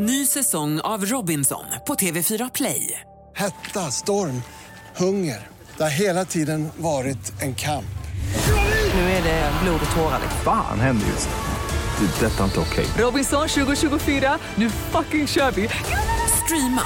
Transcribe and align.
Ny 0.00 0.26
säsong 0.26 0.80
av 0.80 1.04
Robinson 1.04 1.64
på 1.86 1.94
TV4 1.94 2.50
Play. 2.54 3.00
Hetta, 3.36 3.80
storm, 3.80 4.42
hunger. 4.96 5.46
Det 5.76 5.82
har 5.82 6.00
hela 6.00 6.24
tiden 6.24 6.68
varit 6.76 7.42
en 7.42 7.54
kamp. 7.54 7.98
Nu 8.94 9.00
är 9.00 9.22
det 9.22 9.52
blod 9.62 9.80
och 9.90 9.96
tårar. 9.96 10.20
Fan 10.44 10.80
händer 10.80 11.06
just 11.06 11.28
nu. 11.28 12.06
Det. 12.06 12.26
är 12.26 12.30
Detta 12.30 12.40
är 12.40 12.44
inte 12.44 12.60
okej. 12.60 12.86
Robinson 13.04 13.48
2024, 13.48 14.38
nu 14.54 14.70
fucking 14.70 15.26
kör 15.26 15.50
vi! 15.50 15.68
Streama 16.44 16.84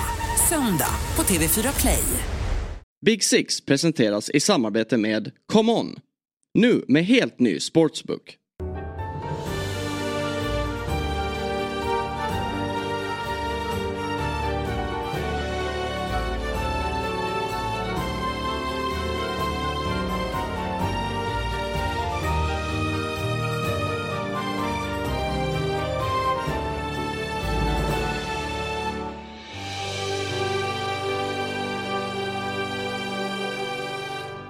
söndag 0.49 0.95
på 1.15 1.23
TV4 1.23 1.81
Play. 1.81 2.05
Big 3.07 3.25
Six 3.25 3.61
presenteras 3.65 4.31
i 4.31 4.41
samarbete 4.41 4.97
med 4.97 5.31
Come 5.53 5.73
On. 5.73 5.97
Nu 6.55 6.85
med 6.89 7.05
helt 7.05 7.39
ny 7.41 7.61
sportsbook. 7.61 8.37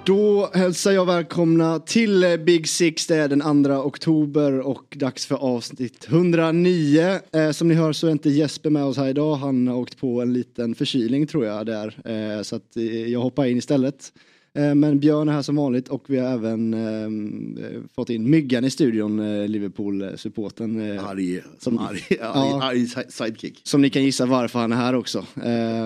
Då 0.05 0.49
hälsar 0.53 0.91
jag 0.91 1.05
välkomna 1.05 1.79
till 1.79 2.23
eh, 2.23 2.37
Big 2.37 2.67
Six. 2.67 3.07
Det 3.07 3.15
är 3.15 3.27
den 3.27 3.63
2 3.63 3.71
oktober 3.73 4.59
och 4.59 4.95
dags 4.99 5.25
för 5.25 5.35
avsnitt 5.35 6.05
109. 6.09 7.19
Eh, 7.33 7.51
som 7.51 7.67
ni 7.67 7.73
hör 7.73 7.93
så 7.93 8.07
är 8.07 8.11
inte 8.11 8.29
Jesper 8.29 8.69
med 8.69 8.83
oss 8.85 8.97
här 8.97 9.07
idag. 9.09 9.35
Han 9.35 9.67
har 9.67 9.75
åkt 9.77 9.97
på 9.97 10.21
en 10.21 10.33
liten 10.33 10.75
förkylning 10.75 11.27
tror 11.27 11.45
jag 11.45 11.65
där. 11.65 11.95
Eh, 12.37 12.41
så 12.41 12.55
att 12.55 12.77
eh, 12.77 12.83
jag 13.11 13.19
hoppar 13.19 13.45
in 13.45 13.57
istället. 13.57 14.13
Eh, 14.57 14.75
men 14.75 14.99
Björn 14.99 15.29
är 15.29 15.33
här 15.33 15.41
som 15.41 15.55
vanligt 15.55 15.87
och 15.87 16.03
vi 16.07 16.17
har 16.19 16.29
även 16.33 16.73
eh, 16.73 17.81
fått 17.95 18.09
in 18.09 18.29
Myggan 18.29 18.65
i 18.65 18.69
studion, 18.69 19.45
Liverpool-supporten. 19.51 20.99
Arg, 20.99 21.41
Som- 21.59 21.77
arg, 21.79 21.99
arg, 22.09 22.17
Ja. 22.19 22.63
arg 22.63 22.85
si- 22.87 23.11
sidekick. 23.11 23.61
Som 23.63 23.81
ni 23.81 23.89
kan 23.89 24.03
gissa 24.03 24.25
varför 24.25 24.59
han 24.59 24.71
är 24.71 24.75
här 24.75 24.95
också. 24.95 25.25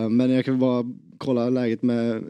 Men 0.09 0.29
jag 0.31 0.45
kan 0.45 0.59
bara 0.59 0.85
kolla 1.17 1.49
läget 1.49 1.83
med, 1.83 2.23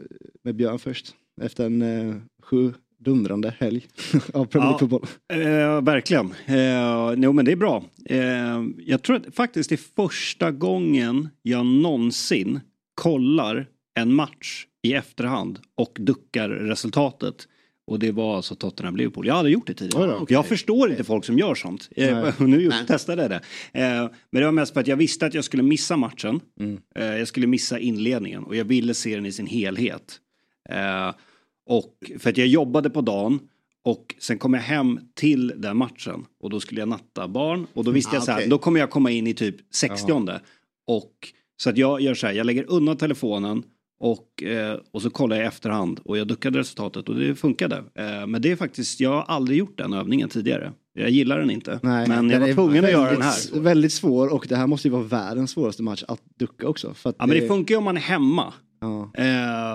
med 0.44 0.54
Björn 0.56 0.78
först. 0.78 1.14
Efter 1.42 1.66
en 1.66 1.82
eh, 1.82 2.16
sju 2.42 2.72
dundrande 3.00 3.54
helg 3.58 3.86
av 4.34 4.44
Premier 4.44 4.70
Ja. 4.70 4.78
League-fotboll. 4.80 5.06
Eh, 5.32 5.82
verkligen. 5.82 6.34
Eh, 6.46 7.14
jo, 7.16 7.32
men 7.32 7.44
det 7.44 7.52
är 7.52 7.56
bra. 7.56 7.84
Eh, 8.04 8.62
jag 8.78 9.02
tror 9.02 9.16
att 9.16 9.34
faktiskt 9.34 9.68
det 9.68 9.74
är 9.74 10.06
första 10.06 10.50
gången 10.50 11.28
jag 11.42 11.66
någonsin 11.66 12.60
kollar 12.94 13.66
en 13.94 14.14
match 14.14 14.66
i 14.82 14.92
efterhand 14.94 15.58
och 15.74 15.96
duckar 16.00 16.48
resultatet. 16.48 17.48
Och 17.86 17.98
det 17.98 18.12
var 18.12 18.36
alltså 18.36 18.54
Tottenham 18.54 18.96
Liverpool. 18.96 19.26
Jag 19.26 19.34
har 19.34 19.38
aldrig 19.38 19.52
gjort 19.54 19.66
det 19.66 19.74
tidigare. 19.74 20.06
Då. 20.06 20.26
Jag 20.28 20.46
förstår 20.46 20.90
inte 20.90 21.04
folk 21.04 21.24
som 21.24 21.38
gör 21.38 21.54
sånt. 21.54 21.88
Nej. 21.96 22.08
Eh, 22.08 22.22
och 22.42 22.48
nu 22.48 22.70
testade 22.86 23.22
jag 23.22 23.30
det. 23.30 23.40
Eh, 23.72 24.10
men 24.30 24.40
det 24.40 24.44
var 24.44 24.52
mest 24.52 24.72
för 24.72 24.80
att 24.80 24.86
jag 24.86 24.96
visste 24.96 25.26
att 25.26 25.34
jag 25.34 25.44
skulle 25.44 25.62
missa 25.62 25.96
matchen. 25.96 26.40
Mm. 26.60 26.78
Eh, 26.94 27.04
jag 27.18 27.28
skulle 27.28 27.46
missa 27.46 27.78
inledningen 27.78 28.44
och 28.44 28.56
jag 28.56 28.64
ville 28.64 28.94
se 28.94 29.14
den 29.14 29.26
i 29.26 29.32
sin 29.32 29.46
helhet. 29.46 30.20
Och 31.68 32.12
för 32.18 32.30
att 32.30 32.36
jag 32.36 32.46
jobbade 32.46 32.90
på 32.90 33.00
dagen 33.00 33.40
och 33.84 34.14
sen 34.18 34.38
kom 34.38 34.54
jag 34.54 34.60
hem 34.60 35.00
till 35.14 35.52
den 35.56 35.76
matchen 35.76 36.24
och 36.40 36.50
då 36.50 36.60
skulle 36.60 36.80
jag 36.80 36.88
natta 36.88 37.28
barn 37.28 37.66
och 37.74 37.84
då 37.84 37.90
visste 37.90 38.10
Ah, 38.10 38.14
jag 38.14 38.22
så 38.22 38.30
här, 38.30 38.38
okej. 38.38 38.48
då 38.50 38.58
kommer 38.58 38.80
jag 38.80 38.90
komma 38.90 39.10
in 39.10 39.26
i 39.26 39.34
typ 39.34 39.56
60 39.74 40.12
och 40.86 41.12
så 41.56 41.70
att 41.70 41.76
jag 41.76 42.00
gör 42.00 42.14
så 42.14 42.26
här, 42.26 42.34
jag 42.34 42.46
lägger 42.46 42.64
undan 42.70 42.96
telefonen 42.96 43.62
och, 44.00 44.42
eh, 44.42 44.78
och 44.92 45.02
så 45.02 45.10
kollar 45.10 45.36
jag 45.36 45.44
i 45.44 45.48
efterhand 45.48 46.00
och 46.04 46.18
jag 46.18 46.28
duckade 46.28 46.58
resultatet 46.58 47.08
och 47.08 47.14
det 47.14 47.34
funkade. 47.34 47.76
Eh, 47.76 48.26
men 48.26 48.42
det 48.42 48.50
är 48.52 48.56
faktiskt, 48.56 49.00
jag 49.00 49.10
har 49.10 49.22
aldrig 49.22 49.58
gjort 49.58 49.78
den 49.78 49.92
övningen 49.92 50.28
tidigare. 50.28 50.72
Jag 50.94 51.10
gillar 51.10 51.38
den 51.38 51.50
inte. 51.50 51.80
men 51.82 52.30
jag 52.30 52.40
var 52.40 52.54
tvungen 52.54 52.84
att 52.84 52.90
göra 52.90 53.10
den 53.10 53.22
här. 53.22 53.60
Väldigt 53.60 53.92
svår 53.92 54.34
och 54.34 54.46
det 54.48 54.56
här 54.56 54.66
måste 54.66 54.88
ju 54.88 54.92
vara 54.92 55.02
världens 55.02 55.50
svåraste 55.50 55.82
match 55.82 56.04
att 56.08 56.20
ducka 56.38 56.68
också. 56.68 56.94
Att 57.02 57.16
Ja 57.18 57.26
men 57.26 57.40
det 57.40 57.48
funkar 57.48 57.74
ju 57.74 57.78
om 57.78 57.84
man 57.84 57.96
är 57.96 58.00
hemma. 58.00 58.52
Ja. 58.80 59.10
Eh, 59.14 59.24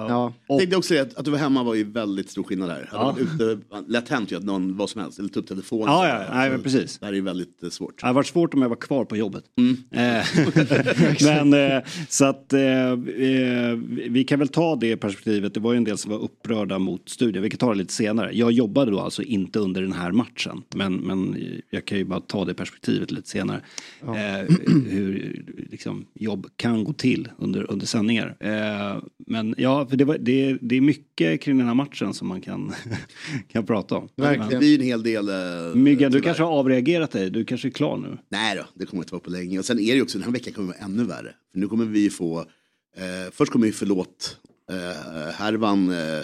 Ja. 0.10 0.34
Jag 0.48 0.60
tänkte 0.60 0.78
också 0.78 1.02
att, 1.02 1.16
att 1.16 1.26
du 1.26 1.32
var 1.32 1.38
hemma 1.38 1.64
var 1.64 1.76
ju 1.76 1.84
väldigt 1.84 2.30
stor 2.30 2.44
skillnad 2.44 2.70
där. 2.70 2.90
Ja. 2.92 3.16
Ute, 3.20 3.60
lätt 3.88 4.10
hänt 4.10 4.32
ju 4.32 4.36
att 4.38 4.44
någon, 4.44 4.78
vad 4.78 4.90
som 4.90 5.02
helst, 5.02 5.20
eller 5.20 5.30
ta 5.30 5.40
upp 5.40 5.48
telefonen. 5.48 5.86
Ja, 5.88 6.08
ja, 6.08 6.26
nej, 6.34 6.50
men 6.50 6.62
precis. 6.64 7.00
Det 7.00 7.06
här 7.06 7.14
är 7.14 7.16
ju 7.16 7.22
väldigt 7.22 7.64
eh, 7.64 7.70
svårt. 7.70 8.00
Det 8.00 8.06
hade 8.06 8.16
varit 8.16 8.28
svårt 8.28 8.54
om 8.54 8.62
jag 8.62 8.70
var 8.70 8.76
kvar 8.76 9.06
på 9.06 9.18
jobbet. 9.18 9.44
Mm. 9.58 9.78
Eh, 9.92 10.26
men 11.24 11.54
eh, 11.54 11.84
så 12.10 12.26
att 12.26 12.54
eh, 12.54 12.92
eh, 12.92 13.76
vi 14.10 14.26
kan 14.28 14.40
väl 14.40 14.48
ta 14.48 14.76
det 14.76 14.98
perspektivet. 14.98 15.54
Det 15.54 15.60
var 15.60 15.74
ju 15.74 15.78
en 15.78 15.84
del 15.84 15.98
som 15.98 16.12
var 16.12 16.20
upprörda 16.20 16.80
mot 16.80 17.10
studion. 17.10 17.44
Vi 17.44 17.50
kan 17.50 17.58
ta 17.58 17.70
det 17.70 17.78
lite 17.78 17.94
senare. 17.94 18.32
Jag 18.34 18.52
jobbade 18.52 18.92
då 18.92 19.00
alltså 19.00 19.24
inte 19.24 19.60
under 19.60 19.82
den 19.82 19.94
här 19.94 20.12
matchen. 20.12 20.64
Men, 20.76 20.96
men 20.96 21.38
jag 21.70 21.86
kan 21.86 21.98
ju 21.98 22.06
bara 22.06 22.20
ta 22.20 22.46
det 22.46 22.54
perspektivet 22.54 23.12
lite 23.12 23.30
senare. 23.30 23.62
Eh, 24.02 24.56
hur 24.90 25.44
liksom, 25.72 26.06
jobb 26.14 26.48
kan 26.56 26.84
gå 26.84 26.94
till 26.94 27.30
under, 27.38 27.72
under 27.72 27.86
sändningar. 27.86 28.36
Men 29.28 29.56
ja, 29.58 29.88
för 29.88 29.98
det, 29.98 30.06
var, 30.06 30.18
det, 30.18 30.58
det 30.62 30.76
är 30.78 30.82
mycket 30.82 31.42
kring 31.42 31.58
den 31.58 31.68
här 31.68 31.74
matchen 31.74 32.14
som 32.14 32.28
man 32.28 32.42
kan, 32.42 32.74
kan 33.48 33.66
prata 33.66 33.96
om. 33.96 34.10
Det 34.16 34.22
Verkligen. 34.22 34.60
blir 34.60 34.80
en 34.80 34.86
hel 34.86 35.04
del... 35.04 35.30
eh, 35.30 35.76
Myggan, 35.76 36.12
du 36.12 36.22
kanske 36.22 36.44
har 36.44 36.52
avreagerat 36.52 37.12
dig. 37.12 37.30
Du 37.30 37.46
kanske 37.46 37.68
är 37.68 37.72
klar 37.72 37.98
nu. 37.98 38.18
Nej 38.30 38.56
då, 38.56 38.64
det 38.74 38.86
kommer 38.86 39.04
inte 39.04 39.14
vara 39.14 39.24
på 39.24 39.30
länge. 39.30 39.60
Och 39.60 39.66
sen 39.66 39.80
är 39.80 39.96
det 39.96 40.02
också, 40.02 40.18
den 40.18 40.26
här 40.26 40.32
veckan 40.32 40.54
kommer 40.54 40.68
vara 40.68 40.78
ännu 40.78 41.04
värre. 41.04 41.34
För 41.52 41.60
nu 41.60 41.68
kommer 41.68 41.86
vi 41.86 42.10
få, 42.10 42.40
eh, 42.40 43.32
först 43.32 43.52
kommer 43.52 43.66
vi 43.66 43.72
förlåt 43.74 44.38
eh, 44.70 45.34
härvan 45.34 45.90
eh, 45.90 46.24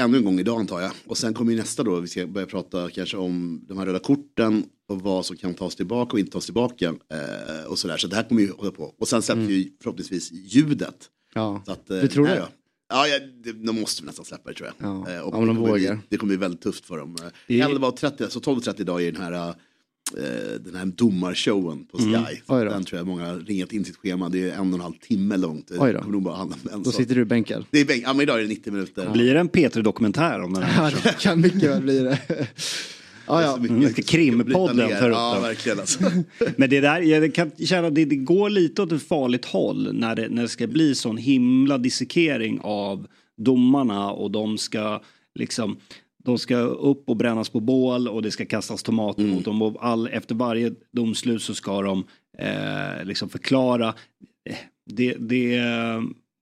ännu 0.00 0.18
en 0.18 0.24
gång 0.24 0.40
idag 0.40 0.60
antar 0.60 0.80
jag. 0.80 0.90
Och 1.06 1.18
sen 1.18 1.34
kommer 1.34 1.52
ju 1.52 1.58
nästa 1.58 1.82
då, 1.82 2.00
vi 2.00 2.08
ska 2.08 2.26
börja 2.26 2.46
prata 2.46 2.90
kanske 2.90 3.16
om 3.16 3.64
de 3.68 3.78
här 3.78 3.86
röda 3.86 3.98
korten 3.98 4.64
och 4.88 5.00
vad 5.02 5.26
som 5.26 5.36
kan 5.36 5.54
tas 5.54 5.76
tillbaka 5.76 6.12
och 6.12 6.18
inte 6.18 6.32
tas 6.32 6.44
tillbaka. 6.44 6.86
Eh, 6.86 7.66
och 7.68 7.78
sådär, 7.78 7.96
så 7.96 8.06
det 8.06 8.16
här 8.16 8.22
kommer 8.22 8.42
ju 8.42 8.50
hålla 8.52 8.70
på. 8.70 8.94
Och 8.98 9.08
sen 9.08 9.22
släpps 9.22 9.40
ju 9.50 9.70
förhoppningsvis 9.82 10.32
ljudet. 10.32 10.96
Ja. 11.34 11.62
Så 11.66 11.72
att, 11.72 11.90
eh, 11.90 12.00
Du 12.00 12.08
tror 12.08 12.24
nej 12.24 12.34
det? 12.36 12.46
Ja, 12.88 13.06
ja 13.06 13.18
det, 13.44 13.52
de 13.52 13.80
måste 13.80 14.02
vi 14.02 14.06
nästan 14.06 14.24
släppa 14.24 14.50
det 14.50 14.56
tror 14.56 14.70
jag. 14.78 14.88
Ja, 15.06 15.10
Eh, 15.12 15.20
och 15.20 15.34
om 15.34 15.46
de 15.46 15.54
det 15.54 15.58
kommer 15.60 15.70
vågar. 15.70 15.94
Bli, 15.94 16.02
det 16.08 16.16
kommer 16.16 16.28
bli 16.30 16.36
väldigt 16.36 16.60
tufft 16.60 16.84
för 16.86 16.98
dem. 16.98 17.16
Det- 17.46 17.54
11.30, 17.60 18.28
så 18.28 18.40
12.30 18.40 18.80
idag 18.80 19.02
är 19.02 19.12
den 19.12 19.22
här, 19.22 19.32
eh, 20.18 20.60
den 20.60 20.74
här 20.76 20.86
domarshowen 20.86 21.84
på 21.86 21.98
Sky. 21.98 22.04
Mm. 22.04 22.24
Oj 22.46 22.64
då. 22.64 22.70
Den 22.70 22.84
tror 22.84 22.98
jag 22.98 23.06
många 23.06 23.26
har 23.26 23.36
ringat 23.38 23.72
in 23.72 23.84
sitt 23.84 23.96
schema. 23.96 24.28
Det 24.28 24.50
är 24.50 24.52
en 24.52 24.68
och 24.68 24.74
en 24.74 24.80
halv 24.80 24.94
timme 25.00 25.36
långt. 25.36 25.68
Det 25.68 25.76
kommer 25.76 25.92
nog 26.08 26.22
bara 26.22 26.36
handla 26.36 26.56
om 26.64 26.70
en 26.72 26.82
Då 26.82 26.92
sitter 26.92 27.14
du 27.14 27.24
bänkad. 27.24 27.64
Det 27.70 27.80
är 27.80 27.84
bänk, 27.84 28.02
ja 28.04 28.12
men 28.12 28.20
idag 28.22 28.38
är 28.38 28.42
det 28.42 28.48
90 28.48 28.72
minuter. 28.72 29.10
Blir 29.10 29.34
det 29.34 29.40
en 29.40 29.48
P3-dokumentär 29.48 30.40
om 30.42 30.52
den 30.52 30.62
här? 30.62 30.90
Ja, 30.90 30.98
det 31.10 31.18
kan 31.18 31.40
mycket 31.40 31.62
väl 31.62 31.82
bli 31.82 31.98
det. 31.98 32.18
Ja, 33.26 33.42
ja. 33.42 33.56
Mm, 33.56 33.92
krimpodden 33.92 34.88
tar 34.88 35.08
upp 35.10 35.14
Ja, 35.16 35.38
verkligen 35.42 35.80
alltså. 35.80 36.00
Men 36.56 36.70
det 36.70 36.80
där, 36.80 37.00
jag 37.00 37.34
kan 37.34 37.50
känna 37.50 37.86
att 37.88 37.94
det, 37.94 38.04
det 38.04 38.16
går 38.16 38.50
lite 38.50 38.82
åt 38.82 38.92
ett 38.92 39.02
farligt 39.02 39.44
håll 39.44 39.94
när 39.94 40.16
det, 40.16 40.28
när 40.28 40.42
det 40.42 40.48
ska 40.48 40.66
bli 40.66 40.94
sån 40.94 41.16
himla 41.16 41.78
dissekering 41.78 42.60
av 42.62 43.06
domarna 43.36 44.10
och 44.10 44.30
de 44.30 44.58
ska 44.58 45.00
liksom 45.34 45.76
de 46.24 46.38
ska 46.38 46.56
upp 46.58 47.08
och 47.08 47.16
brännas 47.16 47.48
på 47.48 47.60
bål 47.60 48.08
och 48.08 48.22
det 48.22 48.30
ska 48.30 48.44
kastas 48.46 48.82
tomater 48.82 49.22
Mm. 49.22 49.34
mot 49.34 49.44
dem 49.44 49.62
och 49.62 49.76
all, 49.80 50.08
efter 50.08 50.34
varje 50.34 50.72
domslut 50.92 51.42
så 51.42 51.54
ska 51.54 51.82
de 51.82 52.04
eh, 52.38 53.04
liksom 53.04 53.28
förklara. 53.28 53.94
Eh, 54.50 54.56
Det, 54.90 55.16
det, 55.18 55.58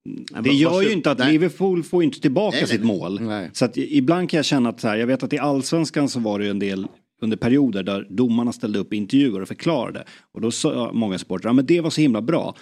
det 0.05 0.35
vad- 0.35 0.47
gör 0.55 0.83
ju 0.83 0.93
inte 0.93 1.11
att 1.11 1.19
nej. 1.19 1.33
Liverpool 1.33 1.83
får 1.83 2.03
inte 2.05 2.21
tillbaka 2.21 2.55
Nej, 2.55 2.61
nej, 2.63 2.71
sitt 2.71 2.81
nej. 2.81 2.97
mål. 2.97 3.21
Nej. 3.21 3.51
Så 3.53 3.65
att 3.65 3.77
ibland 3.77 4.31
kan 4.31 4.39
jag 4.39 4.45
känna 4.45 4.69
att 4.69 4.81
så 4.81 4.89
här, 4.89 4.97
jag 4.97 5.07
vet 5.07 5.23
att 5.23 5.33
i 5.33 5.39
allsvenskan 5.39 6.09
så 6.09 6.21
var 6.21 6.39
det 6.39 6.45
ju 6.45 6.51
en 6.51 6.59
del 6.59 6.87
under 7.23 7.37
perioder 7.37 7.83
där 7.83 8.07
domarna 8.11 8.53
ställde 8.53 8.79
upp 8.79 8.93
intervjuer 8.95 9.43
och 9.43 9.49
förklarade. 9.49 10.05
Och 10.33 10.41
då 10.41 10.51
sa 10.51 10.91
många 10.93 11.19
supportrar, 11.19 11.49
ja 11.49 11.53
men 11.53 11.67
det 11.67 11.81
var 11.81 11.91
så 11.91 12.01
himla 12.01 12.23
bra. 12.23 12.55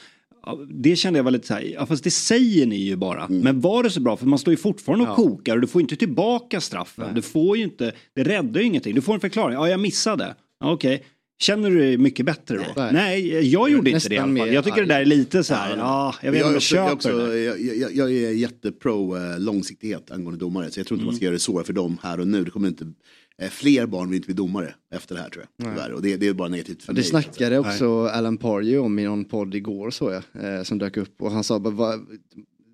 Ja, 0.46 0.58
Det 0.70 0.96
kände 0.96 1.19
jag 1.19 1.25
var 1.25 1.31
lite 1.31 1.46
så 1.46 1.55
här, 1.55 1.62
ja 1.62 1.87
fast 1.87 2.05
det 2.05 2.11
säger 2.11 2.66
ni 2.66 2.76
ju 2.76 2.96
bara. 2.96 3.25
Mm. 3.25 3.38
Men 3.38 3.61
var 3.61 3.82
det 3.82 3.90
så 3.90 4.00
bra? 4.00 4.16
För 4.16 4.26
man 4.26 4.38
står 4.38 4.52
ju 4.52 4.56
fortfarande 4.58 5.08
och 5.11 5.16
kokar 5.16 5.55
och 5.55 5.61
du 5.61 5.66
får 5.66 5.81
inte 5.82 5.96
tillbaka 5.96 6.61
straffen. 6.61 7.14
Du 7.14 7.22
får 7.22 7.56
ju 7.56 7.62
inte, 7.64 7.93
det 8.14 8.22
räddar 8.25 8.61
ju 8.61 8.66
ingenting. 8.66 8.94
Du 8.94 9.00
får 9.00 9.14
en 9.14 9.20
förklaring, 9.20 9.55
ja 9.55 9.69
jag 9.69 9.81
missade. 9.81 10.34
Ja, 10.61 10.72
Okej. 10.72 11.02
Känner 11.42 11.70
du 11.70 11.78
dig 11.78 11.98
mycket 11.98 12.26
bättre 12.26 12.56
då? 12.56 12.64
Nej. 12.76 12.92
Nej, 12.92 13.48
jag 13.52 13.70
gjorde 13.70 13.90
inte 13.90 14.08
det 14.08 14.14
i 14.14 14.18
alla 14.18 14.36
fall. 14.38 14.52
Jag 14.54 14.64
tycker 14.64 14.80
det 14.80 14.86
där 14.86 15.00
är 15.00 15.04
lite 15.04 15.44
så 15.44 15.54
här, 15.54 15.70
Ja, 15.70 15.76
ja, 15.76 16.14
jag 16.22 16.32
vet 16.32 16.38
inte 16.38 16.38
jag, 16.38 16.46
om 16.46 16.50
är 16.50 16.52
jag 16.52 16.56
jag, 16.56 16.62
köper 16.62 16.92
också, 16.92 17.26
det. 17.26 17.38
jag, 17.42 17.60
jag, 17.76 17.94
jag 17.94 18.12
är 18.12 18.30
jättepro 18.32 19.16
eh, 19.16 19.38
långsiktighet 19.40 20.10
angående 20.10 20.40
domare. 20.40 20.70
Så 20.70 20.80
jag 20.80 20.86
tror 20.86 20.98
inte 20.98 21.06
man 21.06 21.14
ska 21.16 21.24
göra 21.24 21.32
det 21.32 21.38
svårare 21.38 21.64
för 21.64 21.72
dem 21.72 21.98
här 22.02 22.20
och 22.20 22.28
nu. 22.28 22.44
Det 22.44 22.50
kommer 22.50 22.68
inte, 22.68 22.92
eh, 23.38 23.48
fler 23.50 23.86
barn 23.86 24.08
vill 24.10 24.16
inte 24.16 24.26
bli 24.26 24.34
domare 24.34 24.74
efter 24.94 25.14
det 25.14 25.20
här 25.20 25.28
tror 25.28 25.44
jag. 25.56 25.66
Tyvärr. 25.74 25.92
Och 25.92 26.02
det, 26.02 26.16
det 26.16 26.28
är 26.28 26.34
bara 26.34 26.48
negativt 26.48 26.82
för 26.82 26.92
Det 26.92 26.96
mig. 27.00 27.04
snackade 27.04 27.58
också 27.58 28.06
Alan 28.06 28.36
Pardew 28.38 28.78
om 28.78 28.98
i 28.98 29.04
någon 29.04 29.24
podd 29.24 29.54
igår 29.54 29.90
såg 29.90 30.12
jag. 30.12 30.56
Eh, 30.56 30.62
som 30.62 30.78
dök 30.78 30.96
upp 30.96 31.22
och 31.22 31.30
han 31.30 31.44
sa 31.44 31.58
bara, 31.58 31.98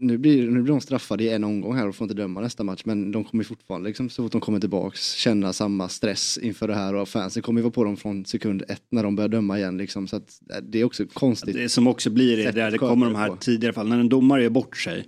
nu 0.01 0.19
blir, 0.19 0.51
nu 0.51 0.63
blir 0.63 0.73
de 0.73 0.81
straffade 0.81 1.25
i 1.25 1.29
en 1.29 1.45
omgång 1.45 1.77
här 1.77 1.89
och 1.89 1.95
får 1.95 2.05
inte 2.05 2.15
döma 2.15 2.41
nästa 2.41 2.65
match 2.65 2.83
men 2.85 3.13
de 3.13 3.25
kommer 3.25 3.45
fortfarande 3.45 3.89
liksom, 3.89 4.11
så 4.11 4.23
fort 4.23 4.33
de 4.33 4.41
kommer 4.41 4.61
tillbaks 4.61 5.13
känna 5.13 5.53
samma 5.53 5.89
stress 5.89 6.39
inför 6.39 6.69
det 6.69 6.75
här 6.75 6.95
och 6.95 7.09
fansen 7.09 7.43
kommer 7.43 7.61
ju 7.61 7.63
vara 7.63 7.73
på 7.73 7.85
dem 7.85 7.97
från 7.97 8.25
sekund 8.25 8.63
ett 8.69 8.83
när 8.91 9.03
de 9.03 9.17
börjar 9.17 9.29
döma 9.29 9.59
igen 9.59 9.79
liksom 9.79 10.07
så 10.07 10.17
att 10.17 10.41
eh, 10.51 10.57
det 10.63 10.81
är 10.81 10.85
också 10.85 11.07
konstigt. 11.13 11.55
Det 11.55 11.69
som 11.69 11.87
också 11.87 12.11
blir 12.11 12.37
det, 12.37 12.51
där 12.51 12.71
det 12.71 12.79
kommer 12.79 13.07
de 13.07 13.15
här 13.15 13.25
det 13.25 13.31
på. 13.31 13.37
tidigare 13.37 13.73
fall. 13.73 13.89
När 13.89 13.99
en 14.01 14.09
domare 14.09 14.43
gör 14.43 14.51
bort 14.51 14.77
sig. 14.77 15.07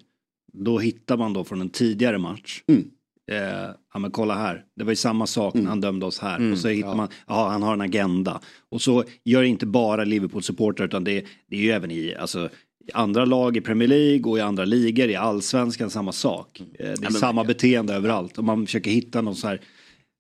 Då 0.53 0.79
hittar 0.79 1.17
man 1.17 1.33
då 1.33 1.45
från 1.45 1.61
en 1.61 1.71
tidigare 1.71 2.19
match. 2.19 2.63
Mm. 2.67 2.85
Eh, 3.31 3.71
ja 3.93 3.99
men 3.99 4.11
kolla 4.11 4.35
här. 4.35 4.65
Det 4.77 4.85
var 4.85 4.93
ju 4.93 4.97
samma 4.97 5.27
sak 5.27 5.55
Mm. 5.55 5.65
när 5.65 5.71
han 5.71 5.81
dömde 5.81 6.07
oss 6.07 6.19
här. 6.19 6.37
Mm, 6.37 6.53
och 6.53 6.59
så 6.59 6.69
hittar 6.69 6.89
ja. 6.89 6.95
man, 6.95 7.09
ja 7.27 7.49
han 7.49 7.63
har 7.63 7.73
en 7.73 7.81
agenda. 7.81 8.41
Och 8.71 8.83
så 8.83 9.05
gör 9.25 9.43
inte 9.43 9.67
bara 9.67 10.05
Liverpool-supportrar 10.05 10.85
utan 10.85 11.05
det, 11.05 11.25
det 11.49 11.57
är 11.57 11.61
ju 11.61 11.71
även 11.71 11.91
i, 11.91 12.15
alltså, 12.15 12.49
andra 12.95 13.25
lag 13.25 13.57
i 13.57 13.61
Premier 13.61 13.89
League 13.89 14.31
och 14.31 14.39
i 14.39 14.41
andra 14.41 14.65
ligor 14.65 15.09
i 15.09 15.15
allsvenskan 15.17 15.91
samma 15.91 16.13
sak. 16.13 16.61
Mm. 16.61 16.71
Eh, 16.73 16.77
det 16.79 16.93
är 16.93 17.01
men- 17.01 17.13
samma 17.13 17.45
beteende 17.45 17.95
överallt. 17.95 18.39
Och 18.39 18.45
man 18.45 18.67
försöker 18.67 18.91
hitta 18.91 19.21
någon 19.21 19.37
så 19.37 19.47
här, 19.49 19.61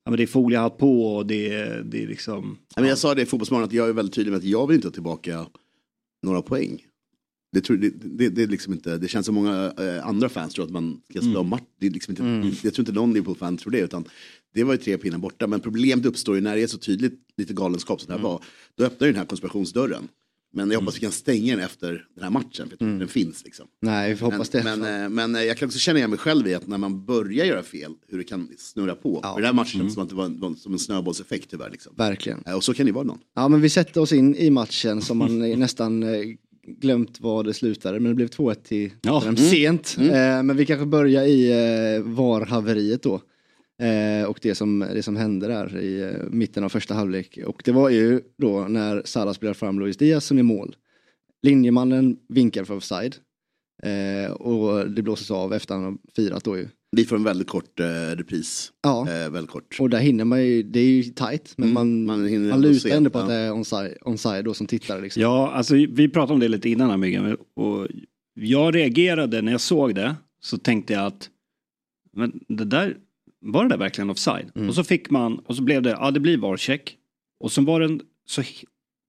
ja 0.05 0.11
men 0.11 0.17
det 0.17 0.22
är 0.22 0.26
foliehatt 0.26 0.78
på 0.78 1.17
och 1.17 1.26
det, 1.26 1.52
är- 1.55 1.82
det 1.82 2.02
är 2.02 2.06
liksom. 2.06 2.58
Ja, 2.75 2.81
men 2.81 2.88
jag 2.88 2.99
sa 2.99 3.14
det 3.14 3.22
i 3.22 3.26
Fotbollsmorgon 3.26 3.64
att 3.64 3.72
jag 3.72 3.88
är 3.88 3.93
väldigt 3.93 4.14
tydlig 4.14 4.31
med 4.31 4.38
att 4.38 4.44
jag 4.44 4.67
vill 4.67 4.75
inte 4.75 4.88
ha 4.88 4.93
tillbaka 4.93 5.46
några 6.26 6.43
poäng. 6.43 6.84
Det, 7.52 7.61
tror, 7.61 7.76
det, 7.76 7.90
det, 8.05 8.28
det, 8.28 8.43
är 8.43 8.46
liksom 8.46 8.73
inte, 8.73 8.99
det 8.99 9.08
känns 9.08 9.26
som 9.26 9.34
många 9.34 9.73
eh, 9.78 10.06
andra 10.06 10.28
fans 10.28 10.55
tror 10.55 10.64
att 10.64 10.70
man 10.70 11.00
ska 11.11 11.20
slå 11.20 11.40
om 11.40 11.49
match. 11.49 11.62
Det 11.81 11.87
är 11.87 11.90
liksom 11.90 12.11
inte, 12.12 12.56
Jag 12.66 12.75
tror 12.75 12.82
inte 12.82 12.93
någon 12.93 13.12
Liverpool-fan 13.12 13.56
tror 13.56 13.73
det. 13.73 13.78
Utan 13.81 14.05
det 14.55 14.64
var 14.64 14.73
ju 14.75 14.78
tre 14.78 14.99
pinnar 14.99 15.19
borta. 15.19 15.46
Men 15.46 15.61
problemet 15.61 16.06
uppstår 16.06 16.34
ju 16.34 16.40
när 16.40 16.56
det 16.56 16.62
är 16.62 16.66
så 16.66 16.78
tydligt 16.78 17.20
lite 17.37 17.52
galenskap 17.55 18.00
som 18.00 18.08
det 18.08 18.14
här 18.16 18.23
var. 18.23 18.43
Då 18.76 18.84
öppnar 18.84 19.06
ju 19.06 19.12
den 19.12 19.19
här 19.19 19.26
konspirationsdörren. 19.26 20.08
Men 20.52 20.70
jag 20.70 20.79
hoppas 20.81 20.97
vi 20.97 21.00
kan 21.00 21.12
stänga 21.12 21.56
den 21.56 21.64
efter 21.64 22.05
den 22.14 22.25
här 22.25 22.31
matchen. 22.31 22.50
För 22.52 22.62
jag 22.70 22.79
tror 22.79 22.91
inte 22.91 22.99
den 23.02 23.08
finns 23.08 23.44
liksom. 23.44 23.67
Nej, 23.82 24.14
vi 24.14 24.20
hoppas 24.20 24.49
det. 24.49 24.62
Men, 24.64 24.81
men, 24.81 25.02
eh, 25.02 25.08
men 25.08 25.35
eh, 25.37 25.43
jag 25.43 25.56
kan 25.56 25.67
också 25.67 25.79
känna 25.79 25.99
igen 25.99 26.11
mig 26.11 26.19
själv 26.19 26.49
i 26.49 26.55
att 26.55 26.67
när 26.67 26.79
man 26.79 27.05
börjar 27.05 27.44
göra 27.44 27.62
fel, 27.62 27.93
hur 28.08 28.19
det 28.19 28.25
kan 28.25 28.49
snurra 28.58 28.94
på. 28.94 29.20
Ja. 29.23 29.35
Den 29.37 29.44
här 29.44 29.52
matchen 29.52 29.81
känns 29.81 29.94
som 29.94 30.02
att 30.02 30.08
det 30.08 30.14
var, 30.14 30.25
en- 30.25 30.41
var 30.41 30.55
som 30.55 30.73
en 30.73 30.79
snöbollseffekt 30.79 31.50
tyvärr. 31.50 31.70
Liksom. 31.70 31.93
Verkligen. 31.97 32.43
Eh, 32.47 32.55
Och 32.55 32.64
så 32.64 32.75
kan 32.75 32.87
det 32.87 32.93
vara 32.93 33.05
någon. 33.05 33.19
Ja 33.35 33.49
men 33.49 33.61
vi 33.61 33.69
sätter 33.69 34.00
oss 34.00 34.12
in 34.12 34.35
i 34.37 34.50
matchen 34.50 35.02
som 35.02 35.19
man 35.19 35.38
nästan 35.61 36.05
glömt 36.81 37.20
vad 37.20 37.44
det 37.47 37.55
slutade 37.55 38.00
men 38.00 38.11
det 38.11 38.14
blev 38.17 38.29
2-1 38.29 38.55
till 38.55 38.91
Ja. 39.02 39.11
Tottenham 39.20 39.37
sent. 39.37 39.97
Eh, 40.00 40.06
men 40.43 40.56
vi 40.56 40.67
kanske 40.67 40.87
börjar 40.87 41.25
i 41.26 41.49
VAR-haveriet 42.05 43.02
då. 43.02 43.20
Eh, 43.81 44.25
och 44.25 44.38
det 44.43 44.55
som, 44.55 44.79
det 44.94 45.03
som 45.03 45.17
hände 45.17 45.47
där 45.47 45.79
i 45.79 46.00
eh, 46.00 46.31
mitten 46.31 46.65
av 46.65 46.69
första 46.69 46.94
halvlek. 46.94 47.38
Och 47.47 47.62
det 47.65 47.73
var 47.73 47.88
ju 47.88 48.21
då 48.38 48.61
när 48.69 49.03
Salah 49.05 49.35
spelar 49.35 49.55
fram 49.55 49.81
Luis 49.81 49.97
Diaz 49.97 50.25
som 50.25 50.38
är 50.38 50.43
mål. 50.43 50.77
Linjemannen 51.43 52.17
vinkar 52.29 52.65
för 52.65 52.77
offside. 52.77 53.17
Eh, 53.82 54.32
och 54.32 54.91
det 54.91 55.03
blåses 55.03 55.31
av 55.31 55.53
efter 55.53 55.75
han 55.75 55.85
har 55.85 55.97
firat 56.17 56.44
då 56.44 56.56
ju. 56.56 56.69
Vi 56.97 57.05
får 57.05 57.17
en 57.17 57.25
väldigt 57.25 57.49
kort 57.49 57.81
eh, 57.81 58.17
repris. 58.17 58.73
Ja. 58.82 59.09
Eh, 59.11 59.31
väldigt 59.31 59.50
kort. 59.50 59.77
Och 59.81 59.91
där 59.91 59.99
hinner 59.99 60.25
man 60.25 60.47
ju, 60.47 60.62
det 60.62 60.81
är 60.81 60.85
ju 60.85 61.03
tight 61.03 61.55
men 61.56 61.69
Mm, 61.69 61.75
man, 61.75 62.05
man 62.05 62.21
man, 62.21 62.29
hinner 62.29 62.53
ändå 62.53 62.69
lutar 62.69 62.91
ändå 62.91 63.11
på 63.11 63.19
ja. 63.19 63.23
att 63.23 63.29
det 63.29 63.35
är 63.35 63.55
onside, 63.55 63.97
onside 64.00 64.44
då 64.44 64.55
som 64.55 64.67
tittare 64.67 65.00
liksom. 65.00 65.23
Ja, 65.23 65.50
alltså 65.50 65.75
vi 65.75 66.09
pratade 66.09 66.33
om 66.33 66.41
det 66.41 66.49
lite 66.49 66.71
innan 66.71 66.91
här 66.91 66.97
Myggen. 66.97 67.37
Och 67.56 67.88
jag 68.35 68.75
reagerade 68.75 69.43
när 69.43 69.53
jag 69.53 69.61
såg 69.61 69.94
det. 69.94 70.17
Så 70.41 70.59
tänkte 70.59 70.93
jag 70.93 71.06
att 71.06 71.31
men 72.12 72.41
det 72.49 72.65
där, 72.65 72.97
var 73.40 73.62
det 73.64 73.69
där 73.69 73.76
verkligen 73.76 74.10
offside? 74.10 74.50
Mm. 74.54 74.69
Och 74.69 74.75
så 74.75 74.84
fick 74.84 75.10
man, 75.10 75.38
och 75.38 75.56
så 75.56 75.62
blev 75.62 75.82
det, 75.82 75.90
ja 75.90 76.10
det 76.10 76.20
blir 76.20 76.38
VAR-check. 76.38 76.96
Och 77.40 77.52
så 77.52 77.62
var 77.62 77.81
den 77.81 78.00
så 78.26 78.42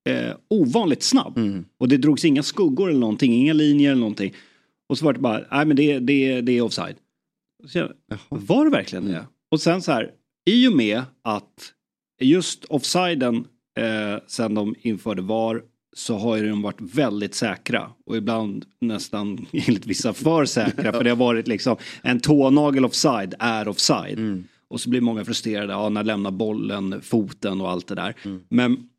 eh, 0.10 0.36
ovanligt 0.50 1.04
snabb. 1.04 1.38
Mm. 1.38 1.66
Och 1.78 1.88
det 1.88 1.98
drogs 1.98 2.26
inga 2.26 2.44
skuggor 2.44 2.90
eller 2.90 3.00
någonting, 3.00 3.34
inga 3.34 3.54
linjer 3.54 3.92
eller 3.92 4.00
någonting. 4.00 4.34
Och 4.90 4.98
så 4.98 5.06
var 5.06 5.14
det 5.14 5.20
bara, 5.20 5.46
nej 5.52 5.66
men 5.66 5.76
det, 5.76 6.00
det, 6.00 6.42
det 6.42 6.52
är 6.52 6.62
offside. 6.62 6.96
Jag, 7.74 7.92
var 8.30 8.66
det 8.66 8.72
verkligen 8.72 9.06
det? 9.06 9.26
Och 9.52 9.62
sen 9.62 9.82
så 9.82 9.92
här, 9.92 10.12
i 10.46 10.68
och 10.68 10.74
med 10.74 11.04
att 11.24 11.74
just 12.22 12.66
offsiden 12.66 13.48
eh, 13.78 14.24
sen 14.28 14.54
de 14.54 14.76
införde 14.82 15.22
VAR 15.22 15.64
så 15.94 16.18
har 16.18 16.38
ju 16.38 16.50
de 16.50 16.62
varit 16.62 16.82
väldigt 16.82 17.36
säkra 17.36 17.90
och 18.06 18.18
ibland 18.18 18.66
nästan 18.80 19.48
enligt 19.52 19.86
vissa 19.86 20.14
för 20.14 20.46
säkra 20.46 20.92
för 20.92 21.04
det 21.04 21.10
har 21.10 21.18
varit 21.18 21.48
liksom 21.48 21.76
en 22.02 22.20
tånagel 22.20 22.86
offside 22.86 23.34
är 23.40 23.68
offside. 23.68 24.44
Och 24.68 24.82
så 24.82 24.90
blir 24.90 25.02
många 25.02 25.26
frustrerade, 25.26 25.74
ja 25.74 25.90
när 25.90 26.04
lämnar 26.04 26.32
bollen 26.32 27.02
foten 27.02 27.62
och 27.62 27.70
allt 27.70 27.88
det 27.88 27.96
där. 27.96 28.16
Men 28.50 28.90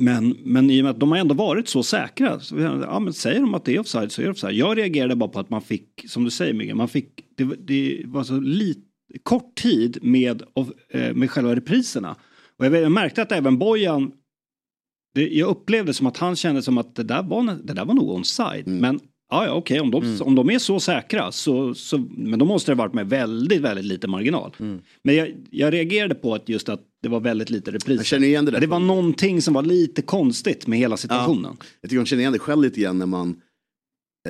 men, 0.00 0.36
men 0.44 0.70
i 0.70 0.80
och 0.80 0.84
med 0.84 0.90
att 0.90 1.00
de 1.00 1.10
har 1.10 1.18
ändå 1.18 1.34
varit 1.34 1.68
så 1.68 1.82
säkra. 1.82 2.40
Så, 2.40 2.58
ja, 2.58 2.98
men 3.00 3.12
säger 3.12 3.40
de 3.40 3.54
att 3.54 3.64
det 3.64 3.74
är 3.74 3.78
offside 3.78 4.12
så 4.12 4.20
är 4.20 4.24
det 4.24 4.30
offside. 4.30 4.54
Jag 4.54 4.78
reagerade 4.78 5.16
bara 5.16 5.28
på 5.28 5.40
att 5.40 5.50
man 5.50 5.62
fick, 5.62 6.04
som 6.08 6.24
du 6.24 6.30
säger 6.30 6.54
Myggen, 6.54 6.76
man 6.76 6.88
fick, 6.88 7.08
det, 7.36 7.44
det 7.44 8.02
var 8.04 8.24
så 8.24 8.40
lit, 8.40 8.84
kort 9.22 9.54
tid 9.54 9.98
med, 10.02 10.42
eh, 10.90 11.14
med 11.14 11.30
själva 11.30 11.56
repriserna. 11.56 12.16
Och 12.58 12.66
jag 12.66 12.92
märkte 12.92 13.22
att 13.22 13.32
även 13.32 13.58
Bojan, 13.58 14.12
det, 15.14 15.28
jag 15.28 15.48
upplevde 15.48 15.94
som 15.94 16.06
att 16.06 16.16
han 16.16 16.36
kände 16.36 16.62
som 16.62 16.78
att 16.78 16.94
det 16.94 17.02
där 17.02 17.22
var, 17.22 17.58
det 17.64 17.72
där 17.72 17.84
var 17.84 17.94
nog 17.94 18.10
onside. 18.10 18.66
Men 18.66 19.00
ja, 19.30 19.46
ja 19.46 19.52
okej, 19.52 19.80
om, 19.80 19.90
de, 19.90 20.20
om 20.20 20.34
de 20.34 20.50
är 20.50 20.58
så 20.58 20.80
säkra 20.80 21.32
så, 21.32 21.74
så, 21.74 21.98
men 22.16 22.38
då 22.38 22.44
måste 22.44 22.70
det 22.70 22.74
varit 22.74 22.94
med 22.94 23.08
väldigt, 23.08 23.60
väldigt 23.60 23.84
lite 23.84 24.08
marginal. 24.08 24.56
Men 25.02 25.16
jag, 25.16 25.34
jag 25.50 25.72
reagerade 25.72 26.14
på 26.14 26.34
att 26.34 26.48
just 26.48 26.68
att 26.68 26.80
det 27.02 27.08
var 27.08 27.20
väldigt 27.20 27.50
lite 27.50 27.70
repriser. 27.70 27.98
Jag 27.98 28.06
känner 28.06 28.26
igen 28.26 28.44
det 28.44 28.50
där. 28.50 28.60
Det 28.60 28.66
var 28.66 28.80
någonting 28.80 29.42
som 29.42 29.54
var 29.54 29.62
lite 29.62 30.02
konstigt 30.02 30.66
med 30.66 30.78
hela 30.78 30.96
situationen. 30.96 31.56
Jag 31.80 31.90
tycker 31.90 31.96
man 31.98 32.06
känner 32.06 32.20
igen 32.20 32.32
det 32.32 32.38
själv 32.38 32.62
lite 32.62 32.80
grann 32.80 32.98
när 32.98 33.06
man 33.06 33.36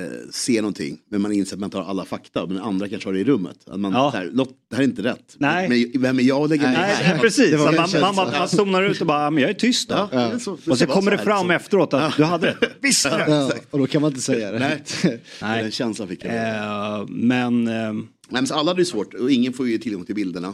eh, 0.03 0.29
ser 0.31 0.61
någonting. 0.61 0.97
Men 1.11 1.21
man 1.21 1.31
inser 1.31 1.55
att 1.55 1.59
man 1.59 1.67
inte 1.67 1.77
har 1.77 1.85
alla 1.85 2.05
fakta. 2.05 2.45
Men 2.45 2.55
den 2.55 2.63
andra 2.65 2.89
kanske 2.89 3.09
har 3.09 3.13
det 3.13 3.19
i 3.19 3.23
rummet. 3.23 3.57
Att 3.67 3.79
man, 3.79 3.91
Ja. 3.93 4.11
så 4.11 4.17
här, 4.17 4.29
något, 4.33 4.49
det 4.69 4.75
här 4.75 4.83
är 4.83 4.87
inte 4.87 5.01
rätt. 5.03 5.35
Nej. 5.37 5.69
Men 5.93 6.01
vem 6.01 6.19
är 6.19 6.23
jag 6.23 6.43
att 6.43 6.49
lägga 6.49 6.63
mig 6.63 6.75
här? 6.75 7.17
precis. 7.19 7.51
Det 7.51 7.57
Så 7.57 7.63
man, 7.63 7.75
man, 7.75 8.15
man, 8.15 8.31
man 8.39 8.47
zonar 8.49 8.83
ut 8.83 9.01
och 9.01 9.07
bara, 9.07 9.23
"Ja, 9.23 9.29
men 9.29 9.41
jag 9.41 9.49
är 9.49 9.53
tyst 9.53 9.89
då. 9.89 10.09
Ja, 10.11 10.17
det 10.17 10.17
är 10.35 10.39
så- 10.39 10.57
det 10.65 10.71
och 10.71 10.77
så 10.77 10.85
kommer 10.85 11.11
det 11.11 11.17
så 11.17 11.23
fram 11.23 11.35
liksom. 11.47 11.51
efteråt 11.51 11.93
att 11.93 12.17
du 12.17 12.23
hade 12.23 12.47
rätt. 12.47 12.71
Visst 12.81 13.05
Ja, 13.05 13.19
Ja, 13.27 13.51
och 13.71 13.79
då 13.79 13.87
kan 13.87 14.01
man 14.01 14.11
inte 14.11 14.21
säga 14.21 14.51
det. 14.51 14.59
Nej. 14.59 14.83
Nej. 15.41 15.61
Den 15.63 15.71
känslan 15.71 16.07
fick 16.07 16.25
jag. 16.25 16.35
Eh, 16.35 17.05
men 17.07 17.67
eh, 17.67 17.93
Nej, 18.31 18.41
men 18.41 18.47
så 18.47 18.53
alla 18.53 18.69
hade 18.71 18.81
det 18.81 18.85
svårt 18.85 19.13
och 19.13 19.31
ingen 19.31 19.53
får 19.53 19.67
ju 19.67 19.77
tillgång 19.77 20.05
till 20.05 20.15
bilderna. 20.15 20.47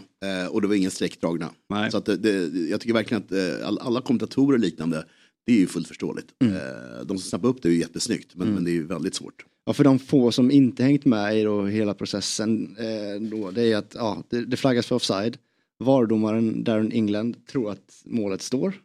Eh, 0.44 0.48
och 0.52 0.62
det 0.62 0.68
var 0.68 0.76
inga 0.76 0.90
streck 0.90 1.22
dragna. 1.22 1.50
Nej. 1.70 1.92
Så 1.92 1.98
att 1.98 2.06
det, 2.06 2.18
det, 2.18 2.60
jag 2.70 2.82
tycker 2.82 2.94
verkligen 2.94 3.24
att 3.24 3.32
eh, 3.32 3.68
all, 3.68 3.80
alla 3.82 4.02
kommentatorer 4.02 4.54
och 4.54 4.60
liknande, 4.60 5.06
det 5.46 5.54
är 5.54 5.58
ju 5.58 5.68
fullt 5.68 5.88
förståeligt. 5.88 6.28
Mm. 6.42 6.56
Eh, 6.56 7.06
de 7.06 7.18
som 7.18 7.30
snappar 7.30 7.48
upp 7.48 7.62
det 7.62 7.70
är 7.70 7.74
ju 7.74 7.80
jättesnyggt, 7.80 8.36
men, 8.36 8.54
men 8.54 8.64
det 8.64 8.72
är 8.72 8.74
ju 8.74 8.86
väldigt 8.86 9.16
svårt. 9.16 9.46
Ja, 9.66 9.74
för 9.74 9.84
de 9.84 10.00
få 10.00 10.32
som 10.32 10.52
inte 10.52 10.84
hängt 10.84 11.06
med 11.06 11.40
i 11.40 11.44
då 11.44 11.66
hela 11.66 11.94
processen, 11.94 12.78
eh, 12.80 13.22
då, 13.22 13.52
det 13.52 13.62
är 13.72 13.78
att 13.78 13.96
ja, 13.96 14.24
det, 14.30 14.46
det 14.46 14.58
flaggas 14.58 14.88
för 14.88 14.96
offside. 14.96 15.38
VAR-domaren 15.80 16.64
Darren 16.64 16.92
England 16.92 17.48
tror 17.48 17.72
att 17.72 18.02
målet 18.06 18.42
står. 18.42 18.82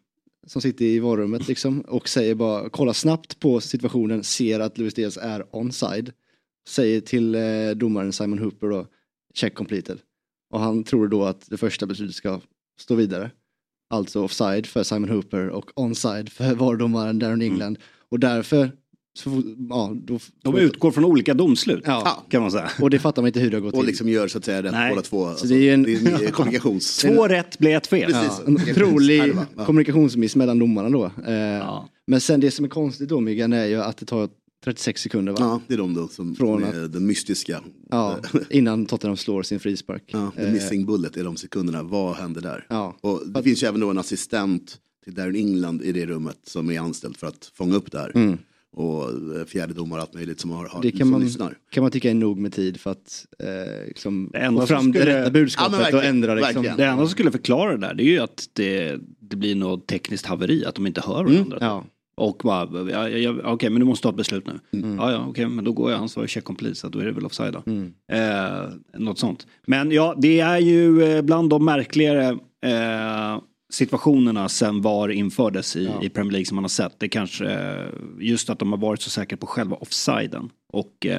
Som 0.47 0.63
sitter 0.63 0.85
i 0.85 0.99
varummet 0.99 1.49
liksom 1.49 1.81
och 1.81 2.09
säger 2.09 2.35
bara 2.35 2.69
kolla 2.69 2.95
snabbt 2.95 3.41
på 3.41 3.61
situationen, 3.61 4.25
ser 4.25 4.61
att 4.61 4.79
Luis 4.79 4.95
Diaz 4.95 5.17
är 5.17 5.45
onside. 5.51 6.13
Säger 6.69 7.01
till 7.01 7.35
eh, 7.35 7.71
domaren 7.77 8.13
Simon 8.13 8.39
Hooper 8.39 8.69
då, 8.69 8.87
check 9.35 9.55
completed. 9.55 9.99
Och 10.51 10.61
han 10.61 10.85
tror 10.85 11.09
då 11.09 11.25
att 11.25 11.51
det 11.51 11.57
första 11.57 11.87
beslutet 11.87 12.17
ska 12.17 12.41
stå 12.81 12.95
vidare. 12.95 13.31
Alltså 13.91 14.23
offside 14.25 14.67
för 14.67 14.83
Simon 14.83 15.09
Hooper 15.11 15.49
och 15.49 15.71
onside 15.77 16.29
för 16.33 16.55
VAR-domaren 16.55 17.19
Darren 17.19 17.43
England. 17.43 17.79
Och 18.11 18.21
därför, 18.21 18.73
så, 19.19 19.43
ja, 19.71 19.93
då, 20.05 20.19
de 20.45 20.57
utgår 20.59 20.91
från 20.91 21.05
olika 21.05 21.35
domslut. 21.35 21.83
Ja. 21.87 22.25
Kan 22.31 22.43
man 22.43 22.51
säga. 22.51 22.71
och 22.81 22.91
det 22.91 22.99
fattar 22.99 23.23
man 23.23 23.27
inte 23.27 23.41
hur 23.41 23.51
det 23.51 23.57
har 23.57 23.63
gått 23.63 23.75
Och 23.75 23.81
till. 23.81 23.87
liksom 23.87 24.09
gör 24.09 24.29
så 24.29 24.39
att 24.39 24.45
säga 24.45 24.63
rätt 24.63 24.73
Nej. 24.73 24.91
båda 24.91 25.03
två. 25.03 25.27
Alltså, 25.27 25.47
det 25.47 25.69
är 25.69 25.75
en- 25.75 25.83
det 25.83 25.93
är 25.93 26.27
en 26.27 26.33
kommunikations... 26.33 26.97
Två 26.99 27.29
rätt 27.29 27.59
blir 27.59 27.77
ett 27.77 27.87
fel. 27.87 28.13
Precis. 28.13 28.41
ja, 28.47 29.25
en 29.25 29.47
ja. 29.57 29.65
kommunikationsmiss 29.65 30.37
mellan 30.37 30.59
domarna 30.59 30.91
då. 30.91 31.05
Eh, 31.27 31.33
Ja. 31.35 31.89
Men 32.07 32.21
sen 32.21 32.41
det 32.41 32.51
som 32.51 32.65
är 32.65 32.69
konstigt 32.69 33.09
då 33.09 33.21
Myggan 33.21 33.53
är 33.53 33.67
ju 33.67 33.83
att 33.83 33.97
det 33.97 34.07
tar 34.07 34.29
36 34.65 35.03
sekunder 35.03 35.33
va? 35.33 35.39
Ja, 35.41 35.61
det 35.69 35.75
är 35.75 35.79
de 35.79 35.95
då 35.95 36.09
som, 36.09 36.35
Från 36.35 36.65
är 36.65 36.89
den 36.89 37.07
mystiska. 37.07 37.63
Ja, 37.91 38.19
innan 38.51 38.87
Tottenham 38.87 39.17
slår 39.17 39.43
sin 39.43 39.61
frispark. 39.61 40.03
Ja, 40.07 40.33
the 40.37 40.43
Eh, 40.47 40.53
missing 40.53 40.87
bullet 40.87 41.17
är 41.17 41.25
de 41.25 41.37
sekunderna. 41.37 41.83
Vad 41.83 42.17
händer 42.17 42.41
där? 42.41 42.67
Ja. 42.69 42.97
Och 43.01 43.23
det 43.29 43.43
finns 43.43 43.63
ju 43.63 43.67
även 43.67 43.81
då 43.81 43.91
en 43.91 43.99
assistent 43.99 44.79
till 45.05 45.15
Darren 45.15 45.37
England 45.37 45.83
i 45.83 45.93
det 45.93 46.07
rummet 46.07 46.39
som 46.47 46.71
är 46.71 46.81
anställd 46.81 47.17
för 47.17 47.27
att 47.27 47.51
fånga 47.55 47.75
upp 47.77 47.93
det 47.93 47.99
här. 47.99 48.13
Mm. 48.15 48.39
Och 48.73 49.03
eh, 49.39 49.45
fjärde 49.47 49.75
domare 49.75 50.01
och 50.01 50.03
allt 50.03 50.15
möjligt 50.15 50.41
som, 50.41 50.51
har, 50.51 50.67
har, 50.69 50.83
Det 50.83 50.91
kan 50.91 50.99
som 50.99 51.11
man, 51.11 51.21
lyssnar. 51.21 51.59
kan 51.71 51.83
man 51.83 51.91
tycka 51.91 52.11
är 52.11 52.15
nog 52.15 52.39
med 52.39 52.53
tid 52.53 52.81
för 52.81 52.91
att 52.91 53.27
eh, 53.39 53.87
liksom, 53.87 54.31
få 54.61 54.67
fram 54.67 54.93
skulle- 54.93 55.05
det 55.05 55.11
rätta 55.11 55.25
Ja, 55.25 55.31
budskapet 55.31 55.81
men 55.81 55.95
och 55.95 56.05
ändra 56.05 56.35
liksom. 56.35 56.63
Det 56.63 56.69
enda 56.85 56.97
som 56.97 57.09
skulle 57.09 57.31
förklara 57.31 57.73
det 57.77 57.79
där 57.87 57.95
det 57.95 58.03
är 58.03 58.07
ju 58.07 58.19
att 58.19 58.49
det, 58.53 58.99
det 59.21 59.37
blir 59.37 59.55
något 59.55 59.87
tekniskt 59.87 60.27
haveri, 60.27 60.65
att 60.65 60.75
de 60.75 60.87
inte 60.87 61.01
hör 61.07 61.25
varandra. 61.25 61.59
Ja. 61.61 61.85
Och 62.21 62.41
bara, 62.45 62.91
ja, 62.91 63.09
ja, 63.09 63.19
ja, 63.19 63.53
okej 63.53 63.71
men 63.71 63.81
du 63.81 63.87
måste 63.87 64.03
ta 64.03 64.09
ett 64.11 64.17
beslut 64.17 64.47
nu. 64.47 64.81
Mm. 64.83 64.97
Ja, 64.97 65.13
ja, 65.13 65.27
okej 65.29 65.47
men 65.49 65.65
då 65.65 65.73
går 65.73 65.91
jag, 65.91 65.99
han 65.99 66.09
svarar 66.09 66.27
check 66.27 66.45
complete 66.45 66.75
så 66.75 66.89
då 66.89 66.99
är 66.99 67.05
det 67.05 67.13
väl 67.13 67.27
offside 67.27 67.53
då. 67.53 67.63
Eh, 68.13 68.71
något 68.99 69.19
sånt. 69.19 69.47
Men 69.67 69.91
ja, 69.91 70.15
det 70.19 70.41
är 70.41 70.59
ju 70.59 71.03
eh, 71.03 71.23
bland 71.23 71.51
de 71.51 71.65
märkligare 71.65 72.39
eh, 72.67 73.41
situationerna 73.73 74.49
sen 74.49 74.83
VAR 74.83 75.09
infördes 75.09 75.77
i, 75.77 75.91
i 76.03 76.09
Premier 76.09 76.33
League 76.33 76.47
som 76.47 76.55
man 76.55 76.65
har 76.65 76.69
sett. 76.69 76.95
Det 77.01 77.09
kanske, 77.09 77.47
eh, 77.47 77.87
just 78.21 78.51
att 78.51 78.59
de 78.59 78.73
har 78.73 78.79
varit 78.79 79.01
så 79.03 79.11
säkra 79.11 79.37
på 79.37 79.47
själva 79.47 79.77
offsiden. 79.77 80.51
Och 80.73 81.07
eh, 81.07 81.19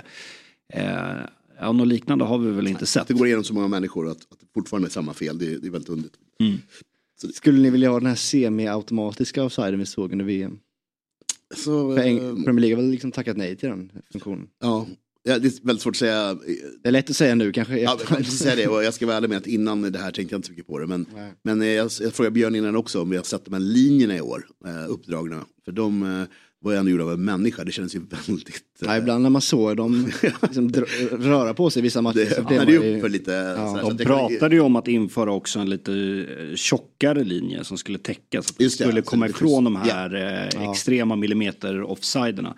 Eh, 0.74 1.22
ja, 1.60 1.72
något 1.72 1.88
liknande 1.88 2.26
har 2.26 2.38
vi 2.38 2.52
väl 2.52 2.68
inte 2.68 2.86
sett. 2.86 3.08
Det 3.08 3.14
går 3.14 3.28
igenom 3.28 3.44
så 3.44 3.54
många 3.54 3.68
människor 3.68 4.08
att, 4.10 4.18
att 4.18 4.40
det 4.40 4.46
fortfarande 4.54 4.88
är 4.88 4.90
samma 4.90 5.14
fel, 5.14 5.38
det, 5.38 5.46
är- 5.46 5.58
det 5.58 5.68
är 5.68 5.72
väldigt 5.72 5.90
underligt. 5.90 6.14
Skulle 7.34 7.60
ni 7.60 7.70
vilja 7.70 7.90
ha 7.90 8.00
den 8.00 8.08
här 8.08 8.16
semi-automatiska 8.16 9.44
offsiden 9.44 9.80
vi 9.80 9.86
såg 9.86 10.12
under 10.12 10.26
VM? 10.26 10.60
Så, 11.56 11.96
För 11.96 12.02
eh, 12.02 12.06
Eng- 12.06 12.44
Premier 12.46 12.62
League 12.62 12.76
har 12.76 12.82
väl 12.82 12.92
liksom 12.92 13.12
tackat 13.12 13.38
nej 13.38 13.56
till 13.56 13.70
den 13.70 13.92
funktionen. 14.12 14.48
ja, 14.62 14.88
ja, 15.24 15.40
det 15.40 15.48
är 15.48 15.66
väldigt 15.66 15.82
svårt 15.84 15.94
att 15.94 15.98
säga. 15.98 16.34
Det 16.84 16.88
är 16.88 16.92
lätt 16.92 17.10
att 17.10 17.16
säga 17.16 17.36
nu 17.36 17.52
kanske. 17.52 17.80
Ja, 17.80 18.00
jag 18.10 18.26
säga 18.26 18.56
det 18.56 18.68
och 18.68 18.84
jag 18.84 18.94
ska 18.94 19.06
vara 19.06 19.18
ärlig 19.18 19.30
med 19.30 19.38
att 19.38 19.48
innan 19.48 19.82
det 19.82 20.00
här 20.00 20.12
tänkte 20.12 20.34
jag 20.34 20.38
inte 20.38 20.46
så 20.48 20.52
mycket 20.52 20.68
på 20.68 20.80
det. 20.80 20.88
Men, 20.88 21.06
Nej. 21.16 21.34
men 21.44 21.62
eh, 21.62 21.68
jag, 21.68 21.92
jag 22.02 22.14
frågade 22.14 22.34
Björn 22.34 22.56
innan 22.56 22.76
också 22.76 23.02
om 23.02 23.10
vi 23.10 23.18
har 23.18 23.24
sett 23.24 23.46
de 23.46 23.54
här 23.54 23.60
linjerna 23.60 24.18
i 24.18 24.22
år, 24.22 24.46
eh, 24.66 24.90
uppdragna. 24.92 25.46
För 25.66 25.72
de 25.72 26.04
eh, 26.04 26.24
var 26.64 26.72
ju 26.72 26.78
ändå 26.78 26.92
gjorda 26.92 27.04
av 27.04 27.12
en 27.12 27.26
människa, 27.26 27.64
det 27.64 27.72
känns 27.72 27.96
ju 27.96 28.00
väldigt... 28.28 28.64
Ja, 28.80 28.98
ibland 28.98 29.24
när 29.24 29.30
man 29.30 29.42
såg 29.42 29.78
dem 29.78 30.12
liksom, 30.42 30.72
röra 31.12 31.54
på 31.54 31.70
sig 31.70 31.80
i 31.80 31.84
vissa 31.84 32.02
matcher 32.02 32.46
det 32.50 32.56
man 32.56 32.68
ju 32.68 32.78
upp 32.78 32.84
ju... 32.86 33.02
för 33.02 33.10
lite... 33.10 33.56
så 33.56 33.62
här, 33.76 33.82
så 33.82 33.90
De 33.90 33.98
kan- 34.06 34.08
pratade 34.08 34.56
ju 34.56 34.62
om 34.62 34.76
att 34.76 34.88
införa 34.88 35.32
också 35.34 35.60
en 35.60 35.70
lite 35.70 35.92
eh, 35.94 36.56
tjockare 36.56 37.24
linje 37.24 37.64
som 37.64 37.78
skulle 37.78 37.98
täcka 37.98 38.42
så 38.42 38.54
att 38.54 38.62
Just 38.62 38.78
det, 38.78 38.84
skulle 38.84 39.02
komma 39.02 39.28
ifrån 39.28 39.64
de 39.64 39.76
här 39.76 40.16
eh, 40.16 40.70
extrema 40.70 41.16
millimeter 41.16 41.82
offsiderna. 41.82 42.56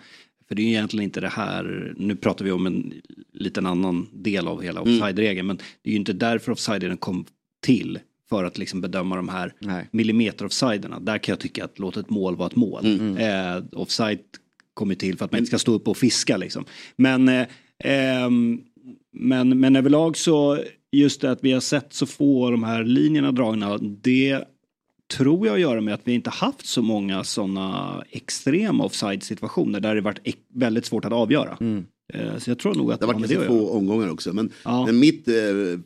För 0.48 0.54
det 0.54 0.62
är 0.62 0.64
ju 0.64 0.70
egentligen 0.70 1.04
inte 1.04 1.20
det 1.20 1.28
här, 1.28 1.94
nu 1.96 2.16
pratar 2.16 2.44
vi 2.44 2.50
om 2.50 2.66
en 2.66 2.92
liten 3.32 3.66
annan 3.66 4.06
del 4.12 4.48
av 4.48 4.62
hela 4.62 4.80
Mm. 4.80 4.92
offside-regeln, 4.94 5.46
men 5.46 5.56
det 5.56 5.90
är 5.90 5.92
ju 5.92 5.98
inte 5.98 6.12
därför 6.12 6.52
offsiden 6.52 6.96
kom 6.96 7.24
till. 7.62 7.98
För 8.28 8.44
att 8.44 8.58
liksom 8.58 8.80
bedöma 8.80 9.16
de 9.16 9.28
här 9.28 9.54
Nej. 9.58 9.88
millimeter 9.92 10.44
offsiderna. 10.44 11.00
Där 11.00 11.18
kan 11.18 11.32
jag 11.32 11.40
tycka 11.40 11.64
att 11.64 11.78
låt 11.78 11.96
ett 11.96 12.10
mål 12.10 12.36
vara 12.36 12.46
ett 12.46 12.56
mål. 12.56 12.86
Mm. 12.86 13.16
Eh, 13.16 13.64
offside 13.72 14.18
kommer 14.74 14.94
till 14.94 15.18
för 15.18 15.24
att 15.24 15.32
man 15.32 15.38
inte 15.38 15.48
ska 15.48 15.58
stå 15.58 15.72
upp 15.72 15.88
och 15.88 15.96
fiska 15.96 16.36
liksom. 16.36 16.64
Men, 16.96 17.28
eh, 17.28 17.46
ehm, 17.84 18.60
men, 19.12 19.60
men 19.60 19.76
överlag 19.76 20.16
så, 20.16 20.58
just 20.92 21.20
det 21.20 21.30
att 21.30 21.44
vi 21.44 21.52
har 21.52 21.60
sett 21.60 21.92
så 21.92 22.06
få 22.06 22.50
de 22.50 22.64
här 22.64 22.84
linjerna 22.84 23.32
dragna, 23.32 23.78
det 23.78 24.44
tror 25.16 25.46
jag 25.46 25.54
att 25.54 25.60
göra 25.60 25.80
med 25.80 25.94
att 25.94 26.00
vi 26.04 26.12
inte 26.12 26.30
haft 26.30 26.66
så 26.66 26.82
många 26.82 27.24
sådana 27.24 28.04
extrema 28.10 28.84
offside 28.84 29.22
situationer 29.22 29.80
där 29.80 29.94
det 29.94 30.00
varit 30.00 30.36
väldigt 30.54 30.86
svårt 30.86 31.04
att 31.04 31.12
avgöra. 31.12 31.56
Eh, 31.60 31.80
Så 32.38 32.50
jag 32.50 32.58
tror 32.58 32.74
nog 32.74 32.92
att 32.92 33.00
Det 33.00 33.06
har 33.06 33.12
varit 33.14 33.28
ganska 33.30 33.48
få 33.48 33.68
omgångar 33.68 34.10
också. 34.10 34.32
Men, 34.32 34.50
Ja. 34.64 34.86
men 34.86 34.98
mitt, 34.98 35.28
eh, 35.28 35.34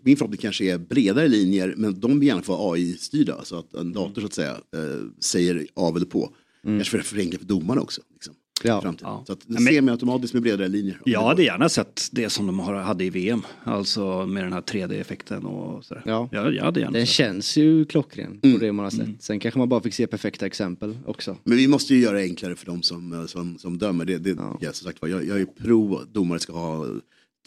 min 0.02 0.16
förhoppning 0.16 0.38
kanske 0.40 0.64
är 0.64 0.78
bredare 0.78 1.28
linjer, 1.28 1.74
men 1.76 2.00
de 2.00 2.18
vill 2.20 2.28
gärna 2.28 2.42
få 2.42 2.72
AI-styrda. 2.72 3.44
Så 3.44 3.58
att 3.58 3.74
en 3.74 3.92
dator 3.92 4.20
så 4.20 4.26
att 4.26 4.34
säga 4.34 4.50
eh, 4.50 5.00
säger 5.20 5.66
av 5.74 5.96
eller 5.96 6.06
på. 6.06 6.30
Kanske 6.62 6.90
för 6.90 6.98
att 6.98 7.06
förenkla 7.06 7.38
för 7.38 7.46
domarna 7.46 7.80
också. 7.80 8.00
Liksom, 8.14 8.34
Ja. 8.64 8.78
i 8.78 8.82
framtiden. 8.82 9.10
Ja. 9.12 9.24
Så 9.26 9.32
att 9.32 9.48
Men- 9.48 9.62
semi-automatiskt 9.62 10.34
med 10.34 10.42
bredare 10.42 10.68
linjer. 10.68 11.00
Jag 11.04 11.22
hade 11.22 11.42
gärna 11.42 11.68
sett 11.68 12.08
det 12.12 12.30
som 12.30 12.46
de 12.46 12.58
har- 12.58 12.74
hade 12.74 13.04
i 13.04 13.10
VM. 13.10 13.42
Alltså 13.64 14.26
med 14.26 14.44
den 14.44 14.52
här 14.52 14.60
3D-effekten 14.60 15.44
och 15.46 15.84
sådär. 15.84 16.02
Ja. 16.06 16.28
Jag, 16.32 16.54
jag 16.54 16.64
hade 16.64 16.80
gärna 16.80 16.92
Den 16.92 17.06
sett. 17.06 17.14
känns 17.14 17.56
ju 17.56 17.84
klockren 17.84 18.40
Mm. 18.42 18.58
på 18.58 18.64
det 18.64 18.72
man 18.72 18.84
har 18.84 18.90
sett. 18.90 19.08
Sen 19.22 19.40
kanske 19.40 19.58
man 19.58 19.68
bara 19.68 19.80
fick 19.80 19.94
se 19.94 20.06
perfekta 20.06 20.46
exempel 20.46 20.98
också. 21.06 21.36
Men 21.44 21.56
vi 21.58 21.68
måste 21.68 21.94
ju 21.94 22.00
göra 22.00 22.16
det 22.16 22.22
enklare 22.22 22.54
för 22.56 22.66
de 22.66 22.82
som, 22.82 23.12
eh, 23.12 23.26
som, 23.26 23.58
som 23.58 23.78
dömer. 23.78 24.04
Det, 24.04 24.18
det, 24.18 24.36
ja. 24.60 24.72
som 24.72 24.86
sagt, 24.86 25.02
var, 25.02 25.08
jag, 25.08 25.24
jag 25.26 25.40
är 25.40 25.44
pro 25.46 25.96
att 25.96 26.14
domare 26.14 26.38
ska 26.38 26.52
ha 26.52 26.86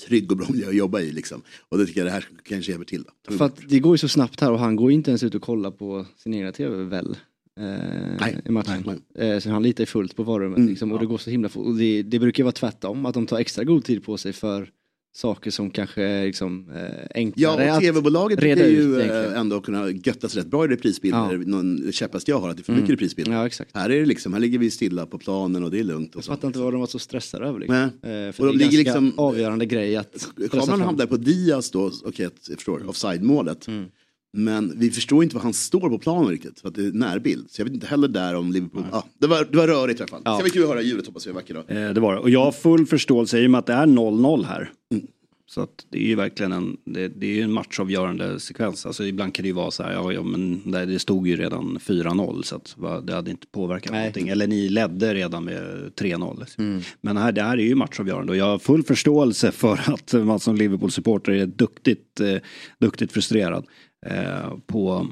trygg 0.07 0.31
och 0.31 0.37
bra 0.37 0.47
miljö 0.49 0.67
att 0.69 0.75
jobba 0.75 0.99
i. 0.99 1.11
Liksom. 1.11 1.41
Och 1.69 1.77
det 1.77 1.85
tycker 1.85 1.99
jag 1.99 2.07
det 2.07 2.11
här 2.11 2.27
kanske 2.43 2.71
hjälper 2.71 2.85
till. 2.85 3.03
Då. 3.27 3.37
För 3.37 3.45
att 3.45 3.59
det 3.69 3.79
går 3.79 3.93
ju 3.93 3.97
så 3.97 4.07
snabbt 4.07 4.39
här 4.41 4.51
och 4.51 4.59
han 4.59 4.75
går 4.75 4.91
ju 4.91 4.95
inte 4.95 5.11
ens 5.11 5.23
ut 5.23 5.35
och 5.35 5.41
kollar 5.41 5.71
på 5.71 6.05
sin 6.17 6.33
egna 6.33 6.51
tv 6.51 6.83
väl. 6.83 7.17
Eh, 7.59 8.17
Nej, 8.21 8.41
I 8.45 8.51
matchen. 8.51 8.83
nej, 9.15 9.29
Eh, 9.33 9.39
så 9.39 9.49
han 9.49 9.63
litar 9.63 9.85
fullt 9.85 10.15
på 10.15 10.23
varummet 10.23 10.57
Mm, 10.57 10.69
liksom, 10.69 10.91
och 10.91 10.99
det 10.99 11.05
går 11.05 11.17
så 11.17 11.29
himla 11.29 11.49
fort. 11.49 11.65
Och 11.65 11.75
det, 11.75 12.03
det 12.03 12.19
brukar 12.19 12.43
vara 12.43 12.51
tvärtom, 12.51 13.05
att 13.05 13.13
de 13.13 13.25
tar 13.25 13.39
extra 13.39 13.63
god 13.63 13.83
tid 13.85 14.03
på 14.03 14.17
sig 14.17 14.33
för 14.33 14.69
saker 15.13 15.51
som 15.51 15.69
kanske 15.71 16.03
är 16.03 16.25
liksom, 16.25 16.69
eh, 16.75 16.81
Ja, 16.81 17.07
enklare 17.15 17.69
och 17.69 17.75
att 17.75 17.81
tv-bolaget 17.81 18.43
ut 18.43 18.57
ju 18.59 19.01
ändå 19.35 19.61
kunna 19.61 19.89
götta 19.89 20.29
sig 20.29 20.41
rätt 20.41 20.47
bra 20.47 20.65
i 20.65 20.67
reprisbilder. 20.67 21.19
Ja. 21.19 21.31
Mm. 21.33 21.49
Någon 21.51 21.91
käpphäst 21.91 22.27
jag 22.27 22.39
har 22.39 22.49
att 22.49 22.57
det 22.57 22.61
är 22.61 22.63
för 22.63 22.73
mycket 22.73 22.89
reprisbilder. 22.89 23.33
Ja, 23.33 23.45
exakt. 23.45 23.71
Här 23.75 23.89
är 23.89 23.99
det 23.99 24.05
liksom, 24.05 24.33
här 24.33 24.39
ligger 24.39 24.59
vi 24.59 24.71
stilla 24.71 25.05
på 25.05 25.17
planen 25.17 25.63
och 25.63 25.71
det 25.71 25.79
är 25.79 25.83
lugnt. 25.83 26.15
Och 26.15 26.19
Jag 26.19 26.25
fattar 26.25 26.47
inte 26.47 26.59
vad 26.59 26.73
de 26.73 26.79
var 26.79 26.87
så 26.87 26.99
stressade 26.99 27.45
över. 27.45 27.59
Liksom. 27.59 27.89
Nej. 28.03 28.33
För 28.33 28.43
Och 28.47 28.57
det 28.57 28.63
är 28.65 28.69
de 28.69 28.75
ganska 28.75 28.77
liksom- 28.77 29.13
avgörande 29.19 29.65
grej 29.65 29.95
att 29.95 30.27
Kameran 30.51 30.81
hamnar 30.81 31.05
på 31.05 31.17
Diaz 31.17 31.71
då, 31.71 31.91
okej 32.05 32.29
jag 32.47 32.55
förstår, 32.57 32.89
offside-målet. 32.89 33.67
Mm. 33.67 33.85
Men 34.33 34.79
vi 34.79 34.91
förstår 34.91 35.23
inte 35.23 35.35
var 35.35 35.43
han 35.43 35.53
står 35.53 35.89
på 35.89 35.99
planen 35.99 36.29
riktigt, 36.29 36.59
för 36.59 36.67
att 36.67 36.75
det 36.75 36.85
är 36.85 36.91
närbild. 36.91 37.51
Så 37.51 37.61
jag 37.61 37.65
vet 37.65 37.73
inte 37.73 37.87
heller 37.87 38.07
där 38.07 38.35
om 38.35 38.51
Liverpool, 38.51 38.83
ja, 38.91 39.05
det, 39.19 39.27
var, 39.27 39.47
det 39.51 39.57
var 39.57 39.67
rörigt 39.67 39.99
i 39.99 40.03
alla 40.03 40.09
fall. 40.09 40.21
Ja. 40.25 40.35
Ska 40.35 40.43
vi 40.43 40.49
kul 40.49 40.63
att 40.63 40.69
höra 40.69 40.81
ljudet 40.81 41.05
hoppas 41.07 41.27
vi 41.27 41.31
vacker 41.31 41.53
då. 41.53 41.73
Eh, 41.73 41.93
det 41.93 42.01
var 42.01 42.13
det. 42.13 42.19
Och 42.19 42.29
jag 42.29 42.43
har 42.43 42.51
full 42.51 42.85
förståelse 42.85 43.39
i 43.39 43.47
och 43.47 43.51
med 43.51 43.59
att 43.59 43.65
det 43.65 43.73
är 43.73 43.85
0-0 43.85 44.45
här. 44.45 44.71
Mm. 44.91 45.07
Så 45.51 45.61
att 45.61 45.85
det 45.89 45.97
är 45.97 46.07
ju 46.07 46.15
verkligen 46.15 46.51
en, 46.51 46.77
det, 46.85 47.07
det 47.07 47.25
är 47.25 47.35
ju 47.35 47.41
en 47.41 47.51
matchavgörande 47.51 48.39
sekvens. 48.39 48.85
Alltså 48.85 49.05
ibland 49.05 49.35
kan 49.35 49.43
det 49.43 49.47
ju 49.47 49.53
vara 49.53 49.71
så 49.71 49.83
här, 49.83 49.93
ja, 49.93 50.13
ja 50.13 50.23
men 50.23 50.71
det, 50.71 50.85
det 50.85 50.99
stod 50.99 51.27
ju 51.27 51.35
redan 51.35 51.77
4-0 51.77 52.41
så 52.41 52.55
att 52.55 52.77
va, 52.77 53.01
det 53.01 53.13
hade 53.13 53.31
inte 53.31 53.47
påverkat 53.47 53.91
Nej. 53.91 53.99
någonting. 53.99 54.27
Eller 54.27 54.47
ni 54.47 54.69
ledde 54.69 55.13
redan 55.13 55.45
med 55.45 55.91
3-0. 55.95 56.39
Liksom. 56.39 56.65
Mm. 56.65 56.81
Men 57.01 57.17
här, 57.17 57.31
det 57.31 57.41
här 57.41 57.57
är 57.57 57.63
ju 57.63 57.75
matchavgörande 57.75 58.31
och 58.31 58.37
jag 58.37 58.45
har 58.45 58.59
full 58.59 58.83
förståelse 58.83 59.51
för 59.51 59.79
att 59.93 60.13
man 60.13 60.39
som 60.39 60.55
Liverpool-supporter 60.55 61.31
är 61.31 61.45
duktigt, 61.45 62.19
eh, 62.19 62.37
duktigt 62.79 63.11
frustrerad 63.11 63.65
Eh, 64.05 64.57
på, 64.65 65.07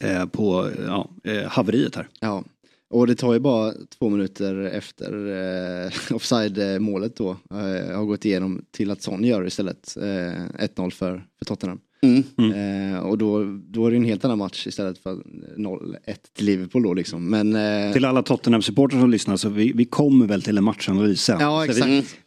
eh, 0.00 0.26
på 0.26 0.70
ja, 0.86 1.10
eh, 1.24 1.48
haveriet 1.48 1.96
här. 1.96 2.08
Ja, 2.20 2.44
och 2.90 3.06
det 3.06 3.14
tar 3.14 3.32
ju 3.32 3.38
bara 3.38 3.72
två 3.98 4.08
minuter 4.08 4.54
efter 4.64 5.26
eh, 5.26 5.92
offside-målet 6.16 7.16
då 7.16 7.30
eh, 7.30 7.96
har 7.96 8.04
gått 8.04 8.24
igenom 8.24 8.64
till 8.70 8.90
att 8.90 9.02
Son 9.02 9.24
gör 9.24 9.46
istället 9.46 9.96
eh, 9.96 10.66
1-0 10.66 10.90
för, 10.90 11.26
för 11.38 11.44
Tottenham. 11.44 11.80
Mm. 12.06 12.94
Eh, 12.94 12.98
och 13.00 13.18
då, 13.18 13.44
då 13.70 13.86
är 13.86 13.90
det 13.90 13.96
en 13.96 14.04
helt 14.04 14.24
annan 14.24 14.38
match 14.38 14.66
istället 14.66 14.98
för 14.98 15.14
0-1 15.56 15.96
till 16.36 16.46
Liverpool 16.46 16.82
då 16.82 16.94
liksom. 16.94 17.30
Men 17.30 17.56
eh, 17.56 17.92
Till 17.92 18.04
alla 18.04 18.22
Tottenham-supportrar 18.22 19.00
som 19.00 19.10
lyssnar 19.10 19.36
så 19.36 19.48
vi, 19.48 19.72
vi 19.74 19.84
kommer 19.84 20.26
väl 20.26 20.42
till 20.42 20.58
en 20.58 20.64
matchanalys 20.64 21.22
sen. 21.22 21.40
ja, 21.40 21.66
Så 21.68 21.84
vi- 21.84 21.98
exakt. 21.98 22.16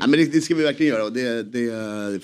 Ja, 0.00 0.06
men 0.06 0.10
det, 0.10 0.32
det 0.32 0.40
ska 0.40 0.54
vi 0.54 0.62
verkligen 0.62 0.92
göra. 0.92 1.04
Och 1.04 1.12
det, 1.12 1.42
det, 1.42 1.70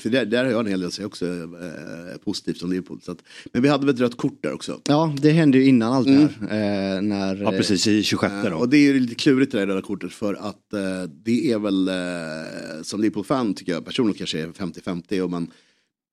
för 0.00 0.08
där, 0.10 0.24
där 0.26 0.44
har 0.44 0.50
jag 0.50 0.60
en 0.60 0.66
hel 0.66 0.80
del 0.80 0.86
att 0.86 0.92
säga 0.94 1.06
också 1.06 1.26
eh, 1.26 2.18
positivt 2.24 2.58
som 2.58 2.70
Liverpool. 2.70 3.00
Så 3.02 3.12
att, 3.12 3.18
men 3.52 3.62
vi 3.62 3.68
hade 3.68 3.86
väl 3.86 3.94
ett 3.94 4.00
rött 4.00 4.16
kort 4.16 4.38
där 4.42 4.52
också. 4.52 4.80
Ja, 4.88 5.14
det 5.20 5.30
hände 5.30 5.58
ju 5.58 5.64
innan 5.66 5.92
allt 5.92 6.06
det 6.06 6.12
här. 6.50 6.96
Eh, 6.96 7.02
när, 7.02 7.36
Ja, 7.42 7.50
precis 7.50 7.86
i 7.86 8.02
26 8.02 8.32
Eh, 8.32 8.50
då. 8.50 8.56
och 8.56 8.68
det 8.68 8.76
är 8.76 8.80
ju 8.92 9.00
lite 9.00 9.14
klurigt 9.14 9.52
det 9.52 9.58
där 9.58 9.66
röda 9.66 9.82
kortet 9.82 10.12
för 10.12 10.34
att 10.34 10.72
eh, 10.72 11.10
det 11.24 11.52
är 11.52 11.58
väl 11.58 11.88
eh, 11.88 12.82
som 12.82 13.00
Liverpool-fan 13.00 13.54
tycker 13.54 13.72
jag 13.72 13.84
personligen 13.84 14.18
kanske 14.18 14.40
är 14.40 14.46
50-50 14.46 15.20
och 15.20 15.30
man 15.30 15.50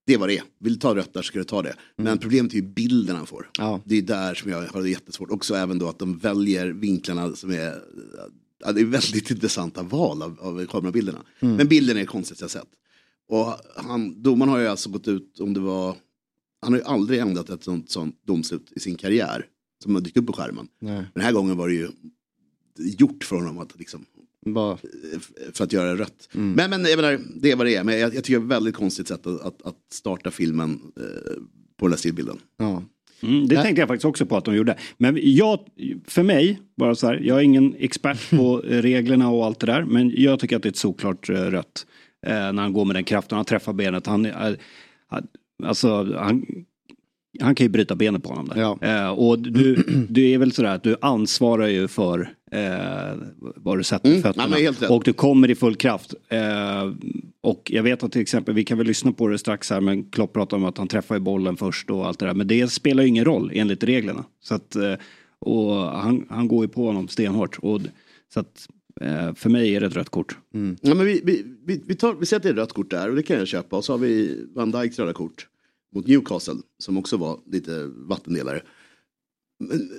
det 0.09 0.17
var 0.17 0.27
det 0.27 0.37
är. 0.37 0.43
Vill 0.59 0.79
ta 0.79 0.95
rött 0.95 1.13
där 1.13 1.21
så 1.21 1.27
ska 1.27 1.39
du 1.39 1.45
ta 1.45 1.61
det. 1.61 1.75
Men 1.95 2.17
problemet 2.17 2.51
är 2.51 2.55
ju 2.55 2.61
bilden 2.61 3.15
han 3.15 3.25
får. 3.25 3.49
Ja. 3.57 3.81
Det 3.85 3.97
är 3.97 4.01
där 4.01 4.33
som 4.33 4.51
jag 4.51 4.61
har 4.67 4.81
det 4.81 4.89
jättesvårt. 4.89 5.31
Också 5.31 5.55
även 5.55 5.79
då 5.79 5.89
att 5.89 5.99
de 5.99 6.17
väljer 6.17 6.67
vinklarna 6.67 7.35
som 7.35 7.51
är 7.51 7.81
ja, 8.59 8.71
det 8.71 8.81
är 8.81 8.85
väldigt 8.85 9.31
intressanta 9.31 9.83
val 9.83 10.21
av, 10.21 10.39
av 10.41 10.65
kamerabilderna. 10.65 11.19
Men 11.39 11.67
bilden 11.67 11.97
är 11.97 12.01
det 12.01 12.05
konstigaste 12.05 12.43
jag 12.43 12.51
sett. 12.51 12.69
Och 13.27 13.55
han, 13.75 14.23
domaren 14.23 14.49
har 14.49 14.59
ju 14.59 14.67
alltså 14.67 14.89
gått 14.89 15.07
ut 15.07 15.39
om 15.39 15.53
det 15.53 15.59
var 15.59 15.95
han 16.61 16.73
har 16.73 16.79
ju 16.79 16.85
aldrig 16.85 17.19
ändrat 17.19 17.49
ett 17.49 17.63
sånt, 17.63 17.89
sånt 17.89 18.15
domslut 18.25 18.71
i 18.75 18.79
sin 18.79 18.95
karriär 18.95 19.45
som 19.83 19.95
har 19.95 20.01
dykt 20.01 20.17
upp 20.17 20.27
på 20.27 20.33
skärmen. 20.33 20.67
Nej, 20.79 21.05
Den 21.13 21.23
här 21.23 21.31
gången 21.31 21.57
var 21.57 21.67
det 21.67 21.73
ju 21.73 21.89
gjort 22.77 23.23
för 23.23 23.35
honom 23.35 23.59
att 23.59 23.79
liksom, 23.79 24.05
bara, 24.45 24.77
för 25.53 25.63
att 25.63 25.73
göra 25.73 25.93
det 25.93 26.01
rött. 26.01 26.29
Men, 26.31 26.69
men 26.69 26.85
jag 26.85 26.95
menar, 26.95 27.19
det 27.35 27.51
är 27.51 27.55
vad 27.55 27.65
det 27.65 27.75
är. 27.75 27.83
Men 27.83 27.99
jag, 27.99 28.15
jag 28.15 28.23
tycker 28.23 28.39
det 28.39 28.43
är 28.43 28.45
ett 28.45 28.51
väldigt 28.51 28.75
konstigt 28.75 29.07
sätt 29.07 29.27
att, 29.27 29.41
att, 29.41 29.61
att 29.61 29.77
starta 29.91 30.31
filmen 30.31 30.81
eh, 30.97 31.33
på 31.77 31.85
den 31.85 31.91
här 31.91 31.97
stillbilden. 31.97 32.37
ja. 32.57 32.83
Mm, 33.21 33.47
det 33.47 33.55
tänkte 33.55 33.81
jag 33.81 33.87
faktiskt 33.87 34.05
också 34.05 34.25
på 34.25 34.37
att 34.37 34.45
de 34.45 34.55
gjorde. 34.55 34.77
Men 34.97 35.17
jag, 35.21 35.59
för 36.07 36.23
mig, 36.23 36.59
bara 36.77 36.95
så 36.95 37.07
här, 37.07 37.21
jag 37.23 37.37
är 37.37 37.41
ingen 37.41 37.75
expert 37.79 38.29
på 38.29 38.63
eh, 38.63 38.77
reglerna 38.81 39.29
och 39.29 39.45
allt 39.45 39.59
det 39.59 39.65
där. 39.65 39.83
Men 39.83 40.13
jag 40.15 40.39
tycker 40.39 40.55
att 40.55 40.63
det 40.63 40.67
är 40.67 40.71
ett 40.71 40.77
såklart 40.77 41.29
eh, 41.29 41.35
rött. 41.35 41.85
Eh, 42.27 42.33
när 42.33 42.61
han 42.61 42.73
går 42.73 42.85
med 42.85 42.95
den 42.95 43.03
kraften, 43.03 43.35
han 43.35 43.45
träffar 43.45 43.73
benet. 43.73 44.07
Han, 44.07 44.27
han, 45.07 45.27
alltså, 45.63 46.15
han, 46.17 46.45
han 47.41 47.55
kan 47.55 47.65
ju 47.65 47.69
bryta 47.69 47.95
benet 47.95 48.23
på 48.23 48.29
honom 48.29 48.47
där. 48.47 48.61
Ja. 48.61 48.77
Eh, 48.81 49.09
och 49.09 49.39
du, 49.39 49.75
du 50.09 50.29
är 50.29 50.37
väl 50.37 50.51
sådär 50.51 50.75
att 50.75 50.83
du 50.83 50.95
ansvarar 51.01 51.67
ju 51.67 51.87
för 51.87 52.33
eh, 52.51 53.17
vad 53.55 53.77
du 53.77 53.83
sätter 53.83 54.09
Mm, 54.09 54.21
fötterna. 54.21 54.59
ja, 54.59 54.73
och 54.89 55.03
du 55.03 55.13
kommer 55.13 55.49
i 55.49 55.55
full 55.55 55.75
kraft. 55.75 56.13
Eh, 56.27 56.93
och 57.41 57.71
jag 57.73 57.83
vet 57.83 58.03
att 58.03 58.11
till 58.11 58.21
exempel, 58.21 58.55
vi 58.55 58.63
kan 58.63 58.77
väl 58.77 58.87
lyssna 58.87 59.11
på 59.11 59.27
det 59.27 59.37
strax 59.37 59.69
här, 59.69 59.81
men 59.81 60.03
Klopp 60.03 60.33
pratar 60.33 60.57
om 60.57 60.65
att 60.65 60.77
han 60.77 60.87
träffar 60.87 61.19
bollen 61.19 61.57
först 61.57 61.89
och 61.89 62.07
allt 62.07 62.19
det 62.19 62.25
där. 62.25 62.33
Men 62.33 62.47
det 62.47 62.71
spelar 62.71 63.03
ju 63.03 63.09
ingen 63.09 63.25
roll 63.25 63.51
enligt 63.53 63.83
reglerna. 63.83 64.25
Så 64.39 64.55
att, 64.55 64.75
eh, 64.75 64.93
och 65.39 65.75
han, 65.75 66.25
han 66.29 66.47
går 66.47 66.65
ju 66.65 66.69
på 66.69 66.85
honom 66.85 67.07
stenhårt. 67.07 67.59
Och, 67.59 67.81
så 68.33 68.39
att 68.39 68.67
eh, 69.01 69.33
för 69.33 69.49
mig 69.49 69.75
är 69.75 69.79
det 69.79 69.87
ett 69.87 69.95
rött 69.95 70.09
kort. 70.09 70.37
Ja, 70.81 70.95
men 70.95 71.05
vi, 71.05 71.21
vi, 71.23 71.45
vi, 71.65 71.81
vi, 71.87 71.95
tar, 71.95 72.13
vi 72.13 72.35
är 72.35 72.51
ett 72.51 72.57
rött 72.57 72.73
kort 72.73 72.89
där 72.89 73.09
och 73.09 73.15
det 73.15 73.23
kan 73.23 73.37
jag 73.37 73.47
köpa. 73.47 73.77
Och 73.77 73.85
så 73.85 73.93
har 73.93 73.97
vi 73.97 74.45
Van 74.55 74.71
Dijks 74.71 74.99
röda 74.99 75.13
kort 75.13 75.47
mot 75.95 76.07
Newcastle 76.07 76.55
som 76.77 76.97
också 76.97 77.17
var 77.17 77.39
lite 77.51 77.85
vattendelare. 77.95 78.61
Men, 79.59 79.89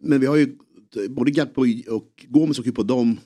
men 0.00 0.20
vi 0.20 0.26
har 0.26 0.36
ju 0.36 0.56
både 1.10 1.30
Gakpo 1.30 1.66
och 1.88 2.26
Gomes 2.28 2.58
åker 2.58 2.68
ju 2.68 2.74
på 2.74 2.82
dem 2.82 3.20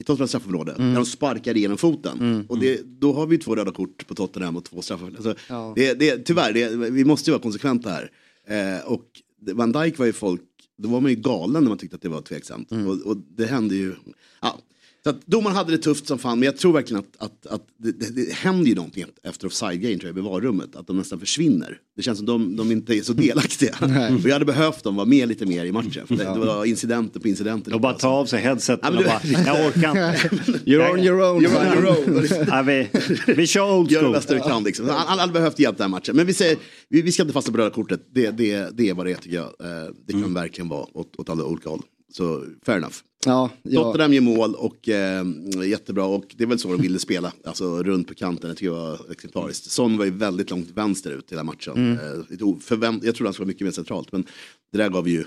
i 0.00 0.04
Tottenhams 0.04 0.30
straffområde. 0.30 0.74
Där 0.78 0.94
de 0.94 1.06
sparkar 1.06 1.56
igenom 1.56 1.78
foten. 1.78 2.44
Och 2.48 2.58
det, 2.58 2.80
då 3.00 3.12
har 3.12 3.26
vi 3.26 3.38
två 3.38 3.54
röda 3.56 3.72
kort 3.72 4.06
på 4.06 4.14
Tottenham 4.14 4.56
och 4.56 4.64
två 4.64 4.82
straffar. 4.82 5.06
Alltså, 5.06 5.34
Ja. 5.48 5.72
det, 5.76 5.94
det, 5.94 6.18
tyvärr, 6.18 6.52
det, 6.52 6.90
vi 6.90 7.04
måste 7.04 7.30
ju 7.30 7.32
vara 7.32 7.42
konsekventa 7.42 7.90
här. 7.90 8.10
Eh, 8.46 8.86
och 8.92 9.04
Van 9.52 9.72
Dijk 9.72 9.98
var 9.98 10.06
ju 10.06 10.12
folk, 10.12 10.42
då 10.78 10.88
var 10.88 11.00
man 11.00 11.10
ju 11.10 11.16
galen 11.16 11.62
när 11.62 11.68
man 11.68 11.78
tyckte 11.78 11.96
att 11.96 12.02
det 12.02 12.08
var 12.08 12.22
tveksamt. 12.22 12.72
Och, 12.72 13.06
och 13.06 13.16
det 13.16 13.46
hände 13.46 13.74
ju, 13.74 13.94
ja. 14.42 14.58
Så 15.04 15.10
att 15.10 15.26
domaren 15.26 15.56
hade 15.56 15.72
det 15.72 15.78
tufft 15.78 16.06
som 16.06 16.18
fan, 16.18 16.38
men 16.38 16.46
jag 16.46 16.56
tror 16.56 16.72
verkligen 16.72 16.98
att, 17.18 17.24
att, 17.24 17.46
att 17.46 17.62
det, 17.78 17.92
det, 17.92 18.10
det 18.26 18.32
händer 18.32 18.66
ju 18.68 18.74
någonting 18.74 19.04
efter 19.22 19.46
offside-grejen 19.46 19.98
tror 20.00 20.10
jag 20.12 20.18
i 20.18 20.28
varummet. 20.28 20.76
Att 20.76 20.86
de 20.86 20.96
nästan 20.96 21.20
försvinner. 21.20 21.78
Det 21.96 22.02
känns 22.02 22.18
som 22.18 22.26
de, 22.26 22.56
de 22.56 22.72
inte 22.72 22.94
är 22.96 23.02
så 23.02 23.12
delaktiga. 23.12 23.74
och 24.22 24.28
jag 24.28 24.32
hade 24.32 24.44
behövt 24.44 24.84
dem 24.84 24.96
vara 24.96 25.06
med 25.06 25.28
lite 25.28 25.46
mer 25.46 25.64
i 25.64 25.72
matchen. 25.72 26.06
För 26.06 26.16
det, 26.16 26.24
det 26.24 26.38
var 26.38 26.64
incidenter 26.64 27.20
på 27.20 27.28
incidenter. 27.28 27.74
Och 27.74 27.80
bara 27.80 27.92
ta 27.92 28.08
av 28.08 28.26
sig 28.26 28.40
headseten 28.40 28.92
och 28.96 29.02
du- 29.02 29.08
bara, 29.08 29.20
jag 29.46 29.66
orkar 29.66 29.90
inte. 29.90 30.28
You're 30.70 30.90
on 30.92 30.98
your 31.00 31.22
own. 31.22 31.46
You're 31.46 31.72
on 31.72 31.84
your 31.84 31.88
own. 31.88 32.46
Ja, 32.48 32.62
vi, 32.62 32.88
vi 33.36 33.46
kör 33.46 33.72
old 33.78 33.90
Gör 33.90 33.98
det 34.00 34.04
school. 34.06 34.12
bästa 34.12 34.34
du 34.34 34.40
kan. 34.40 34.64
Liksom. 34.64 34.88
Han 34.88 34.98
han 35.06 35.18
hade 35.18 35.32
behövt 35.32 35.58
hjälp 35.58 35.76
den 35.76 35.84
här 35.84 35.88
matchen. 35.88 36.16
Men 36.16 36.26
vi, 36.26 36.34
säger, 36.34 36.56
vi, 36.88 37.02
vi 37.02 37.12
ska 37.12 37.22
inte 37.22 37.32
fastna 37.32 37.52
på 37.52 37.58
röda 37.58 37.70
kortet. 37.70 38.00
Det, 38.14 38.30
det, 38.30 38.68
det 38.76 38.88
är 38.88 38.94
vad 38.94 39.06
det 39.06 39.12
är 39.12 39.16
tycker 39.16 39.36
jag. 39.36 39.44
Eh, 39.44 39.90
Det 40.06 40.12
kan 40.12 40.34
verkligen 40.34 40.68
vara 40.68 40.86
åt, 40.92 41.16
åt 41.16 41.28
alla 41.30 41.44
olika 41.44 41.68
håll. 41.68 41.82
Så 42.12 42.44
fair 42.66 42.76
enough. 42.78 42.94
Ja, 43.26 43.50
ja. 43.62 43.82
Tottenham 43.82 44.12
gör 44.12 44.20
mål 44.20 44.54
och 44.54 44.88
eh, 44.88 45.24
jättebra 45.66 46.04
och 46.04 46.24
det 46.36 46.44
är 46.44 46.48
väl 46.48 46.58
så 46.58 46.68
de 46.68 46.82
ville 46.82 46.98
spela. 46.98 47.32
Alltså 47.44 47.82
runt 47.82 48.08
på 48.08 48.14
kanten, 48.14 48.48
jag 48.48 48.56
tycker 48.56 48.70
det 48.72 48.80
var 48.80 49.12
exemplariskt. 49.12 49.70
Son 49.70 49.98
var 49.98 50.04
ju 50.04 50.10
väldigt 50.10 50.50
långt 50.50 50.70
vänster 50.74 51.10
ut 51.10 51.32
hela 51.32 51.44
matchen. 51.44 51.76
Mm. 51.76 51.92
Eh, 51.92 52.24
jag 52.28 52.38
trodde 52.38 52.86
han 52.86 53.00
skulle 53.12 53.30
vara 53.32 53.46
mycket 53.46 53.64
mer 53.64 53.70
centralt 53.70 54.12
men 54.12 54.24
det 54.72 54.78
där 54.78 54.88
gav 54.88 55.08
ju 55.08 55.20
eh, 55.20 55.24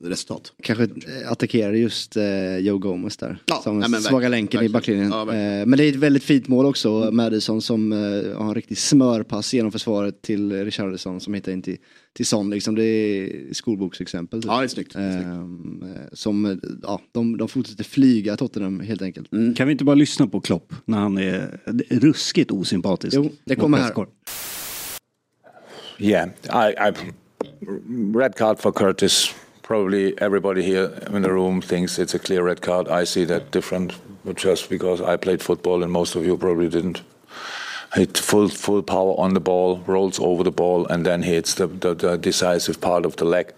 resultat. 0.00 0.52
Kanske 0.62 0.84
eh, 0.84 1.32
attackerar 1.32 1.72
just 1.72 2.16
eh, 2.16 2.58
Joe 2.58 2.78
Gomez 2.78 3.16
där. 3.16 3.42
Ja, 3.46 3.60
som 3.64 3.78
nej, 3.78 3.88
men 3.88 4.00
svaga 4.00 4.14
verkligen, 4.14 4.30
länken 4.30 4.64
i 4.64 4.68
verkligen. 4.68 5.10
backlinjen. 5.10 5.36
Ja, 5.38 5.60
eh, 5.60 5.66
men 5.66 5.78
det 5.78 5.84
är 5.84 5.88
ett 5.88 5.96
väldigt 5.96 6.24
fint 6.24 6.48
mål 6.48 6.66
också. 6.66 7.10
Madison 7.12 7.62
som 7.62 7.92
eh, 7.92 7.98
har 8.38 8.48
en 8.48 8.54
riktig 8.54 8.78
smörpass 8.78 9.54
genom 9.54 9.72
försvaret 9.72 10.22
till 10.22 10.64
Richarlison 10.64 11.20
som 11.20 11.34
hittar 11.34 11.52
in 11.52 11.62
till, 11.62 11.76
till 12.12 12.26
Son. 12.26 12.50
Liksom, 12.50 12.74
det 12.74 12.84
är 12.84 13.54
skolboksexempel. 13.54 14.42
typ. 14.42 14.50
Ja, 14.50 14.58
det 14.58 14.64
är 14.64 14.68
snyggt. 14.68 14.94
Ehm, 14.94 15.82
eh, 15.82 16.02
som, 16.12 16.44
eh, 16.44 16.56
ja, 16.82 17.00
de, 17.12 17.36
de 17.36 17.48
fortsätter 17.48 17.84
flyga 17.84 18.36
Tottenham 18.36 18.80
helt 18.80 19.02
enkelt. 19.02 19.30
Kan 19.56 19.66
vi 19.66 19.72
inte 19.72 19.84
bara 19.84 19.94
lyssna 19.94 20.26
på 20.26 20.40
Klopp 20.40 20.74
när 20.84 20.98
han 20.98 21.18
är 21.18 21.60
ruskigt 21.90 22.50
osympatisk? 22.50 23.16
Jo, 23.16 23.30
det 23.44 23.56
kommer 23.56 23.78
här. 23.78 24.06
Yeah, 25.98 26.28
I, 26.44 26.88
I 26.88 26.92
red 27.62 28.36
card 28.36 28.58
for 28.58 28.72
Curtis. 28.72 29.34
Probably 29.62 30.18
everybody 30.20 30.62
here 30.62 30.96
in 31.10 31.22
the 31.22 31.32
room 31.32 31.60
thinks 31.60 31.98
it's 31.98 32.14
a 32.14 32.18
clear 32.18 32.44
red 32.44 32.62
card. 32.62 32.88
I 32.88 33.04
see 33.04 33.24
that 33.24 33.50
different, 33.50 33.94
just 34.36 34.70
because 34.70 35.00
I 35.00 35.16
played 35.16 35.42
football 35.42 35.82
and 35.82 35.90
most 35.90 36.14
of 36.14 36.24
you 36.24 36.36
probably 36.36 36.68
didn't. 36.68 37.02
Hit 37.94 38.18
full 38.18 38.48
full 38.48 38.82
power 38.82 39.14
on 39.18 39.34
the 39.34 39.40
ball, 39.40 39.78
rolls 39.86 40.20
over 40.20 40.44
the 40.44 40.50
ball, 40.50 40.86
and 40.86 41.06
then 41.06 41.22
hits 41.22 41.54
the, 41.54 41.66
the, 41.66 41.94
the 41.94 42.18
decisive 42.18 42.80
part 42.80 43.06
of 43.06 43.16
the 43.16 43.24
leg. 43.24 43.52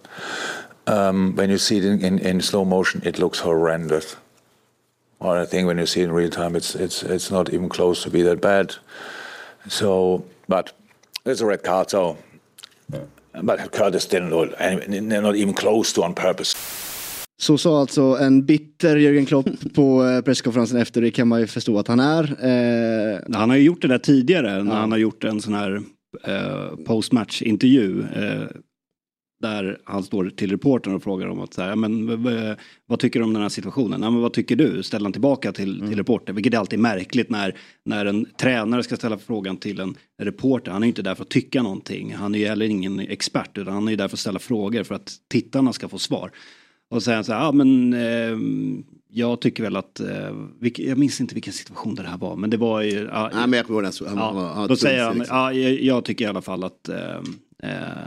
Um, 0.87 1.35
when 1.35 1.49
you 1.49 1.57
see 1.57 1.77
it 1.77 1.85
in, 1.85 2.03
in, 2.03 2.19
in 2.19 2.41
slow 2.41 2.65
motion, 2.65 3.01
it 3.03 3.19
looks 3.19 3.39
horrendous. 3.39 4.15
Or 5.19 5.37
I 5.37 5.45
think 5.45 5.67
when 5.67 5.77
you 5.77 5.85
see 5.85 6.01
it 6.01 6.05
in 6.05 6.11
real 6.11 6.29
time, 6.29 6.55
it's 6.55 6.73
it's 6.75 7.03
it's 7.03 7.29
not 7.29 7.53
even 7.53 7.69
close 7.69 8.03
to 8.03 8.09
be 8.09 8.21
that 8.21 8.39
bad. 8.39 8.75
So, 9.67 10.25
but 10.47 10.71
it's 11.25 11.41
a 11.41 11.45
red 11.45 11.63
card, 11.63 11.89
so. 11.89 12.17
But 13.41 13.71
Curtis 13.71 14.07
didn't 14.07 14.29
do 14.29 14.43
it, 14.43 14.51
and 14.59 15.11
they're 15.11 15.21
not 15.21 15.35
even 15.35 15.53
close 15.53 15.95
to 15.95 16.01
on 16.01 16.13
purpose. 16.13 16.57
Så 17.41 17.57
sa 17.57 17.79
alltså 17.81 18.01
en 18.01 18.45
bitter 18.45 18.95
Jürgen 18.95 19.25
Klopp 19.25 19.73
på 19.75 20.05
eh, 20.05 20.21
presskonferensen 20.21 20.77
efter. 20.81 21.01
Det 21.01 21.11
kan 21.11 21.27
man 21.27 21.39
ju 21.39 21.47
förstå 21.47 21.79
att 21.79 21.87
han 21.87 21.99
är. 21.99 22.23
Eh, 22.23 23.19
Han 23.33 23.49
har 23.49 23.57
ju 23.57 23.63
gjort 23.63 23.81
det 23.81 23.87
där 23.87 23.97
tidigare 23.97 24.63
när 24.63 24.75
han 24.75 24.91
har 24.91 24.97
gjort 24.99 25.23
en 25.23 25.41
sån 25.41 25.53
här 25.53 25.81
eh, 26.23 26.75
postmatch-intervju. 26.87 28.01
Eh, 28.15 28.47
där 29.41 29.77
han 29.83 30.03
står 30.03 30.29
till 30.29 30.51
reportern 30.51 30.95
och 30.95 31.03
frågar 31.03 31.27
om 31.27 31.39
att 31.39 31.53
så 31.53 31.61
här, 31.61 31.69
"Ja, 31.69 31.75
men, 31.75 32.23
vad 32.85 32.99
tycker 32.99 33.19
du 33.19 33.25
om 33.25 33.33
den 33.33 33.41
här 33.41 33.49
situationen? 33.49 34.01
Ja, 34.01 34.09
men 34.09 34.21
vad 34.21 34.33
tycker 34.33 34.55
du? 34.55 34.83
Ställer 34.83 35.05
han 35.05 35.11
tillbaka 35.11 35.51
till, 35.51 35.79
till 35.79 35.97
reportern. 35.97 36.35
Vilket 36.35 36.53
är 36.53 36.57
alltid 36.57 36.79
märkligt 36.79 37.29
när, 37.29 37.55
när 37.85 38.05
en 38.05 38.25
tränare 38.39 38.83
ska 38.83 38.95
ställa 38.95 39.17
frågan 39.17 39.57
till 39.57 39.79
en 39.79 39.95
reporter. 40.21 40.71
Han 40.71 40.83
är 40.83 40.87
ju 40.87 40.89
inte 40.89 41.01
där 41.01 41.15
för 41.15 41.23
att 41.23 41.29
tycka 41.29 41.63
någonting. 41.63 42.13
Han 42.15 42.35
är 42.35 42.39
ju 42.39 42.45
heller 42.47 42.65
ingen 42.65 42.99
expert 42.99 43.57
utan 43.57 43.73
han 43.73 43.87
är 43.87 43.91
ju 43.91 43.97
där 43.97 44.07
för 44.07 44.15
att 44.15 44.19
ställa 44.19 44.39
frågor 44.39 44.83
för 44.83 44.95
att 44.95 45.13
tittarna 45.27 45.73
ska 45.73 45.87
få 45.87 45.97
svar. 45.99 46.31
Och 46.89 47.03
säger 47.03 47.15
han 47.15 47.23
så 47.23 47.33
här, 47.33 47.39
ja 47.39 47.51
men 47.51 47.93
eh, 47.93 48.37
jag 49.11 49.41
tycker 49.41 49.63
väl 49.63 49.75
att, 49.75 49.99
eh, 49.99 50.35
jag 50.77 50.97
minns 50.97 51.21
inte 51.21 51.33
vilken 51.33 51.53
situation 51.53 51.95
det 51.95 52.03
här 52.03 52.17
var, 52.17 52.35
men 52.35 52.49
det 52.49 52.57
var 52.57 52.81
ju, 52.81 53.09
ja, 53.11 53.29
Nej, 53.33 53.47
men 53.47 53.57
jag 53.57 53.65
kommer 53.65 53.83
ihåg 53.83 53.93
den. 53.99 54.17
Ja, 54.17 54.65
då 54.69 54.75
säger 54.75 55.03
han, 55.03 55.17
liksom. 55.17 55.37
ja, 55.37 55.53
jag, 55.53 55.81
jag 55.81 56.05
tycker 56.05 56.25
i 56.25 56.27
alla 56.27 56.41
fall 56.41 56.63
att, 56.63 56.89
eh, 56.89 57.21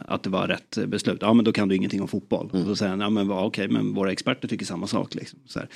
att 0.07 0.23
det 0.23 0.31
var 0.31 0.49
rätt 0.49 0.79
beslut. 0.87 1.19
Ja 1.21 1.35
men 1.35 1.45
då 1.45 1.53
kan 1.53 1.69
du 1.69 1.77
ingenting 1.77 2.03
om 2.03 2.09
fotboll. 2.09 2.51
Mm. 2.53 2.63
Och 2.63 2.69
då 2.69 2.77
säger 2.77 2.91
han, 2.91 3.01
ja 3.01 3.11
men 3.11 3.29
va, 3.29 3.45
okej 3.45 3.69
men 3.69 3.95
våra 3.95 4.13
experter 4.13 4.49
tycker 4.49 4.65
samma 4.67 4.87
sak. 4.87 5.15
Liksom. 5.15 5.39
Så 5.47 5.59
här. 5.59 5.69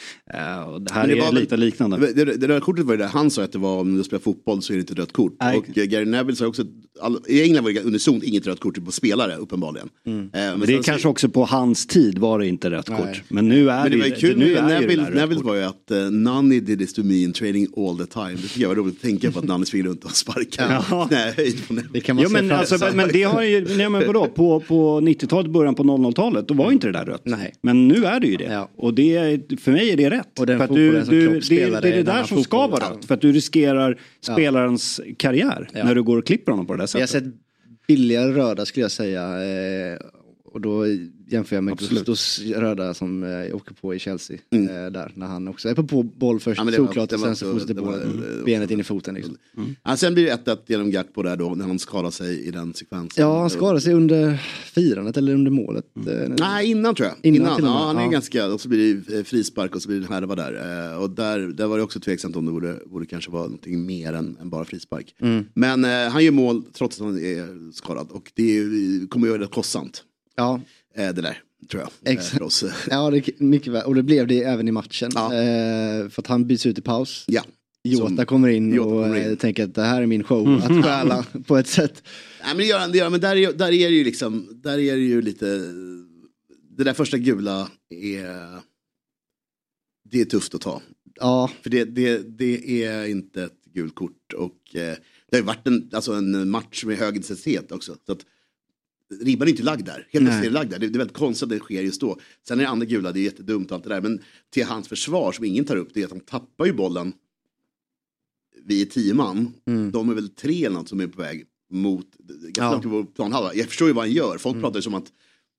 Eh, 0.58 0.62
och 0.68 0.82
det 0.82 0.92
här 0.92 1.06
det 1.08 1.18
är 1.18 1.32
lite 1.32 1.56
liknande. 1.56 2.12
Det, 2.12 2.24
röda 2.24 2.60
kortet 2.60 2.84
var 2.84 2.92
ju 2.94 2.98
det 2.98 3.06
han 3.06 3.30
sa 3.30 3.42
att 3.42 3.52
det 3.52 3.58
var 3.58 3.80
om 3.80 3.96
du 3.96 4.04
spelar 4.04 4.20
fotboll 4.20 4.62
så 4.62 4.72
är 4.72 4.76
det 4.76 4.80
inte 4.80 4.94
rött 4.94 5.12
kort. 5.12 5.36
Nej. 5.40 5.58
Och 5.58 5.78
eh, 5.78 5.84
Gary 5.84 6.04
Neville 6.04 6.36
sa 6.36 6.46
också 6.46 6.62
att 6.62 6.68
all, 7.00 7.18
i 7.28 7.42
England 7.42 7.64
var 7.64 7.70
det 7.72 7.80
unisont 7.82 8.22
inget 8.24 8.46
rött 8.46 8.60
kort 8.60 8.84
på 8.84 8.92
spelare 8.92 9.36
uppenbarligen. 9.36 9.88
Eh, 10.06 10.12
men 10.32 10.60
det 10.60 10.72
är 10.74 10.76
så- 10.76 10.82
kanske 10.82 11.08
också 11.08 11.28
på 11.28 11.44
hans 11.44 11.86
tid 11.86 12.18
var 12.18 12.38
det 12.38 12.46
inte 12.46 12.70
rätt 12.70 12.86
kort. 12.86 13.22
Men 13.28 13.48
nu 13.48 13.70
är 13.70 13.82
Men 13.82 13.90
det 13.92 13.98
var 13.98 14.04
ju 14.04 14.10
det, 14.10 14.20
kul 14.20 14.38
nu 14.38 14.44
är 14.56 14.62
det 14.62 14.68
ju 14.74 14.80
Neville, 14.80 15.02
Neville 15.10 15.34
rött 15.34 15.44
var 15.44 15.54
ju 15.54 15.62
att 15.62 15.90
uh, 15.92 16.10
Nani 16.10 16.60
did 16.60 16.78
this 16.78 16.92
to 16.94 17.02
me 17.02 17.22
in 17.22 17.32
training 17.32 17.66
all 17.76 17.98
the 17.98 18.06
time. 18.06 18.30
Det 18.34 18.42
tycker 18.42 18.60
jag 18.60 18.68
var 18.68 18.76
roligt 18.76 18.94
att 18.96 19.02
tänka 19.02 19.30
på 19.32 19.38
att 19.38 19.44
Nani 19.44 19.66
springer 19.66 19.86
runt 19.86 20.04
och 20.04 20.10
sparkar 20.16 20.84
Ja. 20.90 21.06
knähöjd 21.08 21.66
på 21.68 21.74
Neville. 21.74 21.92
det 21.92 22.00
kan 22.00 22.16
man 22.16 22.22
Jo 22.22 22.28
se 22.28 22.42
men, 22.42 22.50
alltså, 22.52 22.88
men 22.94 23.08
det 23.12 23.22
har 23.22 23.42
ju, 23.42 23.65
nej 23.76 23.88
men 23.90 24.06
vadå, 24.06 24.26
på, 24.26 24.60
på 24.60 25.00
90-talet, 25.00 25.50
början 25.52 25.74
på 25.74 25.82
00-talet, 25.82 26.48
då 26.48 26.54
var 26.54 26.72
inte 26.72 26.86
det 26.86 26.92
där 26.92 27.04
rött. 27.04 27.22
Nej. 27.24 27.54
Men 27.62 27.88
nu 27.88 28.04
är 28.04 28.20
det 28.20 28.26
ju 28.26 28.36
det. 28.36 28.44
Ja. 28.52 28.70
Och 28.76 28.94
det, 28.94 29.16
är- 29.16 29.56
för 29.60 29.72
mig 29.72 29.90
är 29.90 29.96
det 29.96 30.10
rätt. 30.10 30.38
Och 30.38 30.46
den 30.46 30.58
för 30.58 30.64
att 30.64 30.74
du, 30.74 30.90
du, 31.02 31.28
det, 31.40 31.48
det 31.48 31.62
är 31.62 31.80
det 31.80 31.90
den 31.90 32.04
där 32.04 32.24
som 32.24 32.42
ska 32.44 32.66
vara 32.66 32.84
rött. 32.90 33.04
För 33.04 33.14
att 33.14 33.20
du 33.20 33.32
riskerar 33.32 33.98
spelarens 34.20 35.00
karriär 35.18 35.68
Ja. 35.72 35.84
när 35.84 35.94
du 35.94 36.02
går 36.02 36.16
och 36.18 36.26
klipper 36.26 36.52
honom 36.52 36.66
på 36.66 36.72
det 36.72 36.78
där 36.82 36.90
Vi 36.94 37.00
har 37.00 37.06
sättet. 37.06 37.24
sett 37.24 37.34
billigare 37.88 38.32
röda 38.32 38.66
skulle 38.66 38.84
jag 38.84 38.90
säga. 38.90 39.22
Eh, 39.22 39.98
och 40.52 40.60
då 40.60 40.84
jämför 41.26 41.56
jag 41.56 41.64
med. 41.64 41.78
Gustos 41.78 42.40
röda 42.40 42.94
som 42.94 43.22
eh, 43.22 43.56
åker 43.56 43.74
på 43.74 43.94
i 43.94 43.98
Chelsea. 43.98 44.36
Eh, 44.50 44.60
där 44.92 45.12
när 45.14 45.26
han 45.26 45.48
också 45.48 45.68
är 45.68 45.74
på, 45.74 45.82
på 45.86 46.02
boll 46.02 46.40
först, 46.40 46.58
Ja, 46.58 46.64
det 46.64 46.72
såklart. 46.76 47.10
det 47.10 47.16
och 47.16 47.22
sen 47.22 47.36
så 47.36 47.52
fortsätter 47.52 47.74
det 47.74 47.80
bollen, 47.82 48.22
det 48.38 48.44
benet 48.44 48.70
in 48.70 48.80
i 48.80 48.84
foten. 48.84 49.14
Liksom. 49.14 49.36
Ja, 49.84 49.96
sen 49.96 50.14
blir 50.14 50.24
det 50.24 50.36
1-1 50.46 50.58
genom 50.66 50.90
Gakpo 50.90 51.22
där 51.22 51.36
då 51.36 51.54
när 51.54 51.64
han 51.66 51.78
skadar 51.78 52.10
sig 52.10 52.40
i 52.46 52.50
den 52.50 52.74
sekvensen. 52.74 53.24
Ja, 53.24 53.40
han 53.40 53.50
skadade 53.50 53.80
sig 53.80 53.94
under 53.94 54.36
firandet 54.74 55.16
eller 55.16 55.34
under 55.34 55.50
målet. 55.50 55.84
eh, 55.96 56.34
Nej, 56.38 56.70
innan 56.70 56.94
tror 56.94 57.08
jag. 57.08 57.16
Innan 57.22 57.58
Innan, 57.58 57.64
ja, 57.72 57.84
han 57.86 57.96
är 57.96 58.02
ja. 58.02 58.08
ganska, 58.08 58.46
och 58.46 58.60
så 58.60 58.68
blir 58.68 58.94
det 59.06 59.18
eh, 59.18 59.24
frispark 59.24 59.74
och 59.74 59.82
så 59.82 59.88
blir 59.88 59.98
det 60.00 60.06
en 60.06 60.12
härva 60.12 60.34
där. 60.34 60.90
Eh, 60.92 61.02
och 61.02 61.10
där, 61.10 61.38
där 61.40 61.66
var 61.66 61.76
det 61.78 61.82
också 61.84 62.00
tveksamt 62.00 62.36
om 62.36 62.46
det 62.46 62.52
borde, 62.52 62.76
borde 62.86 63.06
kanske 63.06 63.30
vara 63.30 63.42
någonting 63.42 63.86
mer 63.86 64.12
än, 64.12 64.36
än 64.40 64.50
bara 64.50 64.64
frispark. 64.64 65.14
Mm. 65.20 65.44
Men 65.54 65.84
eh, 65.84 65.90
han 66.12 66.24
gör 66.24 66.32
mål 66.32 66.62
trots 66.72 67.00
att 67.00 67.06
han 67.06 67.18
är 67.18 67.72
skadad 67.72 68.06
och 68.10 68.32
det 68.34 68.58
är 68.58 69.08
kommer 69.08 69.26
ju 69.26 69.32
vara 69.32 69.42
rätt 69.42 69.50
kostsamt. 69.50 70.02
Ja, 70.36 70.60
Eh, 70.96 71.14
det 71.14 71.22
där, 71.22 71.42
tror 71.70 71.82
jag. 71.82 72.12
Exakt. 72.12 72.40
Eh, 72.40 72.46
oss. 72.46 72.64
ja 72.90 73.10
det, 73.10 73.40
mycket 73.40 73.72
väl. 73.72 73.84
Och 73.86 73.94
det 73.94 74.02
blev 74.02 74.26
det 74.26 74.42
även 74.42 74.68
i 74.68 74.72
matchen. 74.72 75.10
Ja. 75.14 75.34
Eh, 75.34 76.08
för 76.08 76.22
att 76.22 76.26
han 76.26 76.46
byts 76.46 76.66
ut 76.66 76.78
i 76.78 76.82
paus. 76.82 77.24
Ja. 77.28 77.42
Jota 77.84 78.24
kommer 78.24 78.48
in 78.48 78.74
Jota 78.74 78.88
och 78.88 79.02
kommer 79.04 79.16
in. 79.16 79.30
eh, 79.30 79.36
tänker 79.36 79.64
att 79.64 79.74
det 79.74 79.82
här 79.82 80.02
är 80.02 80.06
min 80.06 80.24
show 80.24 80.48
att 80.56 80.84
stjäla 80.84 81.26
på 81.46 81.56
ett 81.56 81.66
sätt. 81.68 82.02
Nej 82.40 82.48
men 82.48 82.56
det 82.56 82.64
gör 82.64 82.78
han, 82.78 82.92
det 82.92 82.98
gör 82.98 83.04
han. 83.04 83.12
Men 83.12 83.20
där 83.20 83.36
är, 83.36 83.52
där 83.52 83.72
är 83.72 83.90
det 83.90 83.96
ju 83.96 84.04
liksom, 84.04 84.60
där 84.62 84.78
är 84.78 84.96
det 84.96 85.02
ju 85.02 85.22
lite, 85.22 85.46
det 86.76 86.84
där 86.84 86.92
första 86.94 87.18
gula 87.18 87.70
är, 87.90 88.60
det 90.10 90.20
är 90.20 90.24
tufft 90.24 90.54
att 90.54 90.60
ta. 90.60 90.82
Ja, 91.20 91.50
För 91.62 91.70
det, 91.70 91.84
det, 91.84 92.38
det 92.38 92.84
är 92.84 93.04
inte 93.06 93.42
ett 93.44 93.64
gult 93.74 93.94
kort 93.94 94.32
och 94.36 94.76
eh, 94.76 94.96
det 95.30 95.36
har 95.36 95.38
ju 95.38 95.44
varit 95.44 95.66
en, 95.66 95.90
alltså 95.92 96.12
en 96.12 96.50
match 96.50 96.84
med 96.84 96.96
hög 96.96 97.16
intensitet 97.16 97.72
också. 97.72 97.96
Så 98.06 98.12
att, 98.12 98.20
ribban 99.22 99.48
är 99.48 99.50
inte 99.50 99.62
lagd 99.62 99.84
där, 99.86 100.06
helt 100.10 100.24
plötsligt 100.24 100.44
är 100.44 100.50
det 100.50 100.54
lagd 100.54 100.70
där. 100.70 100.78
Det, 100.78 100.88
det 100.88 100.96
är 100.96 100.98
väldigt 100.98 101.16
konstigt 101.16 101.42
att 101.42 101.48
det 101.50 101.58
sker 101.58 101.82
just 101.82 102.00
då. 102.00 102.18
Sen 102.48 102.58
är 102.60 102.62
det 102.64 102.68
andra 102.68 102.86
gula, 102.86 103.12
det 103.12 103.20
är 103.20 103.24
jättedumt 103.24 103.70
och 103.70 103.74
allt 103.74 103.84
det 103.84 103.90
där. 103.90 104.00
Men 104.00 104.20
till 104.50 104.64
hans 104.64 104.88
försvar 104.88 105.32
som 105.32 105.44
ingen 105.44 105.64
tar 105.64 105.76
upp, 105.76 105.88
det 105.94 106.00
är 106.00 106.04
att 106.04 106.10
han 106.10 106.20
tappar 106.20 106.66
ju 106.66 106.72
bollen. 106.72 107.12
Vi 108.64 108.82
är 108.82 108.86
tio 108.86 109.14
man, 109.14 109.52
de 109.92 110.08
är 110.10 110.14
väl 110.14 110.28
tre 110.28 110.64
eller 110.64 110.76
något 110.76 110.88
som 110.88 111.00
är 111.00 111.06
på 111.06 111.22
väg 111.22 111.44
mot, 111.72 112.06
ganska 112.48 112.88
Ja. 112.88 113.06
planhalva. 113.16 113.54
Jag 113.54 113.66
förstår 113.68 113.88
ju 113.88 113.94
vad 113.94 114.04
han 114.04 114.12
gör, 114.12 114.38
folk 114.38 114.60
pratar 114.60 114.78
ju 114.78 114.82
som 114.82 114.94
att 114.94 115.12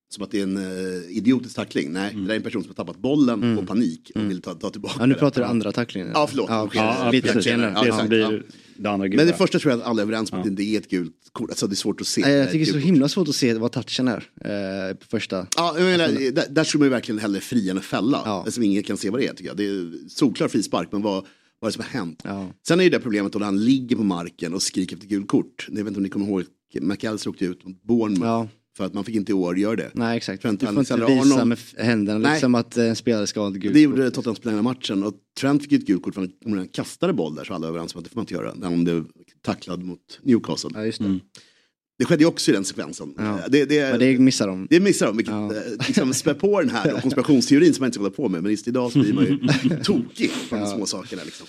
som 0.10 0.24
att 0.24 0.32
det 0.32 0.40
är 0.40 0.44
en 0.44 0.58
uh, 0.58 1.18
idiotisk 1.18 1.56
tackling. 1.56 1.92
Nej, 1.92 2.14
det 2.14 2.22
där 2.22 2.32
är 2.32 2.36
en 2.36 2.42
person 2.44 2.62
som 2.64 2.70
har 2.70 2.76
tappat 2.76 2.98
bollen 2.98 3.58
på 3.58 3.66
panik 3.66 4.12
och 4.16 4.22
vill 4.30 4.42
ta, 4.42 4.54
ta 4.54 4.70
tillbaka 4.70 4.96
Mm. 4.96 5.10
Ja, 5.10 5.16
nu 5.16 5.20
pratar 5.20 5.42
du 5.42 5.48
andra 5.48 5.72
tacklingen. 5.72 6.12
Ja, 6.14 6.28
förlåt. 6.28 6.50
Ja. 6.50 6.70
Ja, 6.74 7.10
Vita 7.12 7.34
precis. 7.34 7.52
där. 7.52 7.72
Ja, 7.76 7.82
Det 7.82 7.88
ja, 7.88 7.98
som 7.98 8.08
blir 8.08 8.20
ja. 8.20 8.32
Det 8.78 8.90
andra 8.90 9.08
gula. 9.08 9.18
Men 9.24 9.28
det 9.28 9.38
första 9.38 9.60
tror 9.60 9.72
jag 9.72 9.80
att 9.82 9.88
alla 9.88 10.02
är 10.02 10.06
överens 10.06 10.32
om 10.32 10.40
att 10.40 10.56
det 10.56 10.64
är 10.64 10.78
ett 10.78 10.90
gult 10.90 11.14
kort. 11.32 11.50
Alltså 11.50 11.68
det 11.68 11.74
är 11.74 11.76
svårt 11.76 12.02
att 12.02 12.08
se. 12.08 12.22
Nej, 12.22 12.32
Det 12.32 12.36
är 12.38 12.40
Jag 12.40 12.52
tycker 12.52 12.66
det 12.66 12.72
är 12.72 12.82
så 12.82 12.86
himla 12.86 13.10
svårt 13.10 13.28
att 13.28 13.36
se 13.36 13.54
vad 13.54 13.72
touchen 13.72 14.08
är. 14.08 14.24
Eh, 14.46 14.96
på 14.96 15.06
första. 15.08 15.48
Ja, 15.58 15.76
jag 15.80 15.86
menar, 15.86 16.32
där, 16.32 16.46
där 16.50 16.64
skulle 16.64 16.80
man 16.80 16.86
ju 16.86 16.90
verkligen 16.90 17.20
hellre 17.20 17.42
fria 17.42 17.72
än 17.72 17.82
fälla. 17.82 18.22
Ja. 18.26 18.40
Eftersom 18.40 18.64
ingen 18.64 18.84
kan 18.84 18.98
se 18.98 19.10
vad 19.10 19.20
det 19.22 19.28
är 19.28 19.34
tycker 19.34 19.50
jag. 19.50 19.58
Det 19.58 19.66
är 19.66 20.10
solklar 20.10 20.48
frispark, 20.48 20.88
men 20.92 21.02
vad, 21.02 21.26
vad 21.60 21.68
är 21.68 21.72
det 21.72 21.72
som 21.72 21.84
har 21.84 22.00
hänt? 22.00 22.22
Ja. 22.24 22.48
Sen 22.68 22.80
är 22.80 22.84
ju 22.84 22.90
det 22.90 23.00
problemet 23.00 23.34
då 23.34 23.40
när 23.40 23.46
han 23.46 23.66
ligger 23.66 23.96
på 23.96 24.04
marken 24.04 24.54
och 24.54 24.62
skriker 24.62 24.96
efter 24.96 25.08
gult 25.08 25.28
kort. 25.28 25.68
Jag 25.70 25.76
vet 25.76 25.88
inte 25.88 25.98
om 25.98 26.04
ni 26.04 26.10
kommer 26.10 26.26
ihåg, 26.28 26.44
McAllister 26.82 27.30
åkte 27.30 27.46
ut 27.46 27.66
mot 27.66 27.84
Bournemouth. 27.84 28.26
Ja. 28.26 28.48
För 28.78 28.86
att 28.86 28.94
man 28.94 29.04
fick 29.04 29.16
inte 29.16 29.32
i 29.32 29.36
år 29.36 29.58
göra 29.58 29.76
det. 29.76 29.92
Nej 29.94 30.18
exakt. 30.18 30.42
Trent 30.42 30.60
du 30.60 30.66
får 30.66 30.80
inte 30.80 30.96
visa 30.96 31.06
Arnold. 31.06 31.48
med 31.48 31.58
händerna 31.78 32.20
Nej. 32.20 32.32
liksom 32.32 32.56
att 32.56 32.78
eh, 32.78 32.86
en 32.86 32.96
spelare 32.96 33.28
ska 33.28 33.40
ha 33.40 33.48
ett 33.48 33.54
gult 33.56 33.74
Det 33.74 33.82
gjorde 33.82 34.12
Tottenham-spelarna 34.12 34.60
i 34.60 34.64
matchen 34.64 35.04
och 35.04 35.14
Trent 35.40 35.64
fick 35.64 35.72
ett 35.72 35.86
gult 35.88 36.04
kort 36.04 36.16
för 36.16 36.22
att 36.24 36.30
han 36.46 36.68
kastade 36.68 37.14
boll 37.14 37.36
där 37.36 37.44
så 37.44 37.54
alla 37.54 37.62
var 37.62 37.70
överens 37.70 37.96
om 37.96 38.00
att 38.00 38.06
det 38.06 38.10
får 38.10 38.18
man 38.18 38.24
inte 38.24 38.34
göra. 38.34 38.54
När 38.54 38.68
han 38.70 38.84
blev 38.84 39.06
tacklad 39.42 39.84
mot 39.84 40.20
Newcastle. 40.24 40.70
Ja 40.74 40.86
just 40.86 41.00
det. 41.00 41.20
Det 42.00 42.06
skedde 42.06 42.24
ju 42.24 42.28
också 42.28 42.52
i 42.52 42.54
den 42.54 42.66
sekvensen. 42.66 43.14
Ja. 43.18 43.40
Det, 43.50 43.66
det, 43.66 43.90
Men 43.92 44.00
det 44.00 44.20
missar 44.20 44.48
de. 44.48 44.68
Det 44.70 44.80
missar 44.80 45.06
de, 45.08 45.18
vilket 45.18 45.34
Ja. 45.34 45.56
eh, 45.56 45.62
liksom 45.88 46.14
spär 46.14 46.34
på 46.34 46.62
den 46.62 46.70
här 46.70 46.92
då, 46.96 47.02
konspirationsteorin 47.02 47.74
som 47.74 47.82
man 47.82 47.88
inte 47.88 47.96
ska 47.96 48.04
hålla 48.04 48.16
på 48.16 48.30
med. 48.30 48.44
Men 48.44 48.52
just 48.52 48.68
idag 48.68 48.92
så 48.92 49.00
blir 49.00 49.14
man 49.14 49.26
ju 49.26 49.38
tokig 49.84 50.32
på 50.50 50.56
de 50.56 50.68
små 50.68 50.86
sakerna. 50.86 51.22
Liksom. 51.26 51.48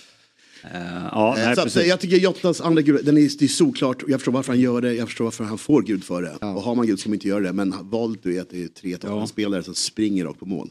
Eh, 0.63 0.69
ja, 1.11 1.35
Eh, 1.37 1.45
nej, 1.45 1.55
så 1.55 1.79
att, 1.79 1.87
jag 1.87 1.99
tycker 1.99 2.17
Jottas 2.17 2.61
andra 2.61 2.81
gul, 2.81 3.01
den 3.03 3.17
är, 3.17 3.39
det 3.39 3.45
är 3.45 3.47
solklart. 3.47 4.03
Jag 4.07 4.19
förstår 4.19 4.31
varför 4.31 4.51
han 4.51 4.59
gör 4.59 4.81
det, 4.81 4.93
jag 4.93 5.07
förstår 5.07 5.25
varför 5.25 5.43
han 5.43 5.57
får 5.57 5.81
gult 5.81 6.05
för 6.05 6.21
det. 6.21 6.35
Och 6.45 6.61
har 6.61 6.75
man 6.75 6.87
gult 6.87 6.99
ska 6.99 7.09
man 7.09 7.13
inte 7.13 7.27
göra 7.27 7.39
det. 7.39 7.53
Men 7.53 7.75
valet 7.81 8.25
är 8.25 8.41
att 8.41 8.49
det 8.49 8.63
är 8.63 8.67
tre 8.67 8.97
Tottenham-spelare 8.97 9.63
som 9.63 9.75
springer 9.75 10.25
rakt 10.25 10.39
på 10.39 10.45
mål. 10.45 10.69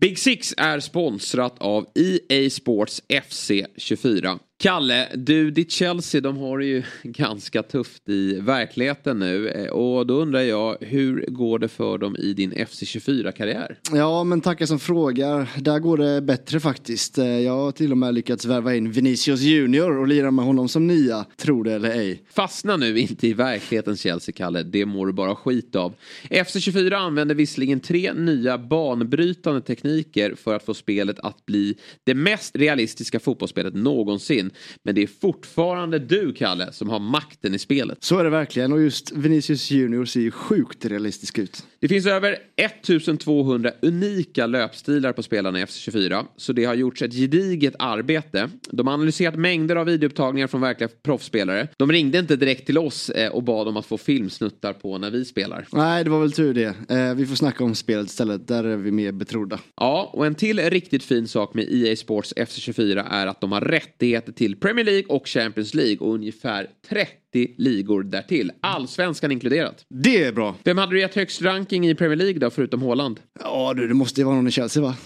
Big 0.00 0.18
Six 0.18 0.54
är 0.56 0.80
sponsrat 0.80 1.58
av 1.58 1.86
EA 1.94 2.50
Sports 2.50 3.02
FC 3.28 3.50
24. 3.76 4.38
Kalle, 4.62 5.08
du, 5.14 5.50
ditt 5.50 5.70
Chelsea, 5.72 6.20
de 6.20 6.36
har 6.36 6.58
det 6.58 6.66
ju 6.66 6.82
ganska 7.02 7.62
tufft 7.62 8.08
i 8.08 8.40
verkligheten 8.40 9.18
nu. 9.18 9.48
Eh, 9.48 9.66
Och 9.70 10.06
då 10.06 10.14
undrar 10.14 10.40
jag, 10.40 10.76
hur 10.80 11.26
går 11.28 11.58
det 11.58 11.68
för 11.68 11.98
dem 11.98 12.16
i 12.16 12.32
din 12.34 12.66
FC 12.66 12.82
24-karriär? 12.82 13.78
Ja 13.92 14.24
men 14.24 14.40
tackar 14.40 14.66
som 14.66 14.78
frågar. 14.78 15.48
Där 15.60 15.78
går 15.78 15.96
det 15.96 16.20
bättre 16.22 16.60
faktiskt. 16.60 17.18
Eh, 17.18 17.26
Jag 17.40 17.52
har 17.56 17.72
till 17.72 17.90
och 17.92 17.98
med 17.98 18.14
lyckats 18.14 18.44
värva 18.44 18.74
in 18.74 18.90
Vinicius 18.92 19.40
Junior 19.40 19.98
och 19.98 20.08
lira 20.08 20.30
med 20.30 20.44
honom 20.44 20.68
som 20.68 20.86
nia. 20.86 21.24
Tror 21.36 21.64
det 21.64 21.72
eller 21.72 21.90
ej. 21.90 22.22
Fastna 22.30 22.76
nu 22.76 22.98
inte 22.98 23.26
i 23.26 23.32
verklighetens 23.32 24.00
Chelsea, 24.00 24.32
Kalle. 24.36 24.62
Det 24.62 24.86
mår 24.86 25.06
du 25.06 25.12
bara 25.12 25.34
skit 25.34 25.76
av. 25.76 25.94
FC24 26.30 26.94
använder 26.94 27.34
visserligen 27.34 27.80
tre 27.80 28.12
nya 28.12 28.58
banbrytande 28.58 29.60
tekniker 29.60 30.34
för 30.34 30.54
att 30.54 30.64
få 30.64 30.74
spelet 30.74 31.18
att 31.18 31.46
bli 31.46 31.76
det 32.04 32.14
mest 32.14 32.56
realistiska 32.56 33.20
fotbollsspelet 33.20 33.74
någonsin. 33.74 34.47
Men 34.82 34.94
det 34.94 35.02
är 35.02 35.06
fortfarande 35.20 35.98
du, 35.98 36.32
Kalle, 36.32 36.72
som 36.72 36.88
har 36.88 36.98
makten 36.98 37.54
i 37.54 37.58
spelet. 37.58 37.98
Så 38.04 38.18
är 38.18 38.24
det 38.24 38.30
verkligen 38.30 38.72
och 38.72 38.82
just 38.82 39.12
Vinicius 39.12 39.70
Junior 39.70 40.04
ser 40.04 40.20
ju 40.20 40.30
sjukt 40.30 40.84
realistisk 40.84 41.38
ut. 41.38 41.64
Det 41.80 41.88
finns 41.88 42.06
över 42.06 42.38
1200 42.56 43.72
unika 43.82 44.46
löpstilar 44.46 45.12
på 45.12 45.22
spelarna 45.22 45.60
i 45.60 45.64
FC24, 45.64 46.24
så 46.36 46.52
det 46.52 46.64
har 46.64 46.74
gjorts 46.74 47.02
ett 47.02 47.14
gediget 47.14 47.74
arbete. 47.78 48.50
De 48.70 48.86
har 48.86 48.94
analyserat 48.94 49.34
mängder 49.38 49.76
av 49.76 49.86
videoupptagningar 49.86 50.46
från 50.46 50.60
verkliga 50.60 50.90
proffsspelare. 51.02 51.68
De 51.76 51.92
ringde 51.92 52.18
inte 52.18 52.36
direkt 52.36 52.66
till 52.66 52.78
oss 52.78 53.10
eh, 53.10 53.32
och 53.32 53.42
bad 53.42 53.68
om 53.68 53.76
att 53.76 53.86
få 53.86 53.98
filmsnuttar 53.98 54.72
på 54.72 54.98
när 54.98 55.10
vi 55.10 55.24
spelar. 55.24 55.66
Nej 55.72 56.04
det 56.04 56.10
var 56.10 56.20
väl 56.20 56.32
tur 56.32 56.54
det. 56.54 56.74
Eh, 56.96 57.14
Vi 57.14 57.26
får 57.26 57.36
snacka 57.36 57.64
om 57.64 57.74
spelet 57.74 58.06
istället. 58.06 58.48
Där 58.48 58.64
är 58.64 58.76
vi 58.76 58.90
mer 58.90 59.12
betrodda. 59.12 59.60
Ja, 59.76 60.10
och 60.12 60.26
en 60.26 60.34
till 60.34 60.60
riktigt 60.60 61.04
fin 61.04 61.28
sak 61.28 61.54
med 61.54 61.66
EA 61.70 61.96
Sports 61.96 62.34
FC24 62.36 63.04
är 63.10 63.26
att 63.26 63.40
de 63.40 63.52
har 63.52 63.60
rättigheter 63.60 64.32
till 64.38 64.56
Premier 64.56 64.84
League 64.84 65.04
och 65.08 65.28
Champions 65.28 65.74
League 65.74 65.98
och 65.98 66.14
ungefär 66.14 66.70
30 66.88 67.54
ligor 67.58 68.02
därtill. 68.02 68.52
Allsvenskan 68.60 69.32
inkluderat. 69.32 69.84
Det 69.88 70.24
är 70.24 70.32
bra. 70.32 70.54
Vem 70.64 70.78
hade 70.78 70.92
du 70.92 71.00
gett 71.00 71.14
högst 71.14 71.42
ranking 71.42 71.88
i 71.88 71.94
Premier 71.94 72.16
League 72.16 72.38
då, 72.38 72.50
förutom 72.50 72.82
Haaland? 72.82 73.20
Ja 73.40 73.74
du 73.74 73.88
det 73.88 73.94
måste 73.94 74.20
ju 74.20 74.24
vara 74.24 74.36
någon 74.36 74.48
i 74.48 74.50
Chelsea 74.50 74.82
va? 74.82 74.96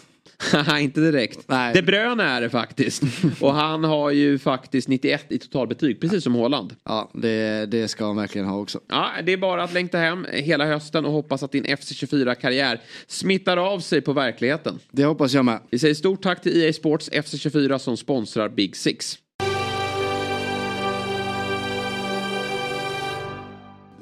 Inte 0.80 1.00
direkt. 1.00 1.40
Nej. 1.48 1.74
De 1.74 1.82
Bruyne 1.82 2.22
är 2.22 2.40
det 2.40 2.50
faktiskt. 2.50 3.02
Och 3.40 3.54
han 3.54 3.84
har 3.84 4.10
ju 4.10 4.38
faktiskt 4.38 4.88
91 4.88 5.24
i 5.28 5.38
totalbetyg, 5.38 6.00
precis 6.00 6.24
som 6.24 6.34
Haaland. 6.34 6.74
Ja 6.84 7.10
det, 7.14 7.66
det 7.70 7.88
ska 7.88 8.06
han 8.06 8.16
verkligen 8.16 8.46
ha 8.46 8.58
också. 8.58 8.80
Ja, 8.88 9.10
det 9.24 9.32
är 9.32 9.36
bara 9.36 9.62
att 9.62 9.72
längta 9.72 9.98
hem 9.98 10.26
hela 10.30 10.66
hösten 10.66 11.04
och 11.04 11.12
hoppas 11.12 11.42
att 11.42 11.52
din 11.52 11.64
FC24-karriär 11.64 12.80
smittar 13.06 13.56
av 13.56 13.80
sig 13.80 14.00
på 14.00 14.12
verkligheten. 14.12 14.78
Det 14.90 15.04
hoppas 15.04 15.32
jag 15.32 15.44
med. 15.44 15.60
Vi 15.70 15.78
säger 15.78 15.94
stort 15.94 16.22
tack 16.22 16.42
till 16.42 16.62
EA 16.62 16.72
Sports 16.72 17.10
FC24 17.10 17.78
som 17.78 17.96
sponsrar 17.96 18.48
Big 18.48 18.76
Six. 18.76 19.18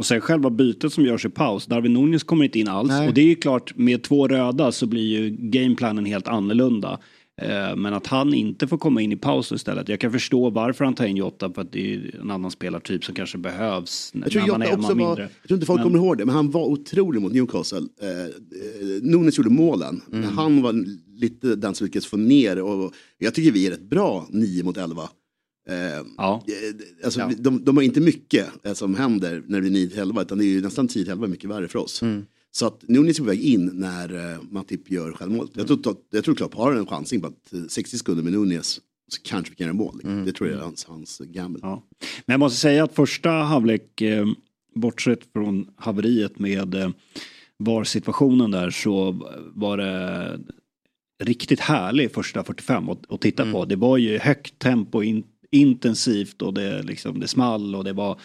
Och 0.01 0.07
sen 0.07 0.21
själva 0.21 0.51
bytet 0.51 0.93
som 0.93 1.05
görs 1.05 1.25
i 1.25 1.29
paus. 1.29 1.67
Darwin 1.67 1.93
Nunez 1.93 2.23
kommer 2.23 2.45
inte 2.45 2.59
in 2.59 2.69
alls. 2.69 2.89
Nej. 2.89 3.09
Och 3.09 3.15
det 3.15 3.21
är 3.21 3.25
ju 3.27 3.35
klart, 3.35 3.77
med 3.77 4.03
två 4.03 4.29
röda 4.29 4.73
så 4.73 4.87
blir 4.87 5.03
ju 5.19 5.31
gameplanen 5.39 6.05
helt 6.05 6.29
annorlunda. 6.29 6.99
Eh, 7.43 7.77
Men 7.77 7.95
att 7.95 8.07
han 8.07 8.35
inte 8.35 8.67
får 8.69 8.79
komma 8.79 9.01
in 9.03 9.13
i 9.13 9.17
paus 9.17 9.53
istället. 9.53 9.89
Jag 9.89 10.01
kan 10.01 10.13
förstå 10.13 10.51
varför 10.51 10.85
han 10.85 10.95
tar 10.95 11.07
in 11.07 11.17
Jota 11.17 11.53
för 11.53 11.63
att 11.63 11.73
det 11.73 11.95
är 11.95 12.21
en 12.21 12.31
annan 12.31 12.51
spelartyp 12.51 13.05
som 13.05 13.15
kanske 13.15 13.39
behövs 13.39 14.13
Jag 14.15 14.31
tror 14.33 14.43
när 14.43 14.49
man 14.49 14.61
Jota 14.61 14.73
är 14.73 14.77
också 14.77 14.89
var, 14.89 14.95
mindre. 14.95 15.23
jag 15.43 15.49
tror 15.49 15.57
inte 15.57 15.67
folk 15.67 15.79
Men- 15.79 15.85
kommer 15.85 15.99
ihåg 15.99 16.19
det, 16.19 16.25
men 16.27 16.35
han 16.35 16.51
var 16.51 16.65
otrolig 16.67 17.23
mot 17.23 17.33
Newcastle. 17.33 17.79
Eh, 18.03 18.09
eh, 18.09 19.03
Nunes 19.03 19.39
gjorde 19.39 19.51
målen, 19.51 20.01
men 20.11 20.25
han 20.25 20.63
var 20.63 20.85
lite 21.21 21.57
den 21.57 21.75
som 21.75 21.85
lyckades 21.85 22.07
få 22.07 22.17
ner 22.17 22.63
och 22.63 22.93
jag 23.19 23.35
tycker 23.35 23.53
vi 23.53 23.67
är 23.67 23.71
rätt 23.71 23.91
bra 23.91 24.27
9 24.31 24.65
mot 24.65 24.77
11. 24.77 25.03
Eh, 25.69 25.77
Ja. 26.17 26.43
eh, 26.49 27.05
alltså, 27.05 27.31
de, 27.39 27.65
de 27.65 27.77
har 27.77 27.85
inte 27.85 28.01
mycket 28.01 28.67
eh, 28.67 28.73
som 28.73 28.95
händer 28.95 29.43
när 29.47 29.57
det 29.57 29.61
blir 29.63 29.71
9 29.71 29.89
till 29.89 29.99
11, 29.99 30.23
utan 30.23 30.39
det 30.39 30.45
är 30.45 30.47
ju 30.47 30.61
nästan 30.61 30.89
10 30.89 31.05
till 31.05 31.13
11 31.13 31.25
är 31.27 31.31
mycket 31.31 31.51
värre 31.51 31.69
för 31.69 31.79
oss. 31.79 32.03
Så 32.53 32.67
att 32.67 32.89
Nunes 32.89 33.19
är 33.19 33.23
på 33.23 33.29
väg 33.29 33.41
in 33.41 33.71
när 33.75 34.33
eh, 34.33 34.39
Matip 34.51 34.91
gör 34.91 35.13
självmål. 35.13 35.49
Jag 35.55 35.67
tror, 35.67 35.97
jag 36.11 36.25
tror 36.25 36.35
Klopp 36.35 36.55
har 36.55 36.73
en 36.75 36.87
chansning 36.87 37.21
på 37.21 37.27
att 37.27 37.53
eh, 37.53 37.61
60 37.69 37.99
sekunder 37.99 38.23
med 38.23 38.33
Nunes 38.33 38.81
så 39.13 39.23
kanske 39.23 39.51
vi 39.51 39.57
kan 39.57 39.65
göra 39.67 39.75
mål. 39.75 39.95
liksom. 39.95 40.25
Det 40.25 40.33
tror 40.33 40.51
jag 40.51 40.59
är 40.59 40.63
hans, 40.63 40.85
hans 40.85 41.19
gamble. 41.19 41.61
Ja. 41.63 41.83
Men 42.27 42.33
jag 42.33 42.41
måste 42.41 42.59
säga 42.61 42.85
att 42.85 42.95
första 42.95 43.31
halvlek, 43.31 44.01
eh, 44.01 44.27
bortsett 44.75 45.21
från 45.33 45.67
haveriet 45.77 46.39
med 46.39 46.75
eh, 46.75 46.91
VAR-situationen 47.59 48.51
där 48.51 48.71
så 48.71 49.21
var 49.55 49.77
det 49.77 50.41
riktigt 51.23 51.61
härlig 51.61 52.13
första 52.13 52.45
45 52.45 52.89
att, 52.89 53.13
att 53.13 53.21
titta 53.21 53.53
på. 53.53 53.65
Det 53.65 53.77
var 53.77 53.97
ju 53.97 54.19
högt 54.19 54.59
tempo, 54.59 55.03
in, 55.03 55.23
intensivt 55.51 56.43
och 56.43 56.55
det, 56.55 56.83
liksom, 56.83 57.21
det 57.21 57.29
small 57.29 57.75
och 57.75 57.85
det 57.85 57.93
var 57.93 58.21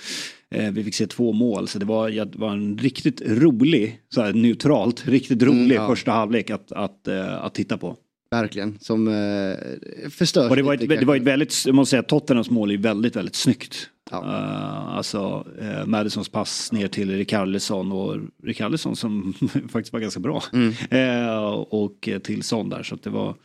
eh, 0.52 0.72
vi 0.72 0.84
fick 0.84 0.96
se 0.96 1.08
två 1.08 1.34
mål 1.34 1.68
så 1.68 1.80
det 1.80 1.86
var, 1.86 2.10
det 2.10 2.38
var 2.38 2.52
en 2.52 2.78
riktigt 2.78 3.22
rolig, 3.26 4.02
så 4.10 4.22
här 4.22 4.34
neutralt, 4.34 5.08
riktigt 5.08 5.44
rolig 5.44 5.76
ja. 5.76 5.88
första 5.88 6.12
halvlek 6.12 6.50
att, 6.50 6.72
att, 6.72 7.08
eh, 7.08 7.44
att 7.44 7.56
titta 7.56 7.78
på. 7.78 7.98
Verkligen. 8.32 8.78
Som 8.80 9.08
eh, 9.08 10.10
förstörs 10.10 10.50
Och 10.50 10.56
det 10.56 10.64
var, 10.64 10.74
ett, 10.74 10.90
det 10.90 11.06
var 11.06 11.16
ett 11.16 11.24
väldigt, 11.24 11.66
jag 11.66 11.76
måste 11.76 11.90
säga 11.90 12.04
Tottenhams 12.04 12.50
mål 12.50 12.72
är 12.72 12.78
väldigt, 12.78 13.16
väldigt 13.16 13.36
snyggt. 13.36 13.90
Ja. 14.12 14.18
Uh, 14.18 14.98
alltså 14.98 15.48
uh, 15.62 15.86
Madisons 15.86 16.30
pass 16.30 16.72
ner 16.72 16.88
till 16.88 17.18
Rikarlison 17.18 17.92
och 17.92 18.18
Rikarlison 18.44 18.96
som 18.96 19.34
faktiskt 19.70 19.94
var 19.94 20.00
ganska 20.00 20.20
bra. 20.20 20.44
Mm. 20.54 20.74
Eh, 20.90 21.46
och 21.54 22.10
till 22.24 22.44
Son 22.44 22.70
där 22.70 22.84
så 22.84 22.96
att 22.96 23.04
det 23.04 23.10
var 23.10 23.36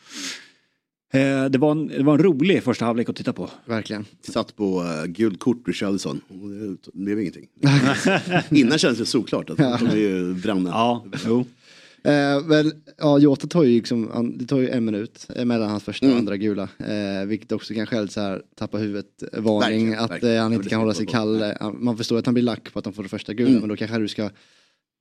det, 1.51 1.59
var 1.59 1.71
en, 1.73 1.87
det 1.89 2.03
var 2.03 2.15
en 2.19 2.23
rolig 2.25 2.63
första 2.63 2.85
halvlek 2.85 3.09
att 3.09 3.17
titta 3.17 3.33
på. 3.33 3.51
Verkligen. 3.65 4.05
Satt 4.23 4.57
på 4.57 4.81
uh, 4.83 5.05
gult 5.07 5.39
kort 5.41 5.69
Richarlison 5.69 6.21
och 6.29 6.37
det 6.93 6.99
blev 6.99 7.21
ingenting. 7.21 7.47
Innan 8.59 8.79
kändes 8.79 8.99
det 8.99 9.07
såklart 9.07 9.51
att 9.51 9.57
de 9.57 9.79
kommer 9.79 9.97
ju 9.97 10.35
bränna. 10.35 10.71
Ja, 10.71 11.05
jo. 11.27 11.45
Eh, 12.05 12.45
men 12.47 12.73
ja, 12.99 13.19
Jota 13.19 13.47
tar 13.47 13.63
ju 13.65 13.75
liksom, 13.77 14.11
han- 14.15 14.39
det 14.39 14.47
tar 14.47 14.59
ju 14.59 14.69
en 14.69 14.85
minut 14.85 15.27
eh, 15.37 15.45
mellan 15.45 15.71
hans 15.71 15.83
första 15.85 16.07
och 16.11 16.17
andra 16.17 16.37
gula. 16.37 16.69
Eh, 16.79 17.27
vilket 17.27 17.53
också 17.53 17.75
kanske 17.75 17.97
är 17.99 18.07
så 18.07 18.21
här 18.21 18.43
tappa 18.55 18.79
huvudet 18.79 19.23
eh, 19.33 19.41
varning. 19.41 19.61
Verkligen, 19.91 20.05
att 20.05 20.11
verkligen. 20.11 20.37
eh, 20.37 20.43
han 20.43 20.53
inte 20.53 20.69
kan 20.69 20.81
hålla 20.81 20.95
sig 20.95 21.07
kall. 21.07 21.43
Eh, 21.43 21.71
Man 21.79 21.97
förstår 21.97 22.19
att 22.19 22.27
han 22.27 22.35
blir 22.35 22.45
lack 22.45 22.73
på 22.73 22.79
att 22.79 22.85
han 22.85 22.95
får 22.95 23.03
det 23.03 23.09
första 23.09 23.35
gula. 23.35 23.49
Mm. 23.51 23.61
Men 23.61 23.69
då 23.69 23.77
kanske 23.77 23.99
du 23.99 24.09
ska 24.09 24.31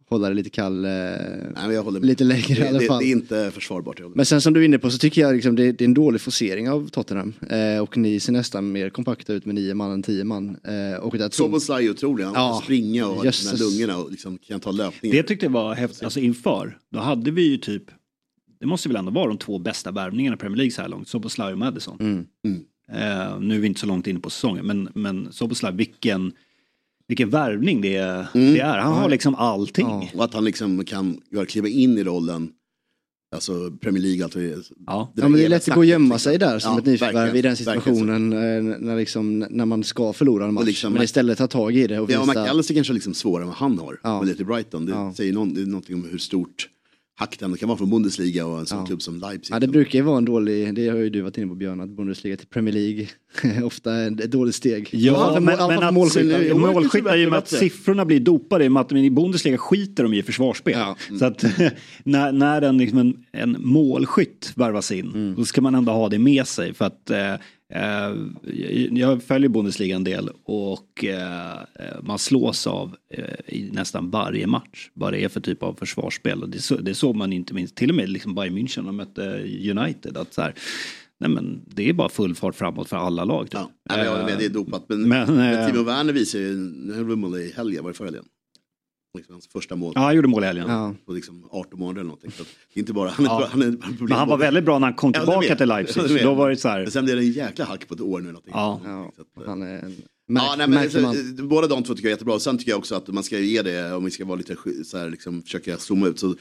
hålla 0.09 0.27
det 0.29 0.33
lite 0.35 0.49
kall 0.49 0.85
eh, 0.85 0.91
Nej, 0.91 1.51
men 1.55 1.73
jag 1.73 1.83
håller 1.83 1.99
med. 1.99 2.07
lite 2.07 2.23
längre 2.23 2.45
det, 2.55 2.65
i 2.65 2.67
alla 2.67 2.79
det, 2.79 2.85
fall. 2.85 2.99
det 2.99 3.05
är 3.05 3.11
inte 3.11 3.51
försvarbart. 3.51 4.01
Men 4.15 4.25
sen 4.25 4.41
som 4.41 4.53
du 4.53 4.61
är 4.61 4.65
inne 4.65 4.79
på 4.79 4.91
så 4.91 4.97
tycker 4.97 5.21
jag 5.21 5.35
liksom 5.35 5.55
det, 5.55 5.71
det 5.71 5.83
är 5.83 5.87
en 5.87 5.93
dålig 5.93 6.21
forcering 6.21 6.69
av 6.69 6.87
Tottenham. 6.87 7.33
Eh, 7.49 7.81
och 7.83 7.97
ni 7.97 8.19
ser 8.19 8.33
nästan 8.33 8.71
mer 8.71 8.89
kompakta 8.89 9.33
ut 9.33 9.45
med 9.45 9.55
nio 9.55 9.73
man 9.73 9.91
än 9.91 10.03
tio 10.03 10.23
man. 10.23 10.49
Eh, 10.49 10.99
och 10.99 11.11
tror- 11.13 11.29
Soboslaj 11.29 11.85
är 11.85 11.89
otrolig, 11.91 12.23
han 12.23 12.33
Ja, 12.33 12.53
kan 12.53 12.63
springa 12.63 13.07
och 13.07 13.17
här 13.17 13.23
jösses. 13.25 13.59
lungorna 13.59 13.97
och 14.03 14.11
liksom 14.11 14.37
kan 14.37 14.59
ta 14.59 14.71
löpningar. 14.71 15.15
Det 15.15 15.23
tyckte 15.23 15.45
jag 15.45 15.51
var 15.51 15.73
häftigt, 15.75 16.03
alltså 16.03 16.19
inför. 16.19 16.77
Då 16.91 16.99
hade 16.99 17.31
vi 17.31 17.49
ju 17.51 17.57
typ, 17.57 17.83
det 18.59 18.65
måste 18.65 18.89
väl 18.89 18.95
ändå 18.97 19.11
vara 19.11 19.27
de 19.27 19.37
två 19.37 19.59
bästa 19.59 19.91
värvningarna 19.91 20.35
i 20.35 20.39
Premier 20.39 20.57
League 20.57 20.71
så 20.71 20.81
här 20.81 20.89
långt, 20.89 21.07
Soboslaj 21.07 21.51
och 21.53 21.59
Madison. 21.59 21.97
Mm. 21.99 22.25
Mm. 22.45 22.59
Eh, 22.91 23.39
nu 23.39 23.55
är 23.55 23.59
vi 23.59 23.67
inte 23.67 23.79
så 23.79 23.85
långt 23.87 24.07
inne 24.07 24.19
på 24.19 24.29
säsongen 24.29 24.65
men, 24.65 24.89
men 24.95 25.27
Soboslaj, 25.31 25.73
vilken, 25.75 26.31
vilken 27.09 27.29
värvning 27.29 27.81
det, 27.81 27.95
är- 27.95 28.27
Mm. 28.35 28.53
det 28.53 28.59
är. 28.59 28.77
Han 28.77 28.93
har 28.93 29.09
liksom 29.09 29.35
allting. 29.35 30.11
Och 30.15 30.23
att 30.23 30.33
han 30.33 30.45
liksom 30.45 30.85
kan 30.85 31.21
göra, 31.31 31.45
kliva 31.45 31.67
in 31.67 31.97
i 31.97 32.03
rollen. 32.03 32.49
Alltså 33.35 33.71
Premier 33.81 34.01
League, 34.03 34.23
allt 34.23 34.35
vad 34.35 34.43
det 34.43 34.49
är. 34.51 34.57
Ja. 34.87 35.11
Ja, 35.15 35.23
men 35.23 35.31
det 35.33 35.45
är 35.45 35.49
lätt 35.49 35.67
att 35.69 35.73
gå 35.73 35.79
och 35.79 35.85
gömma 35.85 36.19
sig 36.19 36.37
där 36.37 36.59
som 36.59 36.71
Ja, 36.73 36.79
ett 36.79 36.85
nyförvärv 36.85 37.35
i 37.35 37.41
den 37.41 37.55
situationen 37.57 38.33
eh, 38.33 38.77
när, 38.79 38.97
liksom, 38.97 39.39
när 39.49 39.65
man 39.65 39.83
ska 39.83 40.13
förlora 40.13 40.45
en 40.45 40.53
match. 40.53 40.65
liksom- 40.65 40.93
men 40.93 41.03
istället 41.03 41.37
ta 41.37 41.47
tag 41.47 41.75
i 41.77 41.87
det 41.87 41.99
och 41.99 42.11
Ja, 42.11 42.21
visa... 42.25 42.41
McAllister 42.43 42.73
kanske 42.75 42.91
är 42.91 42.95
liksom 42.95 43.13
svårare 43.13 43.41
än 43.43 43.47
vad 43.47 43.57
han 43.57 43.79
har. 43.79 43.99
Ja. 44.03 44.19
Men 44.19 44.27
det 44.27 44.35
till 44.35 44.45
Brighton, 44.45 44.85
det 44.85 44.91
Ja. 44.91 45.13
säger 45.13 45.33
någon, 45.33 45.53
det 45.53 45.61
är 45.61 45.65
någonting 45.65 45.95
om 45.95 46.07
hur 46.11 46.17
stort 46.17 46.67
hack 47.19 47.39
det 47.39 47.57
kan 47.57 47.69
vara 47.69 47.77
från 47.77 47.89
Bundesliga 47.89 48.45
och 48.45 48.59
en 48.59 48.65
sån 48.65 48.85
klubb 48.85 49.01
som 49.01 49.19
Leipzig. 49.19 49.55
Ja, 49.55 49.59
det 49.59 49.67
brukar 49.67 49.99
ju 49.99 50.05
vara 50.05 50.17
en 50.17 50.25
dålig, 50.25 50.75
det 50.75 50.87
har 50.87 50.97
ju 50.97 51.09
du 51.09 51.21
varit 51.21 51.37
inne 51.37 51.47
på 51.47 51.55
Björn, 51.55 51.81
att 51.81 51.89
Bundesliga 51.89 52.37
till 52.37 52.47
Premier 52.47 52.73
League 52.73 53.07
ofta 53.63 53.93
är 53.93 54.21
ett 54.23 54.31
dåligt 54.31 54.55
steg. 54.55 54.89
Ja, 54.91 55.33
För- 55.33 55.39
men, 55.39 55.57
för 55.57 55.67
men 55.67 55.83
att 55.83 55.93
målskyttar. 55.93 57.17
i 57.17 57.25
och 57.25 57.29
med 57.29 57.39
att 57.39 57.47
siffrorna 57.47 58.05
blir 58.05 58.19
dopade, 58.19 58.65
i 58.65 58.67
och 58.67 58.71
med 58.71 58.81
att 58.81 58.91
i 58.91 59.09
Bundesliga 59.09 59.57
skiter 59.57 60.03
de 60.03 60.13
i 60.13 60.23
försvarsspel. 60.23 60.75
Så 61.19 61.25
att 61.25 61.43
när, 62.03 62.31
när 62.31 62.61
en, 62.61 62.77
liksom 62.77 62.97
en, 62.97 63.25
en 63.31 63.55
målskytt 63.59 64.53
värvas 64.55 64.91
in, 64.91 65.33
då 65.37 65.45
ska 65.45 65.61
man 65.61 65.75
ändå 65.75 65.91
ha 65.91 66.09
det 66.09 66.19
med 66.19 66.47
sig. 66.47 66.73
För 66.73 66.85
att 66.85 67.09
eh, 67.09 67.33
jag 68.91 69.23
följer 69.23 69.49
Bundesliga 69.49 69.95
en 69.95 70.03
del 70.03 70.29
och 70.43 71.05
eh, 71.05 71.57
man 72.01 72.19
slås 72.19 72.67
av 72.67 72.95
eh, 73.13 73.23
i 73.55 73.69
nästan 73.71 74.09
varje 74.09 74.47
match 74.47 74.89
vad 74.93 75.13
det 75.13 75.23
är 75.23 75.29
för 75.29 75.41
typ 75.41 75.63
av 75.63 75.73
försvarsspel. 75.73 76.51
Det, 76.51 76.59
så, 76.59 76.75
det 76.75 76.95
såg 76.95 77.15
man 77.15 77.33
inte 77.33 77.53
minst, 77.53 77.75
till 77.75 77.89
och 77.89 77.95
med 77.95 78.09
liksom 78.09 78.35
Bayern 78.35 78.57
München 78.57 78.85
de 78.85 78.95
mötte 78.95 79.21
United. 79.71 80.17
Att 80.17 80.33
så 80.33 80.41
här, 80.41 80.53
nej 81.19 81.29
men 81.29 81.61
det 81.67 81.89
är 81.89 81.93
bara 81.93 82.09
full 82.09 82.35
fart 82.35 82.55
framåt 82.55 82.89
för 82.89 82.97
alla 82.97 83.25
lag. 83.25 83.49
Typ. 83.51 83.61
Ja, 83.89 84.03
jag 84.03 84.11
håller 84.11 84.25
med, 84.25 84.37
det 84.37 84.45
är 84.45 84.49
dopat. 84.49 84.85
Men, 84.87 85.09
Men, 85.09 85.35
men, 85.35 85.59
eh, 85.59 85.67
Timo 85.67 85.83
Werner 85.83 86.13
visar 86.13 86.39
ju, 86.39 86.55
nu 86.55 86.93
höll 86.93 87.41
i 87.41 87.53
helgen, 87.55 87.83
var 87.83 87.91
det 87.91 87.97
förra 87.97 88.07
helgen? 88.07 88.25
Liksom 89.19 89.33
hans 89.35 89.47
första 89.47 89.75
mål. 89.75 89.93
Ja, 89.95 90.01
han 90.01 90.15
gjorde 90.15 90.27
mål 90.27 90.43
i 90.43 90.47
helgen. 90.47 90.69
Ja. 90.69 90.95
På 91.05 91.11
liksom 91.13 91.47
18 91.51 91.79
månader 91.79 91.99
eller 91.99 92.07
någonting. 92.07 92.31
Så 92.31 92.41
att 92.41 92.47
det 92.73 92.79
är 92.79 92.81
inte 92.81 92.93
bara, 92.93 93.09
han 93.09 93.25
är, 93.25 93.29
Ja. 93.29 93.47
han 93.51 93.61
är, 93.61 93.65
han 93.81 93.93
är 93.93 93.97
Men 94.03 94.11
han 94.11 94.27
var 94.27 94.37
väldigt 94.37 94.65
bra 94.65 94.79
när 94.79 94.87
han 94.87 94.93
kom 94.95 95.11
Ja, 95.15 95.19
tillbaka 95.19 95.55
till 95.55 95.69
Ja, 95.69 95.75
Leipzig. 95.75 96.23
Då 96.23 96.33
var 96.33 96.49
det 96.49 96.57
så 96.57 96.67
här. 96.69 96.81
Men 96.81 96.91
sen 96.91 97.05
blev 97.05 97.17
det 97.17 97.23
en 97.23 97.31
jäkla 97.31 97.65
hack 97.65 97.87
på 97.87 97.93
ett 97.93 98.01
år 98.01 98.19
nu. 98.21 98.27
Någonting. 98.27 98.51
Ja. 98.55 98.81
Ja, 98.85 99.11
Så 99.15 99.21
att, 99.21 99.27
eh, 99.37 99.49
han 99.49 99.61
är 99.61 99.67
en 99.79 99.95
Ja, 100.27 100.33
märk, 100.33 100.57
nej, 100.57 100.89
men, 100.93 101.03
man. 101.03 101.15
så, 101.37 101.43
båda 101.43 101.67
de 101.67 101.83
två 101.83 101.93
tycker 101.93 102.07
jag 102.07 102.11
är 102.11 102.15
jättebra. 102.15 102.39
Sen 102.39 102.57
tycker 102.57 102.71
jag 102.71 102.77
också 102.79 102.95
att 102.95 103.07
man 103.07 103.23
ska 103.23 103.39
ge 103.39 103.61
det, 103.61 103.93
om 103.93 104.05
vi 104.05 104.11
ska 104.11 104.25
vara 104.25 104.35
lite 104.37 104.55
så 104.85 104.97
här, 104.97 105.09
liksom, 105.09 105.41
försöka 105.41 105.77
zooma 105.77 106.07
ut. 106.07 106.19
Så 106.19 106.35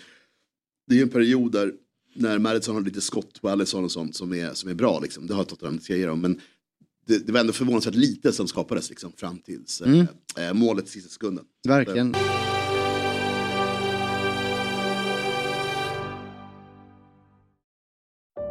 det 0.87 0.95
är 0.95 0.97
ju 0.97 1.03
en 1.03 1.09
period 1.09 1.53
där 1.53 1.73
när 2.15 2.39
Madison 2.39 2.75
har 2.75 2.83
lite 2.83 3.01
skott 3.01 3.41
på 3.43 3.49
Alisson 3.49 3.85
och 3.85 3.91
sånt 3.93 4.17
som 4.17 4.33
är, 4.35 4.55
som 4.55 4.71
är 4.71 4.75
bra. 4.75 5.01
Liksom. 5.01 5.27
Det 5.27 5.35
har 5.35 5.45
Tottenham, 5.45 5.77
det 5.77 5.83
ska 5.83 5.93
jag 5.93 6.01
ge 6.01 6.07
dem. 6.07 6.21
Men 6.21 6.41
det, 7.07 7.27
det 7.27 7.33
var 7.33 7.41
ändå 7.41 7.53
förvånansvärt 7.53 7.95
lite 7.95 8.33
som 8.33 8.49
skapades 8.49 8.91
liksom, 8.91 9.13
fram 9.17 9.39
tills 9.39 9.81
eh, 9.81 9.89
Mm. 9.93 10.07
eh, 10.39 10.55
målet 10.55 10.85
i 10.87 10.89
sista 10.89 11.09
sekunden. 11.11 11.45
Verkligen. 11.69 12.15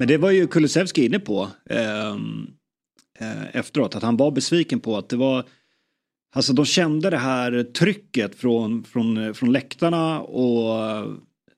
Men 0.00 0.08
det 0.08 0.16
var 0.18 0.30
ju 0.30 0.46
Kulusevski 0.46 1.04
inne 1.06 1.18
på 1.18 1.48
ehm, 1.70 2.46
eh, 3.20 3.56
efteråt. 3.56 3.94
Att 3.96 4.02
han 4.02 4.16
var 4.16 4.30
besviken 4.30 4.80
på 4.80 4.96
att 4.96 5.08
det 5.08 5.16
var 5.16 5.44
Alltså 6.34 6.52
de 6.52 6.64
kände 6.64 7.10
det 7.10 7.16
här 7.16 7.62
trycket 7.62 8.34
från, 8.34 8.84
från, 8.84 9.34
från 9.34 9.52
läktarna 9.52 10.20
och 10.20 10.78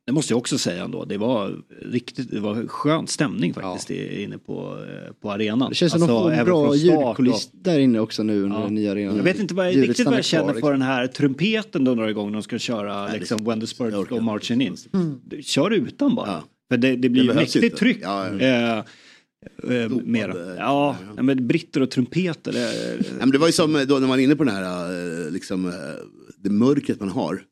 det 0.07 0.13
måste 0.13 0.33
jag 0.33 0.39
också 0.39 0.59
säga 0.59 0.85
ändå. 0.85 1.05
Det 1.05 1.19
var 1.19 1.57
riktigt, 1.83 2.31
det 2.31 2.41
var 2.41 2.67
skön 2.67 3.07
stämning 3.07 3.55
faktiskt 3.55 3.91
i- 3.91 4.23
inne 4.23 4.39
på, 4.39 4.79
eh, 4.85 5.13
på 5.23 5.31
arenan. 5.33 5.69
Det 5.69 5.75
känns 5.75 5.93
som 5.93 6.03
Alltså, 6.03 6.29
de 6.29 6.37
får 6.37 6.45
bra 6.45 6.75
ljudkuliss 6.75 7.51
där 7.53 7.79
inne 7.79 7.99
också 8.01 8.23
nu 8.23 8.43
under 8.43 8.57
Ja. 8.59 8.65
den 8.65 8.75
nya 8.75 8.93
arenan. 8.93 9.17
Jag 9.17 9.25
vet 9.25 9.39
inte 9.39 9.55
vad 9.55 9.67
jag, 9.73 9.89
riktigt 9.89 10.07
vad 10.07 10.15
jag 10.17 10.25
känner 10.25 10.45
kvar, 10.45 10.53
för 10.53 10.57
liksom. 10.59 10.71
den 10.71 10.83
här 10.83 11.07
trumpeten 11.07 11.85
de 11.85 11.97
drar 11.97 12.09
igång 12.09 12.27
när 12.27 12.33
de 12.37 12.43
ska 12.43 12.59
köra 12.59 13.13
liksom 13.13 13.45
When 13.45 13.61
the 13.61 13.67
Spurs 13.67 14.09
go 14.09 14.21
marching 14.21 14.61
in. 14.63 14.77
Kör 15.43 15.71
utan 15.71 16.15
bara. 16.15 16.43
För 16.71 16.77
det, 16.77 16.97
det 16.97 17.09
blir 17.09 17.23
Det 17.23 17.29
ju 17.29 17.35
mäktigt 17.35 17.65
inte. 17.65 17.77
tryck. 17.77 17.99
Ja, 18.03 18.29
ja. 18.41 18.85
Eh, 19.69 19.77
eh, 19.77 19.91
mera. 19.91 20.57
Ja, 20.57 20.97
men 21.23 21.47
britter 21.47 21.81
och 21.81 21.91
trumpeter. 21.91 22.53
Det, 22.53 22.97
Ja, 22.97 23.03
men 23.19 23.31
det 23.31 23.39
var 23.39 23.47
ju 23.47 23.53
som 23.53 23.77
eh, 23.77 23.83
då 23.83 23.99
när 23.99 24.09
man 24.09 24.19
är 24.21 24.25
inne 24.25 24.37
på 24.37 24.45
den 24.45 24.55
här, 24.55 25.25
eh, 25.25 25.31
liksom, 25.31 25.73
det 26.37 26.51
mörkret 26.51 27.01
man 27.01 27.09
har. 27.09 27.43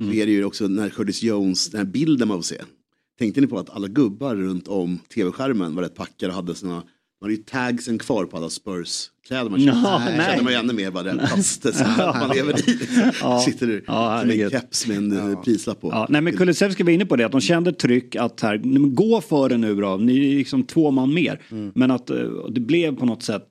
Mm. 0.00 0.12
Så 0.12 0.18
är 0.18 0.26
det 0.26 0.32
ju 0.32 0.44
också 0.44 0.68
när 0.68 0.88
Curtis 0.88 1.22
Jones, 1.22 1.70
den 1.70 1.78
här 1.78 1.86
bilden 1.86 2.28
man 2.28 2.38
får 2.38 2.42
se. 2.42 2.62
Tänkte 3.18 3.40
ni 3.40 3.46
på 3.46 3.58
att 3.58 3.70
alla 3.70 3.88
gubbar 3.88 4.36
runt 4.36 4.68
om 4.68 4.98
tv-skärmen 5.14 5.74
var 5.74 5.82
rätt 5.82 5.94
packade 5.94 6.28
och 6.32 6.36
hade 6.36 6.54
såna, 6.54 6.82
man 7.20 7.30
hade 7.30 7.34
ju 7.34 7.42
tagsen 7.42 7.98
kvar 7.98 8.24
på 8.24 8.36
alla 8.36 8.48
Spurs-kläder 8.50 9.50
man 9.50 9.60
köpte. 9.64 9.80
Ja, 9.84 9.98
nej. 10.04 10.26
kände 10.26 10.44
man 10.44 10.52
ju 10.52 10.58
ännu 10.58 10.72
mer 10.72 10.90
vad 10.90 11.04
den 11.04 11.18
paste 11.18 11.72
som 11.72 11.86
man 11.98 12.30
lever 12.36 12.68
i. 12.70 12.72
Liksom. 12.74 13.10
Ja. 13.20 13.40
Sitter 13.40 13.66
du 13.66 13.84
Ja, 13.86 14.20
som 14.20 14.30
en 14.30 14.50
keps 14.50 14.86
med 14.86 14.96
en 14.96 15.30
ja. 15.30 15.42
prislapp 15.42 15.80
på. 15.80 15.88
Ja, 15.88 16.06
nej 16.10 16.20
men 16.20 16.36
Kulusevski 16.36 16.82
var 16.82 16.90
inne 16.92 17.06
på 17.06 17.16
det, 17.16 17.24
att 17.26 17.32
de 17.32 17.40
kände 17.40 17.72
tryck 17.72 18.16
att 18.16 18.40
här, 18.40 18.88
gå 18.94 19.20
för 19.20 19.48
det 19.48 19.56
nu 19.56 19.74
då, 19.74 19.96
ni 19.96 20.32
är 20.32 20.36
liksom 20.38 20.62
två 20.64 20.90
man 20.90 21.14
mer. 21.14 21.40
Mm. 21.50 21.72
Men 21.74 21.90
att 21.90 22.10
eh, 22.10 22.16
det 22.50 22.60
blev 22.60 22.96
på 22.96 23.06
något 23.06 23.22
sätt, 23.22 23.48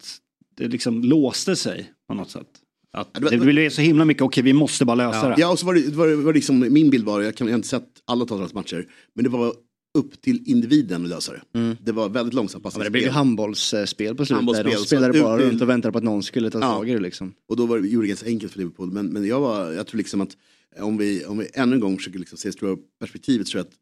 det 0.58 0.68
liksom 0.68 1.04
låste 1.04 1.56
sig 1.56 1.92
på 2.08 2.14
något 2.14 2.30
sätt. 2.32 2.48
Att 2.94 3.14
det 3.14 3.22
var- 3.24 3.32
det 3.32 3.38
blev 3.38 3.70
så 3.70 3.82
himla 3.82 4.06
mycket, 4.06 4.24
okej 4.24 4.44
vi 4.44 4.54
måste 4.54 4.86
bara 4.86 4.96
lösa 4.96 5.30
det. 5.30 5.36
Ja, 5.38 5.52
och 5.52 5.60
så 5.60 5.66
var 5.66 5.74
det, 5.74 5.96
var, 5.96 6.08
var 6.16 6.34
liksom, 6.34 6.60
min 6.74 6.90
bild 6.90 7.06
var, 7.06 7.22
jag, 7.22 7.36
kan, 7.36 7.48
jag 7.48 7.54
har 7.54 7.58
inte 7.58 7.68
sett 7.68 7.88
alla 8.06 8.26
Tottenhams 8.26 8.54
matcher, 8.54 8.86
men 9.16 9.24
det 9.24 9.30
var 9.30 9.54
upp 9.98 10.22
till 10.22 10.44
individen 10.46 11.04
att 11.04 11.10
lösa 11.10 11.32
det. 11.32 11.76
Det 11.84 11.92
var 11.92 12.10
väldigt 12.10 12.34
långsamt 12.34 12.64
Ja, 12.66 12.72
men 12.76 12.84
det 12.84 12.92
blev 12.92 13.10
handbollsspel 13.10 14.16
på 14.16 14.26
slutet. 14.26 14.36
Handbollsspel, 14.36 14.72
de 14.72 14.78
spelade 14.86 15.22
bara 15.22 15.38
runt 15.40 15.62
och 15.62 15.70
väntade 15.70 15.92
på 15.92 15.98
att 15.98 16.04
någon 16.04 16.24
skulle 16.24 16.50
ta 16.50 16.60
Ja. 16.60 16.74
tag 16.74 16.90
i 16.90 16.94
det 16.94 17.00
liksom. 17.00 17.34
Och 17.48 17.56
då 17.58 17.66
var 17.66 17.80
det, 17.80 17.88
gjorde 17.88 18.04
det 18.06 18.10
ganska 18.10 18.26
enkelt 18.26 18.52
för 18.52 18.60
Liverpool. 18.60 18.92
Men, 18.92 19.06
men 19.08 19.26
jag, 19.26 19.40
var, 19.40 19.72
jag 19.72 19.88
tror 19.88 19.98
liksom 19.98 20.22
att 20.22 20.38
om 20.80 20.98
vi, 20.98 21.26
om 21.26 21.38
vi 21.38 21.48
ännu 21.54 21.74
en 21.76 21.80
gång 21.80 21.98
försöker 21.98 22.20
liksom 22.20 22.38
se 22.38 22.52
stora 22.52 22.78
perspektivet 23.00 23.48
så 23.48 23.52
tror 23.52 23.60
jag 23.60 23.68
att 23.68 23.74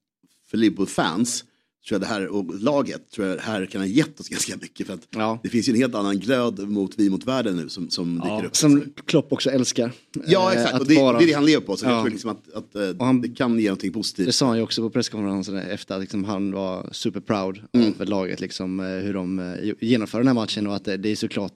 för 0.50 0.58
Liverpool-fans 0.58 1.44
tror 1.88 1.96
jag 1.96 2.02
det 2.02 2.06
här, 2.14 2.28
och 2.28 2.62
laget 2.62 3.12
tror 3.12 3.28
jag 3.28 3.38
det 3.38 3.42
här 3.42 3.66
kan 3.66 3.82
ha 3.82 3.88
gett 3.88 4.20
oss 4.20 4.30
ganska 4.30 4.58
mycket. 4.62 4.88
För 4.88 4.94
att 4.94 5.42
det 5.44 5.50
finns 5.50 5.70
ju 5.70 5.72
en 5.74 5.78
helt 5.80 5.96
annan 5.96 6.20
glöd 6.20 6.60
mot 6.70 6.94
vi 6.98 7.10
mot 7.10 7.26
världen 7.28 7.56
nu 7.56 7.70
som, 7.70 7.90
som 7.90 8.16
dyker 8.16 8.46
upp. 8.46 8.56
Som 8.56 8.94
Klopp 9.06 9.32
också 9.34 9.50
älskar. 9.50 9.92
Ja 10.28 10.52
Eh, 10.52 10.58
exakt, 10.58 10.74
att 10.76 10.82
och 10.82 10.88
det, 10.88 10.96
vara- 10.96 11.18
det 11.18 11.24
är 11.24 11.28
det 11.28 11.34
han 11.34 11.46
lever 11.46 11.66
på. 11.66 11.78
Så 11.78 11.86
Ja. 11.86 11.92
jag 11.92 12.02
tror 12.02 12.12
liksom 12.12 12.30
att, 12.30 12.54
att 12.54 12.76
eh, 12.76 13.14
det 13.14 13.30
kan 13.36 13.60
ge 13.60 13.68
någonting 13.68 13.92
positivt. 13.94 14.26
Det 14.26 14.32
sa 14.34 14.48
han 14.48 14.58
ju 14.58 14.64
också 14.64 14.82
på 14.82 14.90
presskonferensen 14.90 15.58
efter 15.58 15.96
att 15.96 16.02
liksom 16.02 16.24
han 16.24 16.52
var 16.52 16.90
super 16.92 17.20
proud 17.20 17.62
Mm. 17.74 17.94
av 18.00 18.06
laget, 18.08 18.42
liksom, 18.42 18.80
eh, 18.80 18.86
hur 18.86 19.14
de 19.14 19.56
genomför 19.82 20.18
den 20.18 20.28
här 20.28 20.34
matchen 20.34 20.68
och 20.68 20.76
att 20.76 20.86
det, 20.86 20.98
det 20.98 21.10
är 21.10 21.16
såklart, 21.16 21.54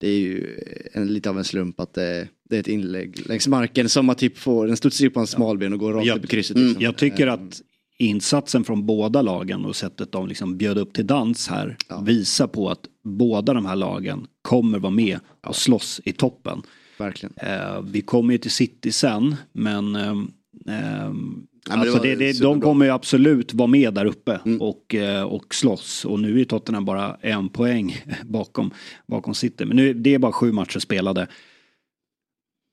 det 0.00 0.08
är 0.08 0.18
ju 0.18 0.60
en, 0.92 1.06
lite 1.06 1.30
av 1.30 1.38
en 1.38 1.44
slump 1.44 1.80
att 1.80 1.94
det, 1.94 2.28
det 2.50 2.56
är 2.56 2.60
ett 2.60 2.68
inlägg 2.68 3.22
längs 3.26 3.48
marken 3.48 3.88
som 3.88 4.08
att 4.10 4.18
typ 4.18 4.38
får, 4.38 4.66
den 4.66 4.76
studsar 4.76 5.06
upp 5.06 5.14
på 5.14 5.20
en 5.20 5.26
smalben 5.26 5.72
och 5.72 5.78
går 5.78 5.92
rakt 5.92 6.16
upp 6.18 6.24
i 6.24 6.26
krysset. 6.28 6.58
Liksom. 6.58 6.82
Jag 6.82 6.96
tycker 6.96 7.26
att 7.26 7.60
insatsen 8.06 8.64
från 8.64 8.86
båda 8.86 9.22
lagen 9.22 9.64
och 9.64 9.76
sättet 9.76 10.12
de 10.12 10.28
liksom 10.28 10.56
bjöd 10.56 10.78
upp 10.78 10.92
till 10.92 11.06
dans 11.06 11.48
här 11.48 11.76
visar 12.02 12.46
på 12.46 12.70
att 12.70 12.80
båda 13.04 13.54
de 13.54 13.66
här 13.66 13.76
lagen 13.76 14.26
kommer 14.42 14.78
vara 14.78 14.90
med 14.90 15.18
och 15.46 15.56
slåss 15.56 16.00
i 16.04 16.12
toppen. 16.12 16.62
Verkligen. 16.98 17.34
Eh, 17.36 17.82
vi 17.82 18.00
kommer 18.00 18.32
ju 18.32 18.38
till 18.38 18.50
City 18.50 18.92
sen 18.92 19.36
men 19.52 19.96
ehm, 19.96 20.30
ehm, 20.68 21.46
Ja, 21.68 21.74
alltså 21.74 21.98
det, 21.98 22.14
det, 22.14 22.40
de 22.40 22.60
kommer 22.60 22.84
ju 22.84 22.90
absolut 22.90 23.54
vara 23.54 23.66
med 23.66 23.94
där 23.94 24.04
uppe 24.04 24.40
Mm. 24.44 24.60
och, 24.60 24.94
eh, 24.94 25.22
och 25.22 25.54
slåss. 25.54 26.04
Och 26.04 26.20
nu 26.20 26.40
är 26.40 26.44
Tottenham 26.44 26.84
bara 26.84 27.16
en 27.20 27.48
poäng 27.48 27.96
bakom, 28.24 28.70
bakom 29.06 29.34
City. 29.34 29.64
Men 29.64 29.76
nu, 29.76 29.94
det 29.94 30.14
är 30.14 30.18
bara 30.18 30.32
sju 30.32 30.52
matcher 30.52 30.78
spelade. 30.78 31.26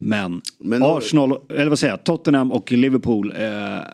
Men, 0.04 0.42
Men- 0.60 0.84
Arsenal, 0.84 1.42
eller 1.50 1.70
vad 1.70 1.80
säger 1.80 1.94
jag, 1.94 2.04
Tottenham 2.04 2.52
och 2.52 2.72
Liverpool 2.72 3.32
eh, 3.32 3.42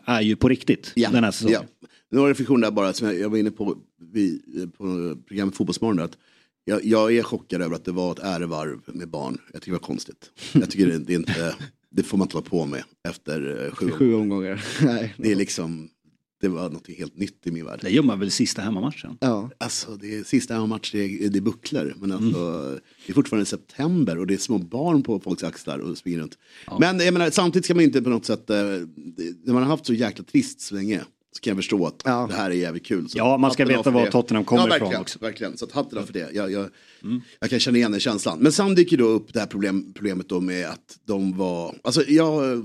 är 0.04 0.20
ju 0.20 0.36
på 0.36 0.48
riktigt 0.48 0.92
den 0.94 1.24
här 1.24 1.30
säsongen. 1.30 1.60
Ja. 1.80 1.88
Några 2.10 2.30
reflektioner 2.30 2.62
där 2.62 2.70
bara, 2.70 2.92
som 2.92 3.06
jag, 3.08 3.18
jag 3.18 3.28
var 3.30 3.38
inne 3.38 3.50
på 3.50 3.76
vid, 4.12 4.42
på 4.78 5.16
programmet 5.28 5.56
Fotbollsmorgon. 5.56 6.00
Att 6.00 6.18
jag, 6.64 6.84
jag 6.84 7.16
är 7.16 7.22
chockad 7.22 7.62
över 7.62 7.76
att 7.76 7.84
det 7.84 7.92
var 7.92 8.12
ett 8.12 8.18
ärevarv 8.18 8.80
med 8.86 9.08
barn. 9.08 9.38
Jag 9.52 9.62
tycker 9.62 9.72
det 9.72 9.78
var 9.80 9.86
konstigt. 9.86 10.30
Jag 10.52 10.70
tycker 10.70 10.86
det, 10.86 10.98
det 10.98 11.12
är 11.12 11.16
inte, 11.16 11.54
det 11.90 12.02
får 12.02 12.18
man 12.18 12.24
inte 12.24 12.36
hålla 12.36 12.48
på 12.48 12.66
med 12.66 12.82
efter 13.08 13.64
eh, 13.66 13.72
sju, 13.74 13.90
Sju 13.90 14.14
omgångar. 14.14 14.64
Nej. 14.84 15.14
Det 15.16 15.32
är 15.32 15.36
liksom, 15.36 15.88
det 16.40 16.48
var 16.48 16.70
något 16.70 16.88
helt 16.88 17.16
nytt 17.16 17.46
i 17.46 17.50
min 17.50 17.64
värld. 17.64 17.78
Det 17.82 17.90
gör 17.90 18.02
man 18.02 18.18
väl 18.18 18.30
sista 18.30 18.62
hemmamatchen? 18.62 19.16
Ja. 19.20 19.50
Alltså 19.58 19.96
det 19.96 20.14
är 20.14 20.24
sista 20.24 20.66
match, 20.66 20.92
det 20.92 21.28
det 21.28 21.38
är 21.38 21.42
bucklor. 21.42 21.94
Men 22.00 22.12
alltså, 22.12 22.78
det 23.06 23.12
är 23.12 23.14
fortfarande 23.14 23.46
september 23.46 24.18
och 24.18 24.26
det 24.26 24.34
är 24.34 24.38
små 24.38 24.58
barn 24.58 25.02
på 25.02 25.20
folks 25.20 25.44
axlar 25.44 25.78
och 25.78 25.98
springer 25.98 26.18
runt. 26.18 26.38
Men 26.80 26.98
jag 27.00 27.12
menar, 27.12 27.30
samtidigt 27.30 27.64
ska 27.64 27.74
man 27.74 27.84
inte 27.84 28.02
på 28.02 28.10
något 28.10 28.26
sätt, 28.26 28.50
eh, 28.50 28.56
när 28.56 29.52
man 29.52 29.62
har 29.62 29.70
haft 29.70 29.86
så 29.86 29.94
jäkla 29.94 30.24
trist 30.24 30.60
så 30.60 30.74
länge, 30.74 31.00
så 31.32 31.40
kan 31.40 31.50
jag 31.50 31.58
förstå 31.58 31.86
att 31.86 31.98
det 32.04 32.34
här 32.34 32.50
är 32.50 32.54
jävligt 32.54 32.86
kul. 32.86 33.08
Så 33.08 33.18
Ja, 33.18 33.36
man 33.36 33.50
ska 33.50 33.64
veta 33.64 33.90
var 33.90 34.04
det. 34.04 34.10
Tottenham 34.10 34.44
kommer 34.44 34.68
ja, 34.68 34.76
ifrån 34.76 34.80
verkligen, 34.80 35.00
också. 35.00 35.18
Verkligen, 35.18 35.56
så 35.56 35.64
att 35.64 35.72
hatten 35.72 35.98
av 35.98 36.02
för 36.02 36.12
det. 36.12 36.30
Jag, 36.32 36.52
jag, 36.52 36.68
jag 37.40 37.50
kan 37.50 37.60
känna 37.60 37.78
igen 37.78 37.90
den 37.90 38.00
känslan. 38.00 38.38
Men 38.38 38.52
sen 38.52 38.74
dyker 38.74 38.96
då 38.96 39.04
upp 39.04 39.32
det 39.32 39.40
här 39.40 39.46
problem, 39.46 39.92
problemet 39.94 40.28
då 40.28 40.40
med 40.40 40.68
att 40.68 40.98
de 41.04 41.36
var, 41.36 41.74
alltså 41.84 42.02
jag, 42.08 42.62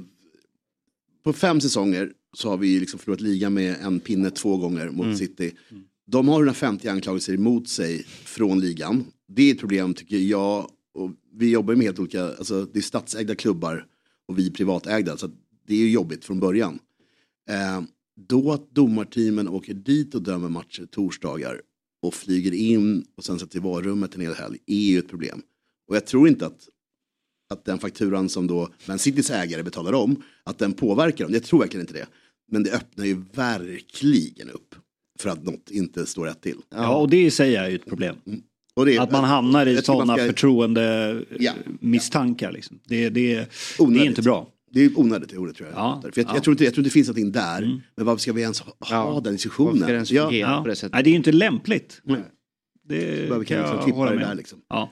på 1.24 1.34
fem 1.34 1.62
säsonger 1.62 2.12
så 2.34 2.50
har 2.50 2.58
vi 2.58 2.80
liksom 2.80 3.00
förlorat 3.00 3.22
ligan 3.22 3.54
med 3.54 3.76
en 3.82 4.00
pinne 4.00 4.30
två 4.32 4.58
gånger 4.58 4.89
mot 4.89 5.06
Mm. 5.06 5.17
City. 5.17 5.52
De 6.08 6.28
har 6.28 6.36
150 6.36 6.88
anklagelser 6.88 7.34
emot 7.34 7.69
sig 7.69 8.04
från 8.08 8.60
ligan. 8.60 9.06
Det 9.28 9.50
är 9.50 9.54
ett 9.54 9.60
problem 9.60 9.93
tycker 9.93 10.17
jag. 10.17 10.69
Och 10.93 11.12
vi 11.34 11.50
jobbar 11.50 11.76
med 11.76 11.86
helt 11.86 12.00
olika, 12.00 12.24
alltså 12.24 12.65
det 12.65 12.80
är 12.80 12.84
statsägda 12.84 13.36
klubbar 13.36 13.86
och 14.28 14.39
vi 14.39 14.48
är 14.48 14.52
privatägda. 14.52 15.17
Så 15.17 15.30
det 15.67 15.74
är 15.74 15.80
ju 15.80 15.91
jobbigt 15.91 16.26
från 16.26 16.39
början. 16.39 16.80
Eh, 17.50 17.82
då 18.28 18.52
att 18.52 18.72
domarteamen 18.76 19.48
åker 19.48 19.74
dit 19.74 20.15
och 20.15 20.22
dömer 20.22 20.50
matcher 20.50 20.86
torsdagar 20.91 21.62
och 22.02 22.13
flyger 22.13 22.52
in 22.52 23.06
och 23.17 23.24
sen 23.24 23.39
sätter 23.39 23.58
i 23.58 23.62
varummet 23.62 24.15
en 24.15 24.22
hel 24.22 24.34
helg 24.34 24.58
är 24.65 24.76
ju 24.91 25.00
ett 25.00 25.10
problem. 25.10 25.41
Och 25.88 25.96
jag 25.96 26.06
tror 26.06 26.28
inte 26.28 26.46
att, 26.46 26.69
att 27.50 27.65
den 27.65 27.80
fakturan 27.80 28.30
som 28.30 28.48
då 28.48 28.69
Man 28.88 29.00
Citys 29.00 29.30
ägare 29.32 29.63
betalar 29.63 29.93
om, 29.93 30.24
att 30.43 30.58
den 30.58 30.74
påverkar 30.74 31.26
dem. 31.26 31.34
Jag 31.34 31.43
tror 31.43 31.60
verkligen 31.60 31.82
inte 31.82 31.93
det. 31.93 32.08
Men 32.54 32.63
det 32.63 32.72
öppnar 32.72 33.06
ju 33.06 33.24
verkligen 33.34 34.50
upp 34.50 34.76
för 35.20 35.30
att 35.30 35.44
något 35.44 35.70
inte 35.72 36.06
står 36.06 36.26
rätt 36.26 36.42
till. 36.42 36.58
Ja, 36.76 36.96
och 36.96 37.10
det 37.10 37.24
i 37.24 37.32
sig 37.32 37.56
är 37.56 37.70
ju 37.70 37.76
ett 37.76 37.86
problem. 37.86 38.16
Och 38.76 38.86
det 38.86 38.98
att 39.00 39.12
man 39.12 39.24
hamnar 39.24 39.66
i 39.66 39.82
sådana 39.82 40.16
ska- 40.18 40.26
förtroende 40.26 41.20
Ja. 41.39 41.52
misstankar. 41.80 42.52
Liksom. 42.52 42.80
Det, 42.88 43.10
det, 43.10 43.36
det 43.78 44.00
är 44.00 44.06
inte 44.06 44.22
bra. 44.22 44.48
Det 44.72 44.86
är 44.86 45.00
onödigt 45.00 45.30
det 45.30 45.38
ordet 45.38 45.56
tror 45.56 45.70
jag. 45.70 45.78
Ja, 45.78 46.00
För 46.02 46.12
jag, 46.16 46.26
ja. 46.30 46.32
jag, 46.36 46.44
tror 46.44 46.54
inte, 46.54 46.63
jag 46.63 46.74
tror 46.74 46.82
inte 46.82 46.89
det 46.89 46.94
finns 46.94 47.08
någonting 47.08 47.32
där. 47.32 47.82
Men 47.96 48.06
varför 48.06 48.22
ska 48.22 48.34
vi 48.34 48.42
ens 48.42 48.60
ha, 48.62 48.74
ha 49.04 49.20
den 49.20 49.34
diskussionen? 49.34 50.06
Ja. 50.10 50.30
Nej, 50.30 50.76
det 51.04 51.10
är 51.10 51.12
ju 51.12 51.16
inte 51.16 51.32
lämpligt. 51.32 52.02
Det 52.88 53.28
kan 53.28 53.38
liksom 53.39 53.58
jag 53.58 53.84
klippa 53.84 53.98
hålla 53.98 54.12
det 54.12 54.17
med. 54.17 54.28
där 54.28 54.36
liksom. 54.36 54.60
Ja. 54.69 54.89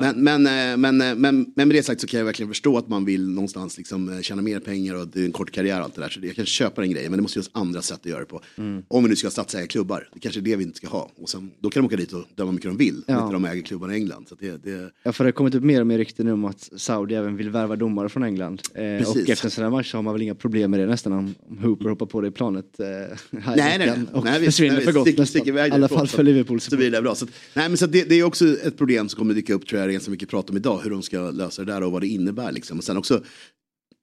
Men, 0.00 0.24
men, 0.24 0.42
men, 0.80 0.96
men, 0.96 1.20
men 1.20 1.52
med 1.56 1.68
det 1.68 1.82
sagt 1.82 2.00
så 2.00 2.06
kan 2.06 2.18
jag 2.18 2.24
verkligen 2.24 2.48
förstå 2.48 2.78
att 2.78 2.88
man 2.88 3.04
vill 3.04 3.28
någonstans 3.28 3.78
liksom 3.78 4.12
eh, 4.12 4.20
tjäna 4.20 4.42
mer 4.42 4.60
pengar 4.60 4.94
och 4.94 5.08
det 5.08 5.20
är 5.20 5.24
en 5.24 5.32
kort 5.32 5.50
karriär 5.50 5.78
och 5.78 5.84
allt 5.84 5.94
det 5.94 6.00
där. 6.00 6.08
Så 6.08 6.20
jag 6.22 6.36
kan 6.36 6.46
köpa 6.46 6.80
den 6.80 6.90
grejen 6.90 7.10
men 7.10 7.18
det 7.18 7.22
måste 7.22 7.34
finnas 7.34 7.50
andra 7.52 7.82
sätt 7.82 8.00
att 8.00 8.06
göra 8.06 8.20
det 8.20 8.26
på. 8.26 8.40
Om 8.88 9.02
vi 9.04 9.08
nu 9.08 9.16
ska 9.16 9.26
ha 9.26 9.30
statsägarklubbar, 9.30 10.08
det 10.12 10.20
kanske 10.20 10.40
är 10.40 10.42
det 10.42 10.56
vi 10.56 10.64
inte 10.64 10.76
ska 10.76 10.88
ha. 10.88 11.10
Och 11.16 11.28
sen, 11.28 11.50
då 11.60 11.70
kan 11.70 11.82
de 11.82 11.86
åka 11.86 11.96
dit 11.96 12.12
och 12.12 12.24
döma 12.34 12.50
hur 12.50 12.54
mycket 12.54 12.70
de 12.70 12.76
vill. 12.76 13.02
Ja. 13.06 13.22
Inte 13.22 13.32
de 13.32 13.44
äger 13.44 13.62
klubbarna 13.62 13.92
i 13.94 13.96
England. 13.96 14.26
Så 14.28 14.34
det, 14.34 14.64
det, 14.64 14.90
Ja, 15.02 15.12
för 15.12 15.24
det 15.24 15.28
har 15.28 15.32
kommit 15.32 15.54
upp 15.54 15.62
mer 15.64 15.80
och 15.80 15.86
mer 15.86 15.98
rykten 15.98 16.28
om 16.28 16.44
att 16.44 16.70
Saudi 16.76 17.14
även 17.14 17.36
vill 17.36 17.50
värva 17.50 17.76
domare 17.76 18.08
från 18.08 18.22
England. 18.22 18.62
Eh, 18.74 19.10
och 19.10 19.16
efter 19.28 19.44
en 19.46 19.50
sån 19.50 19.64
här 19.64 19.70
match 19.70 19.94
har 19.94 20.02
man 20.02 20.14
väl 20.14 20.22
inga 20.22 20.34
problem 20.34 20.70
med 20.70 20.80
det 20.80 20.86
nästan 20.86 21.12
om, 21.12 21.34
Hooper 21.62 21.88
hoppar 21.88 22.06
på 22.06 22.20
det 22.20 22.30
planet 22.30 22.80
eh, 22.80 22.86
här 22.86 23.54
i 23.54 23.56
Nej, 23.56 23.78
nej, 23.78 23.78
nej. 23.78 23.98
och 24.12 24.24
nej 24.24 24.44
försvinner 24.44 24.74
nej, 24.76 24.84
för 24.84 24.92
gott 24.92 25.08
Stick- 25.08 25.18
nästan. 25.18 25.48
I 25.48 25.60
alla 25.60 25.88
fall 25.88 26.06
för 26.08 26.22
Liverpool. 26.22 26.60
Det 26.96 27.02
bra. 27.02 27.14
Så, 27.14 27.24
att- 27.24 27.30
nej, 27.54 27.68
men 27.68 27.78
så 27.78 27.86
det, 27.86 28.04
det 28.04 28.14
är 28.14 28.22
också 28.22 28.46
ett 28.58 28.76
problem 28.78 29.08
som 29.08 29.18
kommer 29.18 29.34
dyka 29.34 29.54
upp 29.54 29.66
tror 29.66 29.80
jag 29.80 29.92
ganska 29.92 30.10
mycket 30.10 30.28
prat 30.28 30.50
om 30.50 30.56
idag. 30.56 30.80
Hur 30.82 30.90
de 30.90 31.02
ska 31.02 31.30
lösa 31.30 31.64
det 31.64 31.72
där 31.72 31.82
och 31.82 31.92
vad 31.92 32.02
det 32.02 32.06
innebär. 32.08 32.52
Liksom. 32.52 32.78
Och 32.78 32.84
sen 32.84 32.96
också, 32.96 33.22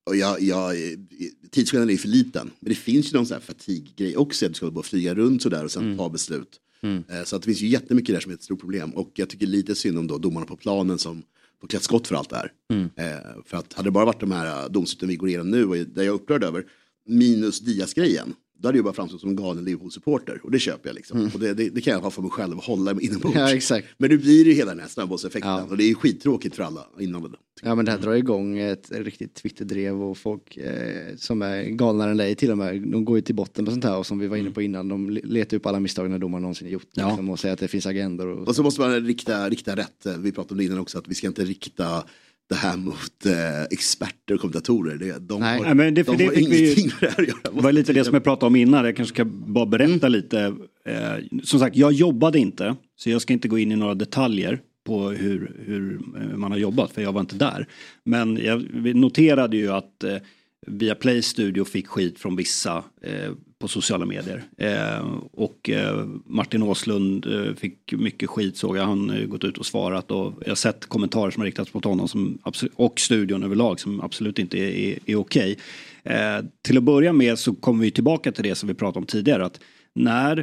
och 0.10 0.16
jag, 0.16 0.42
jag, 0.42 0.76
tidsskillnaden 1.52 1.94
är 1.94 1.98
för 1.98 2.08
liten. 2.08 2.52
Men 2.60 2.70
det 2.70 2.76
finns 2.76 3.14
ju 3.14 3.18
någon 3.18 3.26
sån 3.26 3.36
här 3.36 3.42
fatigue-grej 3.42 4.18
också. 4.18 4.46
Att 4.46 4.52
du 4.52 4.56
ska 4.56 4.72
bara 4.72 4.84
flyga 4.84 5.16
runt 5.16 5.42
sådär 5.42 5.64
och 5.64 5.72
sen 5.72 5.98
ta 5.98 6.10
beslut. 6.10 6.60
Eh, 7.10 7.24
Så 7.24 7.36
att 7.36 7.42
det 7.42 7.46
finns 7.46 7.62
ju 7.62 7.68
jättemycket 7.68 8.16
där 8.16 8.20
som 8.20 8.32
är 8.32 8.36
ett 8.36 8.44
stort 8.44 8.60
problem. 8.60 8.92
Och 8.92 9.12
jag 9.16 9.30
tycker 9.30 9.46
lite 9.48 9.76
synd 9.76 9.98
om 9.98 10.08
då 10.08 10.18
domarna 10.18 10.46
på 10.46 10.56
planen 10.56 10.98
som 10.98 11.24
får 11.62 11.68
klä 11.68 11.80
skott 11.80 12.08
för 12.08 12.16
allt 12.16 12.30
det 12.30 12.36
här. 12.36 12.52
Eh, 12.96 13.44
för 13.46 13.58
att 13.58 13.74
hade 13.74 13.88
det 13.88 13.92
bara 13.92 14.06
varit 14.06 14.20
de 14.20 14.32
här 14.32 14.64
eh, 14.66 14.70
domsluten 14.72 15.10
vi 15.10 15.16
går 15.16 15.30
igenom 15.30 15.50
nu 15.52 15.66
och 15.66 15.76
där 15.76 16.04
jag 16.04 16.06
är 16.06 16.10
upprörd 16.12 16.44
över, 16.44 16.64
minus 17.08 17.60
Diaz-grejen, 17.60 18.34
då 18.64 18.68
hade 18.68 18.78
jag 18.78 18.86
bara 18.86 18.94
framstått 18.94 19.22
som 19.22 19.30
en 19.30 19.36
galen 19.36 19.66
Liverpool-supporter. 19.66 20.40
Och 20.44 20.52
det 20.52 20.60
köper 20.60 20.90
jag 20.90 20.96
liksom. 20.96 21.30
Och 21.34 21.40
det, 21.40 21.54
det, 21.54 21.70
det 21.70 21.82
kan 21.82 21.94
jag 21.94 22.00
ha 22.00 22.12
för 22.12 22.22
mig 22.22 22.32
själv 22.32 22.58
och 22.58 22.64
hålla 22.64 22.94
mig 22.94 23.06
inombords. 23.06 23.36
Ja, 23.36 23.54
exakt. 23.54 23.88
Men 23.98 24.10
nu 24.10 24.18
blir 24.18 24.44
det 24.44 24.50
ju 24.50 24.56
hela 24.56 24.72
den 24.72 24.80
här 24.80 24.88
snabbbollseffekten. 24.88 25.70
Och 25.70 25.78
det 25.78 25.84
är 25.84 25.88
ju 25.88 25.96
skittråkigt 25.96 26.56
för 26.56 26.64
alla 26.64 26.88
inblandade. 27.00 27.38
Ja 27.62 27.76
men 27.76 27.86
det 27.86 27.92
här 27.92 27.98
drar 27.98 28.14
igång 28.14 28.58
ett 28.58 28.92
riktigt 28.92 29.34
Twitter-drev 29.34 30.04
och 30.04 30.18
folk 30.18 30.58
eh, 30.58 31.16
som 31.18 31.42
är 31.42 31.64
galnare 31.64 32.12
än 32.12 32.18
dig 32.18 32.36
till 32.36 32.52
och 32.52 32.58
med. 32.58 32.82
De 32.82 33.06
går 33.06 33.18
ju 33.18 33.22
till 33.22 33.36
botten 33.36 33.66
på 33.66 33.72
sånt 33.72 33.84
här 33.84 33.98
och 33.98 34.06
som 34.06 34.20
vi 34.20 34.28
var 34.28 34.38
inne 34.38 34.52
på 34.52 34.62
innan. 34.62 34.88
De 34.88 35.10
le- 35.10 35.22
letar 35.24 35.58
upp 35.58 35.66
alla 35.66 35.80
misstag 35.80 36.10
när 36.10 36.20
domaren 36.20 36.42
någonsin 36.42 36.70
gjort. 36.70 36.88
Ja. 36.94 37.08
Liksom, 37.08 37.30
och 37.30 37.40
säger 37.40 37.54
att 37.54 37.60
det 37.60 37.68
finns 37.68 37.86
agender. 37.86 38.28
Och... 38.28 38.48
Och 38.48 38.56
så 38.56 38.64
måste 38.64 38.82
man 38.82 39.06
rikta, 39.06 39.50
rikta 39.50 39.76
rätt. 39.76 40.06
Vi 40.20 40.32
pratade 40.32 40.54
om 40.54 40.58
det 40.58 40.64
innan 40.64 40.80
också, 40.80 40.98
att 40.98 41.08
vi 41.08 41.16
ska 41.16 41.28
inte 41.28 41.46
rikta 41.46 42.04
det 42.50 42.56
här 42.56 42.78
mot 42.78 43.26
eh, 43.26 43.64
experter 43.72 44.34
och 44.34 44.40
kommentatorer. 44.40 44.98
Det, 44.98 45.20
de 45.20 45.40
Nej. 45.42 45.58
har, 45.58 45.66
Nej, 45.66 45.76
men 45.76 45.94
det- 45.94 46.04
de 46.04 46.18
det 46.18 46.26
har 46.26 46.34
ingenting 46.40 46.88
med 46.88 46.96
det 47.00 47.08
här 47.10 47.22
att 47.22 47.28
göra. 47.28 47.38
Det 47.56 47.62
var 47.62 47.72
lite 47.72 47.94
det 47.94 48.04
som 48.04 48.14
jag 48.14 48.24
pratade 48.24 48.48
om 48.48 48.56
innan. 48.56 48.86
Jag 48.86 48.96
kanske 48.96 49.14
ska 49.16 49.26
bara 49.26 49.66
berätta 49.66 50.08
lite. 50.08 50.56
Eh, 50.86 51.42
som 51.44 51.60
sagt, 51.60 51.76
jag 51.76 51.92
jobbade 51.94 52.40
inte. 52.40 52.76
Så 52.96 53.10
jag 53.10 53.22
ska 53.22 53.34
inte 53.34 53.48
gå 53.48 53.58
in 53.58 53.72
i 53.72 53.76
några 53.76 53.94
detaljer 53.96 54.60
på 54.86 55.10
hur, 55.10 55.52
hur 55.66 56.00
eh, 56.22 56.38
man 56.38 56.52
har 56.52 56.58
jobbat. 56.60 56.92
För 56.92 57.02
jag 57.02 57.12
var 57.12 57.22
inte 57.22 57.36
där. 57.36 57.68
Men 58.04 58.38
jag 58.44 58.86
noterade 58.96 59.58
ju 59.58 59.70
att 59.72 60.04
eh, 60.04 60.16
via 60.68 60.96
Play 60.96 61.22
Studio 61.22 61.66
fick 61.66 61.88
skit 61.88 62.20
från 62.20 62.36
vissa 62.36 62.84
eh, 63.02 63.32
på 63.60 63.68
sociala 63.68 64.06
medier. 64.06 64.44
Eh, 64.58 65.18
och 65.32 65.70
eh, 65.70 66.06
Martin 66.26 66.64
Åslund 66.64 67.26
eh, 67.26 67.54
fick 67.56 67.94
mycket 67.94 68.30
skit 68.30 68.58
såg 68.58 68.78
jag. 68.78 68.86
Han 68.86 69.10
eh, 69.10 69.26
gått 69.26 69.44
ut 69.44 69.58
och 69.58 69.66
svarat. 69.66 70.12
Och 70.12 70.34
jag 70.42 70.52
har 70.52 70.56
sett 70.56 70.86
kommentarer 70.86 71.32
som 71.32 71.42
har 71.42 71.46
riktats 71.46 71.74
mot 71.74 71.86
honom 71.86 72.08
som, 72.08 72.40
och 72.76 73.00
studion 73.00 73.44
överlag 73.44 73.80
som 73.80 74.02
absolut 74.02 74.40
inte 74.40 74.58
är, 74.58 74.72
är, 74.72 75.00
är 75.06 75.16
okej. 75.16 75.58
Eh, 76.04 76.40
till 76.62 76.78
att 76.78 76.84
börja 76.84 77.14
med 77.14 77.40
så 77.40 77.54
kommer 77.56 77.84
vi 77.84 77.92
tillbaka 77.92 78.32
till 78.32 78.44
det 78.44 78.56
som 78.56 78.68
vi 78.68 78.74
pratade 78.74 79.00
om 79.00 79.06
tidigare. 79.06 79.46
Att 79.46 79.60
när, 79.96 80.38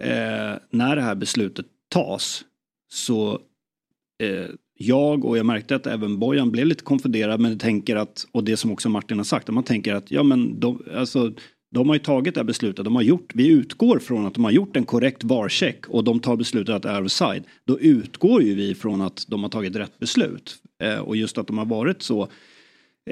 eh, 0.00 0.58
när 0.70 0.96
det 0.96 1.02
här 1.02 1.14
beslutet 1.14 1.66
tas 1.88 2.44
så 2.90 3.32
eh, 4.22 4.46
jag 4.80 5.24
och 5.24 5.38
jag 5.38 5.46
märkte 5.46 5.76
att 5.76 5.86
även 5.86 6.18
Bojan 6.18 6.50
blev 6.50 6.66
lite 6.66 6.84
konfunderad 6.84 7.40
men 7.40 7.58
tänker 7.58 7.96
att, 7.96 8.26
och 8.32 8.44
det 8.44 8.56
som 8.56 8.72
också 8.72 8.88
Martin 8.88 9.16
har 9.16 9.24
sagt, 9.24 9.48
att 9.48 9.54
man 9.54 9.64
tänker 9.64 9.94
att 9.94 10.10
ja 10.10 10.22
men 10.22 10.60
de, 10.60 10.82
alltså, 10.96 11.32
de 11.70 11.88
har 11.88 11.94
ju 11.94 11.98
tagit 12.00 12.34
det 12.34 12.40
här 12.40 12.44
beslutet, 12.44 12.84
de 12.84 12.94
har 12.94 13.02
gjort, 13.02 13.32
vi 13.34 13.48
utgår 13.48 13.98
från 13.98 14.26
att 14.26 14.34
de 14.34 14.44
har 14.44 14.50
gjort 14.50 14.76
en 14.76 14.84
korrekt 14.84 15.24
VAR-check 15.24 15.86
och 15.88 16.04
de 16.04 16.20
tar 16.20 16.36
beslutet 16.36 16.74
att 16.74 16.82
det 16.82 16.88
är 16.88 17.04
offside. 17.04 17.44
Då 17.64 17.80
utgår 17.80 18.42
ju 18.42 18.54
vi 18.54 18.74
från 18.74 19.00
att 19.00 19.24
de 19.28 19.42
har 19.42 19.50
tagit 19.50 19.76
rätt 19.76 19.98
beslut. 19.98 20.56
Eh, 20.82 20.98
och 20.98 21.16
just 21.16 21.38
att 21.38 21.46
de 21.46 21.58
har 21.58 21.66
varit 21.66 22.02
så, 22.02 22.28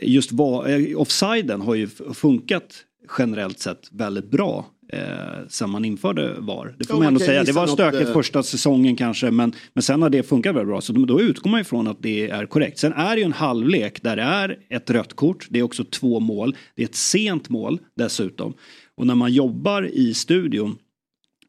just 0.02 0.32
va, 0.32 0.68
eh, 0.68 1.00
offsiden 1.00 1.60
har 1.60 1.74
ju 1.74 1.88
funkat 2.14 2.84
generellt 3.18 3.58
sett 3.58 3.88
väldigt 3.92 4.30
bra 4.30 4.66
eh, 4.92 5.00
sen 5.48 5.70
man 5.70 5.84
införde 5.84 6.34
VAR. 6.38 6.74
Det 6.78 6.84
får 6.84 6.96
Ja, 6.96 6.98
man 6.98 7.06
ändå 7.06 7.20
säga. 7.20 7.44
Det 7.44 7.52
var 7.52 7.66
något, 7.66 7.72
stökigt 7.72 8.08
eh, 8.08 8.12
första 8.12 8.42
säsongen 8.42 8.96
kanske 8.96 9.30
men, 9.30 9.52
men 9.72 9.82
sen 9.82 10.02
har 10.02 10.10
det 10.10 10.22
funkat 10.22 10.54
väldigt 10.54 10.68
bra. 10.68 10.80
Så 10.80 10.92
då, 10.92 11.04
då 11.04 11.20
utgår 11.20 11.50
man 11.50 11.60
ifrån 11.60 11.88
att 11.88 12.02
det 12.02 12.30
är 12.30 12.46
korrekt. 12.46 12.78
Sen 12.78 12.92
är 12.92 13.14
det 13.14 13.20
ju 13.20 13.24
en 13.24 13.32
halvlek 13.32 14.02
där 14.02 14.16
det 14.16 14.22
är 14.22 14.58
ett 14.70 14.90
rött 14.90 15.16
kort. 15.16 15.46
Det 15.50 15.58
är 15.58 15.62
också 15.62 15.84
två 15.84 16.20
mål. 16.20 16.56
Det 16.74 16.82
är 16.82 16.86
ett 16.86 16.94
sent 16.94 17.48
mål 17.48 17.78
dessutom. 17.96 18.54
Och 18.96 19.06
när 19.06 19.14
man 19.14 19.32
jobbar 19.32 19.90
i 19.92 20.14
studion 20.14 20.78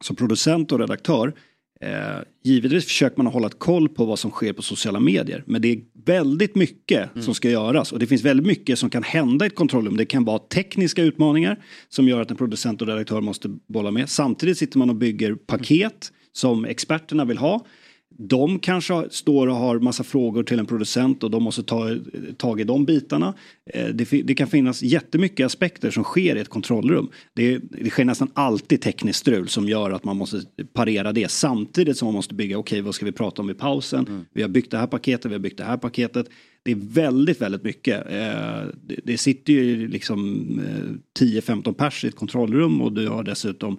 som 0.02 0.15
producent 0.15 0.71
och 0.71 0.80
redaktör 0.80 1.34
Eh, 1.81 2.19
givetvis 2.43 2.85
försöker 2.85 3.17
man 3.17 3.33
hålla 3.33 3.47
ett 3.47 3.59
koll 3.59 3.89
på 3.89 4.05
vad 4.05 4.19
som 4.19 4.31
sker 4.31 4.53
på 4.53 4.61
sociala 4.61 4.99
medier. 4.99 5.43
Men 5.47 5.61
det 5.61 5.67
är 5.67 5.79
väldigt 6.05 6.55
mycket 6.55 7.09
som 7.19 7.35
ska 7.35 7.49
göras. 7.49 7.91
Och 7.91 7.99
det 7.99 8.07
finns 8.07 8.23
väldigt 8.23 8.47
mycket 8.47 8.79
som 8.79 8.89
kan 8.89 9.03
hända 9.03 9.45
i 9.45 9.47
ett 9.47 9.55
kontrollrum. 9.55 9.97
Det 9.97 10.05
kan 10.05 10.25
vara 10.25 10.39
tekniska 10.39 11.03
utmaningar 11.03 11.63
som 11.89 12.07
gör 12.07 12.21
att 12.21 12.31
en 12.31 12.37
producent 12.37 12.81
och 12.81 12.87
redaktör 12.87 13.21
måste 13.21 13.49
bolla 13.67 13.91
med. 13.91 14.09
Samtidigt 14.09 14.57
sitter 14.57 14.77
man 14.77 14.89
och 14.89 14.95
bygger 14.95 15.35
paket 15.35 16.11
som 16.31 16.65
experterna 16.65 17.25
vill 17.25 17.37
ha. 17.37 17.65
De 18.17 18.60
kanske 18.60 19.08
står 19.10 19.47
och 19.47 19.56
har 19.56 19.80
massa 19.80 20.03
frågor 20.03 20.43
till 20.43 20.60
en 20.60 20.65
producent 20.65 21.23
och 21.23 21.32
de 21.32 21.43
måste 21.43 21.63
ta 21.63 21.95
tag 22.38 22.62
i 22.62 22.63
de 22.63 22.86
bitarna. 22.86 23.34
Eh, 23.73 23.88
Det, 23.88 24.21
det 24.21 24.36
kan 24.36 24.47
finnas 24.47 24.84
jättemycket 24.84 25.45
aspekter 25.45 25.91
som 25.91 26.03
sker 26.03 26.36
i 26.36 26.39
ett 26.39 26.49
kontrollrum. 26.49 27.09
Det, 27.34 27.57
det 27.57 27.89
sker 27.89 28.05
nästan 28.05 28.32
alltid 28.34 28.82
tekniskt 28.82 29.20
strul 29.20 29.47
som 29.47 29.70
gör 29.70 29.91
att 29.91 30.03
man 30.03 30.18
måste 30.18 30.41
parera 30.74 31.13
det 31.13 31.32
samtidigt 31.32 31.97
som 31.97 32.05
man 32.05 32.13
måste 32.15 32.34
bygga, 32.34 32.57
okej 32.57 32.82
vad 32.82 32.95
ska 32.95 33.05
vi 33.05 33.11
prata 33.11 33.41
om 33.41 33.49
i 33.49 33.53
pausen? 33.53 34.26
Vi 34.34 34.41
har 34.41 34.49
byggt 34.49 34.72
det 34.72 34.78
här 34.78 34.88
paketet, 34.88 35.32
vi 35.32 35.36
har 35.36 35.39
byggt 35.39 35.57
det 35.57 35.63
här 35.63 35.78
paketet. 35.78 36.30
Det 36.63 36.72
är 36.72 36.76
väldigt, 36.76 37.41
väldigt 37.41 37.63
mycket. 37.63 38.11
Eh, 38.11 38.68
Det, 39.03 39.18
sitter 39.18 39.53
ju 39.53 39.88
liksom 39.88 40.20
eh, 41.20 41.24
10-15 41.26 41.74
pers 41.74 42.03
i 42.05 42.07
ett 42.07 42.15
kontrollrum 42.15 42.82
och 42.82 42.93
du 42.93 43.07
har 43.07 43.24
dessutom 43.24 43.78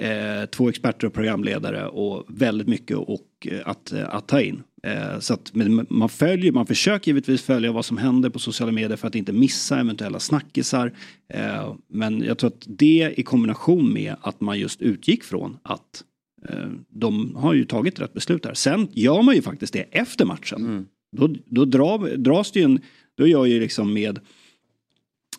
eh, 0.00 0.46
två 0.50 0.68
experter 0.68 1.06
och 1.06 1.12
programledare 1.12 1.86
och 1.86 2.24
väldigt 2.28 2.68
mycket 2.68 2.96
och, 2.96 3.26
eh, 3.46 3.60
att, 3.64 3.92
eh, 3.92 4.14
att 4.14 4.28
ta 4.28 4.40
in. 4.40 4.62
Eh, 4.82 5.18
så 5.18 5.34
att, 5.34 5.54
men 5.54 5.86
man 5.90 6.08
följer, 6.08 6.52
man 6.52 6.66
försöker 6.66 7.08
givetvis 7.08 7.42
följa 7.42 7.72
vad 7.72 7.84
som 7.84 7.98
händer 7.98 8.30
på 8.30 8.38
sociala 8.38 8.72
medier 8.72 8.96
för 8.96 9.08
att 9.08 9.14
inte 9.14 9.32
missa 9.32 9.80
eventuella 9.80 10.20
snackisar. 10.20 10.92
Eh, 11.28 11.74
men 11.88 12.22
jag 12.22 12.38
tror 12.38 12.50
att 12.50 12.64
det 12.66 13.14
i 13.16 13.22
kombination 13.22 13.92
med 13.92 14.14
att 14.20 14.40
man 14.40 14.58
just 14.58 14.82
utgick 14.82 15.24
från 15.24 15.56
att 15.62 16.04
eh, 16.48 16.68
de 16.88 17.36
har 17.36 17.54
ju 17.54 17.64
tagit 17.64 18.00
rätt 18.00 18.12
beslut 18.12 18.44
här. 18.44 18.54
Sen 18.54 18.88
gör 18.92 19.22
man 19.22 19.34
ju 19.34 19.42
faktiskt 19.42 19.72
det 19.72 19.86
efter 19.90 20.24
matchen. 20.24 20.86
Då, 21.16 21.34
då 21.46 21.64
drar, 21.64 22.16
dras 22.16 22.52
det 22.52 22.58
ju 22.58 22.64
en, 22.64 22.80
då 23.14 23.26
gör 23.26 23.46
ju 23.46 23.60
liksom 23.60 23.92
med 23.92 24.20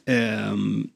ehm, 0.05 0.89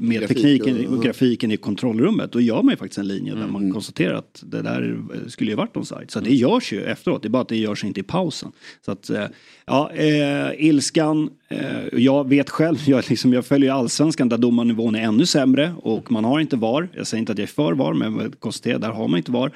med 0.00 0.28
tekniken 0.28 0.86
och- 0.86 1.02
grafiken 1.04 1.50
i 1.52 1.56
kontrollrummet, 1.56 2.32
då 2.32 2.40
gör 2.40 2.62
man 2.62 2.72
ju 2.72 2.76
faktiskt 2.76 2.98
en 2.98 3.08
linje 3.08 3.32
där 3.34 3.40
Mm. 3.40 3.52
man 3.52 3.72
konstaterar 3.72 4.14
att 4.14 4.42
det 4.46 4.62
där 4.62 4.98
eh, 5.14 5.28
skulle 5.28 5.50
ju 5.50 5.56
varit 5.56 5.76
onside. 5.76 6.10
Så 6.10 6.20
det 6.20 6.34
görs 6.34 6.72
ju 6.72 6.82
efteråt, 6.84 7.22
det 7.22 7.28
är 7.28 7.30
bara 7.30 7.42
att 7.42 7.48
det 7.48 7.56
görs 7.56 7.84
inte 7.84 8.00
i 8.00 8.02
pausen. 8.02 8.52
Så 8.84 8.92
att, 8.92 9.10
eh, 9.10 9.24
ja, 9.66 9.90
eh, 9.94 10.66
ilskan, 10.66 11.30
eh, 11.48 11.60
jag 11.92 12.28
vet 12.28 12.50
själv, 12.50 12.76
jag, 12.86 13.04
liksom, 13.10 13.32
jag 13.32 13.46
följer 13.46 13.72
allsvenskan 13.72 14.28
där 14.28 14.38
domarnivån 14.38 14.94
är 14.94 15.00
ännu 15.02 15.26
sämre 15.26 15.74
och 15.82 16.12
man 16.12 16.24
har 16.24 16.40
inte 16.40 16.56
VAR. 16.56 16.88
Jag 16.94 17.06
säger 17.06 17.18
inte 17.20 17.32
att 17.32 17.38
jag 17.38 17.42
är 17.48 17.52
för 17.52 17.72
VAR, 17.72 17.94
men 17.94 18.18
jag 18.18 18.40
konstaterar, 18.40 18.78
där 18.78 18.88
har 18.90 19.08
man 19.08 19.18
inte 19.18 19.32
VAR. 19.32 19.52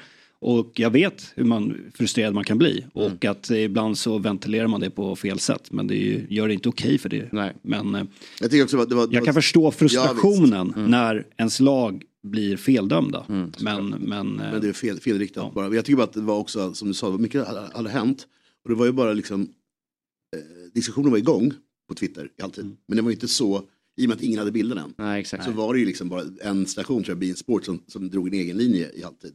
Och 0.47 0.79
jag 0.79 0.89
vet 0.89 1.31
hur 1.35 1.43
man, 1.43 1.77
frustrerad 1.93 2.33
man 2.33 2.43
kan 2.43 2.57
bli. 2.57 2.85
Och 2.93 3.25
att 3.25 3.49
ibland 3.49 3.97
så 3.97 4.17
ventilerar 4.17 4.67
man 4.67 4.81
det 4.81 4.89
på 4.89 5.15
fel 5.15 5.39
sätt. 5.39 5.71
Men 5.71 5.87
det 5.87 5.95
ju, 5.95 6.27
gör 6.29 6.47
det 6.47 6.53
inte 6.53 6.69
okej 6.69 6.97
för 6.97 7.09
det. 7.09 7.53
Men 7.61 7.95
eh, 7.95 8.03
Jag 8.41 8.51
tycker 8.51 8.63
också 8.63 8.77
att 8.77 8.89
det 8.89 8.95
var, 8.95 9.07
det 9.07 9.13
jag 9.13 9.21
var, 9.21 9.25
kan 9.25 9.33
förstå 9.33 9.71
frustrationen 9.71 10.73
Ja, 10.75 10.81
visst. 10.81 10.89
när 10.89 11.27
ens 11.37 11.59
lag 11.59 12.03
blir 12.23 12.57
feldömda. 12.57 13.25
men, 13.27 13.89
men, 13.89 14.39
eh, 14.39 14.51
Men 14.51 14.61
det 14.61 14.67
är 14.67 14.73
fel, 14.73 14.99
felriktat 14.99 15.53
bara. 15.53 15.75
Jag 15.75 15.85
tycker 15.85 15.97
bara 15.97 16.03
att 16.03 16.13
det 16.13 16.21
var 16.21 16.37
också, 16.37 16.73
som 16.73 16.87
du 16.87 16.93
sa, 16.93 17.17
mycket 17.17 17.47
hade, 17.73 17.89
hänt. 17.89 18.27
Och 18.63 18.69
det 18.69 18.75
var 18.75 18.85
ju 18.85 18.91
bara 18.91 19.13
liksom, 19.13 19.41
eh, 19.41 20.71
diskussionen 20.73 21.11
var 21.11 21.17
igång 21.17 21.53
på 21.87 21.95
Twitter 21.95 22.29
i 22.39 22.41
alltid. 22.41 22.65
Men 22.87 22.95
det 22.95 23.01
var 23.01 23.09
ju 23.09 23.15
inte 23.15 23.27
så, 23.27 23.63
i 23.97 24.05
och 24.05 24.09
med 24.09 24.15
att 24.15 24.23
ingen 24.23 24.39
hade 24.39 24.51
bilden 24.51 24.77
än. 24.77 24.93
Nej, 24.97 25.21
exakt. 25.21 25.43
Så 25.43 25.51
var 25.51 25.73
det 25.73 25.79
ju 25.79 25.85
liksom 25.85 26.09
bara 26.09 26.23
en 26.41 26.65
station, 26.65 27.03
tror 27.03 27.11
jag, 27.11 27.19
Bein 27.19 27.35
Sport, 27.35 27.65
som, 27.65 27.81
som 27.87 28.09
drog 28.09 28.27
en 28.27 28.33
egen 28.33 28.57
linje 28.57 28.91
i 28.93 29.03
alltid. 29.03 29.33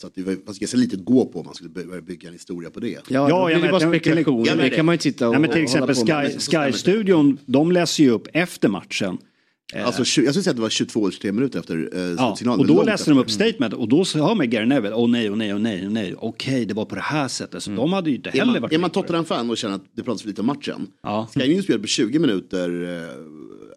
Så 0.00 0.06
att 0.06 0.14
det 0.14 0.22
var 0.22 0.36
fanns 0.46 0.58
ganska 0.58 0.76
lite 0.76 0.96
att 0.96 1.04
gå 1.04 1.26
på 1.26 1.38
om 1.40 1.46
man 1.46 1.54
skulle 1.54 1.70
börja 1.70 2.00
bygga 2.00 2.28
en 2.28 2.32
historia 2.34 2.70
på 2.70 2.80
det. 2.80 2.98
Ja, 3.08 3.46
blir 3.46 3.56
det 3.62 3.70
bara 3.70 3.80
spekulationer. 3.80 4.46
Ja, 4.46 4.54
det 4.56 4.70
kan 4.70 4.86
man 4.86 4.92
ju 4.92 4.94
inte 4.96 5.02
sitta 5.02 5.26
och 5.28 5.32
Nej, 5.32 5.40
men 5.40 5.50
till 5.50 5.64
och 5.64 5.70
hålla 5.70 5.92
exempel 5.92 6.06
på 6.06 6.22
med. 6.22 6.32
Sky, 6.32 6.72
Sky-studion, 6.72 7.38
de 7.46 7.72
läser 7.72 8.04
ju 8.04 8.10
upp 8.10 8.28
efter 8.32 8.68
matchen. 8.68 9.18
Eh, 9.74 9.86
Alltså, 9.86 10.00
jag 10.00 10.06
skulle 10.06 10.32
säga 10.32 10.50
att 10.50 10.56
det 10.56 10.62
var 10.62 10.68
22-23 10.68 11.32
minuter 11.32 11.58
efter 11.58 11.90
eh, 11.94 12.00
Ja, 12.02 12.16
slutsignalen. 12.16 12.60
och 12.60 12.66
då 12.66 12.82
läser 12.82 13.10
de 13.12 13.18
upp 13.20 13.30
statement 13.30 13.74
och 13.74 13.88
då 13.88 14.04
hör 14.14 14.34
man 14.34 14.50
Gary 14.50 14.66
Neville, 14.66 14.94
åh 14.94 15.10
nej, 15.10 15.30
åh 15.30 15.36
nej, 15.36 15.54
åh 15.54 15.60
nej, 15.60 15.82
åh 15.86 15.92
nej, 15.92 16.14
okej 16.18 16.64
det 16.66 16.74
var 16.74 16.84
på 16.84 16.94
det 16.94 17.00
här 17.00 17.28
sättet. 17.28 17.62
Så 17.62 17.70
de 17.70 17.92
hade 17.92 18.10
ju 18.10 18.16
inte 18.16 18.28
Är 18.28 18.32
heller 18.32 18.52
man, 18.52 18.62
varit 18.62 18.72
är 18.72 18.78
man. 18.78 18.90
Tottenham-fan 18.90 19.50
och 19.50 19.56
känner 19.56 19.74
att 19.74 19.84
det 19.96 20.02
pratas 20.02 20.22
för 20.22 20.28
lite 20.28 20.40
om 20.40 20.46
matchen. 20.46 20.86
Ja. 21.02 21.28
Sky 21.34 21.48
News 21.48 21.64
spelade 21.64 21.82
på 21.82 21.88
20 21.88 22.18
minuter 22.18 22.82
eh, 22.84 23.08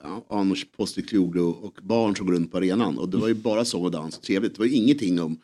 ja, 0.04 0.26
Anders 0.40 0.66
Postecoglou 0.78 1.50
och 1.50 1.78
barn 1.82 2.16
som 2.16 2.26
går 2.26 2.34
runt 2.34 2.52
på 2.52 2.58
arenan. 2.58 2.98
Och 2.98 3.10
det 3.10 3.18
var 3.18 3.28
ju 3.28 3.34
bara 3.34 3.66
sång 3.66 3.84
och 3.86 3.92
dans 3.92 4.18
och 4.18 4.24
trevligt. 4.24 4.54
Det 4.56 4.60
var 4.60 4.66
ju 4.66 4.74
ingenting 4.76 5.22
om 5.22 5.38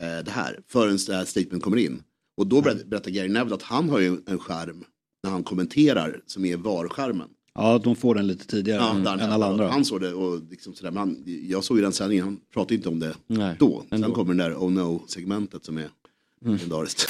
eh, 0.00 0.24
det 0.24 0.30
här 0.30 0.60
förrän 0.68 0.98
det 1.06 1.14
här 1.14 1.24
statement 1.24 1.62
kommer 1.62 1.76
in. 1.76 2.02
Och 2.36 2.46
då 2.46 2.60
berätt- 2.62 2.86
berättar 2.86 3.10
Gary 3.10 3.28
Neville 3.28 3.54
att 3.54 3.62
han 3.62 3.88
har 3.90 4.00
ju 4.00 4.16
en 4.26 4.38
skärm 4.38 4.84
när 5.24 5.30
han 5.30 5.44
kommenterar 5.44 6.20
som 6.26 6.44
är 6.44 6.56
VAR-skärmen. 6.56 7.28
Ja, 7.54 7.78
de 7.78 7.96
får 7.96 8.14
den 8.14 8.26
lite 8.26 8.46
tidigare 8.46 8.80
Ja, 8.80 8.90
än 8.96 9.06
än 9.06 9.32
alla 9.32 9.46
andra. 9.46 9.68
Han 9.68 9.84
såg 9.84 10.00
det 10.00 10.12
och 10.14 10.40
liksom 10.50 10.74
sådär. 10.74 10.90
Men 10.90 10.98
han, 10.98 11.22
jag 11.48 11.64
såg 11.64 11.76
ju 11.76 11.82
den 11.82 11.92
sändningen, 11.92 12.24
han 12.24 12.40
pratade 12.52 12.74
inte 12.74 12.88
om 12.88 12.98
det 13.00 13.14
Nej, 13.26 13.56
då. 13.58 13.84
Sen 13.88 14.04
ändå. 14.04 14.14
kommer 14.14 14.34
den 14.34 14.50
där 14.50 14.56
Oh 14.58 14.70
No-segmentet 14.72 15.64
som 15.64 15.78
är 15.78 15.88
legendariskt. 16.44 17.08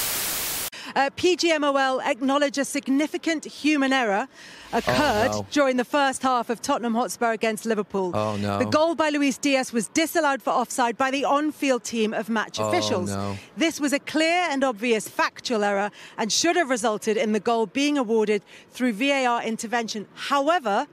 Uh, 0.96 1.10
PGMOL 1.10 2.02
acknowledge 2.06 2.56
a 2.56 2.64
significant 2.64 3.44
human 3.44 3.92
error 3.92 4.26
occurred 4.72 5.28
Oh, 5.30 5.40
no. 5.42 5.46
during 5.50 5.76
the 5.76 5.84
first 5.84 6.22
half 6.22 6.48
of 6.48 6.62
Tottenham 6.62 6.94
Hotspur 6.94 7.32
against 7.32 7.66
Liverpool. 7.66 8.12
Oh, 8.14 8.36
no. 8.36 8.58
The 8.58 8.64
goal 8.64 8.94
by 8.94 9.10
Luis 9.10 9.36
Diaz 9.36 9.74
was 9.74 9.88
disallowed 9.88 10.40
for 10.42 10.54
offside 10.54 10.96
by 10.96 11.10
the 11.10 11.22
on 11.26 11.52
field 11.52 11.84
team 11.84 12.14
of 12.14 12.30
match 12.30 12.58
Oh, 12.58 12.68
officials. 12.70 13.10
no. 13.10 13.36
This 13.58 13.78
was 13.78 13.92
a 13.92 13.98
clear 13.98 14.46
and 14.50 14.64
obvious 14.64 15.06
factual 15.06 15.64
error 15.64 15.90
and 16.16 16.32
should 16.32 16.56
have 16.56 16.70
resulted 16.70 17.18
in 17.18 17.32
the 17.32 17.40
goal 17.40 17.66
being 17.66 17.98
awarded 17.98 18.42
through 18.70 18.94
VAR 18.94 19.42
intervention. 19.42 20.06
However, 20.14 20.86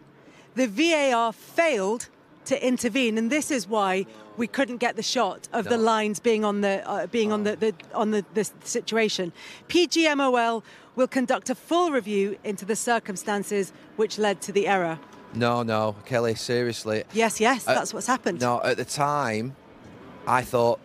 the 0.55 0.67
VAR 0.67 1.31
failed 1.31 2.09
to 2.45 2.65
intervene, 2.65 3.17
and 3.17 3.31
this 3.31 3.51
is 3.51 3.67
why 3.67 4.05
we 4.37 4.47
couldn't 4.47 4.77
get 4.77 4.95
the 4.95 5.03
shot 5.03 5.47
of 5.53 5.65
the 5.65 5.77
lines 5.77 6.19
being 6.19 6.43
on 6.43 6.61
the 6.61 6.87
uh, 6.89 7.07
being 7.07 7.31
on 7.31 7.43
the, 7.43 7.55
the 7.55 7.73
on 7.93 8.11
the 8.11 8.25
this 8.33 8.53
situation. 8.63 9.31
PGMOL 9.69 10.63
will 10.95 11.07
conduct 11.07 11.49
a 11.49 11.55
full 11.55 11.91
review 11.91 12.37
into 12.43 12.65
the 12.65 12.75
circumstances 12.75 13.73
which 13.95 14.17
led 14.17 14.41
to 14.41 14.51
the 14.51 14.67
error. 14.67 14.99
No, 15.33 15.63
no, 15.63 15.95
Kelly, 16.05 16.35
seriously. 16.35 17.03
Yes, 17.13 17.39
yes, 17.39 17.67
Uh, 17.67 17.73
that's 17.73 17.93
what's 17.93 18.07
happened. 18.07 18.41
No, 18.41 18.61
at 18.63 18.77
the 18.77 18.85
time, 18.85 19.55
I 20.27 20.43
thought 20.43 20.79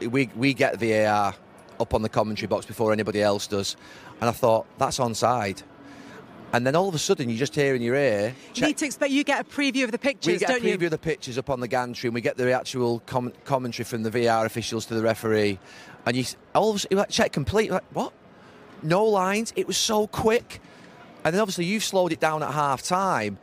we 0.00 0.30
we 0.34 0.54
get 0.54 0.78
VAR 0.78 1.34
up 1.78 1.94
on 1.94 2.02
the 2.02 2.08
commentary 2.08 2.46
box 2.48 2.66
before 2.66 2.92
anybody 2.92 3.22
else 3.22 3.46
does, 3.46 3.76
and 4.20 4.28
I 4.28 4.32
thought 4.32 4.66
that's 4.78 4.98
onside. 4.98 5.62
And 6.52 6.66
then 6.66 6.74
all 6.74 6.88
of 6.88 6.94
a 6.94 6.98
sudden, 6.98 7.30
you 7.30 7.36
just 7.36 7.54
hear 7.54 7.74
in 7.76 7.82
your 7.82 7.94
ear. 7.94 8.34
You 8.54 8.66
need 8.66 8.76
to 8.78 8.84
expect 8.86 9.12
you 9.12 9.22
get 9.22 9.40
a 9.40 9.44
preview 9.44 9.84
of 9.84 9.92
the 9.92 9.98
pictures, 9.98 10.32
we 10.32 10.38
get 10.38 10.50
a 10.50 10.52
don't 10.54 10.62
preview 10.62 10.80
you? 10.80 10.86
of 10.86 10.90
the 10.90 10.98
pictures 10.98 11.38
up 11.38 11.48
on 11.48 11.60
the 11.60 11.68
gantry, 11.68 12.08
and 12.08 12.14
we 12.14 12.20
get 12.20 12.36
the 12.36 12.50
actual 12.52 13.00
com- 13.06 13.32
commentary 13.44 13.84
from 13.84 14.02
the 14.02 14.10
VR 14.10 14.44
officials 14.46 14.86
to 14.86 14.94
the 14.94 15.02
referee, 15.02 15.60
and 16.06 16.16
you 16.16 16.24
all 16.54 16.70
of 16.70 16.76
a 16.76 16.78
sudden 16.80 16.96
you're 16.96 17.00
like 17.02 17.10
check 17.10 17.32
complete. 17.32 17.66
You're 17.66 17.74
like 17.74 17.84
what? 17.92 18.12
No 18.82 19.04
lines. 19.04 19.52
It 19.54 19.66
was 19.68 19.76
so 19.76 20.08
quick, 20.08 20.60
and 21.24 21.32
then 21.34 21.40
obviously 21.40 21.66
you've 21.66 21.84
slowed 21.84 22.12
it 22.12 22.18
down 22.20 22.42
at 22.42 22.50
half 22.52 22.82
time. 22.82 23.38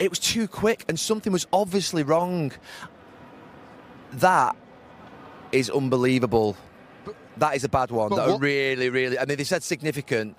It 0.00 0.10
was 0.10 0.18
too 0.18 0.48
quick, 0.48 0.84
and 0.88 0.98
something 0.98 1.32
was 1.32 1.46
obviously 1.52 2.02
wrong. 2.02 2.50
That 4.14 4.56
is 5.52 5.70
unbelievable. 5.70 6.56
That 7.36 7.54
is 7.56 7.64
a 7.64 7.68
bad 7.68 7.90
one. 7.90 8.08
but 8.10 8.16
That 8.16 8.28
what- 8.32 8.40
really, 8.40 8.90
really. 8.90 9.18
I 9.18 9.24
mean, 9.26 9.36
they 9.38 9.44
said 9.44 9.62
significant. 9.62 10.36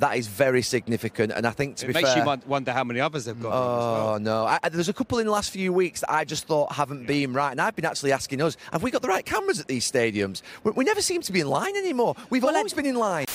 That 0.00 0.16
is 0.16 0.26
very 0.38 0.62
significant, 0.62 1.32
and 1.32 1.46
I 1.46 1.50
think 1.50 1.76
to 1.76 1.84
It 1.84 1.88
be 1.88 1.92
makes 1.94 2.08
fair, 2.08 2.18
you 2.22 2.26
won- 2.26 2.42
wonder 2.46 2.72
how 2.72 2.84
many 2.84 3.00
others 3.00 3.24
they've 3.24 3.42
got. 3.42 3.52
Oh 3.52 4.18
no! 4.18 4.46
I, 4.46 4.68
there's 4.72 4.88
a 4.88 4.92
couple 4.92 5.18
in 5.20 5.26
the 5.26 5.32
last 5.32 5.50
few 5.52 5.72
weeks 5.72 6.00
that 6.00 6.10
I 6.20 6.24
just 6.24 6.46
thought 6.46 6.72
haven't 6.72 7.06
been 7.06 7.32
right, 7.34 7.52
and 7.52 7.60
I've 7.60 7.76
been 7.76 7.84
actually 7.90 8.12
asking 8.14 8.42
us: 8.42 8.56
Have 8.72 8.82
we 8.82 8.90
got 8.90 9.02
the 9.02 9.08
right 9.08 9.24
cameras 9.26 9.60
at 9.60 9.66
these 9.66 9.84
stadiums? 9.92 10.42
We, 10.64 10.70
we 10.76 10.84
never 10.84 11.02
seem 11.02 11.22
to 11.22 11.32
be 11.32 11.40
in 11.40 11.48
line 11.48 11.76
anymore. 11.84 12.14
We've 12.30 12.44
always 12.48 12.74
been 12.74 12.86
in 12.86 12.94
line. 12.96 13.26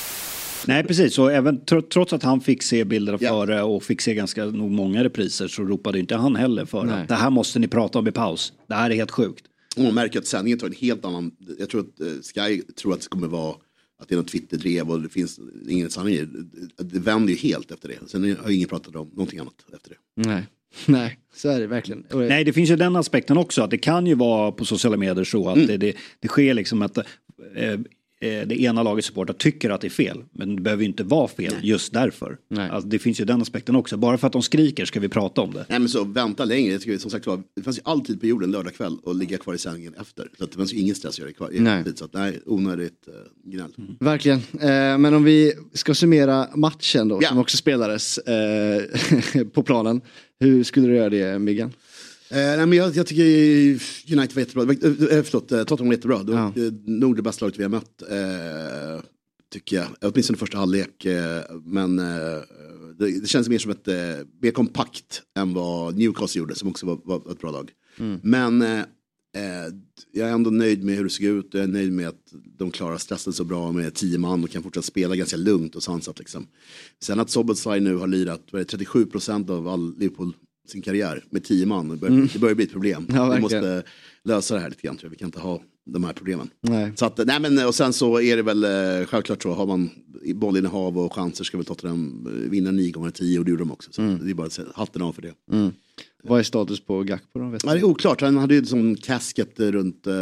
Nej, 0.67 0.83
precis. 0.83 1.15
Så 1.15 1.27
även 1.29 1.65
tro- 1.65 1.81
trots 1.81 2.13
att 2.13 2.23
han 2.23 2.41
fick 2.41 2.63
se 2.63 2.83
bilderna 2.85 3.17
före 3.17 3.63
och 3.63 3.83
fick 3.83 4.01
se 4.01 4.13
ganska 4.13 4.45
nog 4.45 4.71
många 4.71 5.03
repriser 5.03 5.47
så 5.47 5.63
ropade 5.63 5.99
inte 5.99 6.15
han 6.15 6.35
heller 6.35 6.65
för 6.65 6.83
Nej. 6.83 7.01
att 7.01 7.07
det 7.07 7.15
här 7.15 7.29
måste 7.29 7.59
ni 7.59 7.67
prata 7.67 7.99
om 7.99 8.07
i 8.07 8.11
paus. 8.11 8.53
Det 8.67 8.75
här 8.75 8.89
är 8.89 8.95
helt 8.95 9.11
sjukt. 9.11 9.45
Och 9.77 9.83
man 9.83 9.93
märker 9.93 10.19
att 10.19 10.27
sändningen 10.27 10.59
tar 10.59 10.67
en 10.67 10.73
helt 10.73 11.05
annan, 11.05 11.31
jag 11.59 11.69
tror 11.69 11.81
att 11.81 11.99
eh, 12.01 12.07
Sky 12.47 12.61
tror 12.61 12.93
att 12.93 13.01
det 13.01 13.07
kommer 13.07 13.27
vara 13.27 13.55
att 13.97 14.09
det 14.09 14.15
är 14.15 14.17
något 14.17 14.27
Twitter-drev 14.27 14.91
och 14.91 15.01
det 15.01 15.09
finns 15.09 15.39
ingen 15.69 15.89
sanning 15.89 16.13
i 16.13 16.25
det. 16.25 16.83
Det 16.83 16.99
vänder 16.99 17.33
ju 17.33 17.39
helt 17.39 17.71
efter 17.71 17.87
det. 17.87 18.09
Sen 18.09 18.37
har 18.43 18.49
ju 18.49 18.55
ingen 18.55 18.69
pratat 18.69 18.95
om 18.95 19.07
någonting 19.07 19.39
annat 19.39 19.65
efter 19.73 19.89
det. 19.89 20.27
Nej. 20.27 20.47
Nej, 20.85 21.19
så 21.35 21.49
är 21.49 21.59
det 21.59 21.67
verkligen. 21.67 22.05
Nej, 22.13 22.43
det 22.43 22.53
finns 22.53 22.69
ju 22.69 22.75
den 22.75 22.95
aspekten 22.95 23.37
också. 23.37 23.61
Att 23.61 23.69
det 23.69 23.77
kan 23.77 24.07
ju 24.07 24.15
vara 24.15 24.51
på 24.51 24.65
sociala 24.65 24.97
medier 24.97 25.23
så 25.23 25.49
att 25.49 25.67
det, 25.67 25.77
det, 25.77 25.95
det 26.19 26.27
sker 26.27 26.53
liksom 26.53 26.81
att 26.81 26.97
eh, 26.97 27.03
det 28.19 28.61
ena 28.61 28.83
lagets 28.83 29.07
supportrar 29.07 29.33
tycker 29.33 29.69
att 29.69 29.81
det 29.81 29.87
är 29.87 29.89
fel. 29.89 30.23
Men 30.31 30.55
det 30.55 30.61
behöver 30.61 30.83
ju 30.83 30.87
inte 30.89 31.03
vara 31.03 31.27
fel 31.27 31.53
just 31.61 31.93
därför. 31.93 32.37
Alltså, 32.57 32.89
det 32.89 32.99
finns 32.99 33.21
ju 33.21 33.25
den 33.25 33.41
aspekten 33.41 33.75
också. 33.75 33.97
Bara 33.97 34.17
för 34.17 34.27
att 34.27 34.33
de 34.33 34.41
skriker 34.41 34.85
ska 34.85 34.99
vi 34.99 35.09
prata 35.09 35.41
om 35.41 35.53
det. 35.53 35.65
Nej 35.69 35.79
men 35.79 35.89
så 35.89 36.03
vänta 36.03 36.45
längre, 36.45 36.71
jag 36.71 36.81
tycker, 36.81 36.97
som 36.97 37.11
sagt 37.11 37.27
var, 37.27 37.43
det 37.55 37.61
fanns 37.63 37.77
ju 37.77 37.81
alltid 37.85 38.19
på 38.19 38.25
jorden 38.27 38.51
lördag 38.51 38.73
kväll 38.75 38.97
och 39.03 39.15
ligga 39.15 39.37
kvar 39.37 39.53
i 39.53 39.57
sändningen 39.57 39.93
efter. 40.01 40.27
Så 40.37 40.43
att 40.43 40.51
det 40.51 40.57
fanns 40.57 40.73
ju 40.73 40.77
ingen 40.77 40.95
stress 40.95 41.13
att 41.15 41.19
göra 41.19 41.27
det 41.27 41.33
kvar 41.33 41.53
i 41.53 41.59
Nej. 41.59 41.83
tid. 41.83 41.97
Så 41.97 42.05
att 42.05 42.13
nej, 42.13 42.39
onödigt 42.45 43.07
uh, 43.07 43.51
gnäll. 43.51 43.71
Verkligen. 43.99 44.37
Eh, 44.61 44.97
men 44.97 45.13
om 45.13 45.23
vi 45.23 45.53
ska 45.73 45.93
summera 45.93 46.47
matchen 46.55 47.07
då, 47.07 47.19
Ja. 47.21 47.29
som 47.29 47.37
också 47.37 47.57
spelades 47.57 48.17
eh, 48.17 48.81
på 49.53 49.63
planen. 49.63 50.01
Hur 50.39 50.63
skulle 50.63 50.87
du 50.87 50.95
göra 50.95 51.09
det, 51.09 51.39
Miggan? 51.39 51.73
Eh, 52.29 52.37
nej, 52.37 52.65
men 52.65 52.73
jag, 52.73 52.95
jag 52.95 53.07
tycker 53.07 53.23
United 54.17 54.35
var 54.35 54.39
jättebra, 54.39 54.63
Eh, 54.63 55.17
eh, 55.17 55.23
förlåt, 55.23 55.51
eh, 55.51 55.63
Tottenham 55.63 55.87
var 55.87 55.93
jättebra. 55.93 56.23
Det 56.23 56.31
var 56.31 56.39
eh, 56.39 56.71
nog 56.85 57.15
det 57.15 57.21
bästa 57.21 57.45
laget 57.45 57.59
vi 57.59 57.63
har 57.63 57.69
mött. 57.69 58.01
Eh, 58.01 59.05
tycker 59.53 59.75
jag. 59.75 59.87
Åtminstone 60.01 60.37
första 60.37 60.57
halvlek. 60.57 61.05
Eh, 61.05 61.41
men 61.63 61.99
eh, 61.99 62.05
det, 62.99 63.19
det 63.21 63.27
känns 63.27 63.49
mer 63.49 63.57
som 63.57 63.71
ett, 63.71 63.87
eh, 63.87 63.95
mer 64.41 64.51
kompakt 64.51 65.21
än 65.37 65.53
vad 65.53 65.97
Newcastle 65.97 66.39
gjorde 66.39 66.55
som 66.55 66.69
också 66.69 66.85
var, 66.85 66.99
var 67.03 67.31
ett 67.31 67.39
bra 67.39 67.51
lag. 67.51 67.71
Mm. 67.99 68.19
Men 68.23 68.61
eh, 68.61 68.79
eh, 69.35 69.73
jag 70.11 70.29
är 70.29 70.33
ändå 70.33 70.49
nöjd 70.49 70.83
med 70.83 70.95
hur 70.95 71.03
det 71.03 71.09
såg 71.09 71.25
ut. 71.25 71.49
Jag 71.51 71.63
är 71.63 71.67
nöjd 71.67 71.93
med 71.93 72.07
att 72.07 72.33
de 72.57 72.71
klarar 72.71 72.97
stressen 72.97 73.33
så 73.33 73.43
bra 73.43 73.71
med 73.71 73.93
tio 73.93 74.17
man 74.17 74.43
och 74.43 74.49
kan 74.49 74.63
fortsätta 74.63 74.85
spela 74.85 75.15
ganska 75.15 75.37
lugnt 75.37 75.75
och 75.75 75.83
sansat. 75.83 76.19
Liksom. 76.19 76.47
Sen 77.03 77.19
att 77.19 77.29
Soboslaj 77.29 77.79
nu 77.79 77.95
har 77.95 78.07
lirat 78.07 78.41
vad 78.51 78.59
är 78.59 78.65
det, 78.65 78.69
37 78.69 79.05
procent 79.05 79.49
av 79.49 79.67
all 79.67 79.97
Liverpool 79.97 80.33
sin 80.65 80.81
karriär 80.81 81.23
med 81.29 81.43
tio 81.43 81.65
man. 81.65 81.89
Det 81.89 81.95
börjar, 81.95 82.13
Mm. 82.15 82.27
det 82.33 82.39
börjar 82.39 82.55
bli 82.55 82.65
ett 82.65 82.71
problem. 82.71 83.07
Ja, 83.13 83.29
vi 83.29 83.41
måste 83.41 83.83
lösa 84.23 84.53
det 84.55 84.59
här 84.61 84.69
lite 84.69 84.81
grann 84.81 84.97
tror 84.97 85.07
jag. 85.07 85.11
Vi 85.11 85.17
kan 85.17 85.27
inte 85.27 85.39
ha 85.39 85.61
de 85.85 86.03
här 86.03 86.13
problemen. 86.13 86.49
Nej. 86.61 86.91
Så 86.95 87.05
att, 87.05 87.17
nej 87.17 87.39
men 87.39 87.65
och 87.67 87.75
sen 87.75 87.93
så 87.93 88.21
är 88.21 88.35
det 88.37 88.43
väl 88.43 88.63
eh, 88.63 89.05
självklart 89.07 89.43
så, 89.43 89.53
har 89.53 89.65
man 89.65 89.89
bollinnehav 90.35 90.97
och 90.97 91.13
chanser 91.13 91.43
ska 91.43 91.57
väl 91.57 91.65
Tottenham 91.65 92.27
eh, 92.27 92.49
vinna 92.49 92.71
nio 92.71 92.91
gånger 92.91 93.11
tio 93.11 93.39
och 93.39 93.45
det 93.45 93.51
gjorde 93.51 93.61
de 93.61 93.71
också. 93.71 93.91
Så 93.93 94.01
det 94.01 94.29
är 94.29 94.33
bara 94.33 94.49
hatten 94.75 95.01
av 95.01 95.13
för 95.13 95.21
det. 95.21 95.33
Mm. 95.51 95.71
Vad 96.23 96.39
är 96.39 96.43
status 96.43 96.79
på 96.79 97.03
Gakpo 97.03 97.39
då? 97.39 97.57
Ja, 97.63 97.73
det 97.73 97.79
är 97.79 97.83
oklart, 97.83 98.21
han 98.21 98.37
hade 98.37 98.53
ju 98.53 98.59
en 98.59 98.65
sån 98.65 98.95
casket 98.95 99.59
runt, 99.59 100.07
eh, 100.07 100.13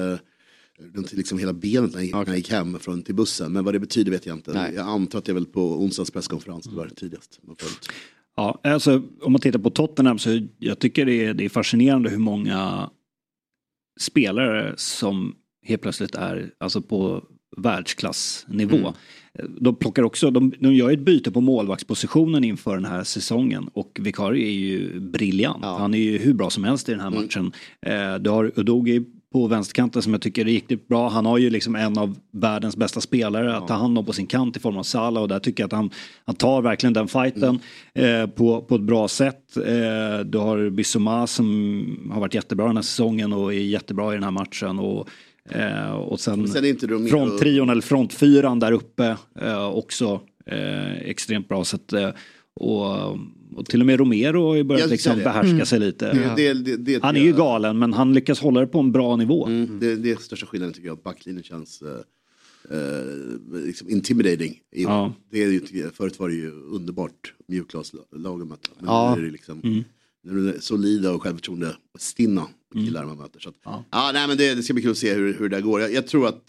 runt 0.94 1.14
liksom 1.14 1.38
hela 1.40 1.54
benet 1.54 1.94
när 1.94 2.12
han, 2.14 2.28
han 2.28 2.36
gick 2.36 2.52
hem 2.52 2.80
från, 2.80 3.02
till 3.04 3.16
bussen. 3.16 3.54
Men 3.54 3.64
vad 3.64 3.74
det 3.74 3.80
betyder 3.80 4.12
vet 4.12 4.26
jag 4.26 4.38
inte. 4.38 4.54
Nej. 4.54 4.74
Jag 4.76 4.88
antar 4.88 5.20
att 5.20 5.26
det 5.26 5.32
är 5.32 5.34
väl 5.34 5.46
på 5.46 5.82
onsdagens 5.82 6.12
presskonferens, 6.12 6.68
var 6.68 6.86
det 6.88 6.96
tidigast. 6.96 7.40
Ja, 8.36 8.60
alltså 8.64 9.02
om 9.22 9.32
man 9.32 9.42
tittar 9.42 9.60
på 9.60 9.70
Tottenham 9.70 10.20
så 10.20 10.40
jag 10.60 10.80
tycker 10.80 11.06
det 11.06 11.26
är, 11.26 11.34
det 11.34 11.46
är 11.46 11.50
fascinerande 11.50 12.10
hur 12.10 12.18
många 12.18 12.90
spelare 14.00 14.74
som 14.78 15.36
helt 15.66 15.82
plötsligt 15.82 16.16
är 16.16 16.52
alltså 16.58 16.82
på 16.82 17.24
världsklassnivå. 17.58 18.78
Mm. 18.78 18.94
De 19.60 19.76
plockar 19.76 20.04
också, 20.04 20.32
de, 20.32 20.54
de 20.60 20.74
gör 20.74 20.92
ett 20.92 21.00
byte 21.00 21.32
på 21.32 21.42
målvaktspositionen 21.42 22.44
inför 22.44 22.76
den 22.76 22.86
här 22.86 23.04
säsongen 23.04 23.70
och 23.74 24.00
Vikario 24.02 24.46
är 24.46 24.52
ju 24.52 25.00
briljant. 25.00 25.66
Han 25.66 25.94
är 25.94 25.98
ju 25.98 26.18
hur 26.18 26.34
bra 26.34 26.50
som 26.50 26.64
helst 26.64 26.90
i 26.90 26.92
den 26.92 27.02
här 27.02 27.10
matchen. 27.10 27.52
Eh, 27.82 28.16
du 28.16 28.30
har 28.30 28.52
Udogi 28.56 29.06
på 29.34 29.48
vänsterkanten 29.48 30.02
som 30.02 30.14
jag 30.14 30.22
tycker 30.22 30.42
är 30.42 30.46
riktigt 30.46 30.88
bra. 30.88 31.10
Han 31.10 31.26
har 31.26 31.38
ju 31.38 31.50
liksom 31.50 31.76
en 31.76 31.98
av 31.98 32.18
världens 32.32 32.78
bästa 32.78 33.02
spelare 33.02 33.58
att 33.58 33.68
ta 33.68 33.74
hand 33.74 33.98
om 33.98 34.06
på 34.06 34.14
sin 34.14 34.28
kant 34.28 34.58
i 34.58 34.60
form 34.60 34.78
av 34.78 34.84
Salah 34.84 35.24
och 35.24 35.30
där 35.30 35.40
tycker 35.40 35.64
jag 35.64 35.68
att 35.68 35.74
han, 35.74 35.90
han 36.26 36.36
tar 36.36 36.62
verkligen 36.62 36.94
den 36.94 37.08
fighten 37.08 37.60
eh, 37.94 38.28
på, 38.28 38.62
på 38.62 38.76
ett 38.76 38.82
bra 38.82 39.08
sätt. 39.08 39.58
Eh, 39.58 40.26
du 40.26 40.38
har 40.38 40.70
Bissoma 40.70 41.28
som 41.28 42.10
har 42.14 42.20
varit 42.20 42.34
jättebra 42.34 42.68
den 42.68 42.76
här 42.78 42.84
säsongen 42.84 43.34
och 43.34 43.54
är 43.54 43.58
jättebra 43.60 44.12
i 44.12 44.16
den 44.16 44.24
här 44.24 44.32
matchen. 44.32 44.80
Och, 44.80 45.10
eh, 45.50 45.92
och 45.92 46.20
sen, 46.20 46.48
sen 46.48 46.66
inte 46.66 46.88
Romero- 46.88 47.10
fronttrion 47.10 47.70
eller 47.70 47.82
frontfyran 47.82 48.60
där 48.60 48.72
uppe 48.72 49.18
eh, 49.42 49.68
också 49.68 50.22
eh, 50.46 50.94
extremt 50.94 51.48
bra. 51.50 51.64
Så 51.64 51.76
att, 51.76 51.94
eh, 51.94 52.10
och, 52.56 53.18
och 53.56 53.66
till 53.66 53.80
och 53.80 53.86
med 53.86 54.00
Romero 54.00 54.48
har 54.48 54.56
ju 54.56 54.64
börjat 54.64 54.90
liksom 54.90 55.18
behärska 55.18 55.50
Mm. 55.50 55.66
sig 55.66 55.80
lite. 55.80 56.14
Det- 56.36 56.54
det- 56.54 56.78
det- 56.78 57.04
han 57.04 57.16
är 57.16 57.22
ju 57.22 57.34
galen 57.34 57.80
men 57.80 57.94
han 57.94 58.14
lyckas 58.14 58.40
hålla 58.40 58.60
det 58.60 58.68
på 58.68 58.80
en 58.80 58.92
bra 58.92 59.16
nivå. 59.16 59.46
Mm, 59.48 59.80
det, 59.80 60.12
är 60.12 60.16
största 60.16 60.46
skillnaden 60.46 60.74
tycker 60.74 60.88
jag, 60.88 60.98
att 60.98 61.04
backlinjen 61.04 61.44
känns 61.44 61.82
eh, 61.82 62.78
eh, 62.78 63.66
liksom 63.66 63.90
intimidating. 63.90 64.60
Ja. 64.72 65.14
Det 65.32 65.44
är 65.44 65.48
ju, 65.52 65.90
förut 65.94 66.20
var 66.20 66.30
det 66.30 66.36
ju 66.36 66.52
underbart 66.52 67.34
mjukglaslag 67.48 68.04
att 68.12 68.48
möta. 68.48 68.70
Men 68.80 68.86
Ja. 68.90 69.16
nu 69.16 69.22
är 69.22 69.26
det 69.26 69.32
liksom 69.32 69.62
Mm. 69.64 69.84
nu 70.24 70.50
är 70.50 70.60
solida 70.60 71.12
och 71.12 71.22
självförtroende 71.24 71.76
stinna 72.00 72.48
killar 72.74 73.06
man 73.06 73.18
möter. 73.18 73.40
Så 73.40 73.50
att, 73.50 73.56
ja. 73.64 74.12
nej, 74.14 74.28
men 74.28 74.38
det, 74.38 74.56
det 74.56 74.64
ska 74.64 74.74
bli 74.74 74.84
kul 74.84 74.92
att 74.92 74.98
se 74.98 75.14
hur, 75.14 75.34
hur 75.34 75.50
det 75.50 75.56
där 75.58 75.62
går. 75.62 75.82
Jag, 75.82 75.94
jag 75.94 76.08
tror 76.08 76.28
att 76.28 76.42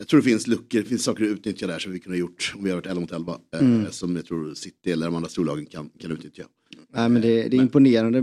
jag 0.00 0.08
tror 0.08 0.20
det 0.20 0.24
finns 0.24 0.46
luckor, 0.46 0.78
det 0.78 0.84
finns 0.84 1.04
saker 1.04 1.24
att 1.24 1.30
utnyttja 1.30 1.66
där 1.66 1.78
som 1.78 1.92
vi 1.92 1.98
kunde 2.00 2.16
ha 2.18 2.20
gjort 2.20 2.52
om 2.56 2.64
vi 2.64 2.70
har 2.70 2.76
varit 2.76 2.86
11 2.86 3.00
mot 3.00 3.12
11. 3.12 3.36
eh, 3.54 3.60
Mm. 3.60 3.86
Som 3.90 4.16
jag 4.16 4.26
tror 4.26 4.54
City 4.54 4.90
eller 4.92 5.06
de 5.06 5.14
andra 5.14 5.28
storlagen 5.28 5.66
kan, 5.66 5.90
kan 6.00 6.12
utnyttja. 6.12 6.42
Nej 6.94 7.08
men 7.08 7.22
det, 7.22 7.48
det 7.48 7.56
är 7.56 7.60
imponerande 7.60 8.18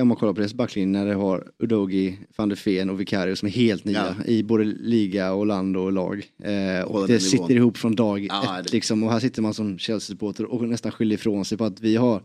om 0.00 0.08
man 0.08 0.16
kollar 0.16 0.32
på 0.32 0.40
deras 0.40 0.54
backlinje 0.54 0.98
när 0.98 1.06
det 1.06 1.14
har 1.14 1.50
Udogi, 1.58 2.18
van 2.36 2.48
der 2.48 2.60
Ven 2.64 2.90
och 2.90 3.00
Vicario 3.00 3.36
som 3.36 3.46
är 3.48 3.52
helt 3.52 3.84
nya 3.84 4.16
i 4.26 4.42
både 4.42 4.64
liga 4.64 5.32
och 5.32 5.46
land 5.46 5.76
och 5.76 5.92
lag. 5.92 6.24
Eh, 6.44 6.84
och 6.84 7.06
det 7.08 7.20
sitter 7.20 7.50
ihop 7.50 7.76
från 7.76 7.94
dag 7.96 8.26
Ja, 8.30 8.58
ett 8.60 8.64
det- 8.66 8.72
liksom. 8.72 9.02
Och 9.02 9.12
här 9.12 9.20
sitter 9.20 9.42
man 9.42 9.54
som 9.54 9.78
Chelsea-supporter 9.78 10.44
och 10.44 10.68
nästan 10.68 10.92
skyller 10.92 11.14
ifrån 11.14 11.44
sig 11.44 11.58
på 11.58 11.64
att 11.64 11.80
vi 11.80 11.96
har 11.96 12.22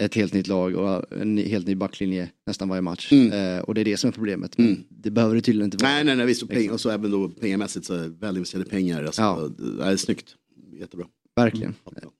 ett 0.00 0.14
helt 0.14 0.34
nytt 0.34 0.46
lag 0.46 0.74
och 0.74 1.12
en 1.20 1.38
helt 1.38 1.66
ny 1.66 1.74
backlinje 1.74 2.30
nästan 2.46 2.68
varje 2.68 2.82
match. 2.82 3.12
Eh, 3.12 3.58
och 3.60 3.74
det 3.74 3.80
är 3.80 3.84
det 3.84 3.96
som 3.96 4.08
är 4.08 4.12
problemet. 4.12 4.58
Men 4.58 4.84
Det 4.88 5.10
behöver 5.10 5.34
det 5.34 5.40
tydligen 5.40 5.64
inte 5.66 5.76
vara. 5.84 5.92
Nej, 5.92 6.04
nej, 6.04 6.16
nej, 6.16 6.26
visst. 6.26 6.42
Och, 6.42 6.48
peng, 6.48 6.70
och 6.70 6.80
så 6.80 6.90
även 6.90 7.10
då 7.10 7.28
pengamässigt 7.28 7.86
så 7.86 7.94
är 7.94 8.02
det 8.02 8.08
väl 8.08 8.36
investerade 8.36 8.70
pengar. 8.70 9.04
Alltså, 9.04 9.22
Ja. 9.22 9.50
det 9.78 9.84
är 9.84 9.96
snyggt. 9.96 10.34
Jättebra. 10.80 11.06
Verkligen. 11.36 11.74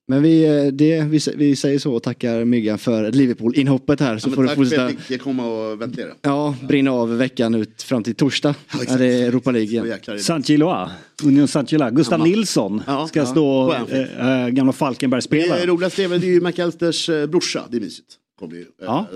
Men 0.08 0.22
vi, 0.22 0.44
eh, 0.44 0.72
det, 0.72 1.00
vi, 1.00 1.20
vi 1.36 1.56
säger 1.56 1.78
så 1.78 1.94
och 1.94 2.02
tackar 2.02 2.44
Myggan 2.44 2.78
för 2.78 3.12
Liverpool-inhoppet 3.12 4.00
här. 4.00 4.18
Så 4.18 4.28
Ja, 4.28 4.34
får 4.34 4.42
men 4.42 4.42
du 4.42 4.48
tack 4.48 4.56
för 4.56 4.62
att 4.62 4.68
fortsätta. 4.68 4.90
jag 4.90 5.00
fick 5.00 5.22
komma 5.22 5.46
och 5.46 5.80
ventilera. 5.80 6.12
Ja, 6.22 6.56
brinna 6.68 6.90
av 6.90 7.16
veckan 7.18 7.54
ut 7.54 7.82
fram 7.82 8.02
till 8.02 8.14
torsdag. 8.14 8.54
när 8.88 8.98
det 8.98 9.06
är 9.06 9.28
Europa 9.28 9.50
League. 9.50 9.98
Saint-Gillois, 10.18 10.90
Union 11.24 11.48
Saint-Gillois. 11.48 11.90
Gustav. 11.94 12.20
Nilsson 12.20 12.82
Ja, 12.86 13.06
ska 13.08 13.18
ja. 13.20 13.26
stå, 13.26 13.72
äh, 13.72 14.42
äh, 14.44 14.48
gamla 14.48 14.72
Falkenberg-spelare. 14.72 15.60
Det 15.60 15.66
roligaste 15.66 16.04
är 16.04 16.08
väl 16.08 16.20
det 16.20 16.26
är 16.26 16.30
ju 16.34 16.40
McAlisters 16.40 17.10
brorsa, 17.28 17.64
det 17.70 17.76
är 17.76 17.80
mysigt. 17.80 18.08
Kommer 18.38 18.54
ju, 18.56 18.64
Ja. 18.82 19.06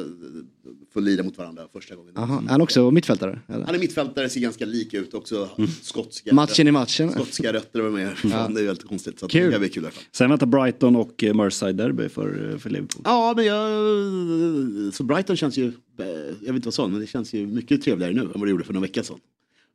Få 0.93 1.01
lida 1.01 1.22
mot 1.22 1.38
varandra 1.38 1.62
första 1.72 1.95
gången. 1.95 2.16
Aha. 2.16 2.43
Är 2.47 2.49
han 2.49 2.61
också 2.61 2.91
mittfältare? 2.91 3.41
Eller? 3.49 3.66
Han 3.66 3.74
är 3.74 3.78
mittfältare, 3.78 4.28
ser 4.28 4.41
ganska 4.41 4.64
lik 4.64 4.95
ut 4.95 5.14
också. 5.14 5.49
Skotska, 5.82 6.34
Matchen 6.34 6.68
i 6.68 6.70
matchen. 6.70 7.11
Skotska 7.12 7.53
rötter 7.53 7.80
och 7.86 7.93
med. 7.93 8.09
Ja. 8.22 8.49
Det 8.49 8.61
är 8.61 8.64
väldigt 8.66 8.88
konstigt. 8.88 9.18
Så 9.18 9.26
att 9.26 9.32
Kul. 9.32 9.61
Det 9.61 9.68
kul. 9.68 9.88
Sen 10.12 10.30
väntar 10.30 10.47
Brighton 10.47 10.97
och 10.97 11.24
eh, 11.24 11.34
Merseyside-derby 11.34 12.09
för, 12.09 12.59
för 12.59 12.70
Liverpool. 12.70 13.03
Ja, 13.05 13.32
men 13.36 13.45
jag... 13.47 14.95
Så 14.95 15.05
Brighton 15.05 15.36
känns 15.36 15.59
ju, 15.59 15.66
eh, 15.66 16.07
jag 16.41 16.53
vet 16.53 16.55
inte 16.55 16.66
vad 16.66 16.74
sån, 16.74 16.91
men 16.91 17.01
det 17.01 17.07
känns 17.07 17.34
ju 17.34 17.47
mycket 17.47 17.82
trevligare 17.82 18.12
nu 18.12 18.20
än 18.20 18.30
vad 18.34 18.47
det 18.47 18.51
gjorde 18.51 18.64
för 18.64 18.72
några 18.72 18.86
veckor 18.86 19.03
sedan. 19.03 19.18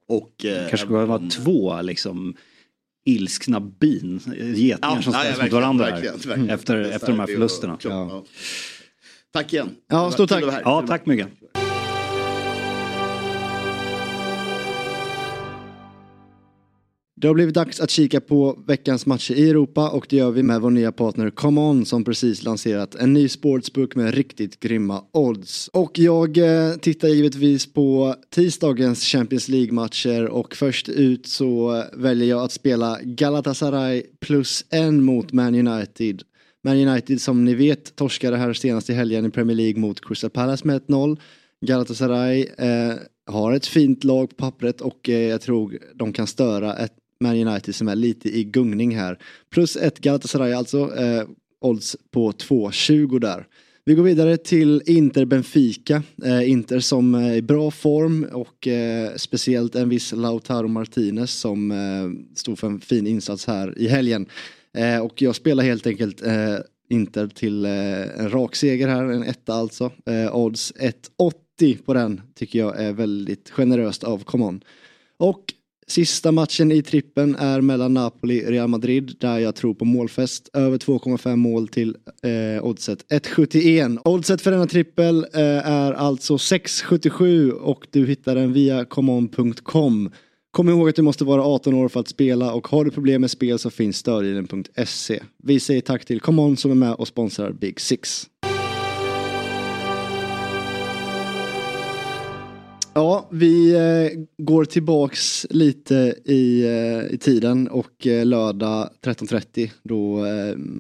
Och... 0.08 0.46
eh, 0.46 0.70
kanske 0.70 0.78
ska 0.88 1.06
vara 1.06 1.30
två 1.30 1.82
liksom 1.82 2.36
ilskna 3.06 3.60
bin, 3.60 4.20
eh, 4.28 4.50
getingar 4.50 4.80
Ja, 4.82 5.02
som 5.02 5.14
ställs 5.14 5.42
mot 5.42 5.52
varandra 5.52 5.86
verkligen, 5.86 6.16
här. 6.20 6.28
verkligen. 6.28 6.50
Efter, 6.50 6.82
efter 6.82 7.08
de 7.08 7.20
här 7.20 7.28
förlusterna. 7.28 7.78
Ja. 7.84 8.24
Tack 9.36 9.54
igen. 9.54 9.76
Ja, 9.88 10.12
stort 10.12 10.30
tack. 10.30 10.44
Ja, 10.64 10.84
tack 10.88 11.06
mycket. 11.06 11.28
Det 17.16 17.28
har 17.28 17.34
blivit 17.34 17.56
dags 17.56 17.80
att 17.80 17.90
kika 17.90 18.22
på 18.22 18.60
veckans 18.68 19.06
matcher 19.06 19.34
i 19.34 19.50
Europa 19.50 19.90
och 19.90 20.06
det 20.10 20.16
gör 20.16 20.32
vi 20.32 20.44
med 20.44 20.62
vår 20.62 20.70
nya 20.70 20.92
partner 20.92 21.30
ComeOn 21.30 21.86
som 21.86 22.04
precis 22.04 22.44
lanserat 22.44 22.96
en 22.96 23.14
ny 23.14 23.30
sportsbook 23.30 23.96
med 23.96 24.14
riktigt 24.14 24.60
grymma 24.60 25.04
odds. 25.12 25.68
Och 25.68 26.00
jag 26.00 26.38
eh, 26.38 26.76
tittar 26.76 27.08
givetvis 27.08 27.74
på 27.74 28.16
tisdagens 28.30 29.04
Champions 29.04 29.50
League-matcher 29.50 30.26
och 30.26 30.56
först 30.56 30.90
ut 30.90 31.28
så 31.28 31.84
väljer 31.94 32.30
jag 32.30 32.44
att 32.44 32.52
spela 32.52 33.00
Galatasaray 33.04 34.04
plus 34.20 34.66
en 34.70 35.04
mot 35.04 35.34
Man 35.34 35.68
United. 35.68 36.24
Man 36.66 36.88
United 36.88 37.22
som 37.22 37.46
ni 37.46 37.54
vet 37.54 37.96
torskade 37.96 38.38
här 38.38 38.54
senast 38.54 38.90
i 38.90 38.94
helgen 38.94 39.26
i 39.26 39.30
Premier 39.30 39.58
League 39.58 39.82
mot 39.82 40.06
Crystal 40.06 40.30
Palace 40.30 40.68
med 40.68 40.82
1-0. 40.82 41.20
Galatasaray 41.66 42.42
eh, 42.58 42.94
har 43.26 43.54
ett 43.54 43.66
fint 43.66 44.04
lag 44.04 44.30
på 44.30 44.36
pappret 44.36 44.82
och 44.82 45.10
eh, 45.10 45.20
jag 45.20 45.42
tror 45.42 45.80
de 45.96 46.14
kan 46.14 46.28
störa 46.28 46.76
ett 46.76 46.92
Man 47.20 47.48
United 47.48 47.76
som 47.76 47.88
är 47.88 47.96
lite 47.96 48.30
i 48.30 48.44
gungning 48.44 48.98
här. 48.98 49.20
Plus 49.50 49.76
ett 49.76 50.00
Galatasaray 50.00 50.54
alltså, 50.54 50.96
eh, 50.96 51.24
odds 51.62 51.98
på 52.12 52.32
2,20 52.32 53.20
där. 53.20 53.48
Vi 53.86 53.94
går 53.94 54.04
vidare 54.04 54.38
till 54.38 54.82
Inter 54.86 55.26
Benfica. 55.26 56.04
Eh, 56.24 56.50
Inter 56.50 56.80
som 56.80 57.16
är 57.16 57.34
i 57.34 57.42
bra 57.42 57.72
form 57.72 58.28
och 58.34 58.68
eh, 58.68 59.16
speciellt 59.16 59.76
en 59.76 59.90
viss 59.90 60.12
Lautaro 60.12 60.68
Martinez 60.68 61.32
som 61.32 61.72
eh, 61.72 62.36
stod 62.36 62.60
för 62.60 62.68
en 62.68 62.80
fin 62.80 63.08
insats 63.08 63.48
här 63.48 63.80
i 63.80 63.88
helgen. 63.88 64.26
Eh, 64.76 65.00
och 65.00 65.22
jag 65.22 65.36
spelar 65.36 65.64
helt 65.64 65.88
enkelt 65.88 66.22
eh, 66.22 66.58
Inter 66.90 67.28
till 67.28 67.66
eh, 67.66 68.20
en 68.20 68.30
rak 68.30 68.56
seger 68.56 68.88
här, 68.88 69.04
en 69.04 69.24
etta 69.24 69.54
alltså. 69.54 69.92
Eh, 70.06 70.36
odds 70.36 70.74
1,80 70.76 71.86
på 71.86 71.94
den 71.94 72.22
tycker 72.36 72.60
jag 72.60 72.82
är 72.82 72.94
väldigt 72.94 73.50
generöst 73.50 74.04
av 74.04 74.24
Common. 74.24 74.62
Och 75.18 75.54
sista 75.88 76.32
matchen 76.32 76.72
i 76.72 76.82
trippen 76.82 77.36
är 77.36 77.62
mellan 77.62 77.94
Napoli 77.94 78.46
och 78.46 78.50
Real 78.50 78.68
Madrid 78.68 79.16
där 79.20 79.40
jag 79.40 79.56
tror 79.56 79.74
på 79.74 79.86
målfest. 79.86 80.50
Över 80.54 80.78
2,5 80.78 81.36
mål 81.36 81.68
till 81.68 81.98
eh, 82.24 82.66
oddset 82.66 83.06
1,71. 83.12 84.00
Oddset 84.06 84.42
för 84.42 84.52
denna 84.52 84.68
trippel 84.68 85.26
eh, 85.34 85.68
är 85.68 85.94
alltså 85.94 86.36
6,77 86.36 87.52
och 87.52 87.88
du 87.92 88.08
hittar 88.08 88.36
den 88.36 88.54
via 88.54 88.86
common.com. 88.86 90.12
Kom 90.56 90.70
ihåg 90.70 90.90
att 90.90 90.96
du 90.96 91.02
måste 91.02 91.24
vara 91.24 91.44
18 91.44 91.74
år 91.74 91.90
för 91.90 92.00
att 92.00 92.08
spela 92.08 92.54
och 92.54 92.68
har 92.68 92.86
du 92.86 92.92
problem 92.92 93.22
med 93.22 93.32
spel 93.32 93.60
så 93.60 93.70
finns 93.70 93.98
stödlinjen.se. 93.98 95.24
Vi 95.44 95.60
säger 95.60 95.82
tack 95.82 96.06
till 96.06 96.22
ComeOn 96.22 96.58
som 96.58 96.72
är 96.72 96.76
med 96.76 96.94
och 96.94 97.08
sponsrar 97.08 97.52
Big 97.52 97.80
Six. 97.80 98.30
Ja, 102.94 103.30
vi 103.32 103.74
eh, 103.74 104.20
går 104.38 104.66
tillbaks 104.66 105.48
lite 105.50 106.16
i, 106.26 106.66
eh, 106.66 107.14
i 107.14 107.18
tiden 107.18 107.68
och 107.68 108.08
eh, 108.08 108.26
lördag 108.26 108.90
13.30 109.06 109.70
då 109.84 110.26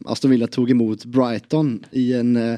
Aston 0.06 0.32
Villa 0.32 0.48
tog 0.48 0.72
emot 0.72 1.06
Brighton 1.06 1.84
i 1.92 2.14
en 2.14 2.58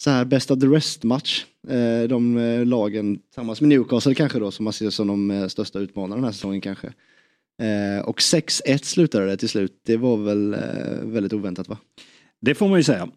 så 0.00 0.10
här 0.10 0.24
best 0.24 0.50
of 0.50 0.60
the 0.60 0.66
rest 0.66 1.04
match. 1.04 1.44
Eh, 1.68 2.08
de 2.08 2.38
eh, 2.38 2.66
lagen 2.66 3.18
tillsammans 3.18 3.60
med 3.60 3.68
Newcastle 3.68 4.14
kanske 4.14 4.38
då 4.38 4.50
som 4.50 4.64
man 4.64 4.72
ser 4.72 4.90
som 4.90 5.06
de 5.06 5.30
eh, 5.30 5.46
största 5.46 5.78
utmanarna 5.78 6.14
den 6.14 6.24
här 6.24 6.32
säsongen 6.32 6.60
kanske. 6.60 6.92
Och 8.04 8.18
6-1 8.18 8.84
slutade 8.84 9.26
det 9.26 9.36
till 9.36 9.48
slut. 9.48 9.80
Det 9.86 9.96
var 9.96 10.16
väl 10.16 10.56
väldigt 11.02 11.32
oväntat 11.32 11.68
va? 11.68 11.78
Det 12.40 12.54
får 12.54 12.68
man 12.68 12.78
ju 12.78 12.82
säga. 12.82 13.08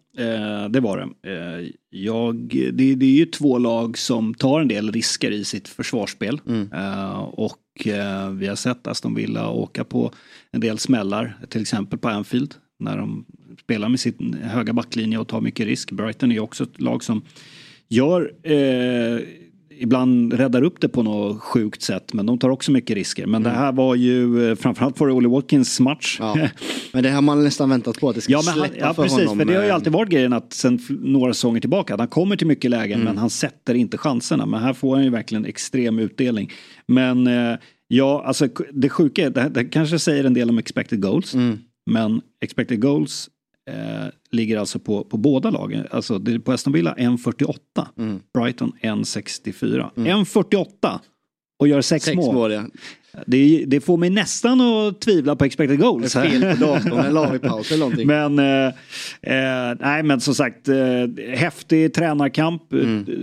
Det 0.70 0.80
var 0.80 0.98
det. 1.22 1.72
Jag, 1.90 2.36
det. 2.72 2.94
Det 2.94 3.06
är 3.06 3.16
ju 3.16 3.26
två 3.26 3.58
lag 3.58 3.98
som 3.98 4.34
tar 4.34 4.60
en 4.60 4.68
del 4.68 4.92
risker 4.92 5.30
i 5.30 5.44
sitt 5.44 5.68
försvarsspel. 5.68 6.40
Eh, 6.72 7.18
och 7.18 7.58
vi 8.32 8.46
har 8.46 8.54
sett 8.56 8.86
Aston 8.86 9.14
Villa 9.14 9.50
åka 9.50 9.84
på 9.84 10.12
en 10.50 10.60
del 10.60 10.78
smällar, 10.78 11.36
till 11.48 11.62
exempel 11.62 11.98
på 11.98 12.08
Anfield. 12.08 12.54
När 12.78 12.96
de 12.96 13.24
spelar 13.72 13.88
med 13.88 14.00
sin 14.00 14.36
höga 14.42 14.72
backlinje 14.72 15.18
och 15.18 15.28
tar 15.28 15.40
mycket 15.40 15.66
risk. 15.66 15.92
Brighton 15.92 16.30
är 16.30 16.34
ju 16.34 16.40
också 16.40 16.64
ett 16.64 16.80
lag 16.80 17.04
som 17.04 17.22
gör 17.88 18.32
eh, 18.42 19.18
ibland 19.78 20.32
räddar 20.32 20.62
upp 20.62 20.80
det 20.80 20.88
på 20.88 21.02
något 21.02 21.40
sjukt 21.40 21.82
sätt 21.82 22.12
men 22.12 22.26
de 22.26 22.38
tar 22.38 22.48
också 22.50 22.72
mycket 22.72 22.96
risker. 22.96 23.26
Men 23.26 23.42
det 23.42 23.50
här 23.50 23.72
var 23.72 23.94
ju 23.94 24.48
eh, 24.50 24.54
framförallt 24.54 25.00
var 25.00 25.06
det 25.06 25.12
Olly 25.12 25.28
Watkins 25.28 25.80
match. 25.80 26.16
Ja. 26.20 26.48
Men 26.92 27.02
det 27.02 27.10
har 27.10 27.22
man 27.22 27.44
nästan 27.44 27.70
väntat 27.70 28.00
på 28.00 28.08
att 28.08 28.14
det 28.14 28.20
ska 28.20 28.32
Ja, 28.32 28.42
men 28.44 28.54
han, 28.58 28.68
släppa 28.68 28.86
ja 28.86 28.94
för 28.94 29.02
precis, 29.02 29.18
honom. 29.18 29.38
för 29.38 29.44
det 29.44 29.54
har 29.54 29.62
ju 29.62 29.68
eh, 29.68 29.74
alltid 29.74 29.92
varit 29.92 30.10
grejen 30.10 30.32
att 30.32 30.52
sen 30.52 30.78
några 30.88 31.34
säsonger 31.34 31.60
tillbaka, 31.60 31.94
att 31.94 32.00
han 32.00 32.08
kommer 32.08 32.36
till 32.36 32.46
mycket 32.46 32.70
lägen 32.70 33.00
Mm. 33.00 33.04
men 33.04 33.18
han 33.18 33.30
sätter 33.30 33.74
inte 33.74 33.98
chanserna. 33.98 34.46
Men 34.46 34.62
här 34.62 34.72
får 34.72 34.94
han 34.94 35.04
ju 35.04 35.10
verkligen 35.10 35.44
extrem 35.44 35.98
utdelning. 35.98 36.50
Men 36.86 37.26
eh, 37.26 37.56
ja, 37.88 38.22
alltså 38.26 38.48
det 38.72 38.88
sjuka 38.88 39.26
är, 39.26 39.30
det, 39.30 39.48
det 39.48 39.64
kanske 39.64 39.98
säger 39.98 40.24
en 40.24 40.34
del 40.34 40.50
om 40.50 40.58
expected 40.58 41.02
goals. 41.02 41.34
Mm. 41.34 41.58
Men 41.90 42.20
expected 42.44 42.80
goals 42.80 43.28
eh, 43.70 44.06
ligger 44.30 44.58
alltså 44.58 44.78
på, 44.78 45.04
på 45.04 45.16
båda 45.16 45.50
lagen. 45.50 45.86
Alltså 45.90 46.18
det 46.18 46.32
är 46.34 46.38
på 46.38 46.52
Aston 46.52 46.72
Villa 46.72 46.94
1.48, 46.98 47.54
Mm. 47.98 48.20
Brighton 48.34 48.72
1.64. 48.82 49.90
1.48 49.94 50.98
och 51.58 51.68
gör 51.68 51.80
sex, 51.80 52.04
Sex 52.04 52.16
mål. 52.16 52.34
mål, 52.34 52.52
ja. 52.52 52.62
Det, 53.26 53.64
det 53.66 53.80
får 53.80 53.96
mig 53.96 54.10
nästan 54.10 54.60
att 54.60 55.00
tvivla 55.00 55.36
på 55.36 55.44
expected 55.44 55.78
goals. 55.78 56.12
Det 56.12 56.18
är 56.20 56.30
fel 56.30 56.56
på 56.56 56.64
datorn 56.64 56.98
eller 56.98 57.78
någonting. 57.78 58.06
Men, 58.06 58.38
eh, 58.38 58.66
eh, 59.22 59.76
nej 59.80 60.02
men 60.02 60.20
som 60.20 60.34
sagt, 60.34 60.68
eh, 60.68 60.76
häftig 61.34 61.94
tränarkamp. 61.94 62.72
Mm. 62.72 63.06
Eh, 63.08 63.14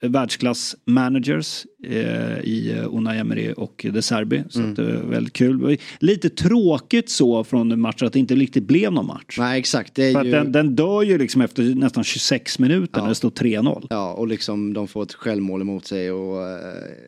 Två 0.00 0.08
världsklass-managers 0.08 1.66
eh, 1.86 2.38
i 2.40 2.72
eh, 2.78 2.94
Unai 2.94 3.18
Emery 3.18 3.52
och 3.56 3.86
De 3.92 4.02
Serbi. 4.02 4.42
Så 4.48 4.58
Mm. 4.58 4.70
att 4.70 4.76
det 4.76 4.82
är 4.82 4.96
väldigt 5.02 5.32
kul. 5.32 5.78
Lite 5.98 6.30
tråkigt 6.30 7.10
så 7.10 7.44
från 7.44 7.80
matchen 7.80 8.06
att 8.06 8.12
det 8.12 8.18
inte 8.18 8.34
riktigt 8.34 8.64
blev 8.64 8.92
någon 8.92 9.06
match. 9.06 9.36
Nej 9.38 9.58
exakt, 9.58 9.94
det 9.94 10.04
är 10.04 10.12
För 10.12 10.24
ju... 10.24 10.30
den, 10.30 10.52
den 10.52 10.76
dör 10.76 11.02
ju 11.02 11.18
liksom 11.18 11.40
efter 11.42 11.62
nästan 11.74 12.04
26 12.04 12.58
minuter 12.58 13.00
när 13.00 13.08
det 13.08 13.14
står 13.14 13.30
3-0. 13.30 13.86
Ja, 13.90 14.12
och 14.12 14.26
liksom 14.28 14.72
de 14.72 14.88
får 14.88 15.02
ett 15.02 15.14
självmål 15.14 15.60
emot 15.60 15.86
sig 15.86 16.10
och 16.12 16.42
eh, 16.48 16.56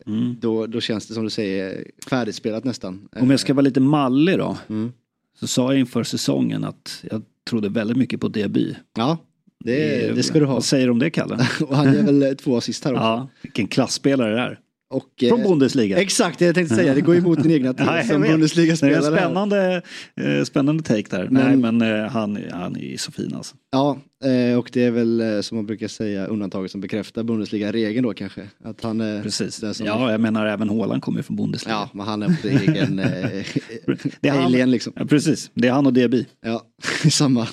Mm. 0.07 0.37
då, 0.41 0.67
då 0.67 0.81
känns 0.81 1.07
det 1.07 1.15
som 1.15 1.25
du 1.25 1.31
säger 1.31 1.85
färdigspelat 2.11 2.65
nästan. 2.65 3.09
Om 3.21 3.31
jag 3.31 3.41
ska 3.41 3.55
vara 3.55 3.63
lite 3.63 3.81
mallig 3.81 4.39
då. 4.39 4.57
Mm. 4.69 4.93
Så 5.41 5.47
sa 5.47 5.73
jag 5.73 5.81
inför 5.81 6.03
säsongen 6.05 6.65
att 6.65 7.05
jag 7.11 7.23
trodde 7.51 7.69
väldigt 7.69 7.97
mycket 7.97 8.21
på 8.21 8.29
Diaby. 8.29 8.75
Ja, 8.97 9.19
det, 9.65 10.13
det 10.15 10.23
ska 10.23 10.39
du 10.39 10.45
ha. 10.47 10.55
Vad 10.55 10.65
säger 10.65 10.87
du 10.87 10.91
om 10.93 10.99
det 10.99 11.11
Kalle? 11.11 11.39
och 11.61 11.77
han 11.77 11.95
gör 11.95 12.03
väl 12.03 12.37
två 12.37 12.57
assist 12.57 12.85
här 12.85 12.93
också. 12.93 13.03
Ja, 13.05 13.29
vilken 13.43 13.67
klassspelare 13.67 14.35
det 14.35 14.41
är. 14.41 14.59
Och, 14.91 15.23
eh, 15.23 15.29
Från 15.29 15.43
Bundesliga. 15.43 15.97
Exakt, 15.99 16.39
det 16.39 16.45
jag 16.45 16.55
tänkte 16.55 16.75
säga. 16.75 16.95
Det 16.95 17.01
går 17.01 17.17
emot 17.17 17.43
din 17.43 17.53
egna 17.53 17.75
jag 17.79 18.07
som. 18.07 18.21
Bundesliga-spelare. 18.23 19.01
Det 19.01 19.07
är 19.07 19.17
spännande, 19.19 19.83
eh, 20.21 20.45
spännande 20.45 20.83
take 20.83 21.17
där. 21.17 21.29
Men- 21.31 21.47
Nej 21.47 21.73
men 21.73 21.83
eh, 22.05 22.11
han, 22.11 22.39
han 22.53 22.77
är 22.77 22.97
så 22.97 23.13
fin 23.13 23.35
alltså. 23.35 23.57
Ja, 23.73 23.99
eh, 24.25 24.59
och 24.59 24.71
det 24.73 24.85
är 24.85 24.91
väl 24.91 25.21
eh, 25.21 25.41
som 25.41 25.57
man 25.59 25.67
brukar 25.67 25.89
säga 25.89 26.27
undantaget 26.27 26.71
som 26.71 26.81
bekräftar 26.81 27.23
Bundesliga-regeln 27.23 28.03
då 28.03 28.15
kanske. 28.15 28.43
Att 28.65 28.83
han 28.83 29.01
är 29.01 29.23
Precis. 29.23 29.57
den 29.57 29.75
som... 29.75 29.87
Ja, 29.87 30.11
jag 30.11 30.21
menar 30.21 30.47
även 30.47 30.69
Haaland 30.69 31.03
kommer 31.03 31.19
ju 31.19 31.23
från 31.23 31.37
Bundesliga. 31.37 31.75
Ja, 31.75 31.91
men 31.95 32.07
han 32.07 32.23
är 32.23 32.37
på 32.43 32.49
egen 32.49 32.99
eh, 32.99 33.07
Det 34.21 34.29
är 34.29 34.33
han- 34.33 34.45
alien 34.45 34.71
liksom. 34.71 34.93
Ja, 34.97 35.05
precis, 35.05 35.51
det 35.55 35.69
är 35.69 35.73
han 35.73 35.87
och 35.87 35.93
Diaby. 35.93 36.27
Ja, 36.45 36.63
samma 37.11 37.49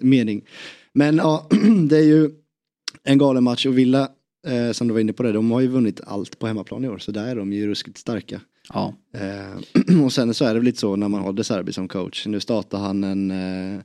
mening. 0.00 0.42
Men 0.94 1.16
ja, 1.16 1.48
det 1.88 1.96
är 1.96 2.04
ju 2.04 2.30
en 3.04 3.18
galen 3.18 3.44
match 3.44 3.66
och 3.66 3.78
Villa, 3.78 4.08
eh, 4.46 4.72
som 4.72 4.88
du 4.88 4.94
var 4.94 5.00
inne 5.00 5.12
på 5.12 5.22
det, 5.22 5.32
de 5.32 5.50
har 5.50 5.60
ju 5.60 5.66
vunnit 5.66 6.00
allt 6.06 6.38
på 6.38 6.46
hemmaplan 6.46 6.84
i 6.84 6.88
år. 6.88 6.98
Så 6.98 7.12
där 7.12 7.26
är 7.26 7.36
de 7.36 7.52
ju 7.52 7.66
ruskigt 7.66 7.98
starka. 7.98 8.40
Ja. 8.68 8.94
Eh, 9.14 10.02
och 10.04 10.12
sen 10.12 10.34
så 10.34 10.44
är 10.44 10.48
det 10.48 10.60
väl 10.60 10.64
lite 10.64 10.78
så 10.78 10.96
när 10.96 11.08
man 11.08 11.20
har 11.20 11.32
De 11.32 11.44
Serbi 11.44 11.72
som 11.72 11.88
coach. 11.88 12.26
Nu 12.26 12.40
startar 12.40 12.78
han 12.78 13.04
en, 13.04 13.30
eh, 13.30 13.80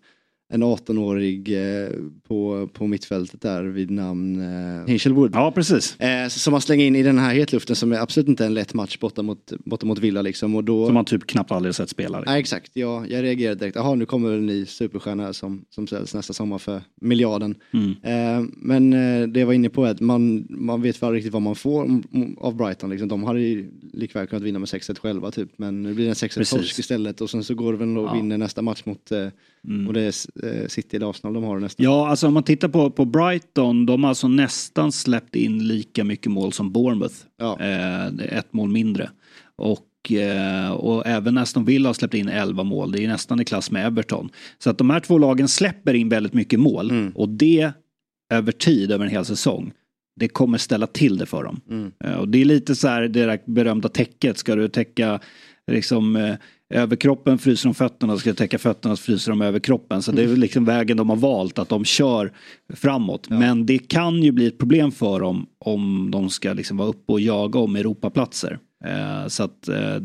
en 0.50 0.64
18-årig 0.64 1.54
eh, 1.84 1.90
på, 2.28 2.70
på 2.74 2.88
mittfältet 2.88 3.42
där 3.42 3.64
vid 3.64 3.92
namn 3.92 4.42
eh, 4.42 4.88
Hinchelwood. 4.88 5.32
Ja, 5.34 5.52
precis. 5.52 6.00
Eh, 6.00 6.28
som 6.28 6.52
man 6.52 6.62
slänger 6.62 6.86
in 6.86 6.96
i 6.96 7.04
den 7.04 7.18
här 7.18 7.34
hetluften 7.34 7.76
som 7.76 7.92
är 7.92 8.00
absolut 8.00 8.28
inte 8.30 8.46
en 8.46 8.54
lätt 8.54 8.74
match 8.74 8.98
borta 9.00 9.22
mot, 9.22 9.52
borta 9.66 9.86
mot 9.86 10.00
Villa 10.00 10.22
liksom. 10.22 10.56
Och 10.56 10.64
då... 10.64 10.86
Som 10.86 10.94
man 10.94 11.06
typ 11.06 11.28
knappt 11.28 11.52
aldrig 11.52 11.76
sett 11.76 11.90
spela. 11.90 12.24
Nej 12.26 12.40
exakt, 12.40 12.72
ja, 12.74 13.06
jag 13.08 13.24
reagerade 13.24 13.60
direkt. 13.60 13.76
Jaha, 13.76 13.96
nu 13.96 14.06
kommer 14.06 14.32
en 14.32 14.46
ny 14.46 14.66
superstjärna 14.66 15.34
som, 15.34 15.66
som 15.70 15.88
säljs 15.88 16.14
nästa 16.14 16.34
sommar 16.34 16.58
för 16.58 16.82
miljarden. 17.02 17.56
Mm. 17.74 17.92
Eh, 18.02 18.50
men 18.58 18.94
eh, 18.94 19.28
det 19.28 19.40
jag 19.40 19.48
var 19.48 19.54
inne 19.54 19.70
på 19.70 19.86
är 19.86 19.92
att 19.92 20.00
man, 20.00 20.46
man 20.50 20.82
vet 20.82 21.04
väl 21.04 21.12
riktigt 21.12 21.34
vad 21.34 21.42
man 21.42 21.56
får 21.56 22.02
av 22.38 22.56
Brighton. 22.56 22.90
Liksom. 22.90 23.08
De 23.08 23.24
hade 23.24 23.40
ju 23.40 23.72
likväl 23.94 24.28
kunnat 24.28 24.44
vinna 24.44 24.60
med 24.60 24.68
6-1 24.68 25.00
själva 25.00 25.32
typ. 25.32 25.50
Men 25.58 25.84
nu 25.84 25.94
blir 25.94 26.06
det 26.06 26.12
en 26.12 26.16
6-1 26.16 26.38
Precis. 26.38 26.50
torsk 26.50 26.80
istället 26.80 27.22
och 27.22 27.30
sen 27.30 27.44
så 27.44 27.56
går 27.56 27.72
det 27.74 27.80
väl 27.80 27.98
och 27.98 28.08
Ja. 28.08 28.14
vinner 28.14 28.38
nästa 28.38 28.62
match 28.62 28.82
mot 28.86 29.12
eh, 29.70 29.88
och 29.88 29.94
det 29.94 30.02
är 30.02 30.14
eh, 30.62 30.68
City 30.68 30.96
eller 30.98 31.10
Arsenal 31.10 31.34
de 31.34 31.44
har 31.44 31.60
nästa. 31.60 31.84
Ja, 31.84 32.08
alltså 32.10 32.28
om 32.28 32.34
man 32.34 32.44
tittar 32.44 32.68
på, 32.68 32.92
på 32.92 33.06
Brighton, 33.06 33.86
de 33.86 34.04
har 34.04 34.10
alltså 34.10 34.28
nästan 34.28 34.92
släppt 34.92 35.36
in 35.36 35.68
lika 35.68 36.04
mycket 36.04 36.32
mål 36.32 36.54
som 36.54 36.72
Bournemouth. 36.72 37.16
Ja. 37.38 37.60
Eh, 37.60 38.06
ett 38.38 38.54
mål 38.54 38.70
mindre. 38.70 39.10
Och, 39.56 40.12
eh, 40.12 40.72
och 40.72 41.08
även 41.08 41.38
Aston 41.38 41.66
Villa 41.66 41.90
har 41.90 41.94
släppt 41.94 42.14
in 42.14 42.30
11 42.30 42.64
mål, 42.64 42.92
det 42.92 43.04
är 43.04 43.08
nästan 43.08 43.42
i 43.42 43.46
klass 43.46 43.72
med 43.72 43.86
Everton. 43.86 44.30
Så 44.60 44.70
att 44.70 44.78
de 44.78 44.90
här 44.90 45.00
två 45.00 45.18
lagen 45.18 45.48
släpper 45.48 45.94
in 45.94 46.10
väldigt 46.10 46.34
mycket 46.34 46.60
mål 46.60 46.92
Mm. 46.92 47.12
och 47.16 47.30
det 47.30 47.72
över 48.34 48.52
tid, 48.52 48.92
över 48.92 49.06
en 49.06 49.12
hel 49.12 49.26
säsong, 49.26 49.72
det 50.20 50.28
kommer 50.28 50.58
ställa 50.58 50.88
till 50.88 51.18
det 51.18 51.26
för 51.26 51.44
dem. 51.44 51.60
Mm. 51.70 51.92
Eh, 52.04 52.14
Och 52.16 52.28
det 52.28 52.42
är 52.42 52.46
lite 52.46 52.76
så 52.76 52.88
här 52.88 53.02
det 53.02 53.26
där 53.26 53.40
berömda 53.46 53.90
täcket, 53.90 54.38
ska 54.38 54.56
du 54.56 54.68
täcka 54.68 55.20
liksom 55.72 56.16
eh, 56.16 56.36
överkroppen 56.70 57.38
fryser 57.38 57.70
de 57.70 57.74
fötterna, 57.74 58.18
ska 58.18 58.30
du 58.30 58.36
täcka 58.36 58.58
fötterna 58.58 58.96
så 58.96 59.04
fryser 59.04 59.32
de 59.32 59.42
över 59.42 59.60
kroppen. 59.60 60.02
Så 60.02 60.12
det 60.12 60.24
är 60.24 60.28
väl 60.28 60.40
liksom 60.40 60.66
vägen 60.66 60.98
de 60.98 61.10
har 61.10 61.18
valt, 61.18 61.60
att 61.60 61.70
de 61.70 61.86
kör 61.86 62.32
framåt. 62.74 63.30
Men 63.30 63.66
det 63.66 63.78
kan 63.78 64.24
ju 64.24 64.32
bli 64.32 64.48
ett 64.48 64.58
problem 64.58 64.92
för 64.92 65.20
dem 65.20 65.46
om 65.60 66.12
de 66.12 66.30
ska 66.30 66.54
liksom 66.54 66.78
vara 66.78 66.90
uppe 66.90 67.14
och 67.14 67.20
jaga 67.20 67.60
om 67.60 67.76
Europaplatser. 67.76 68.60
Eh, 68.86 69.28
så 69.28 69.44
att, 69.44 69.68
eh, 69.68 69.98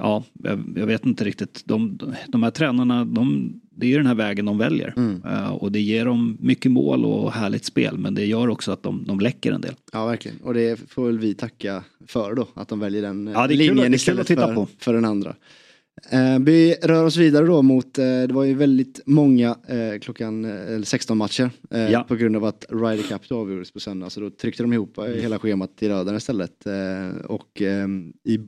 ja, 0.00 0.24
jag, 0.42 0.74
jag 0.76 0.86
vet 0.86 1.06
inte 1.06 1.24
riktigt. 1.24 1.62
De, 1.64 1.98
de 2.28 2.42
här 2.42 2.50
tränarna, 2.50 3.04
de, 3.04 3.52
det 3.76 3.86
är 3.86 3.90
ju 3.90 3.96
den 3.96 4.06
här 4.06 4.14
vägen 4.14 4.44
de 4.44 4.58
väljer. 4.58 4.94
Eh, 5.26 5.52
och 5.54 5.72
det 5.72 5.80
ger 5.80 6.04
dem 6.04 6.36
mycket 6.40 6.72
mål 6.72 7.04
och 7.04 7.32
härligt 7.32 7.64
spel. 7.64 7.98
Men 7.98 8.14
det 8.14 8.24
gör 8.24 8.48
också 8.48 8.72
att 8.72 8.82
de, 8.82 9.04
de 9.06 9.20
läcker 9.20 9.52
en 9.52 9.60
del. 9.60 9.74
Ja 9.92 10.06
verkligen, 10.06 10.38
och 10.42 10.54
det 10.54 10.80
får 10.90 11.06
väl 11.06 11.18
vi 11.18 11.34
tacka 11.34 11.84
för 12.06 12.34
då, 12.34 12.48
att 12.54 12.68
de 12.68 12.80
väljer 12.80 13.02
den 13.02 13.26
Ja, 13.34 13.46
linjen 13.46 13.76
det 13.76 13.82
är 13.82 13.84
kul 13.86 13.94
istället 13.94 14.20
att 14.20 14.26
titta 14.26 14.46
för, 14.46 14.54
på. 14.54 14.68
för 14.78 14.94
den 14.94 15.04
andra. 15.04 15.34
Eh, 16.10 16.38
vi 16.40 16.74
rör 16.82 17.04
oss 17.04 17.16
vidare 17.16 17.46
då 17.46 17.62
mot, 17.62 17.98
eh, 17.98 18.04
det 18.04 18.30
var 18.32 18.44
ju 18.44 18.54
väldigt 18.54 19.00
många 19.06 19.56
klockan 20.00 20.44
eh, 20.44 20.74
eller 20.74 20.84
16 20.84 21.18
matcher 21.18 21.50
eh, 21.70 21.90
Ja. 21.90 22.04
på 22.08 22.14
grund 22.16 22.36
av 22.36 22.44
att 22.44 22.64
Ryder 22.70 23.02
Cup 23.08 23.28
då 23.28 23.38
avgjordes 23.38 23.70
på 23.72 23.80
söndag 23.80 24.10
så 24.10 24.20
då 24.20 24.30
tryckte 24.30 24.62
de 24.62 24.72
ihop 24.72 24.98
eh, 24.98 25.04
hela 25.04 25.38
schemat 25.38 25.76
till 25.76 25.88
lördagen 25.88 26.16
istället. 26.16 26.66
Och 27.24 27.62
eh, 27.62 27.88
i, 28.24 28.38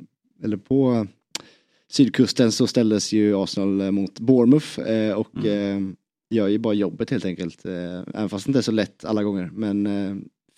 eller 0.45 0.57
på 0.57 1.07
sydkusten 1.97 2.53
så 2.53 2.67
ställdes 2.67 3.13
ju 3.13 3.43
Arsenal 3.43 3.81
eh, 3.81 3.91
mot 3.91 4.21
Bournemouth 4.21 4.81
eh, 4.81 5.13
och 5.13 5.47
eh, 5.47 5.81
gör 6.31 6.49
ju 6.49 6.59
bara 6.59 6.75
jobbet 6.75 7.11
helt 7.11 7.25
enkelt. 7.25 7.65
Även 8.15 8.29
fast 8.29 8.47
det 8.47 8.51
inte 8.51 8.59
är 8.59 8.63
så 8.63 8.73
lätt 8.73 9.05
alla 9.05 9.23
gånger 9.23 9.51
men 9.53 9.89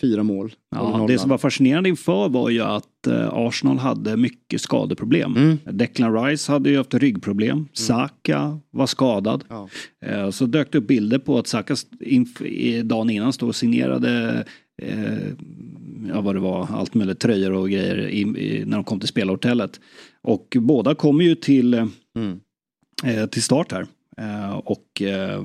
fyra 0.01 0.23
mål. 0.23 0.53
Ja, 0.71 1.05
det 1.09 1.19
som 1.19 1.31
var 1.31 1.39
fascinerande 1.39 1.89
inför 1.89 2.29
var 2.29 2.51
ju 2.51 2.61
att 2.61 3.07
eh, 3.07 3.29
Arsenal 3.33 3.79
hade 3.79 4.17
mycket 4.17 4.61
skadeproblem. 4.61 5.37
Mm. 5.37 5.59
Declan 5.65 6.25
Rice 6.25 6.53
hade 6.53 6.71
ju 6.71 6.77
haft 6.77 6.95
ryggproblem. 6.95 7.69
Saka 7.73 8.61
var 8.71 8.87
skadad. 8.87 9.45
Ja. 9.49 9.69
Eh, 10.07 10.31
Så 10.31 10.47
dök 10.47 10.73
det 10.73 10.79
upp 10.79 10.87
bilder 10.87 11.19
på 11.19 11.39
att 11.39 11.47
Saka 11.47 11.77
dagen 12.85 13.11
innan 13.11 13.33
stod 13.33 13.49
och 13.49 13.57
signerade 13.57 14.45
eh, 14.83 15.29
ja, 16.09 16.21
vad 16.21 16.35
det 16.35 16.41
var, 16.41 16.69
allt 16.73 16.95
möjligt, 16.95 17.19
tröjor 17.21 17.53
och 17.53 17.71
grejer 17.71 18.09
i, 18.09 18.21
i, 18.21 18.65
när 18.67 18.77
de 18.77 18.85
kom 18.85 19.01
till 19.01 19.09
spelarhotellet. 19.09 19.81
Och 20.23 20.57
båda 20.61 20.95
kom 20.95 21.21
ju 21.21 21.35
till, 21.35 21.75
eh, 21.75 21.87
Mm. 22.17 22.41
eh, 23.05 23.27
till 23.27 23.43
start 23.43 23.73
här. 23.73 23.87
Eh, 24.19 24.57
och 24.57 25.03
eh, 25.03 25.43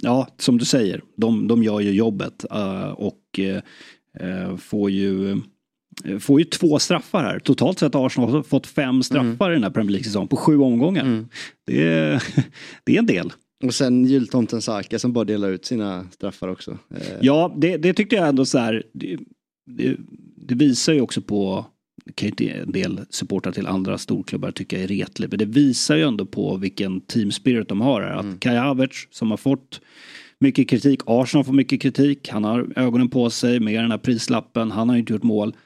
ja, 0.00 0.28
som 0.38 0.58
du 0.58 0.64
säger, 0.64 1.02
de, 1.16 1.48
de 1.48 1.62
gör 1.62 1.80
ju 1.80 1.90
jobbet 1.90 2.44
eh, 2.50 2.88
och 2.88 3.40
eh, 3.40 4.56
får 4.56 4.90
ju 4.90 5.40
får 6.20 6.40
ju 6.40 6.44
två 6.44 6.78
straffar 6.78 7.22
här. 7.24 7.38
Totalt 7.38 7.78
sett 7.78 7.94
har 7.94 8.06
Arsenal 8.06 8.42
fått 8.42 8.66
fem 8.66 9.02
straffar 9.02 9.50
i 9.50 9.54
den 9.54 9.62
här 9.62 9.70
Premier 9.70 9.90
League-säsongen 9.90 10.28
på 10.28 10.36
sju 10.36 10.58
omgångar. 10.58 11.04
Det, 11.66 11.88
är, 11.88 12.22
det 12.84 12.94
är 12.94 12.98
en 12.98 13.06
del. 13.06 13.32
Och 13.64 13.74
sen 13.74 14.04
jultomten 14.04 14.62
Saka 14.62 14.98
som 14.98 15.12
bara 15.12 15.24
delar 15.24 15.50
ut 15.50 15.64
sina 15.64 16.06
straffar 16.10 16.48
också. 16.48 16.78
Ja, 17.20 17.54
det, 17.56 17.76
det 17.76 17.94
tyckte 17.94 18.16
jag 18.16 18.28
ändå 18.28 18.44
så 18.44 18.58
här. 18.58 18.82
Det, 18.92 19.18
det, 19.66 19.96
det 20.36 20.54
visar 20.54 20.92
ju 20.92 21.00
också 21.00 21.20
på, 21.22 21.66
kan 22.14 22.28
inte 22.28 22.48
en 22.48 22.72
del 22.72 23.00
supportrar 23.10 23.52
till 23.52 23.66
andra 23.66 23.98
storklubbar 23.98 24.50
tycka 24.50 24.82
är 24.82 24.86
retlig, 24.86 25.28
men 25.30 25.38
det 25.38 25.44
visar 25.44 25.96
ju 25.96 26.02
ändå 26.02 26.26
på 26.26 26.56
vilken 26.56 27.00
team 27.00 27.32
spirit 27.32 27.68
de 27.68 27.80
har 27.80 28.02
här. 28.02 28.10
Att 28.16 28.40
Kai 28.40 28.56
Havertz 28.56 29.08
som 29.10 29.30
har 29.30 29.36
fått 29.36 29.80
mycket 30.38 30.68
kritik, 30.68 31.00
Arsenal 31.06 31.44
får 31.44 31.52
mycket 31.52 31.82
kritik, 31.82 32.28
han 32.28 32.44
har 32.44 32.72
ögonen 32.76 33.08
på 33.08 33.30
sig 33.30 33.60
med 33.60 33.82
den 33.84 33.90
här 33.90 33.98
prislappen, 33.98 34.70
han 34.70 34.88
har 34.88 34.96
ju 34.96 35.00
inte 35.00 35.12
gjort 35.12 35.22
mål. 35.22 35.56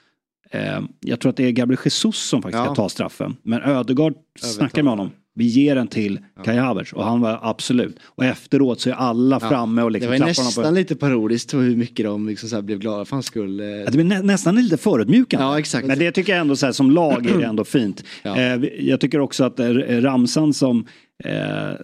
Eh, 0.51 0.80
jag 1.01 1.20
tror 1.20 1.30
att 1.30 1.36
det 1.36 1.45
är 1.47 1.51
Gabriel 1.51 1.80
Jesus 1.84 2.16
som 2.16 2.43
faktiskt 2.43 2.59
Ja. 2.59 2.64
ska 2.64 2.74
ta 2.74 2.88
straffen. 2.88 3.36
Men 3.43 3.62
Ödegaard 3.62 4.14
snackar 4.38 4.82
med 4.82 4.93
honom. 4.93 5.11
Vi 5.35 5.45
ger 5.45 5.74
den 5.74 5.87
till 5.89 6.20
Kai 6.45 6.57
Havertz 6.57 6.93
och 6.93 7.05
han 7.05 7.20
var 7.20 7.39
absolut. 7.43 7.97
Och 8.05 8.24
efteråt 8.24 8.81
så 8.81 8.91
är 8.91 8.95
alla 8.95 9.39
Ja. 9.43 9.49
framme 9.49 9.83
och 9.83 9.91
liksom 9.91 10.11
det 10.12 10.18
var 10.18 10.26
på 10.35 10.43
nästan 10.43 10.74
lite 10.74 10.97
parodiskt 10.97 11.55
hur 11.55 11.76
mycket 11.76 12.07
de 12.07 12.28
liksom 12.28 12.49
så 12.49 12.62
blev 12.62 12.78
glada 12.78 13.05
för 13.05 13.16
hans 13.16 13.26
skull. 13.26 13.61
eh. 13.61 13.66
Ja, 13.66 13.85
det 13.85 13.93
blir 13.93 14.05
nä 14.05 14.22
nästan 14.22 14.55
lite 14.57 14.76
förödmjukande. 14.76 15.45
Ja, 15.47 15.59
exakt. 15.59 15.87
Men 15.87 15.99
det 15.99 16.12
tycker 16.12 16.33
jag 16.33 16.41
ändå 16.41 16.57
så 16.57 16.66
här, 16.66 16.72
som 16.72 16.91
lag 16.91 17.26
är 17.26 17.39
det 17.39 17.45
ändå 17.45 17.64
fint. 17.64 18.05
Eh, 18.24 18.57
vi- 18.57 18.89
jag 18.91 19.01
tycker 19.01 19.20
också 19.20 19.45
att 19.45 19.61
eh, 19.61 19.68
ramsan 20.01 20.53
som, 20.53 20.87
eh, 21.24 21.33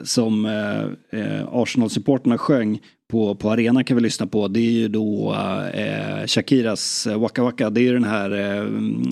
som 0.04 0.46
eh, 0.46 1.20
eh, 1.20 1.46
Arsenal-supporterna 1.52 2.38
sjöng 2.38 2.80
på, 3.08 3.34
på 3.34 3.50
arenan 3.50 3.84
kan 3.84 3.96
vi 3.96 4.02
lyssna 4.02 4.26
på. 4.26 4.48
Det 4.48 4.60
är 4.60 4.70
ju 4.70 4.88
då 4.88 5.34
eh, 5.74 6.26
Shakiras 6.26 7.06
eh, 7.06 7.20
Waka 7.20 7.42
Waka. 7.42 7.70
Det 7.70 7.80
är 7.80 7.82
ju 7.82 7.92
den 7.92 8.04
här 8.04 8.30
eh, 8.30 8.64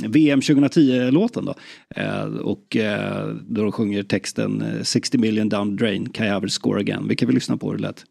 VM 0.09 0.41
2010-låten 0.41 1.45
då. 1.45 1.55
Eh, 1.97 2.25
och 2.25 2.77
eh, 2.77 3.29
då 3.49 3.63
de 3.63 3.73
sjunger 3.73 4.03
texten 4.03 4.63
eh, 4.63 4.83
60 4.83 5.19
million 5.19 5.49
down 5.49 5.79
the 5.79 5.85
drain, 5.85 6.09
I 6.19 6.23
ever 6.23 6.49
score 6.49 6.81
again. 6.81 7.09
Vi 7.09 7.17
kan 7.17 7.27
väl 7.27 7.35
lyssna 7.35 7.57
på 7.57 7.71
hur 7.71 7.77
det 7.77 7.83
lät. 7.83 8.05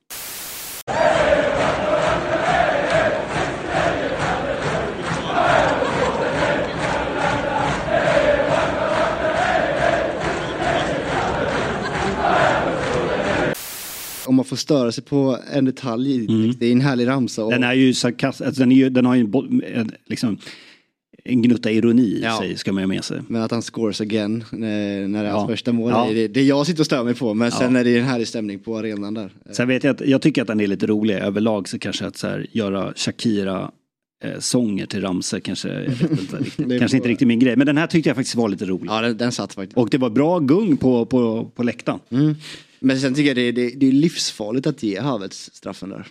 Får 14.53 14.61
störa 14.61 14.91
sig 14.91 15.03
på 15.03 15.37
en 15.53 15.65
detalj, 15.65 16.27
det 16.59 16.65
är 16.67 16.71
en 16.71 16.81
härlig 16.81 17.07
ramsa. 17.07 17.43
Och, 17.43 17.51
Den 17.51 17.63
är 17.63 17.73
ju 17.73 17.93
sarkastisk, 17.93 18.47
alltså 18.47 18.59
den, 18.61 18.71
är 18.71 18.75
ju, 18.75 18.89
den 18.89 19.05
har 19.05 19.15
ju 19.15 19.21
en, 19.21 19.63
en, 19.75 19.91
liksom, 20.05 20.37
en 21.25 21.41
gnutta 21.41 21.71
ironi 21.71 22.01
i 22.03 22.21
Ja. 22.23 22.37
sig, 22.39 22.57
ska 22.57 22.71
man 22.73 22.83
ju 22.83 22.87
med 22.87 23.03
sig. 23.03 23.19
Men 23.27 23.41
att 23.41 23.51
han 23.51 23.61
scores 23.61 24.01
again 24.01 24.43
eh, 24.51 24.57
när 24.57 25.23
det 25.23 25.29
är 25.29 25.31
hans 25.31 25.41
Ja. 25.43 25.47
första 25.47 25.71
mål, 25.73 25.91
Ja. 25.91 26.07
det 26.13 26.27
det, 26.27 26.41
jag 26.43 26.65
sitter 26.65 26.79
och 26.81 26.85
stör 26.85 27.03
mig 27.03 27.13
på. 27.15 27.33
Men 27.33 27.45
Ja. 27.45 27.57
sen 27.59 27.75
är 27.75 27.83
det 27.83 27.97
en 27.97 28.05
härlig 28.05 28.27
stämning 28.27 28.59
på 28.59 28.77
arenan 28.77 29.13
där. 29.13 29.31
Sen 29.51 29.67
vet 29.67 29.83
jag 29.83 29.93
att, 29.95 30.07
jag 30.07 30.21
tycker 30.21 30.41
att 30.41 30.47
den 30.47 30.59
är 30.59 30.67
lite 30.67 30.87
rolig 30.87 31.15
överlag 31.15 31.69
så 31.69 31.79
kanske 31.79 32.05
att 32.05 32.17
så 32.17 32.27
här, 32.27 32.47
göra 32.51 32.93
Shakira 32.95 33.71
eh, 34.23 34.39
sånger 34.39 34.85
till 34.85 35.01
ramsor 35.01 35.39
kanske, 35.43 35.85
inte, 35.85 36.37
riktigt, 36.37 36.79
kanske 36.79 36.97
inte 36.97 37.09
riktigt 37.09 37.27
min 37.27 37.39
grej. 37.39 37.55
Men 37.55 37.67
den 37.67 37.77
här 37.77 37.87
tyckte 37.87 38.09
jag 38.09 38.15
faktiskt 38.15 38.35
var 38.35 38.49
lite 38.49 38.65
rolig. 38.65 38.87
Ja, 38.89 39.01
den, 39.01 39.17
den 39.17 39.31
satt 39.31 39.53
faktiskt. 39.53 39.77
Och 39.77 39.89
det 39.89 39.97
var 39.97 40.09
bra 40.09 40.39
gung 40.39 40.77
på, 40.77 41.05
på, 41.05 41.51
på 41.55 41.63
läktaren. 41.63 41.99
Mm. 42.09 42.35
Men 42.83 42.99
sen 42.99 43.13
tycker 43.13 43.27
jag 43.27 43.35
det, 43.35 43.51
det, 43.51 43.69
det 43.69 43.87
är 43.87 43.91
livsfarligt 43.91 44.67
att 44.67 44.83
ge 44.83 44.99
Havertz 44.99 45.49
straffen 45.53 45.89
där. 45.89 46.07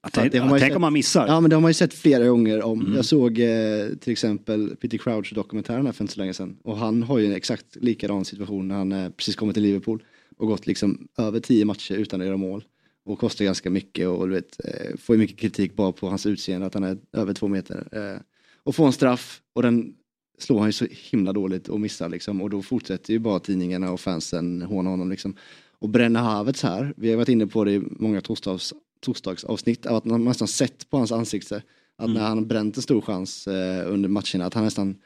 Att 0.00 0.12
det 0.32 0.38
har 0.38 0.48
man 0.48 0.58
tänk 0.58 0.70
sett- 0.70 0.76
om 0.76 0.80
man 0.80 0.92
missar. 0.92 1.26
Ja 1.26 1.40
men 1.40 1.50
det 1.50 1.56
har 1.56 1.60
man 1.60 1.70
ju 1.70 1.74
sett 1.74 1.94
flera 1.94 2.28
gånger 2.28 2.62
om. 2.62 2.80
Mm. 2.80 2.94
Jag 2.96 3.04
såg 3.04 3.38
eh, 3.38 3.88
till 4.00 4.12
exempel 4.12 4.76
Peter 4.76 4.98
Crouch 4.98 5.34
dokumentären 5.34 5.92
för 5.92 6.04
inte 6.04 6.14
så 6.14 6.20
länge 6.20 6.34
sedan. 6.34 6.56
Och 6.62 6.76
han 6.76 7.02
har 7.02 7.18
ju 7.18 7.26
en 7.26 7.32
exakt 7.32 7.76
likadan 7.76 8.24
situation 8.24 8.68
när 8.68 8.74
han 8.74 8.92
eh, 8.92 9.10
precis 9.10 9.36
kommit 9.36 9.54
till 9.54 9.62
Liverpool. 9.62 10.02
Och 10.36 10.46
gått 10.46 10.66
liksom 10.66 11.08
över 11.18 11.40
tio 11.40 11.64
matcher 11.64 11.94
utan 11.94 12.20
att 12.20 12.26
göra 12.26 12.36
mål. 12.36 12.64
Och 13.04 13.18
kostar 13.18 13.44
ganska 13.44 13.70
mycket 13.70 14.08
och 14.08 14.28
du 14.28 14.34
vet, 14.34 14.60
eh, 14.64 14.96
får 14.98 15.14
ju 15.14 15.20
mycket 15.20 15.38
kritik 15.38 15.76
bara 15.76 15.92
på 15.92 16.08
hans 16.08 16.26
utseende 16.26 16.66
att 16.66 16.74
han 16.74 16.84
är 16.84 16.98
över 17.12 17.34
två 17.34 17.48
meter. 17.48 17.88
Eh, 17.92 18.20
och 18.62 18.74
får 18.74 18.86
en 18.86 18.92
straff 18.92 19.40
och 19.54 19.62
den 19.62 19.94
slår 20.38 20.58
han 20.58 20.68
ju 20.68 20.72
så 20.72 20.86
himla 20.90 21.32
dåligt 21.32 21.68
och 21.68 21.80
missar 21.80 22.08
liksom. 22.08 22.42
Och 22.42 22.50
då 22.50 22.62
fortsätter 22.62 23.12
ju 23.12 23.18
bara 23.18 23.40
tidningarna 23.40 23.92
och 23.92 24.00
fansen 24.00 24.62
håna 24.62 24.90
honom 24.90 25.10
liksom. 25.10 25.36
Och 25.80 25.88
bränna 25.88 26.20
Havertz 26.20 26.62
här, 26.62 26.94
vi 26.96 27.10
har 27.10 27.16
varit 27.16 27.28
inne 27.28 27.46
på 27.46 27.64
det 27.64 27.72
i 27.72 27.82
många 27.90 28.20
torsdags, 28.20 28.74
torsdagsavsnitt, 29.00 29.86
att 29.86 30.04
man 30.04 30.24
nästan 30.24 30.48
sett 30.48 30.90
på 30.90 30.96
hans 30.96 31.12
ansikte 31.12 31.62
att 31.96 32.10
när 32.10 32.20
han 32.20 32.46
bränt 32.46 32.76
en 32.76 32.82
stor 32.82 33.00
chans 33.00 33.48
eh, 33.48 33.92
under 33.92 34.08
matcherna, 34.08 34.46
att 34.46 34.54
han 34.54 34.64
nästan 34.64 34.96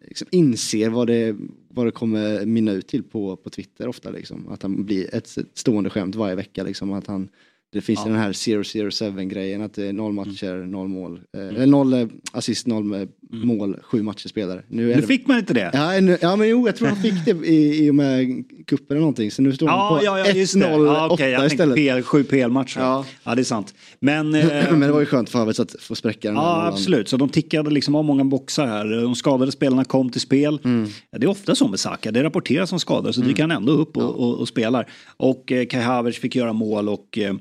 liksom 0.00 0.28
inser 0.30 0.90
vad 0.90 1.06
det, 1.06 1.36
vad 1.68 1.86
det 1.86 1.90
kommer 1.90 2.46
minna 2.46 2.72
ut 2.72 2.88
till 2.88 3.02
på, 3.02 3.36
på 3.36 3.50
Twitter 3.50 3.88
ofta. 3.88 4.10
Liksom. 4.10 4.48
Att 4.48 4.62
han 4.62 4.84
blir 4.84 5.14
ett, 5.14 5.36
ett 5.36 5.58
stående 5.58 5.90
skämt 5.90 6.14
varje 6.14 6.34
vecka. 6.34 6.62
Liksom. 6.62 6.92
Att 6.92 7.06
han, 7.06 7.28
det 7.76 7.82
finns 7.82 8.00
Ja. 8.04 8.10
den 8.10 8.18
här 8.18 8.32
007 8.32 9.24
grejen, 9.28 9.62
att 9.62 9.74
det 9.74 9.86
är 9.86 9.92
noll 9.92 10.12
matcher, 10.12 10.66
noll 10.66 10.88
mål. 10.88 11.20
Eh, 11.36 11.48
eller 11.48 11.66
noll 11.66 11.92
eh, 11.92 12.06
assist, 12.32 12.66
noll 12.66 12.94
eh, 12.94 13.00
mål, 13.32 13.76
sju 13.82 14.02
matcher 14.02 14.28
spelare. 14.28 14.58
är 14.58 14.64
Nu 14.68 14.94
det- 14.94 15.02
fick 15.02 15.26
man 15.26 15.38
inte 15.38 15.54
det. 15.54 15.70
Ja, 15.72 16.00
nu, 16.00 16.18
ja 16.20 16.36
men 16.36 16.48
jo, 16.48 16.66
jag 16.66 16.76
tror 16.76 16.88
han 16.88 16.96
fick 17.02 17.24
det 17.24 17.46
i, 17.46 17.86
i 17.86 17.90
och 17.90 17.94
med 17.94 18.44
kuppen 18.66 18.86
eller 18.90 19.00
någonting. 19.00 19.30
Så 19.30 19.42
nu 19.42 19.52
står 19.52 19.68
han 19.68 19.78
Ja, 19.78 19.98
på 19.98 20.04
ja, 20.04 20.18
ja, 20.18 20.32
just 20.32 20.54
det. 20.54 20.60
1-0 20.60 20.86
Ja, 20.86 21.08
okej, 21.10 21.30
jag 21.30 21.38
8 21.38 21.48
tänkte 21.48 21.54
istället. 21.54 21.76
PL, 21.76 22.02
sju 22.02 22.24
PL-matcher. 22.24 22.80
Ja. 22.80 23.04
ja, 23.24 23.34
det 23.34 23.42
är 23.42 23.44
sant. 23.44 23.74
Men, 24.00 24.34
eh, 24.34 24.46
Men 24.70 24.80
det 24.80 24.92
var 24.92 25.00
ju 25.00 25.06
skönt 25.06 25.28
för 25.30 25.38
Havertz 25.38 25.60
att 25.60 25.76
få 25.80 25.94
spräcka 25.94 26.28
den 26.28 26.36
Ja, 26.36 26.42
nollan. 26.56 26.72
absolut. 26.72 27.08
Så 27.08 27.16
de 27.16 27.28
tickade 27.28 27.70
liksom 27.70 27.94
av 27.94 28.04
många 28.04 28.24
boxar 28.24 28.66
här. 28.66 29.02
De 29.02 29.14
skadade 29.14 29.52
spelarna 29.52 29.84
kom 29.84 30.10
till 30.10 30.20
spel. 30.20 30.58
Mm. 30.64 30.88
Det 31.16 31.26
är 31.26 31.30
ofta 31.30 31.54
så 31.54 31.68
med 31.68 31.80
Saka. 31.80 32.12
Det 32.12 32.22
rapporteras 32.22 32.70
som 32.70 32.80
skador 32.80 33.12
så 33.12 33.20
dyker 33.20 33.42
han 33.42 33.50
ändå 33.50 33.72
upp 33.72 33.96
och, 33.96 34.14
och, 34.20 34.38
och 34.40 34.48
spelar. 34.48 34.86
Och 35.16 35.52
eh, 35.52 35.66
Kai 35.66 35.80
Havertz 35.82 36.18
fick 36.18 36.36
göra 36.36 36.52
mål 36.52 36.88
och 36.88 37.18
eh, 37.18 37.34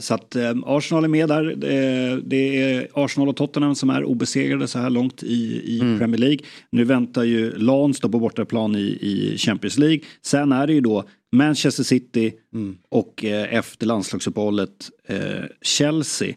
så 0.00 0.14
att 0.14 0.36
eh, 0.36 0.52
Arsenal 0.66 1.04
är 1.04 1.08
med 1.08 1.28
där. 1.28 1.50
Eh, 1.50 2.16
det 2.16 2.62
är 2.62 2.88
Arsenal 2.94 3.28
och 3.28 3.36
Tottenham 3.36 3.74
som 3.74 3.90
är 3.90 4.04
obesegrade 4.04 4.68
så 4.68 4.78
här 4.78 4.90
långt 4.90 5.22
i, 5.22 5.62
i 5.64 5.80
Mm. 5.80 5.98
Premier 5.98 6.18
League. 6.18 6.38
Nu 6.70 6.84
väntar 6.84 7.22
ju 7.22 7.58
Lans 7.58 8.00
då 8.00 8.08
på 8.08 8.18
bortaplan 8.18 8.76
i, 8.76 8.80
i 9.00 9.38
Champions 9.38 9.78
League. 9.78 10.00
Sen 10.22 10.52
är 10.52 10.66
det 10.66 10.72
ju 10.72 10.80
då 10.80 11.04
Manchester 11.32 11.82
City 11.84 12.32
Mm. 12.54 12.76
och 12.88 13.24
eh, 13.24 13.54
efter 13.54 13.86
landslagsuppehållet 13.86 14.90
eh, 15.08 15.18
Chelsea. 15.62 16.34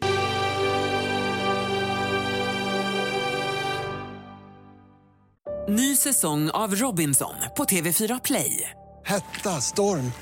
Ny 5.68 5.96
säsong 5.96 6.50
av 6.50 6.74
Robinson 6.74 7.34
på 7.56 7.64
TV4 7.64 8.20
Play. 8.24 8.70
Hetta, 9.06 9.50
storm, 9.50 10.12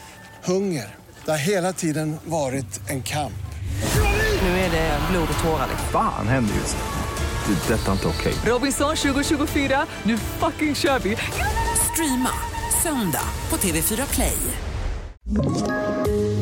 hunger. 0.44 0.94
Det 1.24 1.30
har 1.30 1.38
hela 1.38 1.72
tiden 1.72 2.18
varit 2.24 2.90
en 2.90 3.02
kamp. 3.02 3.32
Nu 4.42 4.48
är 4.48 4.70
det 4.70 4.98
blod 5.10 5.28
och 5.36 5.44
tårar. 5.44 5.68
Fan 5.92 6.28
händer 6.28 6.54
just 6.54 6.76
nu. 6.76 7.54
Det. 7.54 7.74
är 7.74 7.78
Detta 7.78 7.88
är 7.88 7.92
inte 7.92 8.08
okej. 8.08 8.34
Robinson 8.46 8.96
2024, 8.96 9.86
nu 10.02 10.18
fucking 10.18 10.74
kör 10.74 10.98
vi! 10.98 11.16
Streama 11.92 12.30
söndag 12.82 13.24
på 13.50 13.56
TV4 13.56 14.14
Play. 14.14 14.36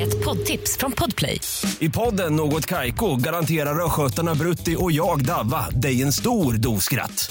Ett 0.00 0.24
poddtips 0.24 0.76
från 0.76 0.92
Podplay. 0.92 1.40
I 1.78 1.90
podden 1.90 2.36
Något 2.36 2.66
Kaiko 2.66 3.16
garanterar 3.16 3.84
östgötarna 3.84 4.34
Brutti 4.34 4.76
och 4.78 4.92
jag, 4.92 5.24
Davva, 5.24 5.70
dig 5.70 6.02
en 6.02 6.12
stor 6.12 6.52
dos 6.52 6.84
skratt. 6.84 7.30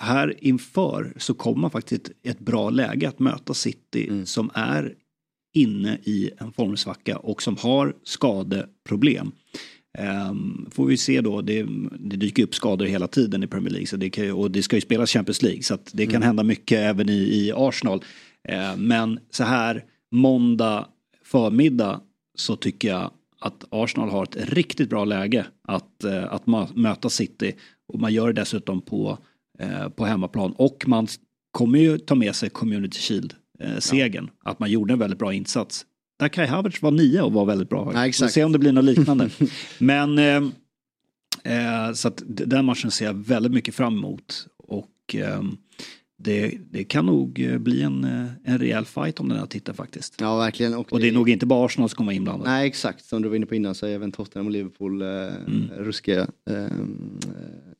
här 0.00 0.44
inför 0.44 1.12
så 1.16 1.34
kommer 1.34 1.60
man 1.60 1.70
faktiskt 1.70 2.08
ett, 2.08 2.16
ett 2.22 2.38
bra 2.38 2.70
läge 2.70 3.08
att 3.08 3.18
möta 3.18 3.54
City 3.54 4.26
som 4.26 4.50
är 4.54 4.94
inne 5.54 5.98
i 6.02 6.30
en 6.38 6.52
formsvacka 6.52 7.16
och 7.16 7.42
som 7.42 7.56
har 7.56 7.96
skadeproblem. 8.04 9.32
Um, 10.30 10.68
får 10.70 10.86
vi 10.86 10.96
se 10.96 11.20
då, 11.20 11.40
det, 11.40 11.66
det 11.98 12.16
dyker 12.16 12.42
upp 12.42 12.54
skador 12.54 12.86
hela 12.86 13.06
tiden 13.06 13.42
i 13.42 13.46
Premier 13.46 13.70
League 13.70 13.86
så 13.86 13.96
det 13.96 14.10
kan, 14.10 14.32
och 14.32 14.50
det 14.50 14.62
ska 14.62 14.76
ju 14.76 14.80
spelas 14.80 15.10
Champions 15.10 15.42
League 15.42 15.62
så 15.62 15.78
det 15.92 16.06
kan 16.06 16.14
Mm. 16.14 16.26
hända 16.26 16.42
mycket 16.42 16.78
även 16.78 17.08
i, 17.08 17.12
i 17.12 17.52
Arsenal. 17.56 18.04
Eh, 18.48 18.76
men 18.76 19.20
så 19.30 19.44
här 19.44 19.84
måndag 20.10 20.86
förmiddag 21.24 22.00
så 22.34 22.56
tycker 22.56 22.88
jag 22.88 23.10
att 23.40 23.64
Arsenal 23.70 24.10
har 24.10 24.22
ett 24.22 24.36
riktigt 24.52 24.90
bra 24.90 25.04
läge 25.04 25.46
att, 25.62 26.04
eh, 26.04 26.32
att 26.32 26.46
möta 26.76 27.10
City 27.10 27.54
och 27.92 28.00
man 28.00 28.12
gör 28.14 28.26
det 28.26 28.40
dessutom 28.40 28.80
på 28.80 29.18
på 29.96 30.04
hemmaplan. 30.04 30.52
Och 30.56 30.84
man 30.86 31.06
kommer 31.50 31.78
ju 31.78 31.98
ta 31.98 32.14
med 32.14 32.34
sig 32.36 32.50
Community 32.50 32.98
Shield-segern. 32.98 34.30
Att 34.44 34.58
man 34.58 34.70
gjorde 34.70 34.92
en 34.92 34.98
väldigt 34.98 35.18
bra 35.18 35.32
insats. 35.34 35.86
Där 36.18 36.28
Kai 36.28 36.46
Havertz 36.46 36.82
var 36.82 36.90
nio 36.90 37.22
och 37.22 37.32
var 37.32 37.44
väldigt 37.44 37.68
bra. 37.68 37.90
Ja, 37.94 38.00
Vi 38.02 38.08
exakt. 38.08 38.30
får 38.30 38.34
se 38.34 38.44
om 38.44 38.52
det 38.52 38.58
blir 38.58 38.72
något 38.72 38.84
liknande. 38.84 39.28
Men 39.78 40.18
eh, 40.18 40.42
eh, 41.44 41.92
så 41.94 42.08
att 42.08 42.22
den 42.26 42.64
matchen 42.64 42.90
ser 42.90 43.04
jag 43.04 43.14
väldigt 43.14 43.52
mycket 43.52 43.74
fram 43.74 43.96
emot. 43.98 44.46
Och 44.58 45.14
ehm, 45.14 45.56
det, 46.18 46.58
det 46.70 46.84
kan 46.84 47.06
nog 47.06 47.40
eh, 47.40 47.58
bli 47.58 47.82
en, 47.82 48.04
eh, 48.04 48.26
en 48.44 48.58
rejäl 48.58 48.84
fight 48.84 49.20
om 49.20 49.28
den 49.28 49.38
här 49.38 49.46
titeln 49.46 49.76
faktiskt. 49.76 50.14
Ja, 50.20 50.38
verkligen. 50.38 50.74
Och 50.74 51.00
det 51.00 51.08
är 51.08 51.12
nog 51.12 51.30
inte 51.30 51.46
bara 51.46 51.66
Arsenal 51.66 51.88
som 51.88 51.96
kommer 51.96 52.06
vara 52.08 52.16
inblandade. 52.16 52.50
Nej, 52.50 52.66
exakt. 52.68 53.04
Som 53.04 53.22
du 53.22 53.28
var 53.28 53.36
inne 53.36 53.46
på 53.46 53.54
innan 53.54 53.74
så 53.74 53.86
är 53.86 53.90
även 53.90 54.12
Tottenham 54.12 54.46
och 54.46 54.52
Liverpool 54.52 55.02
eh, 55.02 55.08
Mm. 55.08 55.68
ruskiga 55.78 56.20
eh, 56.50 56.66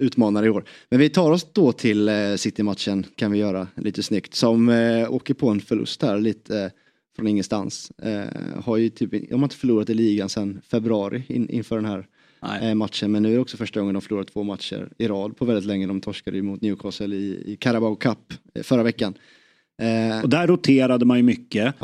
utmanare 0.03 0.47
i 0.47 0.51
år. 0.51 0.65
Men 0.89 0.99
vi 0.99 1.09
tar 1.09 1.31
oss 1.31 1.47
då 1.53 1.73
till 1.73 2.09
eh, 2.09 2.35
City-matchen 2.37 3.07
kan 3.17 3.33
vi 3.33 3.39
göra 3.39 3.69
lite 3.77 4.03
snyggt. 4.03 4.35
Som 4.35 4.69
eh, 4.69 5.13
åker 5.13 5.35
på 5.35 5.49
en 5.49 5.61
förlust 5.61 6.03
här 6.03 6.19
lite 6.19 6.61
eh, 6.61 6.71
från 7.17 7.27
ingenstans. 7.27 7.91
Eh, 7.91 8.63
har 8.65 8.77
ju 8.77 8.89
typ, 8.89 9.11
de 9.11 9.35
har 9.35 9.43
inte 9.43 9.57
förlorat 9.57 9.91
i 9.91 9.95
ligan 9.95 10.29
sedan 10.29 10.61
februari 10.71 11.23
in, 11.29 11.49
inför 11.49 11.77
den 11.77 11.85
här 11.85 12.07
eh, 12.63 12.75
matchen. 12.75 13.13
Men 13.13 13.23
nu 13.23 13.29
är 13.29 13.35
det 13.35 13.41
också 13.41 13.57
första 13.57 13.81
gången 13.81 13.95
de 13.95 14.03
förlorat 14.03 14.33
två 14.33 14.43
matcher 14.43 14.89
i 14.99 15.09
rad 15.09 15.37
på 15.37 15.45
väldigt 15.45 15.65
länge. 15.65 15.87
De 15.87 16.01
torskade 16.01 16.37
ju 16.37 16.43
mot 16.43 16.61
Newcastle 16.61 17.17
i, 17.17 17.53
i 17.53 17.57
Carabao 17.57 17.97
Cup 17.97 18.33
förra 18.63 18.83
veckan. 18.83 19.15
Och 20.23 20.29
där 20.29 20.47
roterade 20.47 21.05
man 21.05 21.17
ju 21.17 21.23
mycket. 21.23 21.75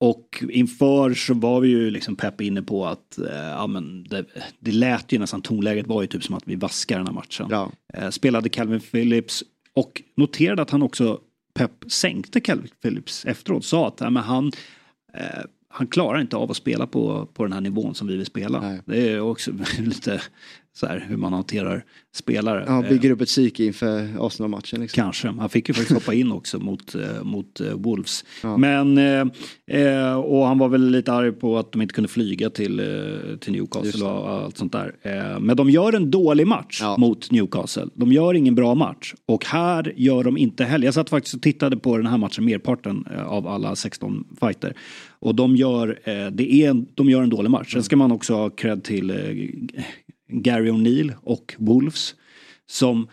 Och 0.00 0.44
inför 0.50 1.14
så 1.14 1.34
var 1.34 1.60
vi 1.60 1.68
ju 1.68 1.90
liksom 1.90 2.16
pepp 2.16 2.40
inne 2.40 2.62
på 2.62 2.86
att 2.86 3.18
eh, 3.18 3.34
ja, 3.34 3.66
men 3.66 4.04
det, 4.04 4.24
det 4.58 4.72
lät 4.72 5.12
ju 5.12 5.18
nästan, 5.18 5.42
tonläget 5.42 5.86
var 5.86 6.02
ju 6.02 6.08
typ 6.08 6.24
som 6.24 6.34
att 6.34 6.46
vi 6.46 6.54
vaskar 6.56 6.96
den 6.96 7.06
här 7.06 7.14
matchen. 7.14 7.46
Eh, 7.94 8.10
spelade 8.10 8.48
Calvin 8.48 8.80
Phillips 8.80 9.44
och 9.74 10.02
noterade 10.16 10.62
att 10.62 10.70
han 10.70 10.82
också, 10.82 11.20
Pep 11.54 11.72
sänkte 11.88 12.40
Calvin 12.40 12.70
Phillips 12.82 13.24
efteråt, 13.24 13.64
sa 13.64 13.88
att 13.88 14.00
ja, 14.00 14.10
men 14.10 14.22
han, 14.22 14.52
eh, 15.14 15.44
han 15.78 15.86
klarar 15.86 16.20
inte 16.20 16.36
av 16.36 16.50
att 16.50 16.56
spela 16.56 16.86
på, 16.86 17.28
på 17.34 17.44
den 17.44 17.52
här 17.52 17.60
nivån 17.60 17.94
som 17.94 18.06
vi 18.06 18.16
vill 18.16 18.26
spela. 18.26 18.78
Det 18.84 19.12
är 19.12 19.20
också 19.20 19.50
lite 19.78 20.20
så 20.78 20.86
här 20.86 21.06
hur 21.08 21.16
man 21.16 21.32
hanterar 21.32 21.84
spelare. 22.14 22.64
ja, 22.66 22.82
bygger 22.88 23.10
upp 23.10 23.20
ett 23.20 23.28
psyke 23.28 23.64
inför 23.64 24.26
Arsenal-matchen. 24.26 24.80
Liksom. 24.80 25.02
Kanske. 25.02 25.28
Han 25.28 25.48
fick 25.48 25.68
ju 25.68 25.74
faktiskt 25.74 26.00
hoppa 26.00 26.14
in 26.14 26.32
också 26.32 26.58
mot, 26.58 26.94
eh, 26.94 27.22
mot 27.22 27.60
eh, 27.60 27.72
Wolves. 27.72 28.24
Men, 28.58 28.98
eh, 28.98 29.26
eh, 29.80 30.14
och 30.14 30.46
han 30.46 30.58
var 30.58 30.68
väl 30.68 30.90
lite 30.90 31.12
arg 31.12 31.32
på 31.32 31.58
att 31.58 31.72
de 31.72 31.82
inte 31.82 31.94
kunde 31.94 32.08
flyga 32.08 32.50
till, 32.50 32.82
till 33.40 33.52
Newcastle 33.52 34.04
och 34.04 34.30
allt 34.30 34.56
sånt 34.56 34.72
där. 34.72 34.94
Eh, 35.02 35.40
men 35.40 35.56
de 35.56 35.70
gör 35.70 35.92
en 35.92 36.10
dålig 36.10 36.46
match 36.46 36.82
mot 36.98 37.30
Newcastle. 37.30 37.86
De 37.94 38.12
gör 38.12 38.34
ingen 38.34 38.54
bra 38.54 38.74
match. 38.74 39.14
Och 39.26 39.44
här 39.44 39.92
gör 39.96 40.24
de 40.24 40.36
inte 40.36 40.64
heller. 40.64 40.84
Jag 40.84 40.94
satt 40.94 41.10
faktiskt 41.10 41.34
och 41.34 41.42
tittade 41.42 41.76
på 41.76 41.96
den 41.96 42.06
här 42.06 42.18
matchen, 42.18 42.44
merparten 42.44 43.06
av 43.26 43.46
alla 43.46 43.76
16 43.76 44.24
fighter. 44.40 44.74
Och 45.20 45.34
de 45.34 45.56
gör, 45.56 45.98
eh, 46.04 46.26
det 46.26 46.52
är 46.52 46.84
de 46.94 47.10
gör 47.10 47.22
en 47.22 47.30
dålig 47.30 47.50
match. 47.50 47.72
Sen 47.72 47.82
ska 47.82 47.96
man 47.96 48.12
också 48.12 48.34
ha 48.34 48.50
cred 48.50 48.84
till 48.84 49.10
eh, 49.10 49.16
Gary 50.28 50.70
O'Neill 50.70 51.12
och 51.22 51.54
Wolves. 51.58 52.14
Som 52.66 53.08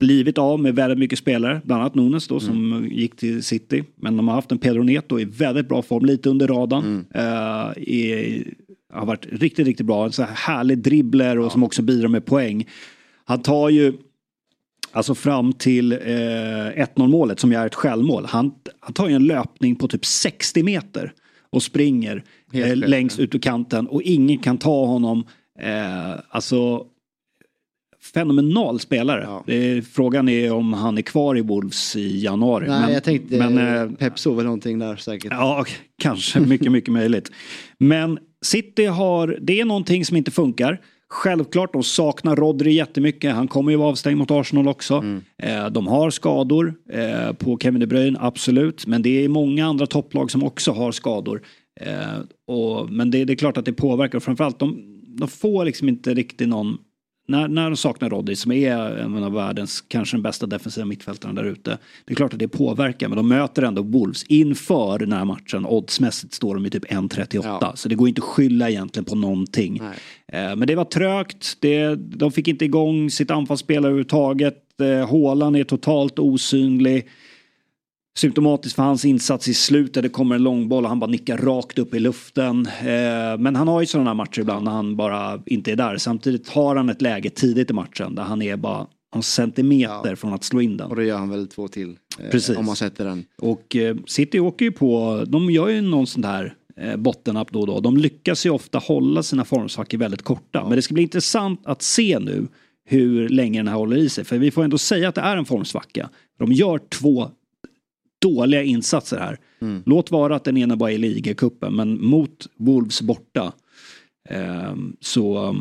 blivit 0.00 0.38
av 0.38 0.60
med 0.60 0.74
väldigt 0.74 0.98
mycket 0.98 1.18
spelare, 1.18 1.60
bland 1.64 1.82
annat 1.82 1.94
Nunes 1.94 2.28
då 2.28 2.40
som 2.40 2.88
gick 2.90 3.16
till 3.16 3.42
City. 3.42 3.84
Men 3.96 4.16
de 4.16 4.28
har 4.28 4.34
haft 4.34 4.52
en 4.52 4.58
Pedro 4.58 4.82
Neto 4.82 5.20
i 5.20 5.24
väldigt 5.24 5.68
bra 5.68 5.82
form, 5.82 6.04
lite 6.04 6.30
under 6.30 6.48
radarn. 6.48 7.06
Eh, 7.14 7.82
i, 7.82 8.44
har 8.92 9.06
varit 9.06 9.26
riktigt, 9.32 9.66
riktigt 9.66 9.86
bra. 9.86 10.04
En 10.04 10.12
så 10.12 10.22
här 10.22 10.34
härlig 10.34 10.78
dribbler 10.78 11.38
och 11.38 11.52
som 11.52 11.62
också 11.62 11.82
bidrar 11.82 12.08
med 12.08 12.26
poäng. 12.26 12.66
Han 13.24 13.42
tar 13.42 13.68
ju, 13.68 13.92
alltså 14.92 15.14
fram 15.14 15.52
till 15.52 15.92
eh, 15.92 15.96
1-0 15.98 17.08
målet 17.08 17.40
som 17.40 17.52
ju 17.52 17.58
är 17.58 17.66
ett 17.66 17.74
självmål. 17.74 18.24
Han, 18.26 18.54
han 18.80 18.92
tar 18.92 19.08
ju 19.08 19.14
en 19.14 19.26
löpning 19.26 19.76
på 19.76 19.88
typ 19.88 20.04
60 20.04 20.62
meter 20.62 21.12
och 21.50 21.62
springer 21.62 22.24
eh, 22.52 22.76
längst 22.76 23.18
ut 23.18 23.34
ur 23.34 23.38
kanten 23.38 23.86
och 23.86 24.02
ingen 24.02 24.38
kan 24.38 24.58
ta 24.58 24.86
honom. 24.86 25.24
Eh, 25.58 26.20
alltså 26.28 26.86
fenomenal 28.14 28.80
spelare. 28.80 29.42
Det 29.46 29.54
är, 29.54 29.82
frågan 29.82 30.28
är 30.28 30.52
om 30.52 30.72
han 30.72 30.98
är 30.98 31.02
kvar 31.02 31.38
i 31.38 31.40
Wolves 31.40 31.96
i 31.96 32.18
januari. 32.24 32.68
Nej, 32.68 32.80
men, 32.80 32.92
jag 32.92 33.04
tänkte 33.04 33.38
men, 33.38 33.58
eh, 33.58 33.82
eh, 33.82 33.90
Pep 33.90 34.18
såg 34.18 34.36
väl 34.36 34.44
någonting 34.44 34.78
där 34.78 34.96
säkert. 34.96 35.32
Ja, 35.32 35.64
kanske. 35.98 36.40
Mycket, 36.40 36.72
mycket 36.72 36.92
möjligt. 36.92 37.30
Men 37.78 38.18
City 38.44 38.84
har, 38.84 39.38
det 39.40 39.60
är 39.60 39.64
någonting 39.64 40.04
som 40.04 40.16
inte 40.16 40.30
funkar. 40.30 40.80
Självklart, 41.08 41.72
de 41.72 41.82
saknar 41.82 42.36
Rodri 42.36 42.72
jättemycket. 42.72 43.34
Han 43.34 43.48
kommer 43.48 43.70
ju 43.70 43.76
vara 43.76 43.88
avstängd 43.88 44.18
mot 44.18 44.30
Arsenal 44.30 44.68
också. 44.68 45.04
Eh, 45.42 45.66
de 45.66 45.86
har 45.86 46.10
skador 46.10 46.74
eh, 46.92 47.32
på 47.32 47.58
Kevin 47.58 47.80
De 47.80 47.86
Bruyne, 47.86 48.18
absolut. 48.20 48.86
Men 48.86 49.02
det 49.02 49.24
är 49.24 49.28
många 49.28 49.66
andra 49.66 49.86
topplag 49.86 50.30
som 50.30 50.42
också 50.42 50.72
har 50.72 50.92
skador. 50.92 51.42
Eh, 51.80 52.54
och, 52.54 52.90
men 52.90 53.10
det, 53.10 53.24
det 53.24 53.32
är 53.32 53.36
klart 53.36 53.56
att 53.56 53.64
det 53.64 53.72
påverkar. 53.72 54.18
Och 54.18 54.22
framförallt, 54.22 54.58
de, 54.58 55.00
de 55.18 55.28
får 55.28 55.64
liksom 55.64 55.88
inte 55.88 56.14
riktigt 56.14 56.48
någon 56.48 56.78
när, 57.26 57.48
när 57.48 57.70
de 57.70 57.76
saknar 57.76 58.10
Rodri 58.10 58.36
som 58.36 58.52
är 58.52 58.76
en 58.76 59.24
av 59.24 59.32
världens, 59.32 59.80
kanske 59.88 60.16
den 60.16 60.22
bästa 60.22 60.46
defensiva 60.46 60.86
mittfältaren 60.86 61.34
där 61.34 61.44
ute. 61.44 61.78
Det 62.04 62.12
är 62.12 62.16
klart 62.16 62.32
att 62.32 62.38
det 62.38 62.48
påverkar 62.48 63.08
men 63.08 63.16
de 63.16 63.28
möter 63.28 63.62
ändå 63.62 63.82
Wolves 63.82 64.24
inför 64.24 64.98
den 64.98 65.12
här 65.12 65.24
matchen. 65.24 65.66
Oddsmässigt 65.66 66.34
står 66.34 66.54
de 66.54 66.66
i 66.66 66.70
typ 66.70 66.84
1.38 66.84 67.74
så 67.74 67.88
det 67.88 67.94
går 67.94 68.08
inte 68.08 68.20
att 68.20 68.28
skylla 68.28 68.70
egentligen 68.70 69.04
på 69.04 69.14
någonting. 69.14 69.76
Eh, 70.32 70.56
men 70.56 70.66
det 70.66 70.74
var 70.74 70.84
trögt, 70.84 71.56
det, 71.60 71.94
de 71.94 72.32
fick 72.32 72.48
inte 72.48 72.64
igång 72.64 73.10
sitt 73.10 73.30
anfallsspel 73.30 73.84
överhuvudtaget. 73.84 74.80
Eh, 74.80 75.10
Haaland 75.10 75.56
är 75.56 75.64
totalt 75.64 76.18
osynlig. 76.18 77.08
Symptomatiskt 78.18 78.76
för 78.76 78.82
hans 78.82 79.04
insats 79.04 79.48
i 79.48 79.54
slutet, 79.54 80.02
det 80.02 80.08
kommer 80.08 80.34
en 80.34 80.42
långboll 80.42 80.84
och 80.84 80.88
han 80.88 80.98
bara 81.00 81.10
nickar 81.10 81.38
rakt 81.38 81.78
upp 81.78 81.94
i 81.94 82.00
luften. 82.00 82.66
Eh, 82.66 83.38
men 83.38 83.56
han 83.56 83.68
har 83.68 83.80
ju 83.80 83.86
sådana 83.86 84.10
här 84.10 84.14
matcher 84.14 84.40
ibland 84.40 84.64
när 84.64 84.72
han 84.72 84.96
bara 84.96 85.42
inte 85.46 85.72
är 85.72 85.76
där. 85.76 85.96
Samtidigt 85.96 86.48
har 86.48 86.76
han 86.76 86.88
ett 86.88 87.02
läge 87.02 87.30
tidigt 87.30 87.70
i 87.70 87.72
matchen 87.72 88.14
där 88.14 88.22
han 88.22 88.42
är 88.42 88.56
bara 88.56 88.86
en 89.14 89.22
centimeter 89.22 90.14
från 90.14 90.32
att 90.32 90.44
slå 90.44 90.60
in 90.60 90.76
den. 90.76 90.90
Och 90.90 90.96
då 90.96 91.02
gör 91.02 91.18
han 91.18 91.30
väl 91.30 91.46
två 91.48 91.68
till. 91.68 91.96
eh, 92.18 92.30
Precis. 92.30 92.56
Om 92.56 92.66
man 92.66 92.76
sätter 92.76 93.04
den. 93.04 93.24
Och 93.38 93.76
eh, 93.76 93.96
City 94.06 94.40
åker 94.40 94.64
ju 94.64 94.72
på, 94.72 95.24
de 95.28 95.50
gör 95.50 95.68
ju 95.68 95.80
någon 95.80 96.06
sån 96.06 96.22
där 96.22 96.54
bottennapp 96.96 97.52
då 97.52 97.60
och 97.60 97.66
då. 97.66 97.80
De 97.80 97.96
lyckas 97.96 98.46
ju 98.46 98.50
ofta 98.50 98.78
hålla 98.78 99.22
sina 99.22 99.44
formsvackor 99.44 99.98
väldigt 99.98 100.22
korta. 100.22 100.64
Men 100.68 100.76
det 100.76 100.82
ska 100.82 100.94
bli 100.94 101.02
intressant 101.02 101.60
att 101.64 101.82
se 101.82 102.18
nu 102.18 102.46
hur 102.84 103.28
länge 103.28 103.58
den 103.58 103.68
här 103.68 103.74
håller 103.74 103.96
i 103.96 104.08
sig. 104.08 104.24
För 104.24 104.38
vi 104.38 104.50
får 104.50 104.64
ändå 104.64 104.78
säga 104.78 105.08
att 105.08 105.14
det 105.14 105.20
är 105.20 105.36
en 105.36 105.44
formsvacka. 105.44 106.10
De 106.38 106.52
gör 106.52 106.80
två 106.88 107.30
dåliga 108.34 108.62
insatser 108.62 109.18
här. 109.18 109.38
Låt 109.86 110.10
vara 110.10 110.36
att 110.36 110.44
den 110.44 110.56
ena 110.56 110.76
bara 110.76 110.90
är 110.90 110.94
i 110.94 110.98
ligacupen, 110.98 111.76
men 111.76 112.06
mot 112.06 112.46
Wolves 112.56 113.02
borta 113.02 113.52
ehm, 114.28 114.96
så, 115.00 115.56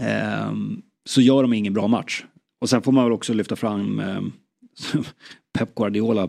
ehm, 0.00 0.82
så 1.04 1.20
gör 1.20 1.42
de 1.42 1.52
ingen 1.52 1.72
bra 1.72 1.88
match. 1.88 2.24
Och 2.60 2.68
sen 2.70 2.82
får 2.82 2.92
man 2.92 3.04
väl 3.04 3.12
också 3.12 3.34
lyfta 3.34 3.56
fram 3.56 4.00
ehm, 4.00 4.32
Pep 5.58 5.74
Guardiola 5.74 6.28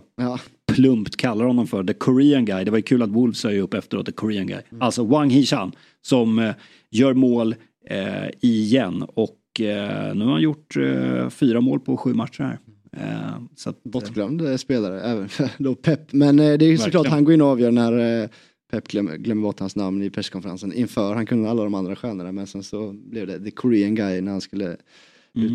plumpt 0.73 1.15
kallar 1.17 1.45
honom 1.45 1.67
för 1.67 1.83
the 1.83 1.93
Korean 1.93 2.45
guy. 2.45 2.63
Det 2.63 2.71
var 2.71 2.77
ju 2.77 2.83
kul 2.83 3.01
att 3.01 3.09
Wolves 3.09 3.39
sa 3.39 3.51
ju 3.51 3.61
upp 3.61 3.73
efteråt 3.73 4.05
the 4.05 4.11
Korean 4.11 4.47
guy. 4.47 4.61
Alltså 4.79 5.03
Wang 5.03 5.29
Hee-chan 5.29 5.71
som 6.01 6.39
eh, 6.39 6.55
gör 6.91 7.13
mål 7.13 7.55
eh, 7.89 8.29
igen 8.41 9.03
och 9.07 9.61
eh, 9.61 10.15
nu 10.15 10.25
har 10.25 10.31
han 10.31 10.41
gjort 10.41 10.77
eh, 10.77 11.29
fyra 11.29 11.61
mål 11.61 11.79
på 11.79 11.97
sju 11.97 12.13
matcher 12.13 12.43
här. 12.43 12.59
Eh, 12.95 13.37
så 13.55 13.69
att, 13.69 13.83
Bortglömd 13.83 14.59
spelare, 14.59 15.01
även 15.01 15.29
för 15.29 15.49
då 15.57 15.75
Pep. 15.75 16.13
Men 16.13 16.39
eh, 16.39 16.57
det 16.57 16.65
är 16.65 16.69
ju 16.69 16.77
såklart 16.77 16.95
Verkligen. 16.95 17.13
han 17.13 17.23
går 17.23 17.33
in 17.33 17.41
och 17.41 17.47
avgör 17.47 17.71
när 17.71 18.21
eh, 18.23 18.29
Pep 18.71 18.87
glömmer, 18.87 19.17
glömmer 19.17 19.41
bort 19.41 19.59
hans 19.59 19.75
namn 19.75 20.03
i 20.03 20.09
presskonferensen 20.09 20.73
inför. 20.73 21.15
Han 21.15 21.25
kunde 21.25 21.49
alla 21.49 21.63
de 21.63 21.73
andra 21.73 21.95
stjärnorna 21.95 22.31
men 22.31 22.47
sen 22.47 22.63
så 22.63 22.93
blev 22.93 23.27
det 23.27 23.39
the 23.39 23.51
Korean 23.51 23.95
guy 23.95 24.21
när 24.21 24.31
han 24.31 24.41
skulle 24.41 24.77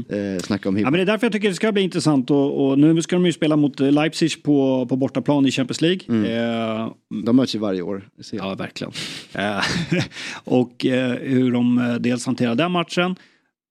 eh, 0.08 0.42
snacka 0.42 0.68
om 0.68 0.74
Ja, 0.74 0.78
himlen. 0.78 0.92
men 0.92 0.98
det 0.98 1.02
är 1.02 1.06
därför 1.06 1.26
jag 1.26 1.32
tycker 1.32 1.48
det 1.48 1.54
ska 1.54 1.72
bli 1.72 1.82
intressant 1.82 2.30
och, 2.30 2.68
och 2.70 2.78
nu 2.78 3.02
ska 3.02 3.16
de 3.16 3.26
ju 3.26 3.32
spela 3.32 3.56
mot 3.56 3.80
Leipzig 3.80 4.42
på, 4.42 4.86
på 4.86 4.96
bortaplan 4.96 5.46
i 5.46 5.50
Champions 5.50 5.80
League. 5.80 6.32
Eh, 6.36 6.92
de 7.24 7.36
möts 7.36 7.54
ju 7.54 7.58
varje 7.58 7.82
år. 7.82 8.08
Ja, 8.32 8.54
verkligen. 8.54 8.92
Och 10.44 10.86
eh, 10.86 11.12
hur 11.12 11.52
de 11.52 11.96
dels 12.00 12.26
hanterar 12.26 12.54
den 12.54 12.72
matchen 12.72 13.16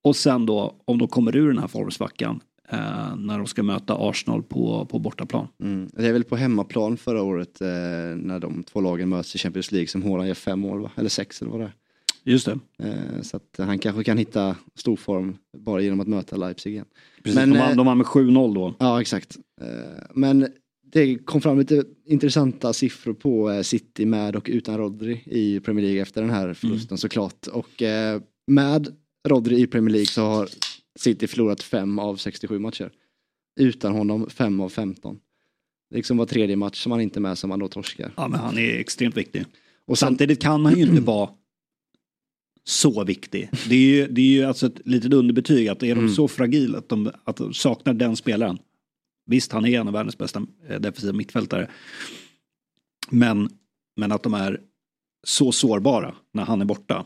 och 0.04 0.16
sen 0.16 0.46
då 0.46 0.76
om 0.86 0.98
de 0.98 1.08
kommer 1.08 1.36
ur 1.36 1.48
den 1.48 1.58
här 1.58 1.68
formsvackan 1.68 2.40
eh, 2.70 3.16
när 3.16 3.38
de 3.38 3.48
ska 3.48 3.64
möta 3.64 3.96
Arsenal 4.00 4.44
på, 4.44 4.86
på 4.86 5.00
bortaplan. 5.00 5.48
Mm. 5.64 5.90
Det 5.94 6.08
är 6.08 6.14
väl 6.14 6.24
på 6.24 6.36
hemmaplan 6.36 6.98
förra 6.98 7.24
året 7.24 7.62
eh, 7.62 7.68
när 8.16 8.40
de 8.40 8.64
två 8.64 8.82
lagen 8.82 9.10
möts 9.10 9.36
i 9.36 9.38
Champions 9.38 9.72
League 9.72 9.88
som 9.88 10.04
Haaland 10.04 10.28
gör 10.28 10.36
fem 10.36 10.60
mål 10.60 10.82
va? 10.82 10.92
Eller 10.96 11.10
sex 11.10 11.42
eller 11.42 11.52
vad 11.52 11.60
det 11.62 11.66
är. 11.66 11.74
Just 12.24 12.46
det. 12.46 12.60
Eh, 12.84 13.22
så 13.22 13.38
att 13.38 13.56
han 13.58 13.80
kanske 13.80 14.04
kan 14.04 14.18
hitta 14.18 14.56
stor 14.76 14.96
form 14.96 15.38
bara 15.58 15.82
genom 15.82 16.00
att 16.00 16.08
möta 16.08 16.38
Leipzig 16.38 16.72
igen. 16.72 16.86
Precis, 17.24 17.40
de, 17.40 17.52
vann, 17.52 17.72
eh, 17.72 17.76
de 17.76 17.86
vann 17.86 17.98
med 17.98 18.08
7-0 18.08 18.56
då. 18.56 18.74
Ja, 18.80 19.02
exakt. 19.02 19.38
Eh, 19.62 20.04
Men 20.14 20.48
det 20.92 21.18
kom 21.18 21.42
fram 21.42 21.60
lite 21.60 21.84
intressanta 22.06 22.74
siffror 22.74 23.14
på 23.14 23.52
eh, 23.52 23.62
City 23.62 24.06
med 24.06 24.36
och 24.36 24.48
utan 24.52 24.78
Rodri 24.78 25.24
i 25.26 25.60
Premier 25.60 25.86
League 25.86 26.02
efter 26.02 26.22
den 26.22 26.30
här 26.30 26.54
förlusten 26.54 26.98
såklart. 26.98 27.48
Och 27.48 27.84
med 28.48 28.88
Rodri 29.28 29.62
i 29.62 29.68
Premier 29.68 29.92
League 29.92 30.06
så 30.06 30.22
har 30.22 30.50
City 31.00 31.28
förlorat 31.28 31.64
fem 31.64 32.00
av 32.00 32.16
67 32.16 32.60
matcher. 32.60 32.92
Utan 33.60 33.92
honom 33.92 34.30
fem 34.30 34.60
av 34.60 34.70
15. 34.70 35.20
Liksom 35.96 36.18
var 36.18 36.26
tredje 36.26 36.56
match 36.56 36.84
som 36.84 36.92
han 36.92 37.02
inte 37.02 37.20
är 37.20 37.22
med 37.22 37.38
som 37.38 37.50
han 37.52 37.60
då 37.60 37.68
torskar. 37.68 38.12
Ja, 38.18 38.28
men 38.28 38.40
han 38.40 38.58
är 38.58 38.80
extremt 38.80 39.18
viktig. 39.18 39.46
Och 39.86 39.98
sen- 39.98 40.08
Samtidigt 40.08 40.42
kan 40.42 40.66
han 40.66 40.76
ju 40.78 40.84
inte 40.84 41.02
vara 41.02 41.30
så 42.64 43.04
viktig. 43.04 43.50
Det 43.70 43.76
är 43.76 43.80
ju, 43.80 44.08
det 44.08 44.22
är 44.22 44.26
ju 44.26 44.44
alltså 44.44 44.66
ett 44.68 44.88
litet 44.88 45.14
underbetyg 45.14 45.68
att 45.68 45.84
är 45.84 45.96
de 45.96 46.00
Mm. 46.02 46.12
så 46.14 46.28
fragila 46.28 46.78
att 46.78 46.90
de, 46.90 47.12
att 47.24 47.36
de 47.38 47.54
saknar 47.54 47.94
den 47.94 48.16
spelaren. 48.16 48.58
Visst, 49.26 49.52
han 49.52 49.66
är 49.66 49.80
en 49.80 49.88
av 49.88 49.94
världens 49.94 50.18
bästa 50.18 50.46
eh, 50.70 50.80
defensiva 50.80 51.14
mittfältare. 51.14 51.70
Men, 53.10 53.50
men 53.96 54.12
att 54.12 54.24
de 54.24 54.34
är 54.34 54.62
så 55.24 55.52
sårbara 55.52 56.16
när 56.34 56.44
han 56.46 56.62
är 56.62 56.66
borta. 56.66 57.06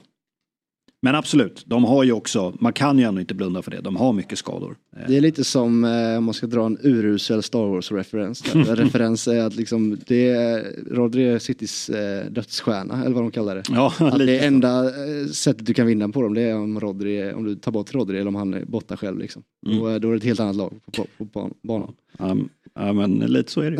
Men 1.05 1.15
absolut, 1.15 1.63
de 1.65 1.83
har 1.83 2.03
ju 2.03 2.11
också, 2.11 2.53
man 2.59 2.73
kan 2.73 2.97
ju 2.99 3.03
ändå 3.05 3.21
inte 3.21 3.33
blunda 3.33 3.61
för 3.61 3.71
det, 3.71 3.81
de 3.81 3.95
har 3.95 4.13
mycket 4.13 4.37
skador. 4.37 4.75
Det 5.07 5.17
är 5.17 5.21
lite 5.21 5.43
som 5.43 5.83
eh, 5.83 6.17
om 6.17 6.23
man 6.23 6.33
ska 6.33 6.47
dra 6.47 6.65
en 6.65 6.77
urusel 6.81 7.43
Star 7.43 7.65
Wars-referens. 7.67 8.43
referens 8.55 9.27
är 9.27 9.43
att 9.43 9.55
liksom, 9.55 9.97
det 10.07 10.29
är 10.29 10.65
Rodri 10.91 11.39
Citys 11.39 11.89
eh, 11.89 12.31
dödsstjärna, 12.31 13.01
eller 13.05 13.15
vad 13.15 13.23
de 13.23 13.31
kallar 13.31 13.55
det. 13.55 13.63
Ja, 13.69 13.93
att 13.99 14.17
lite 14.17 14.31
det 14.31 14.39
enda 14.39 14.85
eh, 14.85 15.27
sättet 15.31 15.65
du 15.65 15.73
kan 15.73 15.87
vinna 15.87 16.09
på 16.09 16.21
dem 16.21 16.33
det 16.33 16.41
är 16.41 16.55
om, 16.55 16.79
Rodri, 16.79 17.33
om 17.33 17.43
du 17.43 17.55
tar 17.55 17.71
bort 17.71 17.93
Rodri 17.93 18.17
eller 18.17 18.27
om 18.27 18.35
han 18.35 18.53
är 18.53 18.65
borta 18.65 18.97
själv. 18.97 19.17
Liksom. 19.19 19.43
Mm. 19.65 19.77
Då, 19.79 19.87
är- 19.87 19.99
då 19.99 20.07
är 20.07 20.11
det 20.11 20.17
ett 20.17 20.23
helt 20.23 20.39
annat 20.39 20.55
lag 20.55 20.73
på, 20.85 20.91
på, 20.91 21.05
på 21.17 21.39
ban- 21.39 21.53
banan. 21.63 21.93
Ja, 22.17 22.37
ja, 22.75 22.93
men 22.93 23.11
lite 23.19 23.51
så 23.51 23.61
är 23.61 23.71
det 23.71 23.77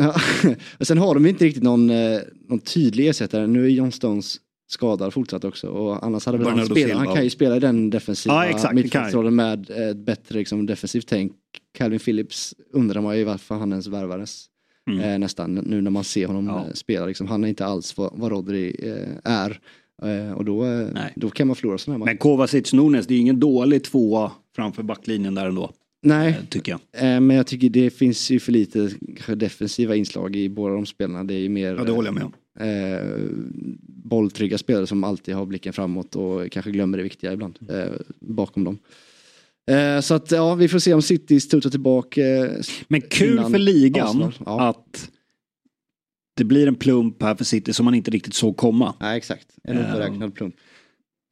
ju. 0.48 0.54
Och 0.78 0.86
Sen 0.86 0.98
har 0.98 1.14
de 1.14 1.26
inte 1.26 1.44
riktigt 1.44 1.62
någon, 1.62 1.90
eh, 1.90 2.18
någon 2.48 2.58
tydlig 2.60 3.08
ersättare. 3.08 3.46
Nu 3.46 3.64
är 3.64 3.68
John 3.68 3.92
Stones 3.92 4.36
skadad 4.66 5.12
fortsatt 5.14 5.44
också 5.44 5.68
och 5.68 6.04
annars 6.06 6.26
hade 6.26 6.50
han 6.50 6.66
spelat. 6.66 6.96
Han 6.96 7.14
kan 7.14 7.24
ju 7.24 7.30
spela 7.30 7.56
i 7.56 7.60
den 7.60 7.90
defensiva 7.90 8.46
Ja, 8.50 8.72
mittfältsrollen 8.72 9.34
med 9.34 9.70
ett 9.70 9.96
bättre 9.96 10.38
liksom, 10.38 10.66
defensivt 10.66 11.06
tänk. 11.08 11.32
Calvin 11.78 12.00
Phillips 12.00 12.54
undrar 12.72 13.00
man 13.00 13.18
ju 13.18 13.24
varför 13.24 13.54
han 13.54 13.70
ens 13.70 13.86
värvades. 13.86 14.46
Mm. 14.90 15.00
Eh, 15.00 15.18
nästan 15.18 15.54
nu 15.54 15.80
när 15.80 15.90
man 15.90 16.04
ser 16.04 16.26
honom 16.26 16.46
Ja. 16.46 16.66
eh, 16.66 16.72
spela. 16.72 17.06
Liksom, 17.06 17.28
han 17.28 17.44
är 17.44 17.48
inte 17.48 17.66
alls 17.66 17.96
vad, 17.96 18.10
vad 18.14 18.30
Rodri 18.30 18.76
eh, 18.82 19.32
är. 19.32 19.60
Eh, 20.02 20.32
och 20.32 20.44
då, 20.44 20.64
eh, 20.64 20.88
då 21.16 21.30
kan 21.30 21.46
man 21.46 21.56
förlora 21.56 21.78
sådana 21.78 21.94
här 21.94 21.98
matcher. 21.98 22.10
Men 22.10 22.18
Kovacic 22.18 22.72
Nunes, 22.72 23.06
det 23.06 23.14
är 23.14 23.18
ingen 23.18 23.40
dålig 23.40 23.84
tvåa 23.84 24.32
framför 24.56 24.82
backlinjen 24.82 25.34
där 25.34 25.46
ändå. 25.46 25.70
Nej, 26.02 26.28
eh, 26.28 26.34
Tycker 26.50 26.78
jag. 26.92 27.22
men 27.22 27.36
jag 27.36 27.46
tycker 27.46 27.68
det 27.68 27.90
finns 27.90 28.30
ju 28.30 28.40
för 28.40 28.52
lite 28.52 28.90
defensiva 29.36 29.96
inslag 29.96 30.36
i 30.36 30.48
båda 30.48 30.74
de 30.74 30.86
spelarna. 30.86 31.24
Det 31.24 31.34
är 31.34 31.38
ju 31.38 31.48
mer 31.48 31.74
Ja, 31.74 31.84
det 31.84 31.92
håller 31.92 32.08
jag 32.08 32.14
med 32.14 32.24
om. 32.24 32.32
Eh, 32.60 33.26
bolltrygga 33.86 34.58
spelare 34.58 34.86
som 34.86 35.04
alltid 35.04 35.34
har 35.34 35.46
blicken 35.46 35.72
framåt 35.72 36.16
och 36.16 36.52
kanske 36.52 36.70
glömmer 36.70 36.98
det 36.98 37.04
viktiga 37.04 37.32
ibland 37.32 37.58
eh, 37.70 37.92
bakom 38.20 38.64
dem. 38.64 38.78
Eh, 39.70 40.00
så 40.00 40.14
att 40.14 40.30
ja, 40.30 40.54
vi 40.54 40.68
får 40.68 40.78
se 40.78 40.94
om 40.94 41.02
City 41.02 41.40
studsar 41.40 41.70
tillbaka. 41.70 42.20
Eh, 42.26 42.50
Men 42.88 43.00
kul 43.00 43.42
för 43.44 43.58
ligan. 43.58 44.32
Ja. 44.46 44.68
att 44.68 45.10
det 46.36 46.44
blir 46.44 46.68
en 46.68 46.74
plump 46.74 47.22
här 47.22 47.34
för 47.34 47.44
City 47.44 47.72
som 47.72 47.84
man 47.84 47.94
inte 47.94 48.10
riktigt 48.10 48.34
såg 48.34 48.56
komma. 48.56 48.94
Nej, 49.00 49.16
exakt. 49.18 49.46
En 49.64 49.78
Eh, 49.78 49.90
oberäknad 49.94 50.34
plump. 50.34 50.54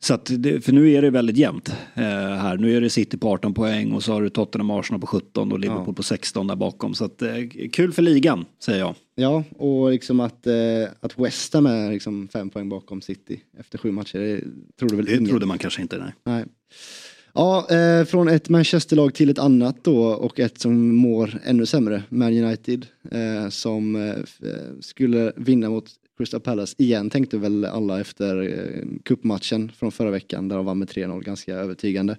Så 0.05 0.15
att 0.15 0.31
det, 0.39 0.61
för 0.61 0.73
nu 0.73 0.91
är 0.93 1.03
det 1.03 1.11
väldigt 1.11 1.37
jämnt 1.37 1.69
eh, 1.95 2.03
här. 2.05 2.57
Nu 2.57 2.77
är 2.77 2.81
det 2.81 2.91
City 2.91 3.19
på 3.19 3.29
18 3.29 3.55
poäng 3.55 3.93
och 3.93 4.03
så 4.03 4.13
har 4.13 4.23
du 4.23 4.29
Tottenham 4.31 4.71
och 4.71 4.81
Arsenal 4.81 5.01
på 5.01 5.07
17 5.07 5.53
och 5.53 5.59
Liverpool 5.61 5.85
Ja. 5.89 5.93
på 5.93 6.03
16 6.03 6.47
där 6.47 6.57
bakom. 6.57 6.95
Så 6.95 7.05
att, 7.05 7.23
eh, 7.23 7.35
kul 7.73 7.93
för 7.93 8.03
ligan, 8.03 8.45
säger 8.65 8.79
jag. 8.79 8.95
Ja, 9.15 9.45
och 9.59 9.91
liksom 9.91 10.21
att, 10.21 10.47
eh, 10.47 10.55
att 11.01 11.19
West 11.19 11.55
Ham 11.55 11.67
är 11.67 11.91
liksom 11.91 12.29
fem 12.29 12.51
poäng 12.51 12.69
bakom 12.69 13.01
City 13.03 13.41
efter 13.59 13.79
sju 13.79 13.91
matcher. 13.93 14.19
Det 14.19 14.41
trodde 14.79 14.97
väl 14.97 15.05
Det 15.05 15.13
ingen. 15.17 15.29
trodde 15.29 15.47
man 15.47 15.59
kanske 15.59 15.83
inte. 15.83 15.99
Nej. 15.99 16.13
Nej. 16.25 16.45
Ja, 17.35 17.67
eh, 17.71 18.05
från 18.05 18.29
ett 18.29 18.49
Manchesterlag 18.49 19.15
till 19.15 19.31
ett 19.31 19.39
annat 19.39 19.77
då 19.85 20.03
och 20.07 20.41
ett 20.41 20.59
som 20.61 20.95
mår 20.97 21.39
ännu 21.45 21.67
sämre, 21.67 22.03
Man 22.09 22.45
United, 22.45 22.87
eh, 23.11 23.49
som 23.49 23.97
eh, 23.97 24.09
eh, 24.11 24.17
skulle 24.81 25.33
vinna 25.37 25.71
mot 25.71 25.85
Crystal 26.19 26.41
Palace 26.41 26.75
igen 26.79 27.11
tänkte 27.11 27.39
väl 27.39 27.65
alla 27.65 28.01
efter 28.01 28.43
eh, 28.43 28.85
cupmatchen 29.05 29.73
från 29.79 29.93
förra 29.93 30.11
veckan 30.11 30.49
där 30.49 30.57
de 30.57 30.65
vann 30.67 30.79
med 30.79 30.89
3-0 30.89 31.23
ganska 31.23 31.55
övertygande. 31.55 32.17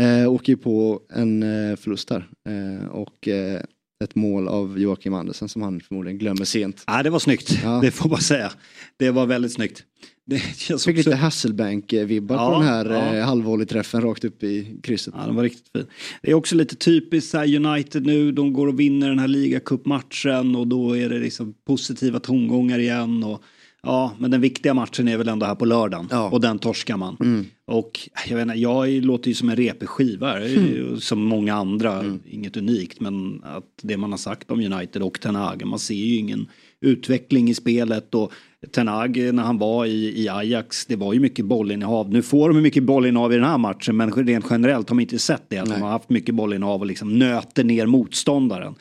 Eh, 0.00 0.32
åker 0.32 0.52
ju 0.52 0.56
på 0.56 1.00
en 1.12 1.42
eh, 1.42 1.76
förlust 1.76 2.10
här 2.10 2.28
eh, 2.48 2.86
och 2.88 3.28
eh, 3.28 3.60
ett 4.04 4.14
mål 4.14 4.48
av 4.48 4.78
Joakim 4.80 5.14
Andersen 5.14 5.48
som 5.48 5.62
han 5.62 5.80
förmodligen 5.80 6.18
glömmer 6.18 6.44
sent. 6.44 6.84
Ja, 6.86 7.02
det 7.02 7.10
var 7.10 7.18
snyggt, 7.18 7.58
Ja. 7.64 7.78
det 7.82 7.90
får 7.90 8.08
man 8.08 8.20
säga. 8.20 8.52
Det 8.96 9.10
var 9.10 9.26
väldigt 9.26 9.52
snyggt. 9.52 9.84
Det 10.28 10.38
känns 10.56 10.84
Fick 10.84 10.98
också... 10.98 11.10
lite 11.10 11.22
Hasselbank-vibbar 11.22 12.34
Ja, 12.34 12.46
på 12.52 12.58
den 12.60 12.68
här 12.68 12.90
ja. 12.90 13.14
eh, 13.16 13.24
halvvolleyträffen 13.24 14.00
rakt 14.02 14.24
upp 14.24 14.42
i 14.42 14.76
krysset. 14.82 15.14
Ja, 15.18 15.26
den 15.26 15.34
var 15.34 15.42
riktigt 15.42 15.68
fin. 15.72 15.86
Det 16.22 16.30
är 16.30 16.34
också 16.34 16.54
lite 16.56 16.76
typiskt 16.76 17.34
här 17.34 17.56
United 17.66 18.06
nu, 18.06 18.32
de 18.32 18.52
går 18.52 18.66
och 18.66 18.80
vinner 18.80 19.08
den 19.08 19.18
här 19.18 19.28
ligacupmatchen 19.28 20.56
och 20.56 20.66
då 20.66 20.96
är 20.96 21.08
det 21.08 21.18
liksom 21.18 21.54
positiva 21.66 22.20
tongångar 22.20 22.78
igen. 22.78 23.24
Och, 23.24 23.42
ja, 23.82 24.12
men 24.18 24.30
den 24.30 24.40
viktiga 24.40 24.74
matchen 24.74 25.08
är 25.08 25.16
väl 25.16 25.28
ändå 25.28 25.46
här 25.46 25.54
på 25.54 25.64
lördagen 25.64 26.08
och 26.32 26.40
den 26.40 26.58
torskar 26.58 26.96
man. 26.96 27.16
Mm. 27.20 27.46
Och 27.66 28.08
jag 28.28 28.36
vet 28.36 28.42
inte, 28.42 28.58
jag 28.58 28.88
låter 29.04 29.28
ju 29.28 29.34
som 29.34 29.48
en 29.48 29.56
repig 29.56 29.88
skiva, 29.88 30.40
Mm. 30.40 31.00
som 31.00 31.20
många 31.24 31.54
andra, 31.54 32.18
inget 32.30 32.56
unikt, 32.56 33.00
men 33.00 33.42
att 33.44 33.64
det 33.82 33.96
man 33.96 34.10
har 34.10 34.18
sagt 34.18 34.50
om 34.50 34.60
United 34.60 35.02
och 35.02 35.20
Ten 35.20 35.34
Hag, 35.34 35.64
man 35.66 35.78
ser 35.78 35.94
ju 35.94 36.16
ingen 36.16 36.46
utveckling 36.80 37.50
i 37.50 37.54
spelet 37.54 38.14
och 38.14 38.32
Ten 38.72 38.88
Hag 38.88 39.16
när 39.16 39.42
han 39.42 39.58
var 39.58 39.86
i, 39.86 40.22
i 40.22 40.28
Ajax, 40.28 40.86
det 40.86 40.96
var 40.96 41.12
ju 41.12 41.20
mycket 41.20 41.44
bollinnehav. 41.44 42.10
Nu 42.10 42.22
får 42.22 42.48
de 42.48 42.62
mycket 42.62 42.82
bollinnehav 42.82 43.32
i 43.32 43.36
den 43.36 43.44
här 43.44 43.58
matchen, 43.58 43.96
men 43.96 44.12
rent 44.12 44.46
generellt 44.50 44.88
har 44.88 44.94
man 44.94 45.02
inte 45.02 45.18
sett 45.18 45.42
det, 45.48 45.58
att 45.58 45.68
de 45.68 45.82
har 45.82 45.90
haft 45.90 46.10
mycket 46.10 46.34
bollinnehav 46.34 46.80
och 46.80 46.86
liksom 46.86 47.18
nöter 47.18 47.64
ner 47.64 47.86
motståndaren. 47.86 48.74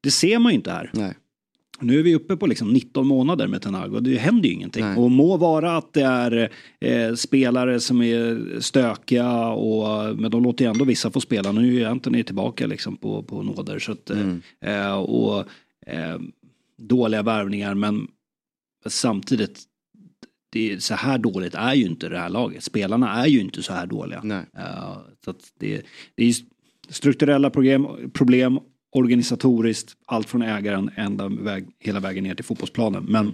Det 0.00 0.10
ser 0.10 0.38
man 0.38 0.52
ju 0.52 0.56
inte 0.56 0.70
här. 0.70 0.90
Nej. 0.92 1.14
Nu 1.82 1.98
är 1.98 2.02
vi 2.02 2.14
uppe 2.14 2.36
på 2.36 2.46
liksom 2.46 2.72
19 2.72 3.06
månader 3.06 3.46
med 3.46 3.62
Ten 3.62 3.74
Hag 3.74 3.94
och 3.94 4.02
det 4.02 4.16
händer 4.16 4.48
ju 4.48 4.54
ingenting. 4.54 4.84
Och 4.96 5.10
må 5.10 5.36
vara 5.36 5.76
att 5.76 5.92
det 5.92 6.02
är 6.02 6.50
eh, 6.80 7.14
spelare 7.14 7.80
som 7.80 8.02
är 8.02 8.60
stökiga 8.60 9.48
och 9.48 10.16
men 10.16 10.30
de 10.30 10.42
låter 10.42 10.64
ju 10.64 10.70
ändå 10.70 10.84
vissa 10.84 11.10
få 11.10 11.20
spela. 11.20 11.52
Nu 11.52 11.82
är 11.82 11.86
Anthony 11.86 12.22
tillbaka 12.22 12.66
liksom 12.66 12.96
på, 12.96 13.22
på 13.22 13.42
nåder. 13.42 13.78
Så 13.78 13.92
att, 13.92 14.10
eh, 14.10 14.34
eh, 14.60 14.94
och 14.94 15.38
eh, 15.86 16.18
dåliga 16.78 17.22
värvningar 17.22 17.74
men 17.74 18.08
samtidigt 18.86 19.62
det 20.52 20.72
är, 20.72 20.78
så 20.78 20.94
här 20.94 21.18
dåligt 21.18 21.54
är 21.54 21.74
ju 21.74 21.84
inte 21.86 22.08
det 22.08 22.18
här 22.18 22.28
laget. 22.28 22.64
Spelarna 22.64 23.22
är 23.22 23.26
ju 23.26 23.40
inte 23.40 23.62
så 23.62 23.72
här 23.72 23.86
dåliga. 23.86 24.20
Eh, 24.58 24.98
så 25.24 25.34
det, 25.58 25.82
det 26.14 26.24
är 26.24 26.34
strukturella 26.88 27.50
problem, 27.50 27.86
problem 28.12 28.58
organisatoriskt, 28.92 29.96
allt 30.06 30.28
från 30.28 30.42
ägaren 30.42 30.90
ända 30.96 31.28
väg, 31.28 31.68
hela 31.78 32.00
vägen 32.00 32.24
ner 32.24 32.34
till 32.34 32.44
fotbollsplanen. 32.44 33.04
Men 33.04 33.32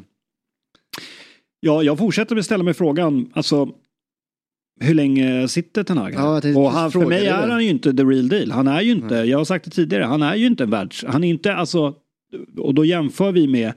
ja, 1.60 1.82
jag 1.82 1.98
fortsätter 1.98 2.36
att 2.36 2.44
ställa 2.44 2.64
mig 2.64 2.74
frågan, 2.74 3.30
alltså 3.34 3.68
hur 4.80 4.94
länge 4.94 5.48
sitter 5.48 5.84
Ten 5.84 5.98
Hag? 5.98 6.14
Ja, 6.14 6.36
Och 6.56 6.70
han, 6.70 6.92
för 6.92 7.06
mig 7.06 7.26
är 7.26 7.48
han 7.48 7.64
ju 7.64 7.70
inte 7.70 7.94
the 7.94 8.02
real 8.04 8.28
deal. 8.28 8.50
Han 8.50 8.68
är 8.68 8.80
ju 8.80 8.92
inte, 8.92 9.14
jag 9.14 9.38
har 9.38 9.44
sagt 9.44 9.64
det 9.64 9.70
tidigare, 9.70 10.04
han 10.04 10.22
är 10.22 10.34
ju 10.34 10.46
inte 10.46 10.64
en 10.64 10.70
världs... 10.70 11.04
Han 11.08 11.24
är 11.24 11.28
inte, 11.28 11.54
alltså, 11.54 11.94
och 12.58 12.74
då 12.74 12.84
jämför 12.84 13.32
vi 13.32 13.46
med 13.46 13.72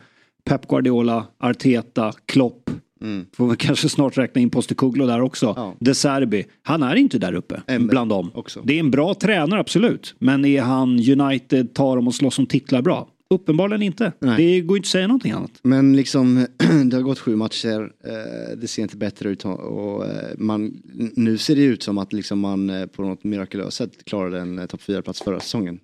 Pep 0.50 0.68
Guardiola, 0.68 1.28
Arteta, 1.40 2.14
Klopp. 2.26 2.70
Mm. 3.02 3.26
Får 3.36 3.48
vi 3.48 3.56
kanske 3.56 3.90
snart 3.90 4.18
räkna 4.18 4.42
in 4.42 4.50
Postecoglou 4.50 5.08
där 5.08 5.22
också. 5.22 5.76
De 5.80 5.96
Serbi. 5.96 6.46
Han 6.64 6.84
är 6.84 6.96
inte 6.96 7.20
där 7.20 7.34
uppe 7.34 7.62
bland 7.80 8.10
dem. 8.10 8.32
Det 8.64 8.76
är 8.76 8.80
en 8.80 8.92
bra 8.92 9.14
tränare 9.14 9.60
absolut. 9.60 10.16
Men 10.20 10.46
är 10.46 10.62
han 10.62 10.90
United, 10.90 11.74
tar 11.74 11.96
dem 11.96 12.08
och 12.08 12.16
slåss 12.16 12.40
om 12.40 12.46
titlar 12.46 12.82
bra? 12.82 13.08
Uppenbarligen 13.34 13.82
inte. 13.82 14.12
Det 14.38 14.62
går 14.62 14.78
inte 14.78 14.86
att 14.88 14.92
säga 14.92 15.08
någonting 15.08 15.32
annat. 15.32 15.52
Men 15.62 15.96
liksom, 15.96 16.46
det 16.86 16.96
har 16.98 17.02
gått 17.02 17.20
sju 17.20 17.36
matcher, 17.36 17.92
eh, 18.06 18.58
det 18.58 18.68
ser 18.68 18.82
inte 18.82 18.98
bättre 18.98 19.30
ut 19.30 19.46
och 19.46 20.06
eh, 20.06 20.12
man, 20.38 20.82
nu 21.16 21.38
ser 21.38 21.56
det 21.56 21.62
ut 21.62 21.84
som 21.84 21.98
att 21.98 22.14
liksom 22.14 22.40
man 22.40 22.70
eh, 22.70 22.86
på 22.86 23.02
något 23.02 23.24
mirakulöst 23.24 23.78
sätt 23.78 24.06
klarade 24.06 24.40
en 24.40 24.68
topp 24.68 24.82
4-plats 24.88 25.22
förra 25.22 25.40
säsongen. 25.40 25.80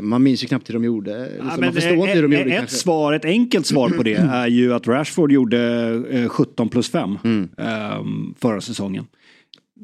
Man 0.00 0.22
minns 0.22 0.44
ju 0.44 0.46
knappt 0.48 0.68
hur 0.68 0.74
de 0.74 0.84
gjorde, 0.84 1.20
liksom, 1.28 1.48
Ja, 1.50 1.56
man 1.60 1.72
förstår 1.72 1.92
inte 1.92 2.12
hur 2.12 2.22
de 2.22 2.32
gjorde 2.32 2.50
ett 2.50 2.58
kanske. 2.58 2.76
svar, 2.76 3.12
ett 3.12 3.24
enkelt 3.24 3.66
svar 3.66 3.88
på 3.88 4.02
det 4.02 4.14
är 4.32 4.46
ju 4.46 4.74
att 4.74 4.86
Rashford 4.88 5.32
gjorde 5.32 5.60
eh, 6.10 6.28
17 6.28 6.68
plus 6.68 6.90
5 6.90 7.18
Mm. 7.24 7.48
ehm, 7.58 8.34
förra 8.40 8.60
säsongen. 8.60 9.04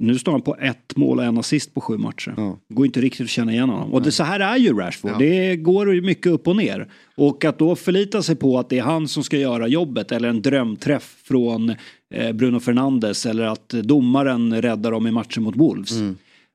Nu 0.01 0.19
står 0.19 0.33
han 0.33 0.43
på 0.43 0.57
ett 0.61 0.97
mål 0.97 1.19
och 1.19 1.25
en 1.25 1.39
assist 1.39 1.75
på 1.75 1.81
sju 1.81 1.97
matcher. 1.99 2.35
Går 2.69 2.87
inte 2.87 3.01
riktigt 3.01 3.25
att 3.25 3.31
känna 3.31 3.53
igen 3.53 3.69
honom. 3.69 3.93
Och 3.93 4.03
det, 4.03 4.13
så 4.13 4.23
här 4.25 4.41
är 4.41 4.57
ju 4.57 4.73
Rashford. 4.79 5.11
Det 5.19 5.57
går 5.57 5.95
ju 5.95 6.03
mycket 6.03 6.27
upp 6.33 6.49
och 6.49 6.57
ner. 6.57 6.89
Och 7.17 7.45
att 7.45 7.59
då 7.59 7.77
förlita 7.77 8.23
sig 8.23 8.37
på 8.37 8.59
att 8.59 8.69
det 8.69 8.79
är 8.79 8.83
han 8.83 9.09
som 9.09 9.25
ska 9.25 9.37
göra 9.39 9.67
jobbet 9.69 10.13
eller 10.13 10.29
en 10.29 10.43
drömträff 10.43 11.17
från 11.25 11.75
eh, 12.15 12.33
Bruno 12.33 12.61
Fernandes 12.61 13.27
eller 13.27 13.45
att 13.45 13.69
domaren 13.69 14.63
räddar 14.63 14.91
dem 14.91 15.07
i 15.07 15.11
matchen 15.11 15.43
mot 15.43 15.57
Wolves. 15.57 15.93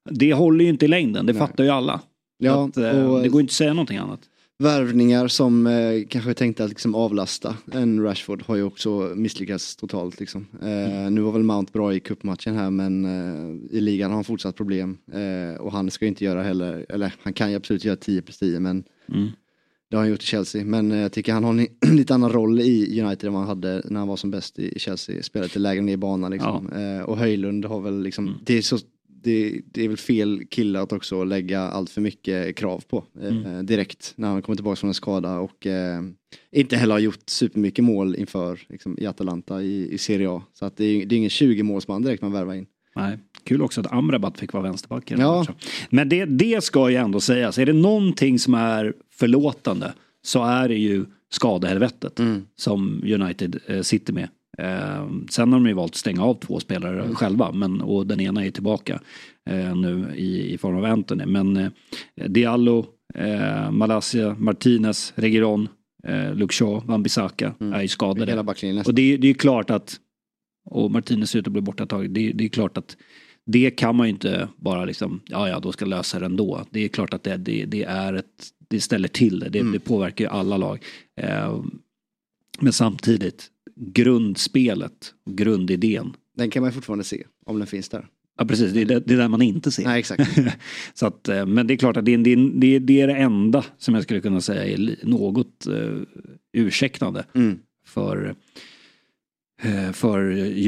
Det 0.09 0.33
håller 0.33 0.63
ju 0.63 0.69
inte 0.69 0.85
i 0.85 0.87
längden, 0.87 1.25
det 1.25 1.33
fattar 1.33 1.63
ju 1.63 1.69
alla. 1.69 2.01
Ja, 2.37 2.65
att, 2.67 2.77
eh, 2.77 3.11
och- 3.11 3.21
det 3.23 3.29
går 3.29 3.41
inte 3.41 3.51
att 3.51 3.55
säga 3.55 3.73
någonting 3.73 3.97
annat. 3.97 4.19
Värvningar 4.63 5.27
som 5.27 5.67
eh, 5.67 6.03
kanske 6.09 6.33
tänkte 6.33 6.63
att 6.63 6.69
liksom 6.69 6.95
avlasta 6.95 7.57
en 7.71 8.03
Rashford 8.03 8.41
har 8.45 8.55
ju 8.55 8.63
också 8.63 8.89
misslyckats 9.15 9.75
totalt 9.75 10.19
liksom. 10.19 10.47
Eh, 10.61 11.11
Nu 11.11 11.21
var 11.21 11.31
väl 11.31 11.43
Mount 11.43 11.71
bra 11.73 11.93
i 11.93 11.99
cupmatchen 11.99 12.55
här 12.55 12.69
men 12.71 13.05
eh, 13.05 13.77
i 13.77 13.81
ligan 13.81 14.09
har 14.11 14.15
han 14.15 14.23
fortsatt 14.23 14.55
problem 14.55 14.97
eh, 15.13 15.61
och 15.61 15.71
han 15.71 15.91
ska 15.91 16.05
inte 16.05 16.25
göra 16.25 16.43
heller, 16.43 16.85
eller 16.89 17.13
han 17.23 17.33
kan 17.33 17.49
ju 17.49 17.55
absolut 17.55 17.85
göra 17.85 17.95
10 17.95 18.21
plus 18.21 18.37
10 18.37 18.59
men 18.59 18.83
Mm. 19.13 19.29
det 19.89 19.95
har 19.95 20.01
han 20.03 20.09
gjort 20.11 20.23
i 20.23 20.25
Chelsea. 20.25 20.65
Men 20.65 20.91
eh, 20.91 20.97
jag 20.97 21.11
tycker 21.11 21.33
han 21.33 21.43
har 21.43 21.51
en 21.53 21.67
lite 21.97 22.13
annan 22.13 22.31
roll 22.31 22.59
i 22.59 23.01
United 23.01 23.27
än 23.27 23.33
vad 23.33 23.41
han 23.41 23.49
hade 23.49 23.81
när 23.85 23.99
han 23.99 24.07
var 24.07 24.15
som 24.17 24.31
bäst 24.31 24.59
i 24.59 24.79
Chelsea. 24.79 25.23
Spelade 25.23 25.47
lite 25.47 25.59
lägre 25.59 25.81
ner 25.81 25.93
i 25.93 25.97
banan 25.97 26.31
liksom. 26.31 26.69
Eh, 26.73 27.01
och 27.03 27.17
Höjlund 27.17 27.65
har 27.65 27.81
väl 27.81 28.03
liksom, 28.03 28.35
det, 28.45 28.57
är 28.57 28.61
så, 28.61 28.77
det, 29.23 29.61
det 29.71 29.83
är 29.83 29.87
väl 29.87 29.97
fel 29.97 30.43
kille 30.49 30.79
att 30.79 30.91
också 30.91 31.23
lägga 31.23 31.61
allt 31.61 31.89
för 31.89 32.01
mycket 32.01 32.55
krav 32.55 32.83
på 32.89 33.03
eh, 33.21 33.27
Mm. 33.27 33.65
direkt 33.65 34.13
när 34.15 34.27
han 34.27 34.41
kommer 34.41 34.55
tillbaka 34.55 34.75
från 34.75 34.87
en 34.87 34.93
skada 34.93 35.39
och 35.39 35.67
eh, 35.67 36.01
inte 36.51 36.75
heller 36.77 36.93
har 36.95 36.99
gjort 36.99 37.29
supermycket 37.29 37.85
mål 37.85 38.15
inför 38.15 38.59
liksom, 38.69 38.97
i 38.99 39.05
Atalanta 39.05 39.61
i, 39.61 39.93
i 39.93 39.97
Serie 39.97 40.29
A. 40.29 40.41
Så 40.53 40.65
att 40.65 40.77
det 40.77 40.85
är, 40.85 41.05
det 41.05 41.15
är 41.15 41.17
ingen 41.17 41.29
20 41.29 41.63
målsman 41.63 42.01
direkt 42.01 42.21
man 42.21 42.31
värvar 42.31 42.53
in. 42.53 42.65
Nej. 42.95 43.17
Kul 43.43 43.61
också 43.61 43.81
att 43.81 43.91
Amrabat 43.91 44.37
fick 44.39 44.53
vara 44.53 44.63
vänsterback 44.63 45.11
i 45.11 45.15
Ja. 45.17 45.45
Men 45.89 46.09
det, 46.09 46.25
det 46.25 46.63
ska 46.63 46.89
ju 46.89 46.95
ändå 46.95 47.19
sägas, 47.19 47.57
är 47.57 47.65
det 47.65 47.73
någonting 47.73 48.39
som 48.39 48.53
är 48.53 48.93
förlåtande 49.11 49.93
så 50.21 50.43
är 50.43 50.69
det 50.69 50.77
ju 50.77 51.05
skadehelvetet 51.31 52.19
som 52.55 53.01
United 53.05 53.59
eh, 53.67 53.81
sitter 53.81 54.13
med. 54.13 54.29
Eh, 54.57 55.09
sen 55.29 55.53
har 55.53 55.59
de 55.59 55.67
ju 55.67 55.73
valt 55.73 55.91
att 55.91 55.95
stänga 55.97 56.23
av 56.23 56.33
två 56.33 56.59
spelare 56.59 57.15
själva 57.15 57.51
men, 57.51 57.81
och 57.81 58.07
den 58.07 58.19
ena 58.19 58.45
är 58.45 58.51
tillbaka 58.51 59.01
eh, 59.49 59.75
nu 59.75 60.15
i, 60.15 60.53
i 60.53 60.57
form 60.57 60.77
av 60.77 60.85
Anthony. 60.85 61.25
Men 61.25 61.57
eh, 61.57 61.69
Diallo, 62.27 62.85
eh, 63.15 63.71
Malaysia, 63.71 64.35
Martinez, 64.39 65.13
Regiron, 65.15 65.67
eh, 66.07 66.35
Luke 66.35 66.53
Shaw, 66.53 66.81
Wan-Bissaka 66.85 67.53
är 67.75 67.81
ju 67.81 67.87
skadade. 67.87 68.31
Hela. 68.31 68.81
Och 68.81 68.93
det, 68.93 69.17
det 69.17 69.27
är 69.27 69.29
ju 69.29 69.33
klart 69.33 69.69
att, 69.69 69.95
och 70.69 70.91
Martinez 70.91 71.29
ser 71.29 71.39
ut 71.39 71.47
att 71.47 71.53
bli 71.53 71.61
borta 71.61 71.83
ett 71.83 71.89
tag, 71.89 72.09
det, 72.09 72.31
det 72.31 72.43
är 72.43 72.49
klart 72.49 72.77
att 72.77 72.97
det 73.45 73.71
kan 73.71 73.95
man 73.95 74.07
ju 74.07 74.13
inte 74.13 74.47
bara 74.55 74.85
liksom, 74.85 75.21
ja 75.25 75.49
ja 75.49 75.59
då 75.59 75.71
ska 75.71 75.85
lösa 75.85 76.19
det 76.19 76.25
ändå. 76.25 76.65
Det 76.69 76.79
är 76.79 76.87
klart 76.87 77.13
att 77.13 77.23
det, 77.23 77.37
det, 77.37 77.65
det 77.65 77.83
är 77.83 78.13
ett, 78.13 78.47
det 78.69 78.81
ställer 78.81 79.07
till 79.07 79.39
det, 79.39 79.49
det, 79.49 79.71
det 79.71 79.79
påverkar 79.79 80.25
ju 80.25 80.31
alla 80.31 80.57
lag. 80.57 80.83
Eh, 81.21 81.63
men 82.59 82.73
samtidigt, 82.73 83.49
grundspelet, 83.75 85.13
grundidén. 85.29 86.13
Den 86.37 86.49
kan 86.49 86.63
man 86.63 86.71
fortfarande 86.73 87.03
se 87.03 87.23
om 87.45 87.57
den 87.59 87.67
finns 87.67 87.89
där. 87.89 88.07
Ja 88.37 88.45
precis, 88.45 88.73
det 88.73 88.81
är 88.81 88.85
det, 88.85 88.99
det 88.99 89.13
är 89.13 89.17
där 89.17 89.27
man 89.27 89.41
inte 89.41 89.71
ser. 89.71 89.83
Nej 89.83 89.99
exakt. 89.99 90.39
Så 90.93 91.05
att, 91.05 91.29
eh, 91.29 91.45
men 91.45 91.67
det 91.67 91.73
är 91.73 91.77
klart 91.77 91.97
att 91.97 92.05
det, 92.05 92.13
är- 92.13 92.17
det, 92.17 92.29
är- 92.33 92.59
det, 92.59 92.75
är- 92.75 93.07
det 93.07 93.13
enda 93.13 93.65
som 93.77 93.93
jag 93.93 94.03
skulle 94.03 94.21
kunna 94.21 94.41
säga 94.41 94.65
är 94.65 94.95
något 95.05 95.67
uh, 95.69 96.01
ursäktande 96.53 97.25
Mm. 97.35 97.59
för, 97.85 98.35
eh, 99.61 99.91
för 99.91 100.19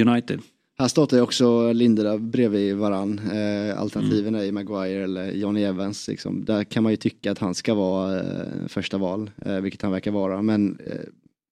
United. 0.07 0.39
Här 0.77 0.87
startar 0.87 1.17
ju 1.17 1.23
också 1.23 1.71
Lindelöf 1.73 2.21
bredvid 2.21 2.75
varann. 2.75 3.19
Eh, 3.19 3.79
alternativen 3.79 4.35
Mm. 4.35 4.47
är 4.47 4.51
Maguire 4.51 5.03
eller 5.03 5.31
Johnny 5.31 5.63
Evans. 5.63 6.07
Liksom. 6.07 6.45
Där 6.45 6.63
kan 6.63 6.83
man 6.83 6.91
ju 6.91 6.95
tycka 6.97 7.31
att 7.31 7.39
han 7.39 7.55
ska 7.55 7.73
vara 7.73 8.19
eh, 8.19 8.67
första 8.67 8.97
val, 8.97 9.31
eh, 9.45 9.59
vilket 9.59 9.81
han 9.81 9.91
verkar 9.91 10.11
vara. 10.11 10.41
Men 10.41 10.79
eh, 10.85 10.99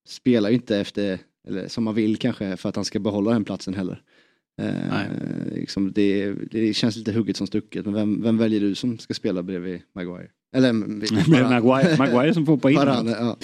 spelar 0.08 0.48
ju 0.50 0.54
inte 0.54 0.76
efter, 0.78 1.18
eller 1.48 1.68
som 1.68 1.84
man 1.84 1.94
vill 1.94 2.16
kanske, 2.16 2.56
för 2.56 2.68
att 2.68 2.76
han 2.76 2.84
ska 2.84 2.98
behålla 2.98 3.30
den 3.30 3.44
platsen 3.44 3.74
heller. 3.74 4.02
Eh, 4.62 5.54
liksom 5.54 5.92
det, 5.92 6.32
det 6.50 6.74
känns 6.74 6.96
lite 6.96 7.12
hugget 7.12 7.36
som 7.36 7.46
stucket, 7.46 7.84
men 7.84 7.94
vem, 7.94 8.22
vem 8.22 8.38
väljer 8.38 8.60
du 8.60 8.74
som 8.74 8.98
ska 8.98 9.14
spela 9.14 9.42
bredvid 9.42 9.80
Maguire? 9.94 10.28
Eller 10.56 10.72
Maguire, 11.50 11.96
Maguire 11.98 12.34
som 12.34 12.46
får 12.46 12.52
hoppa 12.52 12.70
in. 12.70 12.76
Varane, 12.76 13.10
ja. 13.10 13.36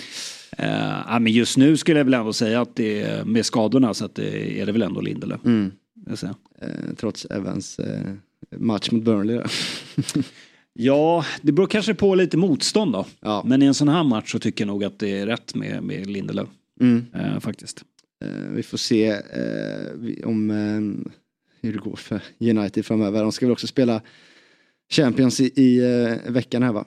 Eh, 0.58 1.20
men 1.20 1.32
just 1.32 1.56
nu 1.56 1.76
skulle 1.76 2.00
jag 2.00 2.04
väl 2.04 2.14
ändå 2.14 2.32
säga 2.32 2.60
att 2.60 2.76
det 2.76 3.02
är 3.02 3.24
med 3.24 3.46
skadorna 3.46 3.94
så 3.94 4.04
att 4.04 4.14
det 4.14 4.60
är 4.60 4.66
det 4.66 4.72
väl 4.72 4.82
ändå 4.82 5.00
Lindelöf. 5.00 5.44
Mm. 5.44 5.72
Eh, 6.10 6.68
trots 6.96 7.24
Evans 7.24 7.78
eh, 7.78 8.14
match 8.56 8.90
mot 8.90 9.04
Burnley. 9.04 9.36
Då. 9.36 9.44
Ja, 10.72 11.24
det 11.42 11.52
beror 11.52 11.66
kanske 11.66 11.94
på 11.94 12.14
lite 12.14 12.36
motstånd 12.36 12.92
då. 12.92 13.06
Ja. 13.20 13.42
Men 13.46 13.62
i 13.62 13.66
en 13.66 13.74
sån 13.74 13.88
här 13.88 14.04
match 14.04 14.32
så 14.32 14.38
tycker 14.38 14.64
jag 14.64 14.66
nog 14.66 14.84
att 14.84 14.98
det 14.98 15.18
är 15.18 15.26
rätt 15.26 15.54
med, 15.54 15.82
med 15.82 16.06
Lindelöf. 16.06 16.48
Mm. 16.80 17.06
Eh, 17.14 17.40
faktiskt. 17.40 17.84
Eh, 18.24 18.28
vi 18.52 18.62
får 18.62 18.78
se 18.78 19.06
eh, 19.08 20.26
om 20.28 20.50
eh, 20.50 21.10
hur 21.62 21.72
det 21.72 21.78
går 21.78 21.96
för 21.96 22.22
United 22.40 22.86
framöver. 22.86 23.22
De 23.22 23.32
ska 23.32 23.46
väl 23.46 23.52
också 23.52 23.66
spela 23.66 24.02
Champions 24.92 25.40
i, 25.40 25.44
i 25.62 25.80
veckan 26.28 26.62
här 26.62 26.72
va? 26.72 26.84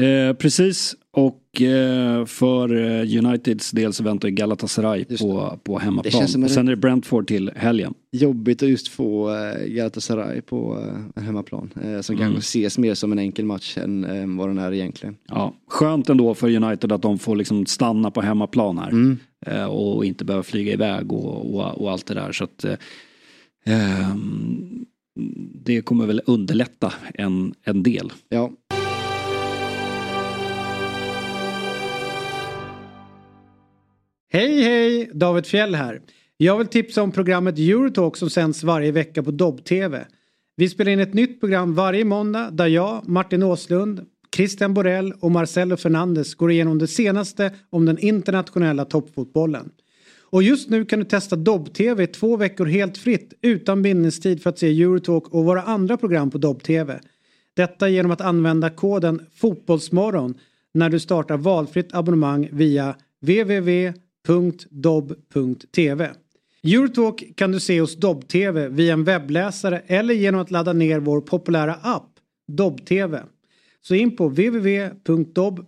Eh, 0.00 0.32
precis, 0.36 0.96
och 1.12 1.62
eh, 1.62 2.24
för 2.24 2.72
Uniteds 3.18 3.70
del 3.70 3.92
så 3.92 4.02
väntar 4.04 4.28
Galatasaray 4.28 5.04
på, 5.04 5.58
på 5.64 5.78
Det 5.78 5.84
hemmaplan. 5.84 6.22
en- 6.34 6.44
Och 6.44 6.50
sen 6.50 6.68
är 6.68 6.72
det 6.72 6.76
Brentford 6.76 7.26
till 7.26 7.50
helgen. 7.56 7.94
Jobbigt 8.12 8.62
att 8.62 8.68
just 8.68 8.88
få 8.88 9.30
Galatasaray 9.66 10.40
på 10.40 10.84
hemmaplan. 11.16 11.70
Eh, 11.84 12.00
som 12.00 12.16
Mm. 12.16 12.26
kanske 12.26 12.38
ses 12.38 12.78
mer 12.78 12.94
som 12.94 13.12
en 13.12 13.18
enkel 13.18 13.44
match 13.44 13.78
än 13.78 14.36
vad 14.36 14.48
den 14.48 14.58
är 14.58 14.72
egentligen. 14.72 15.16
Ja, 15.28 15.54
skönt 15.68 16.08
ändå 16.08 16.34
för 16.34 16.56
United 16.56 16.92
att 16.92 17.02
de 17.02 17.18
får 17.18 17.36
liksom 17.36 17.66
stanna 17.66 18.10
på 18.10 18.20
hemmaplan 18.20 18.78
här. 18.78 18.88
Mm. 18.88 19.18
Eh, 19.46 19.64
och 19.64 20.04
inte 20.04 20.24
behöva 20.24 20.42
flyga 20.42 20.72
iväg 20.72 21.12
och, 21.12 21.54
och, 21.54 21.80
och 21.80 21.90
allt 21.90 22.06
det 22.06 22.14
där. 22.14 22.32
Så 22.32 22.44
att, 22.44 22.64
eh, 22.64 24.16
det 25.54 25.82
kommer 25.82 26.06
väl 26.06 26.22
underlätta 26.26 26.92
en, 27.14 27.54
en 27.62 27.82
del. 27.82 28.12
Ja. 28.28 28.50
Hej 34.30 34.62
hej! 34.62 35.10
David 35.14 35.46
Fjell 35.46 35.74
här. 35.74 36.00
Jag 36.36 36.58
vill 36.58 36.66
tipsa 36.66 37.02
om 37.02 37.12
programmet 37.12 37.58
Eurotalk 37.58 38.16
som 38.16 38.30
sänds 38.30 38.62
varje 38.62 38.92
vecka 38.92 39.22
på 39.22 39.30
Dobb-TV. 39.30 40.06
Vi 40.56 40.68
spelar 40.68 40.92
in 40.92 41.00
ett 41.00 41.14
nytt 41.14 41.40
program 41.40 41.74
varje 41.74 42.04
måndag 42.04 42.50
där 42.50 42.66
jag, 42.66 43.08
Martin 43.08 43.42
Åslund, 43.42 44.06
Christian 44.36 44.74
Borell 44.74 45.12
och 45.20 45.30
Marcelo 45.30 45.76
Fernandes 45.76 46.34
går 46.34 46.50
igenom 46.50 46.78
det 46.78 46.86
senaste 46.86 47.54
om 47.70 47.84
den 47.84 47.98
internationella 47.98 48.84
toppfotbollen. 48.84 49.70
Och 50.30 50.42
just 50.42 50.70
nu 50.70 50.84
kan 50.84 50.98
du 50.98 51.04
testa 51.04 51.36
Dobb-TV 51.36 52.04
i 52.04 52.06
två 52.06 52.36
veckor 52.36 52.66
helt 52.66 52.98
fritt 52.98 53.32
utan 53.42 53.82
bindningstid 53.82 54.42
för 54.42 54.50
att 54.50 54.58
se 54.58 54.82
Eurotalk 54.82 55.28
och 55.28 55.44
våra 55.44 55.62
andra 55.62 55.96
program 55.96 56.30
på 56.30 56.38
Dobb-TV. 56.38 57.00
Detta 57.54 57.88
genom 57.88 58.12
att 58.12 58.20
använda 58.20 58.70
koden 58.70 59.26
Fotbollsmorgon 59.34 60.34
när 60.74 60.88
du 60.88 61.00
startar 61.00 61.36
valfritt 61.36 61.94
abonnemang 61.94 62.48
via 62.52 62.94
www.dobb.tv. 63.20 63.94
Eurotalk 66.62 67.24
kan 67.36 67.52
du 67.52 67.60
se 67.60 67.80
hos 67.80 67.96
Dobb-TV 67.96 68.68
via 68.68 68.92
en 68.92 69.04
webbläsare 69.04 69.82
eller 69.86 70.14
genom 70.14 70.40
att 70.40 70.50
ladda 70.50 70.72
ner 70.72 71.00
vår 71.00 71.20
populära 71.20 71.74
app 71.74 72.10
Dobb-TV. 72.48 73.22
Så 73.88 73.94
in 73.94 74.16
på 74.16 74.28
www.dobb.tv 74.28 75.60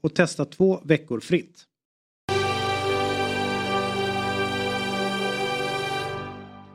och 0.00 0.14
testa 0.14 0.44
två 0.44 0.80
veckor 0.84 1.20
fritt. 1.20 1.64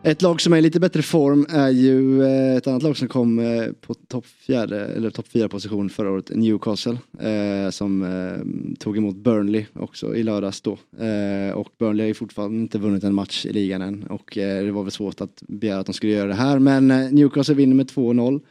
Ett 0.03 0.21
lag 0.21 0.41
som 0.41 0.53
är 0.53 0.57
i 0.57 0.61
lite 0.61 0.79
bättre 0.79 1.01
form 1.01 1.45
är 1.49 1.69
ju 1.69 2.23
eh, 2.23 2.55
ett 2.55 2.67
annat 2.67 2.83
lag 2.83 2.97
som 2.97 3.07
kom 3.07 3.39
eh, 3.39 3.65
på 3.81 3.93
topp 3.93 4.25
fjärde 4.25 4.85
eller 4.85 5.09
topp 5.09 5.27
fyra 5.27 5.49
position 5.49 5.89
förra 5.89 6.11
året, 6.11 6.31
Newcastle. 6.35 6.97
Eh, 7.19 7.69
som 7.69 8.03
eh, 8.03 8.39
tog 8.79 8.97
emot 8.97 9.15
Burnley 9.15 9.65
också 9.73 10.15
i 10.15 10.23
lördags 10.23 10.61
då. 10.61 10.77
Eh, 10.99 11.51
och 11.53 11.67
Burnley 11.79 12.03
har 12.03 12.07
ju 12.07 12.13
fortfarande 12.13 12.57
inte 12.57 12.79
vunnit 12.79 13.03
en 13.03 13.15
match 13.15 13.45
i 13.45 13.53
ligan 13.53 13.81
än. 13.81 14.03
Och 14.03 14.37
eh, 14.37 14.65
det 14.65 14.71
var 14.71 14.83
väl 14.83 14.91
svårt 14.91 15.21
att 15.21 15.43
begära 15.47 15.79
att 15.79 15.85
de 15.85 15.93
skulle 15.93 16.13
göra 16.13 16.27
det 16.27 16.33
här. 16.33 16.59
Men 16.59 16.87
Newcastle 16.87 17.55
vinner 17.55 17.75
med 17.75 17.91
2-0. 17.91 18.41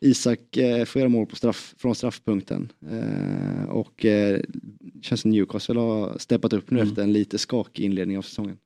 Isak 0.00 0.56
eh, 0.56 0.84
får 0.84 1.00
göra 1.00 1.08
mål 1.08 1.26
på 1.26 1.36
straff, 1.36 1.74
från 1.78 1.94
straffpunkten. 1.94 2.72
Eh, 2.90 3.64
och 3.64 4.04
eh, 4.04 4.40
känns 5.02 5.20
som 5.20 5.30
Newcastle 5.30 5.80
har 5.80 6.18
steppat 6.18 6.52
upp 6.52 6.70
nu 6.70 6.80
efter 6.80 7.02
en 7.02 7.12
lite 7.12 7.38
skakig 7.38 7.84
inledning 7.84 8.18
av 8.18 8.22
säsongen. 8.22 8.56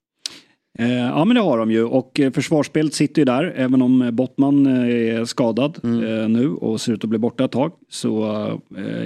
Eh, 0.78 0.92
ja 0.92 1.24
men 1.24 1.34
det 1.34 1.40
har 1.40 1.58
de 1.58 1.70
ju 1.70 1.84
och 1.84 2.20
eh, 2.20 2.32
försvarsspelet 2.32 2.94
sitter 2.94 3.20
ju 3.20 3.24
där 3.24 3.44
även 3.56 3.82
om 3.82 4.10
Bottman 4.12 4.66
eh, 4.66 5.16
är 5.16 5.24
skadad 5.24 5.80
eh, 5.84 6.28
nu 6.28 6.48
och 6.48 6.80
ser 6.80 6.92
ut 6.92 7.04
att 7.04 7.10
bli 7.10 7.18
borta 7.18 7.44
ett 7.44 7.52
tag. 7.52 7.72
Så 7.88 8.24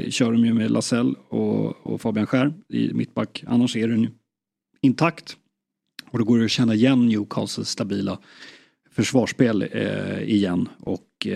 kör 0.08 0.32
de 0.32 0.44
ju 0.44 0.54
med 0.54 0.70
Lasell 0.70 1.14
och, 1.28 1.86
och 1.86 2.00
Fabian 2.00 2.26
Skär 2.26 2.52
i 2.68 2.92
mittback. 2.92 3.44
Annars 3.46 3.76
är 3.76 3.88
den 3.88 4.02
ju 4.02 4.08
intakt. 4.80 5.36
Och 6.10 6.18
då 6.18 6.24
går 6.24 6.38
det 6.38 6.44
att 6.44 6.50
känna 6.50 6.74
igen 6.74 7.06
Newcastles 7.06 7.68
stabila 7.68 8.18
försvarsspel 8.90 9.62
igen. 10.22 10.68
Och 10.80 11.26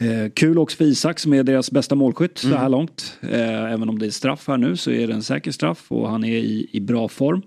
Eh, 0.00 0.30
kul 0.34 0.58
också 0.58 0.76
för 0.76 0.84
Isak 0.84 1.18
som 1.18 1.34
är 1.34 1.42
deras 1.42 1.70
bästa 1.70 1.94
målskytt 1.94 2.38
så 2.38 2.48
här 2.54 2.68
långt. 2.68 3.18
Eh, 3.22 3.72
även 3.72 3.88
om 3.88 3.98
det 3.98 4.06
är 4.06 4.10
straff 4.10 4.48
här 4.48 4.56
nu 4.56 4.76
så 4.76 4.90
är 4.90 5.06
det 5.06 5.14
en 5.14 5.22
säker 5.22 5.50
straff 5.50 5.92
och 5.92 6.10
han 6.10 6.24
är 6.24 6.36
i, 6.36 6.68
i 6.72 6.80
bra 6.80 7.08
form. 7.08 7.42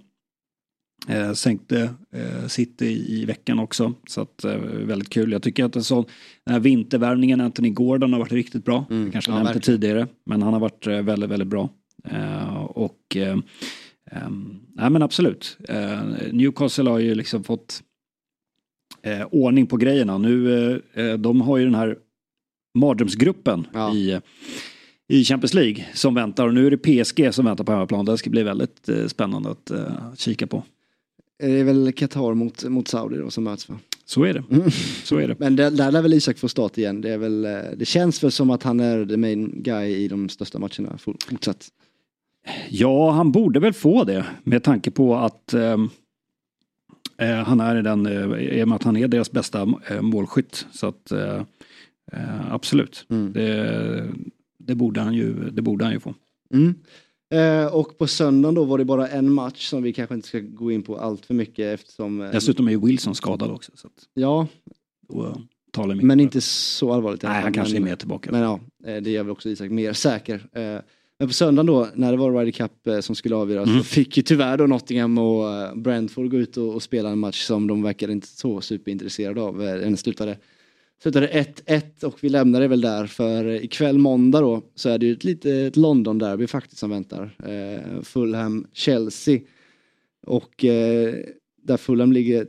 Eh, 1.07 1.33
sänkte 1.33 1.89
eh, 2.13 2.47
City 2.47 2.85
i, 2.85 3.21
i 3.21 3.25
veckan 3.25 3.59
också. 3.59 3.93
Så 4.07 4.21
att, 4.21 4.43
eh, 4.43 4.57
väldigt 4.61 5.09
kul. 5.09 5.31
Jag 5.31 5.43
tycker 5.43 5.65
att 5.65 5.75
en 5.75 5.83
sån, 5.83 6.05
den 6.45 6.53
här 6.53 6.59
vintervärvningen, 6.59 7.41
Anthony 7.41 7.69
Gordon 7.69 8.13
har 8.13 8.19
varit 8.19 8.31
riktigt 8.31 8.65
bra. 8.65 8.85
Mm. 8.89 9.11
Kanske 9.11 9.31
Ja, 9.31 9.35
nämnt 9.35 9.53
det 9.53 9.59
tidigare. 9.59 10.07
Men 10.25 10.41
han 10.41 10.53
har 10.53 10.59
varit 10.59 10.87
eh, 10.87 11.01
väldigt, 11.01 11.29
väldigt 11.29 11.47
bra. 11.47 11.69
Eh, 12.05 12.63
och 12.63 13.15
eh, 13.15 13.37
ehm, 14.11 14.59
nej 14.75 14.89
men 14.89 15.01
absolut. 15.01 15.57
Newcastle 16.31 16.89
har 16.89 16.99
ju 16.99 17.15
liksom 17.15 17.43
fått 17.43 17.83
ordning 19.31 19.67
på 19.67 19.77
grejerna. 19.77 20.17
Nu, 20.17 20.81
de 21.17 21.41
har 21.41 21.57
ju 21.57 21.65
den 21.65 21.75
här 21.75 21.97
mardrömsgruppen 22.73 23.67
i, 23.95 24.19
i 25.07 25.23
Champions 25.23 25.53
League 25.53 25.85
som 25.93 26.15
väntar 26.15 26.47
och 26.47 26.53
nu 26.53 26.67
är 26.67 26.71
det 26.71 26.77
PSG 27.03 27.33
som 27.33 27.45
väntar 27.45 27.63
på 27.63 27.71
hemmaplan. 27.71 28.05
Det 28.05 28.17
ska 28.17 28.29
bli 28.29 28.43
väldigt 28.43 28.89
eh, 28.89 29.07
spännande 29.07 29.49
att 29.49 29.71
eh, 29.71 30.13
kika 30.17 30.47
på. 30.47 30.63
Det 31.39 31.59
är 31.59 31.63
väl 31.63 31.91
Qatar 31.95 32.33
mot, 32.33 32.63
mot 32.63 32.87
Saudi 32.87 33.17
då 33.17 33.29
som 33.29 33.43
möts 33.43 33.69
va? 33.69 33.79
Så 34.05 34.23
är 34.23 34.33
det. 34.33 34.43
Så 35.03 35.17
är 35.17 35.27
det. 35.27 35.35
Men 35.39 35.55
där, 35.55 35.71
där 35.71 35.91
lär 35.91 36.01
väl 36.01 36.13
Isak 36.13 36.37
få 36.37 36.47
start 36.49 36.77
igen. 36.77 37.01
Det, 37.01 37.09
är 37.09 37.17
väl, 37.17 37.45
eh, 37.45 37.51
det 37.77 37.85
känns 37.85 38.23
väl 38.23 38.31
som 38.31 38.49
att 38.49 38.63
han 38.63 38.79
är 38.79 39.05
the 39.05 39.17
main 39.17 39.51
guy 39.63 39.89
i 39.95 40.07
de 40.07 40.29
största 40.29 40.59
matcherna 40.59 40.97
for- 40.97 41.17
fortsatt. 41.29 41.67
Ja, 42.69 43.11
han 43.11 43.31
borde 43.31 43.59
väl 43.59 43.73
få 43.73 44.03
det 44.03 44.25
med 44.43 44.63
tanke 44.63 44.91
på 44.91 45.15
att 45.15 45.53
ehm, 45.53 45.89
eh, 47.17 47.35
han 47.35 47.59
är 47.59 47.81
den, 47.81 48.05
eh, 48.05 48.39
i 48.39 48.63
och 48.63 48.67
med 48.67 48.75
att 48.75 48.83
han 48.83 48.97
är 48.97 49.07
deras 49.07 49.31
bästa 49.31 49.73
eh, 49.89 50.01
målskytt. 50.01 50.65
Så 50.71 50.87
att 50.87 51.11
eh, 51.11 51.41
eh, 52.13 52.53
absolut, 52.53 53.05
det, 53.33 54.05
det, 54.57 54.75
borde 54.75 55.01
han 55.01 55.13
ju, 55.13 55.49
det 55.49 55.61
borde 55.61 55.85
han 55.85 55.93
ju 55.93 55.99
få. 55.99 56.13
Mm. 56.53 56.75
Eh, 57.33 57.73
och 57.73 57.97
på 57.97 58.07
söndagen 58.07 58.55
då 58.55 58.63
var 58.63 58.77
det 58.77 58.85
bara 58.85 59.07
en 59.07 59.31
match 59.33 59.67
som 59.67 59.83
vi 59.83 59.93
kanske 59.93 60.15
inte 60.15 60.27
ska 60.27 60.39
gå 60.39 60.71
in 60.71 60.81
på 60.83 60.97
allt 60.97 61.25
för 61.25 61.33
mycket 61.33 61.79
eftersom... 61.79 62.21
Eh, 62.21 62.31
Dessutom 62.31 62.67
är 62.67 62.71
ju 62.71 62.79
Wilson 62.85 63.15
skadad 63.15 63.51
också. 63.51 63.71
Så 63.75 63.87
att 63.87 63.93
Ja, 64.13 64.47
då 65.09 65.41
talar 65.71 65.95
mycket. 65.95 66.07
men 66.07 66.19
inte 66.19 66.41
så 66.41 66.93
allvarligt. 66.93 67.23
Nej, 67.23 67.41
han 67.41 67.53
kanske 67.53 67.73
men, 67.73 67.83
är 67.83 67.89
mer 67.89 67.95
tillbaka. 67.95 68.31
Men 68.31 68.41
ja, 68.41 68.59
eh, 68.85 69.01
det 69.01 69.09
gör 69.09 69.23
väl 69.23 69.31
också 69.31 69.49
Isak 69.49 69.71
mer 69.71 69.93
säker. 69.93 70.35
Eh, 70.53 70.77
Men 71.19 71.27
på 71.27 71.33
söndagen 71.33 71.65
då, 71.65 71.87
när 71.95 72.11
det 72.11 72.17
var 72.17 72.31
Ryder 72.39 72.51
Cup 72.51 72.87
eh, 72.87 72.99
som 72.99 73.15
skulle 73.15 73.35
avgöras, 73.35 73.67
Mm. 73.67 73.79
så 73.79 73.85
fick 73.85 74.17
ju 74.17 74.23
tyvärr 74.23 74.57
då 74.57 74.67
Nottingham 74.67 75.17
och 75.17 75.77
Brentford 75.77 76.31
gå 76.31 76.37
ut 76.37 76.57
och, 76.57 76.73
och 76.75 76.83
spela 76.83 77.09
en 77.09 77.19
match 77.19 77.43
som 77.43 77.67
de 77.67 77.83
verkade 77.83 78.13
inte 78.13 78.27
så 78.27 78.61
superintresserade 78.61 79.41
av. 79.41 79.57
Den 79.57 79.97
slutade, 79.97 80.37
slutade 81.01 81.27
1-1 81.65 82.03
och 82.03 82.17
vi 82.21 82.29
lämnade 82.29 82.67
väl 82.67 82.81
där 82.81 83.05
för 83.05 83.45
ikväll 83.45 83.97
måndag 83.97 84.41
då 84.41 84.61
så 84.75 84.89
är 84.89 84.97
det 84.97 85.05
ju 85.05 85.13
ett 85.13 85.23
litet 85.23 85.77
London-derby 85.77 86.47
faktiskt 86.47 86.79
som 86.79 86.89
väntar. 86.89 87.35
Eh, 87.43 88.01
Fulham-Chelsea. 88.01 89.41
Och 90.27 90.65
eh, 90.65 91.15
där 91.63 91.77
Fulham 91.77 92.11
ligger 92.11 92.47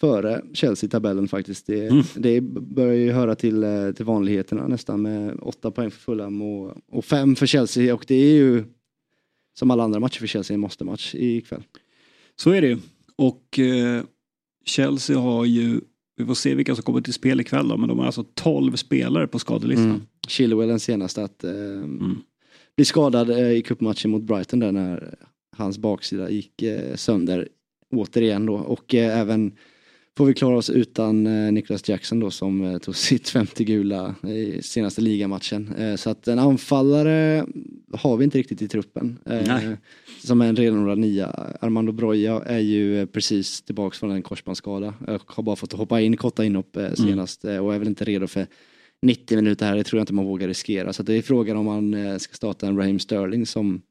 före 0.00 0.42
Chelsea 0.54 0.86
i 0.86 0.90
tabellen 0.90 1.28
faktiskt. 1.28 1.66
Det, 1.66 1.88
Mm. 1.88 2.02
det 2.16 2.40
börjar 2.40 2.94
ju 2.94 3.12
höra 3.12 3.34
till, 3.34 3.62
eh, 3.62 3.90
till 3.92 4.04
vanligheterna 4.04 4.66
nästan 4.66 5.02
med 5.02 5.38
åtta 5.42 5.70
poäng 5.70 5.90
för 5.90 6.00
Fulham 6.00 6.42
och, 6.42 6.76
och 6.92 7.04
fem 7.04 7.36
för 7.36 7.46
Chelsea 7.46 7.94
och 7.94 8.04
det 8.08 8.14
är 8.14 8.32
ju 8.34 8.64
som 9.58 9.70
alla 9.70 9.82
andra 9.84 10.00
matcher 10.00 10.18
för 10.18 10.26
Chelsea 10.26 10.54
en 10.54 10.60
måste-match 10.60 11.14
ikväll. 11.14 11.62
Så 12.36 12.50
är 12.50 12.60
det 12.60 12.68
ju. 12.68 12.78
Och 13.16 13.58
eh, 13.58 14.02
Chelsea 14.64 15.18
har 15.18 15.44
ju, 15.44 15.80
vi 16.18 16.24
får 16.24 16.34
se 16.34 16.54
vilka 16.54 16.74
som 16.74 16.82
kommer 16.82 17.00
till 17.00 17.12
spel 17.12 17.40
ikväll 17.40 17.68
då, 17.68 17.76
men 17.76 17.88
de 17.88 17.98
har 17.98 18.06
alltså 18.06 18.24
12 18.34 18.76
spelare 18.76 19.26
på 19.26 19.38
skadelistan. 19.38 19.90
Mm. 19.90 20.00
Chilwell 20.28 20.68
den 20.68 20.80
senaste 20.80 21.24
att 21.24 21.44
eh, 21.44 21.52
bli 22.76 22.84
skadad 22.84 23.30
eh, 23.30 23.50
i 23.50 23.62
cupmatchen 23.62 24.10
mot 24.10 24.22
Brighton 24.22 24.60
där 24.60 24.72
när 24.72 25.14
hans 25.56 25.78
baksida 25.78 26.30
gick 26.30 26.62
eh, 26.62 26.94
sönder 26.94 27.48
återigen 27.94 28.46
då 28.46 28.54
och 28.54 28.94
eh, 28.94 29.18
även 29.18 29.52
får 30.18 30.26
vi 30.26 30.34
klara 30.34 30.56
oss 30.56 30.70
utan 30.70 31.26
eh, 31.26 31.52
Nicholas 31.52 31.88
Jackson 31.88 32.20
då 32.20 32.30
som 32.30 32.64
eh, 32.64 32.78
tog 32.78 32.96
sitt 33.08 33.28
femte 33.28 33.64
gula 33.64 34.14
i 34.28 34.62
senaste 34.62 35.00
ligamatchen. 35.00 35.74
Eh, 35.78 35.96
så 35.96 36.10
att 36.10 36.28
en 36.28 36.38
anfallare 36.38 37.46
har 37.92 38.16
vi 38.16 38.24
inte 38.24 38.38
riktigt 38.38 38.62
i 38.62 38.68
truppen. 38.68 39.18
Eh, 39.26 39.42
Nej. 39.46 39.76
som 40.24 40.40
är 40.40 40.46
en 40.46 40.56
renodlad 40.56 40.98
nia. 40.98 41.26
Armando 41.60 41.92
Broja 41.92 42.42
är 42.46 42.58
ju 42.58 43.00
eh, 43.00 43.06
precis 43.06 43.62
tillbaks 43.62 43.98
från 43.98 44.10
en 44.10 44.22
korsbandsskada 44.22 44.94
och 45.06 45.32
har 45.32 45.42
bara 45.42 45.56
fått 45.56 45.72
hoppa 45.72 46.00
in 46.00 46.16
korta 46.16 46.44
inhopp 46.44 46.76
eh, 46.76 46.92
senast 46.92 47.44
eh, 47.44 47.58
och 47.58 47.74
är 47.74 47.78
väl 47.78 47.88
inte 47.88 48.04
redo 48.04 48.26
för 48.26 48.46
90 49.02 49.36
minuter 49.36 49.66
här, 49.66 49.76
det 49.76 49.84
tror 49.84 49.98
jag 49.98 50.02
inte 50.02 50.14
man 50.14 50.24
vågar 50.24 50.48
riskera. 50.48 50.92
Så 50.92 51.02
det 51.02 51.14
är 51.14 51.22
frågan 51.22 51.56
om 51.56 51.66
man 51.66 51.94
eh, 51.94 52.16
ska 52.16 52.34
starta 52.34 52.66
en 52.66 52.76
Raheem 52.76 52.98
Sterling 52.98 53.46
som 53.46 53.82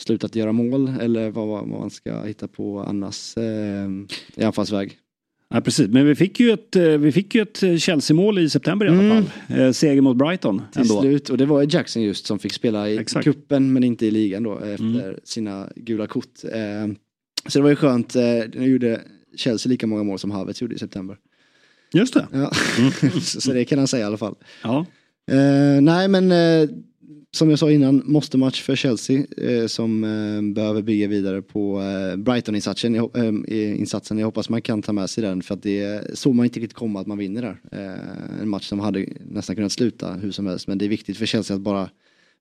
slutat 0.00 0.36
göra 0.36 0.52
mål 0.52 0.92
eller 1.00 1.30
vad, 1.30 1.48
vad 1.48 1.68
man 1.68 1.90
ska 1.90 2.22
hitta 2.22 2.48
på 2.48 2.80
annars 2.80 3.36
eh, 3.36 3.88
i 4.34 4.44
anfallsväg. 4.44 4.98
Ja, 5.54 5.60
precis, 5.60 5.88
men 5.88 6.06
vi 6.06 6.14
fick 6.14 6.40
ju 6.40 6.50
ett, 6.50 6.76
eh, 6.76 6.82
vi 6.84 7.12
fick 7.12 7.34
ju 7.34 7.42
ett 7.42 7.62
eh, 7.62 7.76
Chelsea-mål 7.76 8.38
i 8.38 8.50
september 8.50 8.86
i 8.86 8.88
alla 8.88 9.00
Mm. 9.02 9.24
fall. 9.24 9.58
Eh, 9.60 9.72
seger 9.72 10.00
mot 10.00 10.16
Brighton 10.16 10.62
Till 10.72 10.82
ändå. 10.82 11.00
slut, 11.00 11.30
och 11.30 11.38
det 11.38 11.46
var 11.46 11.74
Jackson 11.74 12.02
just 12.02 12.26
som 12.26 12.38
fick 12.38 12.52
spela 12.52 12.88
i 12.90 12.98
Exakt. 12.98 13.24
kuppen 13.24 13.72
men 13.72 13.84
inte 13.84 14.06
i 14.06 14.10
ligan 14.10 14.42
då 14.42 14.58
efter 14.58 15.18
sina 15.24 15.68
gula 15.76 16.06
kort. 16.06 16.44
Eh, 16.44 16.92
så 17.46 17.58
det 17.58 17.62
var 17.62 17.70
ju 17.70 17.76
skönt, 17.76 18.16
eh, 18.16 18.22
nu 18.54 18.66
gjorde 18.70 19.00
Chelsea 19.36 19.70
lika 19.70 19.86
många 19.86 20.02
mål 20.02 20.18
som 20.18 20.30
Havertz 20.30 20.62
gjorde 20.62 20.74
i 20.74 20.78
september. 20.78 21.16
Just 21.94 22.14
det. 22.14 22.26
Ja. 22.32 22.52
så, 23.22 23.40
så 23.40 23.52
det 23.52 23.64
kan 23.64 23.78
han 23.78 23.88
säga 23.88 24.02
i 24.02 24.06
alla 24.06 24.16
fall. 24.16 24.34
Ja. 24.62 24.86
Nej 25.82 26.08
men 26.08 26.32
som 27.36 27.50
jag 27.50 27.58
sa 27.58 27.70
innan, 27.70 28.02
måste 28.04 28.38
match 28.38 28.62
för 28.62 28.76
Chelsea 28.76 29.24
eh, 29.36 29.66
som 29.66 30.04
eh, 30.04 30.54
behöver 30.54 30.82
bygga 30.82 31.08
vidare 31.08 31.42
på 31.42 31.82
eh, 31.82 32.16
Brighton-insatsen. 32.16 32.94
Jag, 32.94 33.18
eh, 33.18 33.80
insatsen. 33.80 34.18
jag 34.18 34.26
hoppas 34.26 34.48
man 34.48 34.62
kan 34.62 34.82
ta 34.82 34.92
med 34.92 35.10
sig 35.10 35.22
den 35.24 35.42
för 35.42 35.54
att 35.54 35.62
det 35.62 36.18
såg 36.18 36.34
man 36.34 36.46
inte 36.46 36.60
riktigt 36.60 36.76
komma 36.76 37.00
att 37.00 37.06
man 37.06 37.18
vinner 37.18 37.42
där. 37.42 37.60
Eh, 37.72 38.42
en 38.42 38.48
match 38.48 38.64
som 38.68 38.80
hade 38.80 39.06
nästan 39.30 39.56
kunnat 39.56 39.72
sluta 39.72 40.12
hur 40.12 40.30
som 40.30 40.46
helst 40.46 40.68
men 40.68 40.78
det 40.78 40.84
är 40.84 40.88
viktigt 40.88 41.16
för 41.16 41.26
Chelsea 41.26 41.56
att 41.56 41.62
bara 41.62 41.90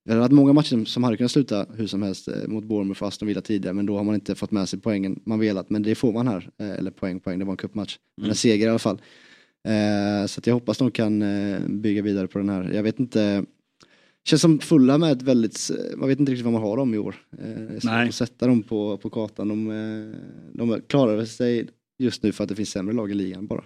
det 0.06 0.14
har 0.14 0.20
varit 0.20 0.32
många 0.32 0.54
matcher 0.54 0.86
som 0.86 1.04
hade 1.04 1.18
kunnat 1.18 1.32
sluta 1.32 1.66
hur 1.76 1.88
som 1.88 2.02
helst 2.02 2.28
eh, 2.28 2.48
mot 2.48 2.64
Bournemouth 2.64 3.02
och 3.02 3.08
Aston 3.08 3.28
Villa 3.28 3.42
tidigare 3.42 3.74
men 3.74 3.86
då 3.86 3.98
har 3.98 4.04
man 4.04 4.16
inte 4.16 4.36
fått 4.36 4.52
med 4.52 4.70
sig 4.70 4.80
poängen 4.80 5.20
man 5.26 5.40
velat 5.40 5.70
men 5.70 5.84
det 5.84 5.96
får 5.96 6.14
man 6.14 6.28
här. 6.28 6.50
Eller 6.58 6.92
poäng, 6.92 7.20
poäng, 7.20 7.40
det 7.40 7.46
var 7.46 7.54
en 7.54 7.58
cupmatch. 7.58 7.98
Men 8.18 8.24
Mm. 8.24 8.30
en 8.30 8.36
seger 8.36 8.68
i 8.68 8.70
alla 8.70 8.80
fall. 8.80 9.02
Så 10.28 10.42
jag 10.44 10.54
hoppas 10.54 10.78
de 10.78 10.92
kan 10.92 11.24
bygga 11.82 12.02
vidare 12.02 12.28
på 12.28 12.38
den 12.40 12.50
här. 12.50 12.72
Jag 12.74 12.84
vet 12.84 13.00
inte. 13.00 13.46
Känns 14.28 14.42
som 14.42 14.60
fulla 14.60 14.98
med 14.98 15.12
ett 15.12 15.22
väldigt, 15.22 15.70
eh, 15.70 15.98
man 15.98 16.10
vet 16.10 16.20
inte 16.20 16.32
riktigt 16.32 16.46
vad 16.46 16.54
man 16.54 16.62
har 16.62 16.78
dem 16.78 16.94
i 16.94 16.98
år. 16.98 17.16
Eh, 17.40 17.80
Nej. 17.84 18.08
att 18.08 18.16
sätta 18.16 18.48
dem 18.48 18.64
på, 18.64 18.98
på 18.98 19.10
kartan. 19.10 19.48
De, 19.48 19.72
eh, 19.72 20.20
de 20.54 20.82
klarar 20.88 21.26
sig 21.26 21.68
just 22.00 22.24
nu 22.24 22.32
för 22.32 22.44
att 22.44 22.50
det 22.50 22.56
finns 22.56 22.70
sämre 22.70 22.96
lag 22.96 23.12
i 23.12 23.14
ligan 23.14 23.48
bara. 23.48 23.64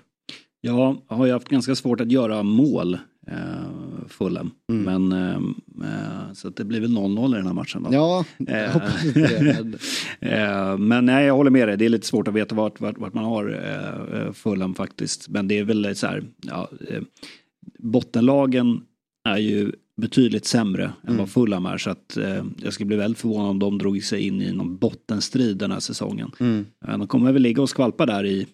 Jag 0.62 0.98
har 1.08 1.26
ju 1.26 1.32
haft 1.32 1.50
ganska 1.50 1.76
svårt 1.76 2.02
att 2.02 2.12
göra 2.12 2.44
mål, 2.44 2.94
eh, 3.28 4.08
Fulham. 4.08 4.52
Mm. 4.70 5.10
Men, 5.10 5.22
eh, 5.22 5.36
eh, 5.90 6.34
så 6.34 6.50
det 6.50 6.64
blir 6.64 6.80
väl 6.82 6.92
0-0 6.92 7.34
i 7.34 7.38
den 7.38 7.48
här 7.48 7.54
matchen. 7.54 7.84
Då. 7.84 7.90
Ja, 7.94 8.26
jag 8.38 8.72
hoppas 8.72 9.04
det. 9.14 9.42
Men, 9.44 9.76
Eh, 10.32 10.78
Men 10.78 11.06
nej, 11.06 11.26
jag 11.26 11.36
håller 11.36 11.52
med 11.52 11.68
dig. 11.68 11.78
Det 11.78 11.86
är 11.86 11.90
lite 11.90 12.08
svårt 12.08 12.28
att 12.28 12.34
veta 12.34 12.56
vart, 12.56 12.82
vart, 12.82 12.98
vart 12.98 13.14
man 13.14 13.24
har 13.26 13.50
eh, 13.50 14.32
Fulham 14.34 14.76
faktiskt. 14.76 15.30
Men 15.30 15.48
det 15.48 15.60
är 15.60 15.64
väl 15.64 15.96
så 15.96 16.08
här, 16.08 16.24
ja, 16.42 16.70
bottenlagen 17.80 18.82
är 19.30 19.38
ju 19.38 19.72
betydligt 20.02 20.46
sämre 20.46 20.84
än 20.84 20.92
Mm. 21.08 21.18
vad 21.18 21.30
Fulham 21.30 21.66
är. 21.66 21.78
Så 21.78 21.90
att 21.90 22.18
eh, 22.18 22.44
jag 22.64 22.74
skulle 22.74 22.88
bli 22.88 22.98
väldigt 22.98 23.20
förvånad 23.20 23.50
om 23.50 23.60
de 23.60 23.78
drog 23.78 24.04
sig 24.04 24.22
in 24.28 24.42
i 24.42 24.52
någon 24.52 24.78
bottenstrid 24.78 25.58
den 25.58 25.72
här 25.72 25.80
säsongen. 25.80 26.32
Mm. 26.40 26.66
Eh, 26.88 26.98
De 26.98 27.08
kommer 27.08 27.32
väl 27.32 27.42
ligga 27.42 27.62
och 27.62 27.70
skvalpa 27.70 28.06
där 28.06 28.26
i, 28.26 28.48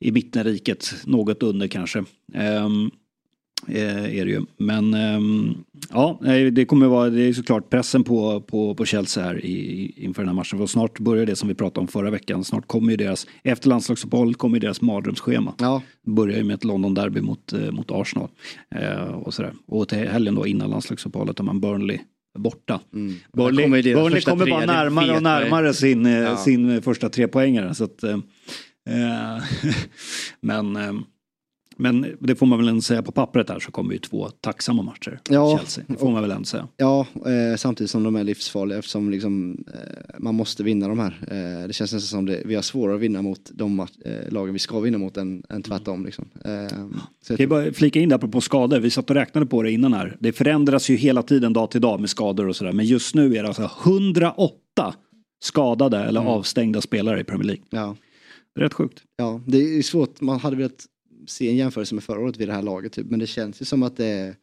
i 0.00 0.12
mittenriket, 0.12 0.94
något 1.04 1.42
under 1.42 1.66
kanske. 1.68 1.98
Eh, 2.34 2.68
är 3.68 4.24
det 4.24 4.30
ju. 4.30 4.42
Men 4.56 4.94
ehm, 4.94 5.54
ja, 5.90 6.18
det 6.52 6.64
kommer 6.64 6.86
vara, 6.86 7.10
det 7.10 7.22
är 7.22 7.32
såklart 7.32 7.70
pressen 7.70 8.04
på, 8.04 8.40
på, 8.40 8.74
på 8.74 8.84
Chelsea 8.84 9.24
här 9.24 9.44
i, 9.44 9.92
inför 9.96 10.22
den 10.22 10.28
här 10.28 10.34
matchen. 10.34 10.58
För 10.58 10.66
snart 10.66 10.98
börjar 10.98 11.26
det 11.26 11.36
som 11.36 11.48
vi 11.48 11.54
pratade 11.54 11.80
om 11.80 11.88
förra 11.88 12.10
veckan. 12.10 12.44
Snart 12.44 12.68
kommer 12.68 12.90
ju 12.90 12.96
deras, 12.96 13.26
efter 13.42 13.68
landslagsuppehållet 13.68 14.38
kommer 14.38 14.56
ju 14.56 14.60
deras 14.60 14.80
mardrömsschema. 14.80 15.54
Ja. 15.58 15.82
Börjar 16.06 16.38
ju 16.38 16.44
med 16.44 16.54
ett 16.54 16.64
London-derby 16.64 17.20
mot, 17.20 17.52
eh, 17.52 17.70
mot 17.70 17.90
Arsenal. 17.90 18.28
Eh, 18.74 19.02
och, 19.02 19.34
sådär. 19.34 19.52
och 19.66 19.88
till 19.88 19.98
helgen 19.98 20.34
då 20.34 20.46
innan 20.46 20.70
landslagsuppehållet 20.70 21.38
har 21.38 21.44
man 21.44 21.60
Burnley 21.60 21.98
borta. 22.38 22.80
Mm. 22.94 23.14
Burnley, 23.32 23.64
kommer 23.64 23.82
Burnley 23.82 24.20
kommer 24.20 24.46
bara 24.46 24.66
närmare 24.66 25.16
och 25.16 25.22
närmare 25.22 25.74
sin, 25.74 26.06
eh, 26.06 26.12
Ja. 26.12 26.36
sin 26.36 26.70
eh, 26.70 26.80
första 26.80 27.08
trepoängare. 27.08 27.74
Så 27.74 27.84
att, 27.84 28.02
eh, 28.02 28.10
eh, 28.90 29.42
men, 30.40 30.76
eh, 30.76 30.92
men 31.76 32.16
det 32.20 32.36
får 32.36 32.46
man 32.46 32.58
väl 32.58 32.68
ändå 32.68 32.80
säga 32.80 33.02
på 33.02 33.12
pappret 33.12 33.48
här 33.48 33.58
så 33.58 33.70
kommer 33.70 33.92
ju 33.92 33.98
två 33.98 34.28
tacksamma 34.28 34.82
matcher. 34.82 35.20
Ja. 35.30 35.58
Chelsea. 35.58 35.84
Det 35.88 35.96
får 35.96 36.10
man 36.10 36.22
väl 36.22 36.30
ändå 36.30 36.44
säga. 36.44 36.68
Ja, 36.76 37.06
eh, 37.26 37.56
samtidigt 37.56 37.90
som 37.90 38.02
de 38.02 38.16
är 38.16 38.24
livsfarliga 38.24 38.78
eftersom 38.78 39.10
liksom, 39.10 39.64
eh, 39.74 40.18
man 40.18 40.34
måste 40.34 40.62
vinna 40.62 40.88
de 40.88 40.98
här. 40.98 41.18
Eh, 41.30 41.66
det 41.66 41.72
känns 41.72 41.92
nästan 41.92 42.18
som 42.18 42.26
det, 42.26 42.42
vi 42.44 42.54
har 42.54 42.62
svårare 42.62 42.94
att 42.94 43.00
vinna 43.02 43.22
mot 43.22 43.50
de 43.54 43.80
eh, 43.80 43.86
lagen 44.28 44.52
vi 44.52 44.58
ska 44.58 44.80
vinna 44.80 44.98
mot 44.98 45.16
än, 45.16 45.42
än 45.48 45.62
tvärtom. 45.62 46.04
Liksom. 46.04 46.24
Eh, 46.44 46.68
så 47.22 47.32
jag 47.32 47.38
Kan 47.38 47.48
bara 47.48 47.72
flika 47.72 48.00
in 48.00 48.08
där 48.08 48.16
apropå 48.16 48.40
skador. 48.40 48.80
Vi 48.80 48.90
satt 48.90 49.10
och 49.10 49.16
räknade 49.16 49.46
på 49.46 49.62
det 49.62 49.70
innan 49.72 49.92
här. 49.92 50.16
Det 50.20 50.32
förändras 50.32 50.88
ju 50.88 50.96
hela 50.96 51.22
tiden 51.22 51.52
dag 51.52 51.70
till 51.70 51.80
dag 51.80 52.00
med 52.00 52.10
skador 52.10 52.48
och 52.48 52.56
sådär. 52.56 52.72
Men 52.72 52.86
just 52.86 53.14
nu 53.14 53.36
är 53.36 53.42
det 53.42 53.48
alltså 53.48 53.70
108 53.84 54.94
skadade 55.44 55.98
eller 55.98 56.20
avstängda 56.20 56.80
spelare 56.80 57.20
i 57.20 57.24
Premier 57.24 57.46
League. 57.46 57.64
Ja. 57.70 57.96
Rätt 58.58 58.74
sjukt. 58.74 59.02
Ja, 59.16 59.40
det 59.46 59.58
är 59.58 59.82
svårt. 59.82 60.20
Man 60.20 60.40
hade 60.40 60.56
velat 60.56 60.86
se 61.26 61.48
en 61.48 61.56
jämförelse 61.56 61.94
med 61.94 62.04
förra 62.04 62.20
året 62.20 62.36
vid 62.36 62.48
det 62.48 62.52
här 62.54 62.62
laget 62.62 62.92
typ. 62.92 63.06
Men 63.10 63.18
det 63.18 63.26
känns 63.26 63.60
ju 63.60 63.64
som 63.64 63.82
att 63.82 63.96
det, 63.96 64.36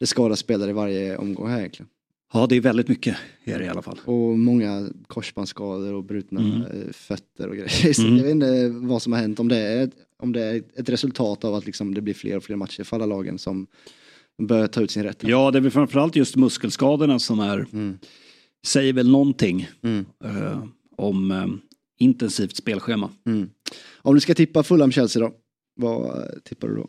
det 0.00 0.06
skadas 0.06 0.38
spelare 0.38 0.70
i 0.70 0.72
varje 0.72 1.16
omgång 1.16 1.48
här 1.48 1.58
egentligen. 1.58 1.88
Ja, 2.34 2.46
det 2.46 2.56
är 2.56 2.60
väldigt 2.60 2.88
mycket 2.88 3.16
är 3.44 3.58
det 3.58 3.64
i 3.64 3.68
alla 3.68 3.82
fall. 3.82 4.00
Och 4.04 4.38
många 4.38 4.88
korsbandsskador 5.06 5.94
och 5.94 6.04
brutna 6.04 6.40
Mm. 6.40 6.62
eh, 6.62 6.92
fötter 6.92 7.48
och 7.48 7.56
grejer. 7.56 7.92
Så 7.92 8.02
Mm. 8.02 8.16
Jag 8.16 8.24
vet 8.24 8.32
inte 8.32 8.68
vad 8.68 9.02
som 9.02 9.12
har 9.12 9.20
hänt. 9.20 9.40
Om 9.40 9.48
det 9.48 9.56
är, 9.56 9.90
om 10.18 10.32
det 10.32 10.42
är 10.42 10.62
ett 10.76 10.88
resultat 10.88 11.44
av 11.44 11.54
att 11.54 11.66
liksom 11.66 11.94
det 11.94 12.00
blir 12.00 12.14
fler 12.14 12.36
och 12.36 12.44
fler 12.44 12.56
matcher 12.56 12.84
för 12.84 12.96
alla 12.96 13.06
lagen 13.06 13.38
som 13.38 13.66
börjar 14.42 14.66
ta 14.66 14.80
ut 14.80 14.90
sin 14.90 15.02
rätt. 15.02 15.18
Ja, 15.24 15.50
det 15.50 15.58
är 15.58 15.60
väl 15.60 15.70
framförallt 15.70 16.16
just 16.16 16.36
muskelskadorna 16.36 17.18
som 17.18 17.40
är, 17.40 17.66
säger 18.66 18.92
väl 18.92 19.10
någonting 19.10 19.68
eh, 20.24 20.64
om 20.96 21.30
eh, 21.30 21.46
intensivt 21.98 22.56
spelschema. 22.56 23.10
Mm. 23.26 23.50
Om 23.96 24.14
du 24.14 24.20
ska 24.20 24.34
tippa 24.34 24.62
Fulham-Chelsea 24.62 25.20
då? 25.22 25.32
Vad 25.82 26.18
eh, 26.18 26.24
tippar 26.44 26.68
du 26.68 26.74
då? 26.74 26.88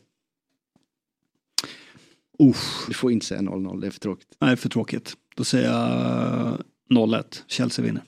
Uff. 2.40 2.86
Du 2.88 2.94
får 2.94 3.11
inte 3.11 3.26
säga 3.26 3.41
0-0, 3.41 3.82
det 3.82 3.88
är 3.88 3.91
för 3.91 3.99
tråkigt. 3.99 4.28
Nej, 4.40 4.56
för 4.56 4.70
tråkigt. 4.70 5.14
Då 5.36 5.44
säger 5.44 5.70
jag 5.70 6.64
0-1. 6.90 7.24
Chelsea 7.48 7.86
vinner. 7.86 8.03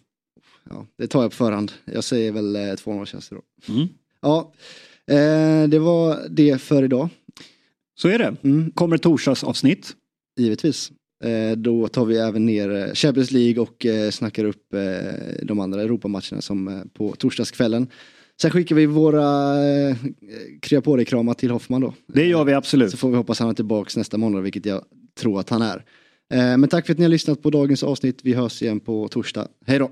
Ja, 0.70 0.88
det 0.98 1.08
tar 1.08 1.22
jag 1.22 1.32
på 1.32 1.38
förhand. 1.38 1.72
Jag 1.86 2.04
säger 2.04 2.32
väl 2.32 2.56
eh, 2.56 2.60
2-0 2.60 3.06
Chelsea 3.06 3.38
då. 3.38 3.74
Mm. 3.74 3.88
Ja, 4.22 4.54
eh, 5.08 5.70
det 5.70 5.80
var 5.80 6.28
det 6.30 6.62
för 6.62 6.84
idag. 6.84 7.10
Så 7.96 8.08
är 8.08 8.20
det. 8.20 8.36
Kommer 8.74 8.98
torsdagsavsnitt. 8.98 9.96
Givetvis. 10.38 10.92
Eh, 11.24 11.58
då 11.58 11.88
tar 11.88 12.06
vi 12.06 12.18
även 12.18 12.46
ner 12.46 12.76
eh, 12.76 12.94
Champions 12.94 13.32
League 13.32 13.62
och 13.62 13.86
eh, 13.86 14.12
snackar 14.12 14.46
upp 14.46 14.74
eh, 14.74 15.44
de 15.44 15.60
andra 15.60 15.82
Europamatcherna 15.82 16.42
som 16.42 16.68
eh, 16.68 16.82
på 16.94 17.16
torsdagskvällen. 17.16 17.88
Sen 18.42 18.52
skickar 18.52 18.76
vi 18.76 18.86
våra 18.86 19.56
eh, 19.64 19.96
krya 20.62 20.82
på 20.82 20.96
dig 20.96 21.06
kramar 21.06 21.34
till 21.34 21.52
Hoffman 21.52 21.82
då. 21.82 21.94
Det 22.08 22.26
gör 22.26 22.44
vi 22.44 22.54
absolut. 22.54 22.92
Så 22.92 22.98
får 22.98 23.10
vi 23.10 23.16
hoppas 23.16 23.40
han 23.40 23.50
är 23.50 23.54
tillbaks 23.54 23.98
nästa 23.98 24.18
måndag, 24.18 24.42
vilket 24.42 24.66
jag 24.66 24.82
tror 25.20 25.40
att 25.40 25.50
han 25.50 25.62
är. 25.62 25.86
Eh, 26.34 26.58
men 26.58 26.68
tack 26.68 26.86
för 26.86 26.94
att 26.94 27.00
ni 27.00 27.06
har 27.06 27.10
lyssnat 27.10 27.42
på 27.42 27.50
dagens 27.50 27.84
avsnitt. 27.84 28.20
Vi 28.24 28.34
hörs 28.34 28.62
igen 28.62 28.80
på 28.80 29.08
torsdag. 29.08 29.48
Hej 29.66 29.80
då! 29.80 29.92